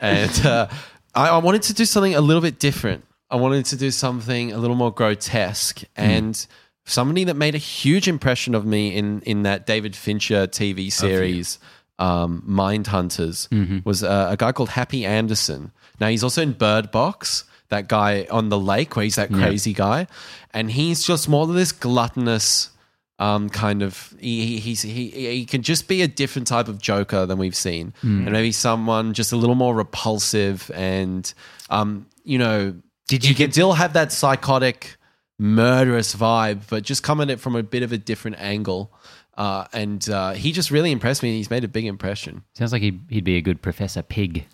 and 0.00 0.46
uh, 0.46 0.68
I, 1.14 1.28
I 1.28 1.38
wanted 1.38 1.62
to 1.62 1.74
do 1.74 1.84
something 1.84 2.14
a 2.14 2.20
little 2.20 2.42
bit 2.42 2.58
different. 2.58 3.04
I 3.30 3.36
wanted 3.36 3.66
to 3.66 3.76
do 3.76 3.90
something 3.90 4.52
a 4.52 4.58
little 4.58 4.76
more 4.76 4.92
grotesque, 4.92 5.82
and 5.96 6.46
somebody 6.86 7.24
that 7.24 7.34
made 7.36 7.54
a 7.54 7.58
huge 7.58 8.08
impression 8.08 8.54
of 8.54 8.64
me 8.64 8.96
in 8.96 9.20
in 9.22 9.42
that 9.42 9.66
David 9.66 9.94
Fincher 9.94 10.46
TV 10.46 10.90
series. 10.90 11.58
Um, 11.98 12.42
Mind 12.46 12.86
Hunters 12.86 13.46
was 13.84 14.02
uh, 14.02 14.28
a 14.30 14.36
guy 14.38 14.52
called 14.52 14.70
Happy 14.70 15.04
Anderson. 15.04 15.70
Now 16.00 16.08
he's 16.08 16.24
also 16.24 16.40
in 16.40 16.52
Bird 16.52 16.90
Box, 16.90 17.44
that 17.70 17.88
guy 17.88 18.26
on 18.30 18.48
the 18.50 18.58
lake 18.58 18.94
where 18.96 19.04
he's 19.04 19.16
that 19.16 19.30
crazy 19.32 19.72
guy, 19.72 20.06
and 20.52 20.70
he's 20.70 21.02
just 21.04 21.28
more 21.28 21.42
of 21.44 21.54
this 21.54 21.72
gluttonous 21.72 22.70
um, 23.18 23.50
kind 23.50 23.82
of 23.82 24.14
he, 24.20 24.46
he 24.46 24.58
he's 24.58 24.82
he 24.82 25.10
he 25.10 25.44
can 25.44 25.62
just 25.62 25.88
be 25.88 26.02
a 26.02 26.08
different 26.08 26.46
type 26.48 26.68
of 26.68 26.78
Joker 26.80 27.26
than 27.26 27.38
we've 27.38 27.56
seen, 27.56 27.92
and 28.02 28.30
maybe 28.32 28.52
someone 28.52 29.12
just 29.14 29.32
a 29.32 29.36
little 29.36 29.54
more 29.56 29.74
repulsive 29.74 30.70
and 30.74 31.32
um, 31.70 32.06
you 32.24 32.38
know, 32.38 32.74
Did 33.08 33.24
you 33.24 33.30
you 33.30 33.34
can 33.34 33.46
get- 33.46 33.52
still 33.54 33.72
have 33.74 33.92
that 33.94 34.12
psychotic, 34.12 34.96
murderous 35.38 36.14
vibe, 36.14 36.62
but 36.68 36.82
just 36.82 37.02
come 37.02 37.20
at 37.20 37.30
it 37.30 37.40
from 37.40 37.56
a 37.56 37.62
bit 37.62 37.82
of 37.82 37.92
a 37.92 37.98
different 37.98 38.38
angle. 38.40 38.92
Uh, 39.36 39.64
and 39.72 40.08
uh, 40.10 40.32
he 40.32 40.52
just 40.52 40.70
really 40.70 40.90
impressed 40.92 41.22
me. 41.22 41.34
He's 41.36 41.48
made 41.48 41.64
a 41.64 41.68
big 41.68 41.86
impression. 41.86 42.42
Sounds 42.54 42.72
like 42.72 42.82
he'd, 42.82 43.00
he'd 43.08 43.24
be 43.24 43.36
a 43.36 43.40
good 43.40 43.62
Professor 43.62 44.02
Pig. 44.02 44.44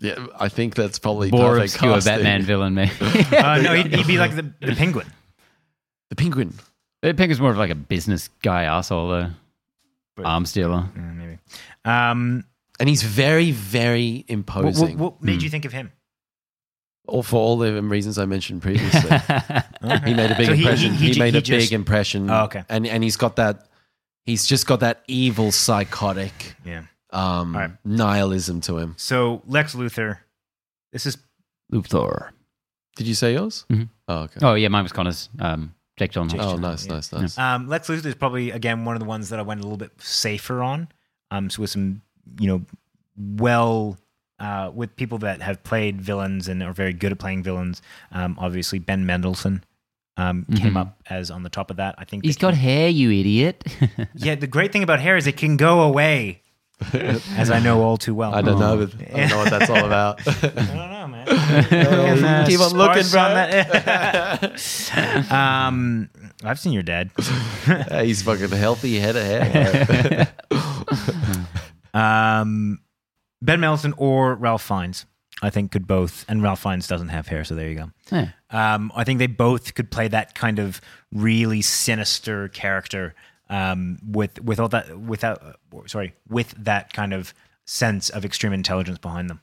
Yeah, 0.00 0.26
I 0.38 0.48
think 0.48 0.74
that's 0.74 0.98
probably 0.98 1.30
More 1.30 1.54
perfect 1.54 1.74
obscure 1.74 1.94
casting. 1.94 2.14
Batman 2.14 2.42
villain, 2.42 2.74
maybe. 2.74 2.92
Uh, 3.36 3.58
no, 3.62 3.74
he'd, 3.74 3.94
he'd 3.94 4.06
be 4.06 4.18
like 4.18 4.34
the, 4.36 4.52
the 4.60 4.74
penguin. 4.74 5.06
The 6.10 6.16
penguin. 6.16 6.54
Pig 7.02 7.30
is 7.30 7.40
more 7.40 7.50
of 7.50 7.56
like 7.58 7.70
a 7.70 7.74
business 7.74 8.28
guy 8.42 8.64
asshole, 8.64 9.08
though. 9.08 9.30
But- 10.16 10.26
Arm 10.26 10.46
stealer. 10.46 10.88
Yeah, 10.94 11.02
maybe. 11.02 11.38
Um, 11.84 12.44
And 12.78 12.88
he's 12.88 13.02
very, 13.02 13.50
very 13.50 14.24
what, 14.28 14.32
imposing. 14.32 14.98
what, 14.98 15.14
what 15.14 15.22
made 15.22 15.42
you 15.42 15.50
think 15.50 15.64
of 15.64 15.72
him? 15.72 15.90
Or 17.08 17.24
for 17.24 17.36
all 17.36 17.56
the 17.58 17.82
reasons 17.82 18.18
I 18.18 18.26
mentioned 18.26 18.62
previously. 18.62 19.00
he 20.04 20.14
made 20.14 20.30
a 20.30 20.36
big 20.36 20.46
So 20.46 20.52
he- 20.54 20.62
impression. 20.62 20.92
he- 20.94 21.06
He, 21.08 21.12
he- 21.14 21.18
made 21.18 21.32
he 21.34 21.38
a 21.38 21.42
just- 21.42 21.70
big 21.70 21.72
impression. 21.74 22.30
Oh, 22.30 22.44
okay. 22.44 22.62
And 22.68 22.86
and 22.86 23.02
he's 23.02 23.16
got 23.16 23.36
that. 23.36 23.66
He's 24.24 24.46
just 24.46 24.66
got 24.68 24.80
that 24.80 25.02
evil, 25.08 25.50
psychotic 25.50 26.54
Yeah. 26.64 26.82
Um, 27.12 27.54
All 27.54 27.62
right. 27.62 27.70
nihilism 27.84 28.60
to 28.62 28.78
him. 28.78 28.94
So 28.98 29.42
Lex 29.46 29.74
Luthor. 29.74 30.18
This 30.92 31.06
is 31.06 31.16
Luthor. 31.72 32.30
Did 32.96 33.06
you 33.06 33.14
say 33.14 33.32
yours? 33.34 33.64
Mhm. 33.70 33.88
Oh, 34.08 34.18
okay. 34.22 34.40
Oh 34.42 34.54
yeah, 34.54 34.68
mine 34.68 34.82
was 34.82 34.92
Connor's. 34.92 35.28
Um, 35.38 35.74
Jake 35.98 36.12
Gyllenhaal. 36.12 36.34
Oh, 36.40 36.56
Gyllenhaal, 36.56 36.60
nice, 36.60 36.86
yeah. 36.86 36.92
nice, 36.94 37.12
nice. 37.12 37.38
Um, 37.38 37.68
Lex 37.68 37.88
Luthor 37.88 38.06
is 38.06 38.14
probably 38.14 38.50
again 38.50 38.84
one 38.84 38.94
of 38.96 39.00
the 39.00 39.06
ones 39.08 39.28
that 39.30 39.38
I 39.38 39.42
went 39.42 39.60
a 39.60 39.62
little 39.64 39.78
bit 39.78 39.92
safer 40.00 40.62
on. 40.62 40.88
Um, 41.30 41.48
so 41.50 41.62
with 41.62 41.70
some, 41.70 42.02
you 42.40 42.48
know, 42.48 42.62
well, 43.16 43.96
uh, 44.38 44.70
with 44.74 44.94
people 44.96 45.18
that 45.18 45.40
have 45.42 45.62
played 45.62 46.00
villains 46.00 46.48
and 46.48 46.62
are 46.62 46.72
very 46.72 46.92
good 46.92 47.12
at 47.12 47.18
playing 47.18 47.42
villains. 47.42 47.80
Um, 48.10 48.36
obviously 48.40 48.78
Ben 48.78 49.06
Mendelsohn, 49.06 49.62
um, 50.16 50.44
came 50.56 50.74
Mhm. 50.74 50.80
up 50.80 51.00
as 51.08 51.30
on 51.30 51.42
the 51.42 51.48
top 51.48 51.70
of 51.70 51.76
that. 51.76 51.94
I 51.98 52.04
think 52.04 52.24
he's 52.24 52.36
got 52.36 52.54
he- 52.54 52.60
hair, 52.60 52.88
you 52.88 53.10
idiot. 53.12 53.64
yeah. 54.14 54.34
The 54.34 54.46
great 54.46 54.72
thing 54.72 54.82
about 54.82 55.00
hair 55.00 55.16
is 55.16 55.26
it 55.26 55.36
can 55.36 55.56
go 55.56 55.80
away, 55.82 56.42
as 56.92 57.50
I 57.50 57.60
know 57.60 57.82
all 57.82 57.96
too 57.96 58.14
well. 58.14 58.34
I 58.34 58.42
don't 58.42 58.58
know, 58.58 58.86
but 58.86 58.94
I 59.14 59.18
don't 59.20 59.28
know 59.30 59.38
what 59.38 59.50
that's 59.50 59.70
all 59.70 59.84
about. 59.84 60.20
I 60.26 60.48
don't 60.48 60.66
know, 60.66 61.06
man. 61.08 62.46
Keep 62.48 62.60
on 62.60 62.72
looking, 62.72 63.02
Sparse 63.04 63.14
on 63.14 63.32
bro. 63.70 64.48
that. 64.48 65.32
um, 65.32 66.10
I've 66.44 66.58
seen 66.58 66.72
your 66.72 66.82
dad. 66.82 67.10
He's 68.02 68.22
fucking 68.22 68.50
healthy 68.50 68.98
head 68.98 69.16
of 69.16 69.22
hair. 69.22 70.28
Um, 71.94 72.80
Ben 73.40 73.60
Mendelsohn 73.60 73.94
or 73.96 74.34
Ralph 74.34 74.62
Fiennes, 74.62 75.04
I 75.42 75.50
think 75.50 75.72
could 75.72 75.86
both. 75.86 76.24
And 76.28 76.42
Ralph 76.42 76.62
Fiennes 76.62 76.86
doesn't 76.86 77.08
have 77.08 77.28
hair, 77.28 77.44
so 77.44 77.54
there 77.54 77.68
you 77.68 77.74
go. 77.76 77.90
Yeah. 78.10 78.28
Um, 78.50 78.92
I 78.94 79.04
think 79.04 79.18
they 79.18 79.26
both 79.26 79.74
could 79.74 79.90
play 79.90 80.08
that 80.08 80.34
kind 80.34 80.58
of 80.58 80.80
really 81.12 81.62
sinister 81.62 82.48
character 82.48 83.14
um, 83.52 83.98
with 84.04 84.42
with 84.42 84.58
all 84.58 84.68
that 84.68 84.98
without 84.98 85.56
sorry 85.86 86.14
with 86.28 86.54
that 86.64 86.92
kind 86.92 87.12
of 87.12 87.34
sense 87.66 88.08
of 88.10 88.24
extreme 88.24 88.52
intelligence 88.52 88.98
behind 88.98 89.28
them. 89.30 89.40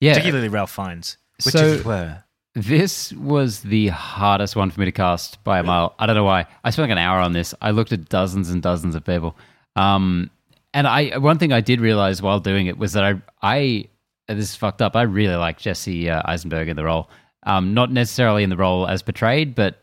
Yeah. 0.00 0.12
Particularly 0.14 0.48
Ralph 0.48 0.70
Fiennes, 0.70 1.16
which 1.44 1.54
So- 1.54 1.64
is 1.64 1.84
where 1.84 2.24
This 2.54 3.12
was 3.12 3.60
the 3.60 3.88
hardest 3.88 4.56
one 4.56 4.70
for 4.70 4.80
me 4.80 4.86
to 4.86 4.92
cast 4.92 5.42
by 5.44 5.60
a 5.60 5.62
mile. 5.62 5.94
I 5.98 6.06
don't 6.06 6.16
know 6.16 6.24
why. 6.24 6.46
I 6.64 6.70
spent 6.70 6.88
like 6.88 6.98
an 6.98 6.98
hour 6.98 7.20
on 7.20 7.32
this. 7.32 7.54
I 7.60 7.70
looked 7.70 7.92
at 7.92 8.08
dozens 8.08 8.50
and 8.50 8.60
dozens 8.60 8.96
of 8.96 9.04
people. 9.04 9.36
Um, 9.76 10.30
and 10.74 10.86
I 10.88 11.18
one 11.18 11.38
thing 11.38 11.52
I 11.52 11.60
did 11.60 11.80
realize 11.80 12.20
while 12.20 12.40
doing 12.40 12.66
it 12.66 12.76
was 12.76 12.94
that 12.94 13.04
I 13.04 13.22
I 13.42 13.88
this 14.26 14.50
is 14.50 14.56
fucked 14.56 14.82
up. 14.82 14.96
I 14.96 15.02
really 15.02 15.36
like 15.36 15.58
Jesse 15.58 16.10
uh, 16.10 16.22
Eisenberg 16.24 16.68
in 16.68 16.76
the 16.76 16.84
role. 16.84 17.08
Um, 17.44 17.74
not 17.74 17.92
necessarily 17.92 18.42
in 18.42 18.50
the 18.50 18.56
role 18.56 18.86
as 18.88 19.02
portrayed, 19.02 19.54
but 19.54 19.82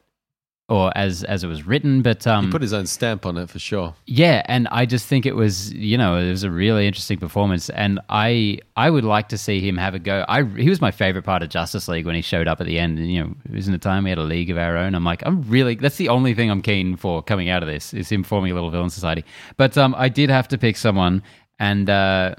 or 0.67 0.91
as 0.97 1.23
as 1.23 1.43
it 1.43 1.47
was 1.47 1.67
written. 1.67 2.01
But 2.01 2.25
um, 2.25 2.45
He 2.45 2.51
put 2.51 2.61
his 2.61 2.73
own 2.73 2.87
stamp 2.87 3.25
on 3.25 3.37
it 3.37 3.49
for 3.49 3.59
sure. 3.59 3.93
yeah, 4.07 4.41
and 4.45 4.67
I 4.71 4.85
just 4.87 5.05
think 5.05 5.25
it 5.27 5.35
was, 5.35 5.71
you 5.73 5.95
know, 5.97 6.17
it 6.17 6.29
was 6.29 6.43
a 6.43 6.49
really 6.49 6.87
interesting 6.87 7.19
performance, 7.19 7.69
and 7.69 7.99
I 8.09 8.59
I 8.75 8.89
would 8.89 9.03
like 9.03 9.29
to 9.29 9.37
see 9.37 9.59
him 9.59 9.77
have 9.77 9.93
a 9.93 9.99
go. 9.99 10.25
I 10.27 10.43
he 10.43 10.69
was 10.69 10.81
my 10.81 10.89
favorite 10.91 11.23
part 11.23 11.43
of 11.43 11.49
Justice 11.49 11.87
League 11.87 12.05
when 12.07 12.15
he 12.15 12.21
showed 12.21 12.47
up 12.47 12.59
at 12.61 12.65
the 12.67 12.79
end, 12.79 12.97
and 12.97 13.11
you 13.11 13.23
know, 13.23 13.35
it 13.45 13.51
was 13.51 13.67
in 13.67 13.73
the 13.73 13.77
time 13.79 14.05
we 14.05 14.09
had 14.09 14.17
a 14.19 14.23
league 14.23 14.49
of 14.49 14.57
our 14.57 14.75
own. 14.75 14.95
I'm 14.95 15.03
like, 15.05 15.21
I'm 15.25 15.43
really 15.43 15.75
that's 15.75 15.97
the 15.97 16.09
only 16.09 16.33
thing 16.33 16.49
I'm 16.49 16.61
keen 16.63 16.95
for 16.95 17.21
coming 17.21 17.47
out 17.49 17.61
of 17.61 17.69
this 17.69 17.93
is 17.93 18.09
him 18.11 18.23
forming 18.23 18.51
a 18.51 18.55
little 18.55 18.71
villain 18.71 18.89
society. 18.89 19.23
But 19.57 19.77
um, 19.77 19.93
I 19.97 20.09
did 20.09 20.29
have 20.31 20.47
to 20.47 20.57
pick 20.57 20.77
someone, 20.77 21.21
and 21.59 21.89
uh, 21.91 22.35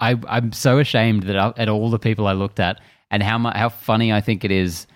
I 0.00 0.16
I'm 0.28 0.50
so 0.52 0.80
ashamed 0.80 1.22
that 1.24 1.36
I, 1.36 1.52
at 1.56 1.68
all 1.68 1.88
the 1.90 2.00
people 2.00 2.26
I 2.26 2.32
looked 2.32 2.58
at 2.58 2.80
and 3.12 3.22
how 3.22 3.38
mu- 3.38 3.50
how 3.54 3.68
funny 3.68 4.12
I 4.12 4.20
think 4.20 4.44
it 4.44 4.50
is 4.50 4.88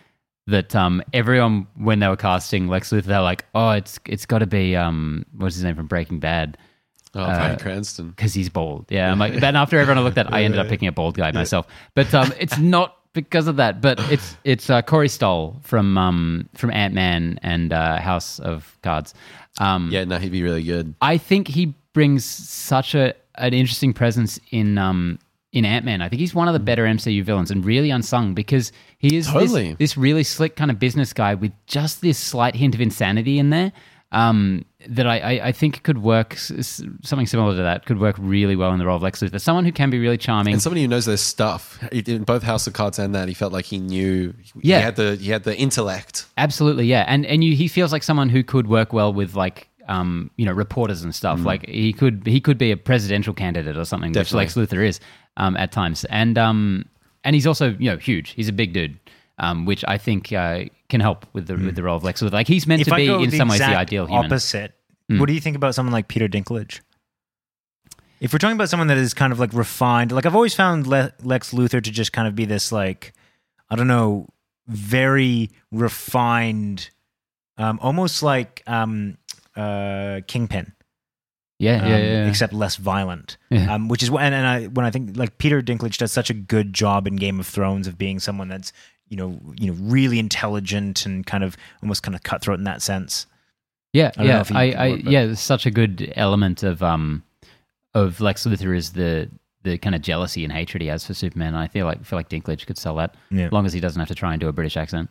that 0.49 0.75
um, 0.75 1.03
everyone 1.12 1.66
when 1.77 2.01
they 2.01 2.09
were 2.09 2.16
casting 2.16 2.69
Lex 2.69 2.91
Luthor, 2.91 3.05
they're 3.05 3.20
like, 3.20 3.45
oh, 3.55 3.70
it's 3.70 3.99
it's 4.07 4.27
got 4.27 4.39
to 4.41 4.47
be 4.47 4.75
um, 4.77 5.25
what's 5.37 5.55
his 5.55 5.65
name 5.65 5.77
from 5.77 5.87
Breaking 5.87 6.19
Bad 6.19 6.59
Oh, 7.15 7.20
Uh, 7.23 7.57
Cranston. 7.57 8.11
because 8.11 8.35
he's 8.35 8.51
bald. 8.51 8.85
Yeah, 8.91 9.11
I'm 9.11 9.19
like, 9.19 9.35
then 9.41 9.57
after 9.57 9.79
everyone 9.79 9.99
I 9.99 10.03
looked 10.03 10.19
at, 10.19 10.33
I 10.33 10.43
ended 10.43 10.61
up 10.61 10.69
picking 10.69 10.89
a 10.89 10.93
bald 10.93 11.16
guy 11.16 11.31
myself. 11.33 11.66
But 11.95 12.12
um, 12.15 12.33
it's 12.39 12.59
not 12.77 12.97
because 13.15 13.47
of 13.47 13.57
that. 13.57 13.81
But 13.81 13.99
it's 14.12 14.37
it's 14.45 14.69
uh, 14.69 14.83
Corey 14.83 15.09
Stoll 15.09 15.57
from 15.62 15.97
um, 15.97 16.49
from 16.55 16.70
Ant 16.70 16.93
Man 16.95 17.39
and 17.43 17.73
uh, 17.73 17.99
House 17.99 18.39
of 18.41 18.77
Cards. 18.83 19.15
Um, 19.59 19.89
Yeah, 19.91 20.05
no, 20.05 20.19
he'd 20.19 20.33
be 20.33 20.43
really 20.43 20.62
good. 20.62 20.95
I 21.01 21.16
think 21.19 21.49
he 21.49 21.75
brings 21.95 22.25
such 22.25 22.95
a 22.95 23.15
an 23.37 23.55
interesting 23.55 23.93
presence 23.95 24.39
in 24.51 24.77
um 24.79 25.19
in 25.53 25.65
Ant 25.65 25.85
Man. 25.85 26.03
I 26.03 26.09
think 26.09 26.20
he's 26.20 26.35
one 26.35 26.47
of 26.49 26.55
the 26.55 26.61
better 26.61 26.85
MCU 26.85 27.23
villains 27.25 27.51
and 27.51 27.65
really 27.65 27.91
unsung 27.91 28.35
because 28.35 28.70
he 28.99 29.16
is 29.16 29.27
this- 29.27 29.33
Totally. 29.33 29.75
this, 29.79 29.97
really 29.97 30.23
slick 30.25 30.57
kind 30.57 30.70
of 30.70 30.79
business 30.79 31.12
guy 31.12 31.35
with 31.35 31.53
just 31.66 32.01
this 32.03 32.19
slight 32.19 32.55
hint 32.55 32.75
of 32.75 32.81
insanity 32.81 33.39
in 33.39 33.51
there. 33.51 33.73
Um, 34.11 34.65
that 34.89 35.07
I, 35.07 35.19
I, 35.19 35.47
I 35.49 35.53
think 35.53 35.83
could 35.83 35.99
work 35.99 36.35
something 36.39 37.27
similar 37.27 37.55
to 37.57 37.62
that 37.62 37.85
could 37.85 38.01
work 38.01 38.16
really 38.19 38.57
well 38.57 38.73
in 38.73 38.79
the 38.79 38.87
role 38.87 38.97
of 38.97 39.03
Lex 39.03 39.20
Luthor. 39.20 39.39
Someone 39.39 39.66
who 39.66 39.73
can 39.73 39.91
be 39.91 39.99
really 39.99 40.16
charming. 40.16 40.55
And 40.55 40.62
somebody 40.62 40.81
who 40.81 40.89
knows 40.89 41.05
their 41.05 41.19
stuff. 41.19 41.79
In 41.93 42.25
both 42.25 42.43
House 42.43 42.66
of 42.66 42.73
Cards 42.73 42.99
and 42.99 43.15
that. 43.15 43.29
He 43.29 43.35
felt 43.35 43.53
like 43.53 43.66
he 43.66 43.79
knew. 43.79 44.33
Yeah. 44.62 44.79
he 44.79 44.85
had 44.85 44.97
the 44.97 45.16
he 45.16 45.31
had 45.31 45.45
the 45.45 45.55
intellect. 45.57 46.25
Absolutely, 46.39 46.87
yeah, 46.87 47.05
and 47.07 47.27
and 47.27 47.45
you, 47.45 47.55
he 47.55 47.69
feels 47.69 47.93
like 47.93 48.03
someone 48.03 48.31
who 48.31 48.43
could 48.43 48.66
work 48.66 48.95
well 48.95 49.12
with 49.12 49.35
like 49.35 49.69
um 49.89 50.31
you 50.37 50.47
know 50.47 50.53
reporters 50.53 51.03
and 51.03 51.12
Mm. 51.12 51.16
stuff. 51.16 51.41
Like 51.41 51.66
he 51.69 51.93
could 51.93 52.23
he 52.27 52.41
could 52.41 52.57
be 52.57 52.70
a 52.70 52.79
presidential 52.79 53.35
candidate 53.35 53.77
or 53.77 53.85
something, 53.85 54.12
Definitely. 54.12 54.45
which 54.47 54.57
Lex 54.57 54.73
Luthor 54.73 54.87
is 54.87 55.01
um 55.39 55.56
at 55.56 55.73
times, 55.73 56.05
and 56.10 56.36
um 56.36 56.85
and 57.24 57.35
he's 57.35 57.47
also 57.47 57.74
you 57.78 57.90
know 57.90 57.97
huge. 57.97 58.31
He's 58.31 58.48
a 58.48 58.52
big 58.52 58.73
dude, 58.74 58.98
um 59.39 59.65
which 59.65 59.82
I 59.89 59.97
think 59.98 60.31
uh, 60.32 60.65
can 60.90 61.01
help 61.01 61.24
with 61.32 61.47
the 61.47 61.55
with 61.56 61.74
the 61.77 61.82
role 61.82 61.97
of 61.97 62.05
Lex 62.05 62.20
Luthor. 62.23 62.32
Like 62.32 62.47
he's 62.48 62.66
meant 62.66 62.85
to 62.85 62.94
I 62.94 62.97
be 62.98 63.09
in 63.24 63.31
some 63.31 63.48
ways 63.48 63.60
the 63.60 63.66
ideal 63.66 64.06
human. 64.06 64.27
opposite, 64.27 64.74
Mm. 65.10 65.19
what 65.20 65.27
do 65.27 65.32
you 65.32 65.40
think 65.40 65.56
about 65.56 65.74
someone 65.74 65.93
like 65.94 66.06
Peter 66.09 66.28
Dinklage? 66.28 66.81
If 68.20 68.32
we're 68.32 68.39
talking 68.39 68.56
about 68.56 68.69
someone 68.69 68.89
that 68.89 68.98
is 68.98 69.15
kind 69.15 69.32
of 69.32 69.39
like 69.40 69.52
refined, 69.55 70.12
like 70.12 70.27
I've 70.27 70.35
always 70.35 70.55
found 70.55 70.86
Le- 70.86 71.12
Lex 71.23 71.52
Luthor 71.55 71.82
to 71.82 71.90
just 71.90 72.12
kind 72.12 72.27
of 72.28 72.35
be 72.35 72.44
this 72.44 72.73
like, 72.73 73.15
I 73.70 73.77
don't 73.77 73.86
know, 73.86 74.27
very 74.66 75.51
refined, 75.73 76.90
um, 77.56 77.78
almost 77.81 78.23
like 78.23 78.62
um, 78.66 79.16
uh, 79.56 80.20
Kingpin. 80.27 80.73
Yeah, 81.59 81.83
um, 81.83 81.89
yeah, 81.91 81.97
yeah. 81.97 82.05
yeah. 82.05 82.29
except 82.29 82.53
less 82.53 82.77
violent. 82.77 83.37
Yeah. 83.51 83.75
Um, 83.75 83.89
which 83.89 84.03
is 84.03 84.11
when 84.11 84.33
and 84.33 84.47
I 84.47 84.67
when 84.67 84.87
I 84.87 84.91
think 84.91 85.17
like 85.17 85.39
Peter 85.39 85.61
Dinklage 85.61 85.99
does 85.99 86.13
such 86.13 86.31
a 86.31 86.35
good 86.35 86.73
job 86.73 87.07
in 87.07 87.17
Game 87.17 87.41
of 87.41 87.47
Thrones 87.47 87.87
of 87.89 87.99
being 87.99 88.21
someone 88.21 88.49
that's 88.49 88.73
you 89.09 89.17
know 89.17 89.41
you 89.59 89.73
know 89.73 89.77
really 89.81 90.19
intelligent 90.19 91.05
and 91.05 91.27
kind 91.27 91.43
of 91.43 91.57
almost 91.83 92.03
kind 92.03 92.15
of 92.15 92.23
cutthroat 92.23 92.59
in 92.59 92.65
that 92.65 92.81
sense. 92.83 93.27
Yeah, 93.93 94.13
I 94.17 94.25
yeah, 94.25 94.45
I, 94.51 94.73
I, 94.73 94.89
work, 94.91 95.01
yeah. 95.05 95.27
There's 95.27 95.41
such 95.41 95.67
a 95.67 95.71
good 95.71 96.13
element 96.15 96.63
of 96.63 96.83
um 96.83 97.25
of 97.95 98.21
Lex 98.21 98.47
Luthor 98.47 98.77
is 98.77 98.93
the 98.93 99.29
the 99.65 99.79
kind 99.79 99.95
of 99.97 100.03
jealousy 100.03 100.45
and 100.45 100.53
hatred 100.53 100.81
he 100.81 100.89
has 100.89 101.05
for 101.05 101.15
Superman. 101.15 101.57
I 101.57 101.67
feel 101.67 101.87
like 101.87 102.05
feel 102.05 102.19
like 102.19 102.29
Dinklage 102.29 102.67
could 102.67 102.79
sell 102.79 102.95
that, 102.97 103.17
Yeah. 103.31 103.47
as 103.47 103.53
long 103.53 103.67
as 103.67 103.73
he 103.73 103.81
doesn't 103.81 103.99
have 103.99 104.09
to 104.09 104.15
try 104.15 104.33
and 104.33 104.41
do 104.41 104.47
a 104.49 104.53
British 104.53 104.77
accent. 104.77 105.11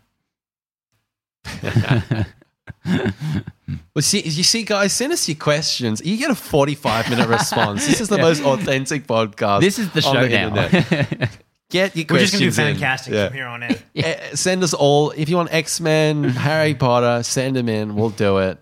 Well, 3.94 4.02
see, 4.02 4.22
you 4.22 4.44
see, 4.44 4.64
guys, 4.64 4.94
send 4.94 5.12
us 5.12 5.28
your 5.28 5.36
questions. 5.38 6.02
You 6.06 6.18
get 6.18 6.30
a 6.32 6.36
forty-five 6.36 7.10
minute 7.10 7.28
response. 7.28 7.86
This 7.86 8.00
is 8.00 8.08
the 8.08 8.18
most 8.28 8.42
authentic 8.44 9.06
podcast. 9.08 9.60
this 9.62 9.78
is 9.80 9.92
the 9.92 10.06
on 10.06 10.14
show 10.14 10.22
the 10.22 10.30
now. 10.30 10.48
internet. 10.66 11.38
Get 11.70 11.96
your 11.98 12.06
We're 12.10 12.20
just 12.20 12.32
gonna 12.34 12.46
do 12.46 12.52
fan 12.52 12.68
in. 12.76 12.78
casting 12.78 13.14
Yeah. 13.14 13.28
from 13.28 13.36
here 13.36 13.46
on 13.48 13.64
in. 13.64 13.76
Eh, 13.96 14.36
Send 14.36 14.64
us 14.64 14.74
all. 14.74 15.12
If 15.12 15.28
you 15.28 15.36
want 15.36 15.52
X 15.52 15.82
Men, 15.82 16.24
Harry 16.24 16.76
Potter, 16.76 17.24
send 17.24 17.58
them 17.58 17.68
in. 17.68 17.96
We'll 17.96 18.12
do 18.12 18.38
it. 18.38 18.58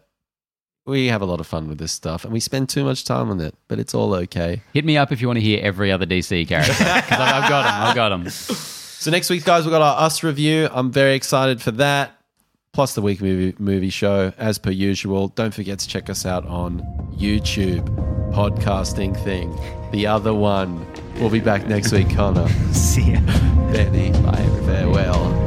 We 0.88 1.08
have 1.08 1.22
a 1.22 1.26
lot 1.26 1.40
of 1.40 1.46
fun 1.46 1.68
with 1.68 1.78
this 1.78 1.92
stuff, 1.92 2.24
and 2.24 2.34
we 2.34 2.40
spend 2.40 2.70
too 2.70 2.84
much 2.84 3.06
time 3.06 3.30
on 3.30 3.40
it, 3.42 3.54
but 3.68 3.78
it's 3.78 3.94
all 3.94 4.16
okay. 4.16 4.62
Hit 4.74 4.86
me 4.86 4.98
up 4.98 5.12
if 5.12 5.22
you 5.22 5.28
want 5.28 5.38
to 5.38 5.44
hear 5.46 5.60
every 5.62 5.92
other 5.92 6.08
DC 6.08 6.48
character 6.48 6.72
because 6.74 7.20
I've, 7.20 7.44
I've 7.44 7.50
got 7.50 7.64
them. 7.64 7.82
I've 7.90 7.96
got 7.96 8.10
them. 8.10 8.30
So 8.30 9.12
next 9.12 9.30
week, 9.30 9.44
guys, 9.46 9.66
we've 9.66 9.72
got 9.72 9.82
our 9.84 10.04
Us 10.06 10.24
review. 10.24 10.68
I'm 10.72 10.92
very 10.92 11.14
excited 11.14 11.62
for 11.62 11.72
that 11.72 12.15
plus 12.76 12.94
the 12.94 13.02
week 13.02 13.22
movie, 13.22 13.56
movie 13.58 13.90
show 13.90 14.34
as 14.38 14.58
per 14.58 14.70
usual. 14.70 15.30
Don't 15.30 15.54
forget 15.54 15.80
to 15.80 15.88
check 15.88 16.10
us 16.10 16.26
out 16.26 16.46
on 16.46 16.82
YouTube, 17.16 17.88
podcasting 18.34 19.16
thing, 19.24 19.58
the 19.92 20.06
other 20.06 20.34
one. 20.34 20.86
We'll 21.16 21.30
be 21.30 21.40
back 21.40 21.68
next 21.68 21.94
week, 21.94 22.14
Connor. 22.14 22.50
See 22.74 23.14
ya. 23.14 23.22
Benny, 23.72 24.12
bye, 24.22 24.46
farewell. 24.66 25.45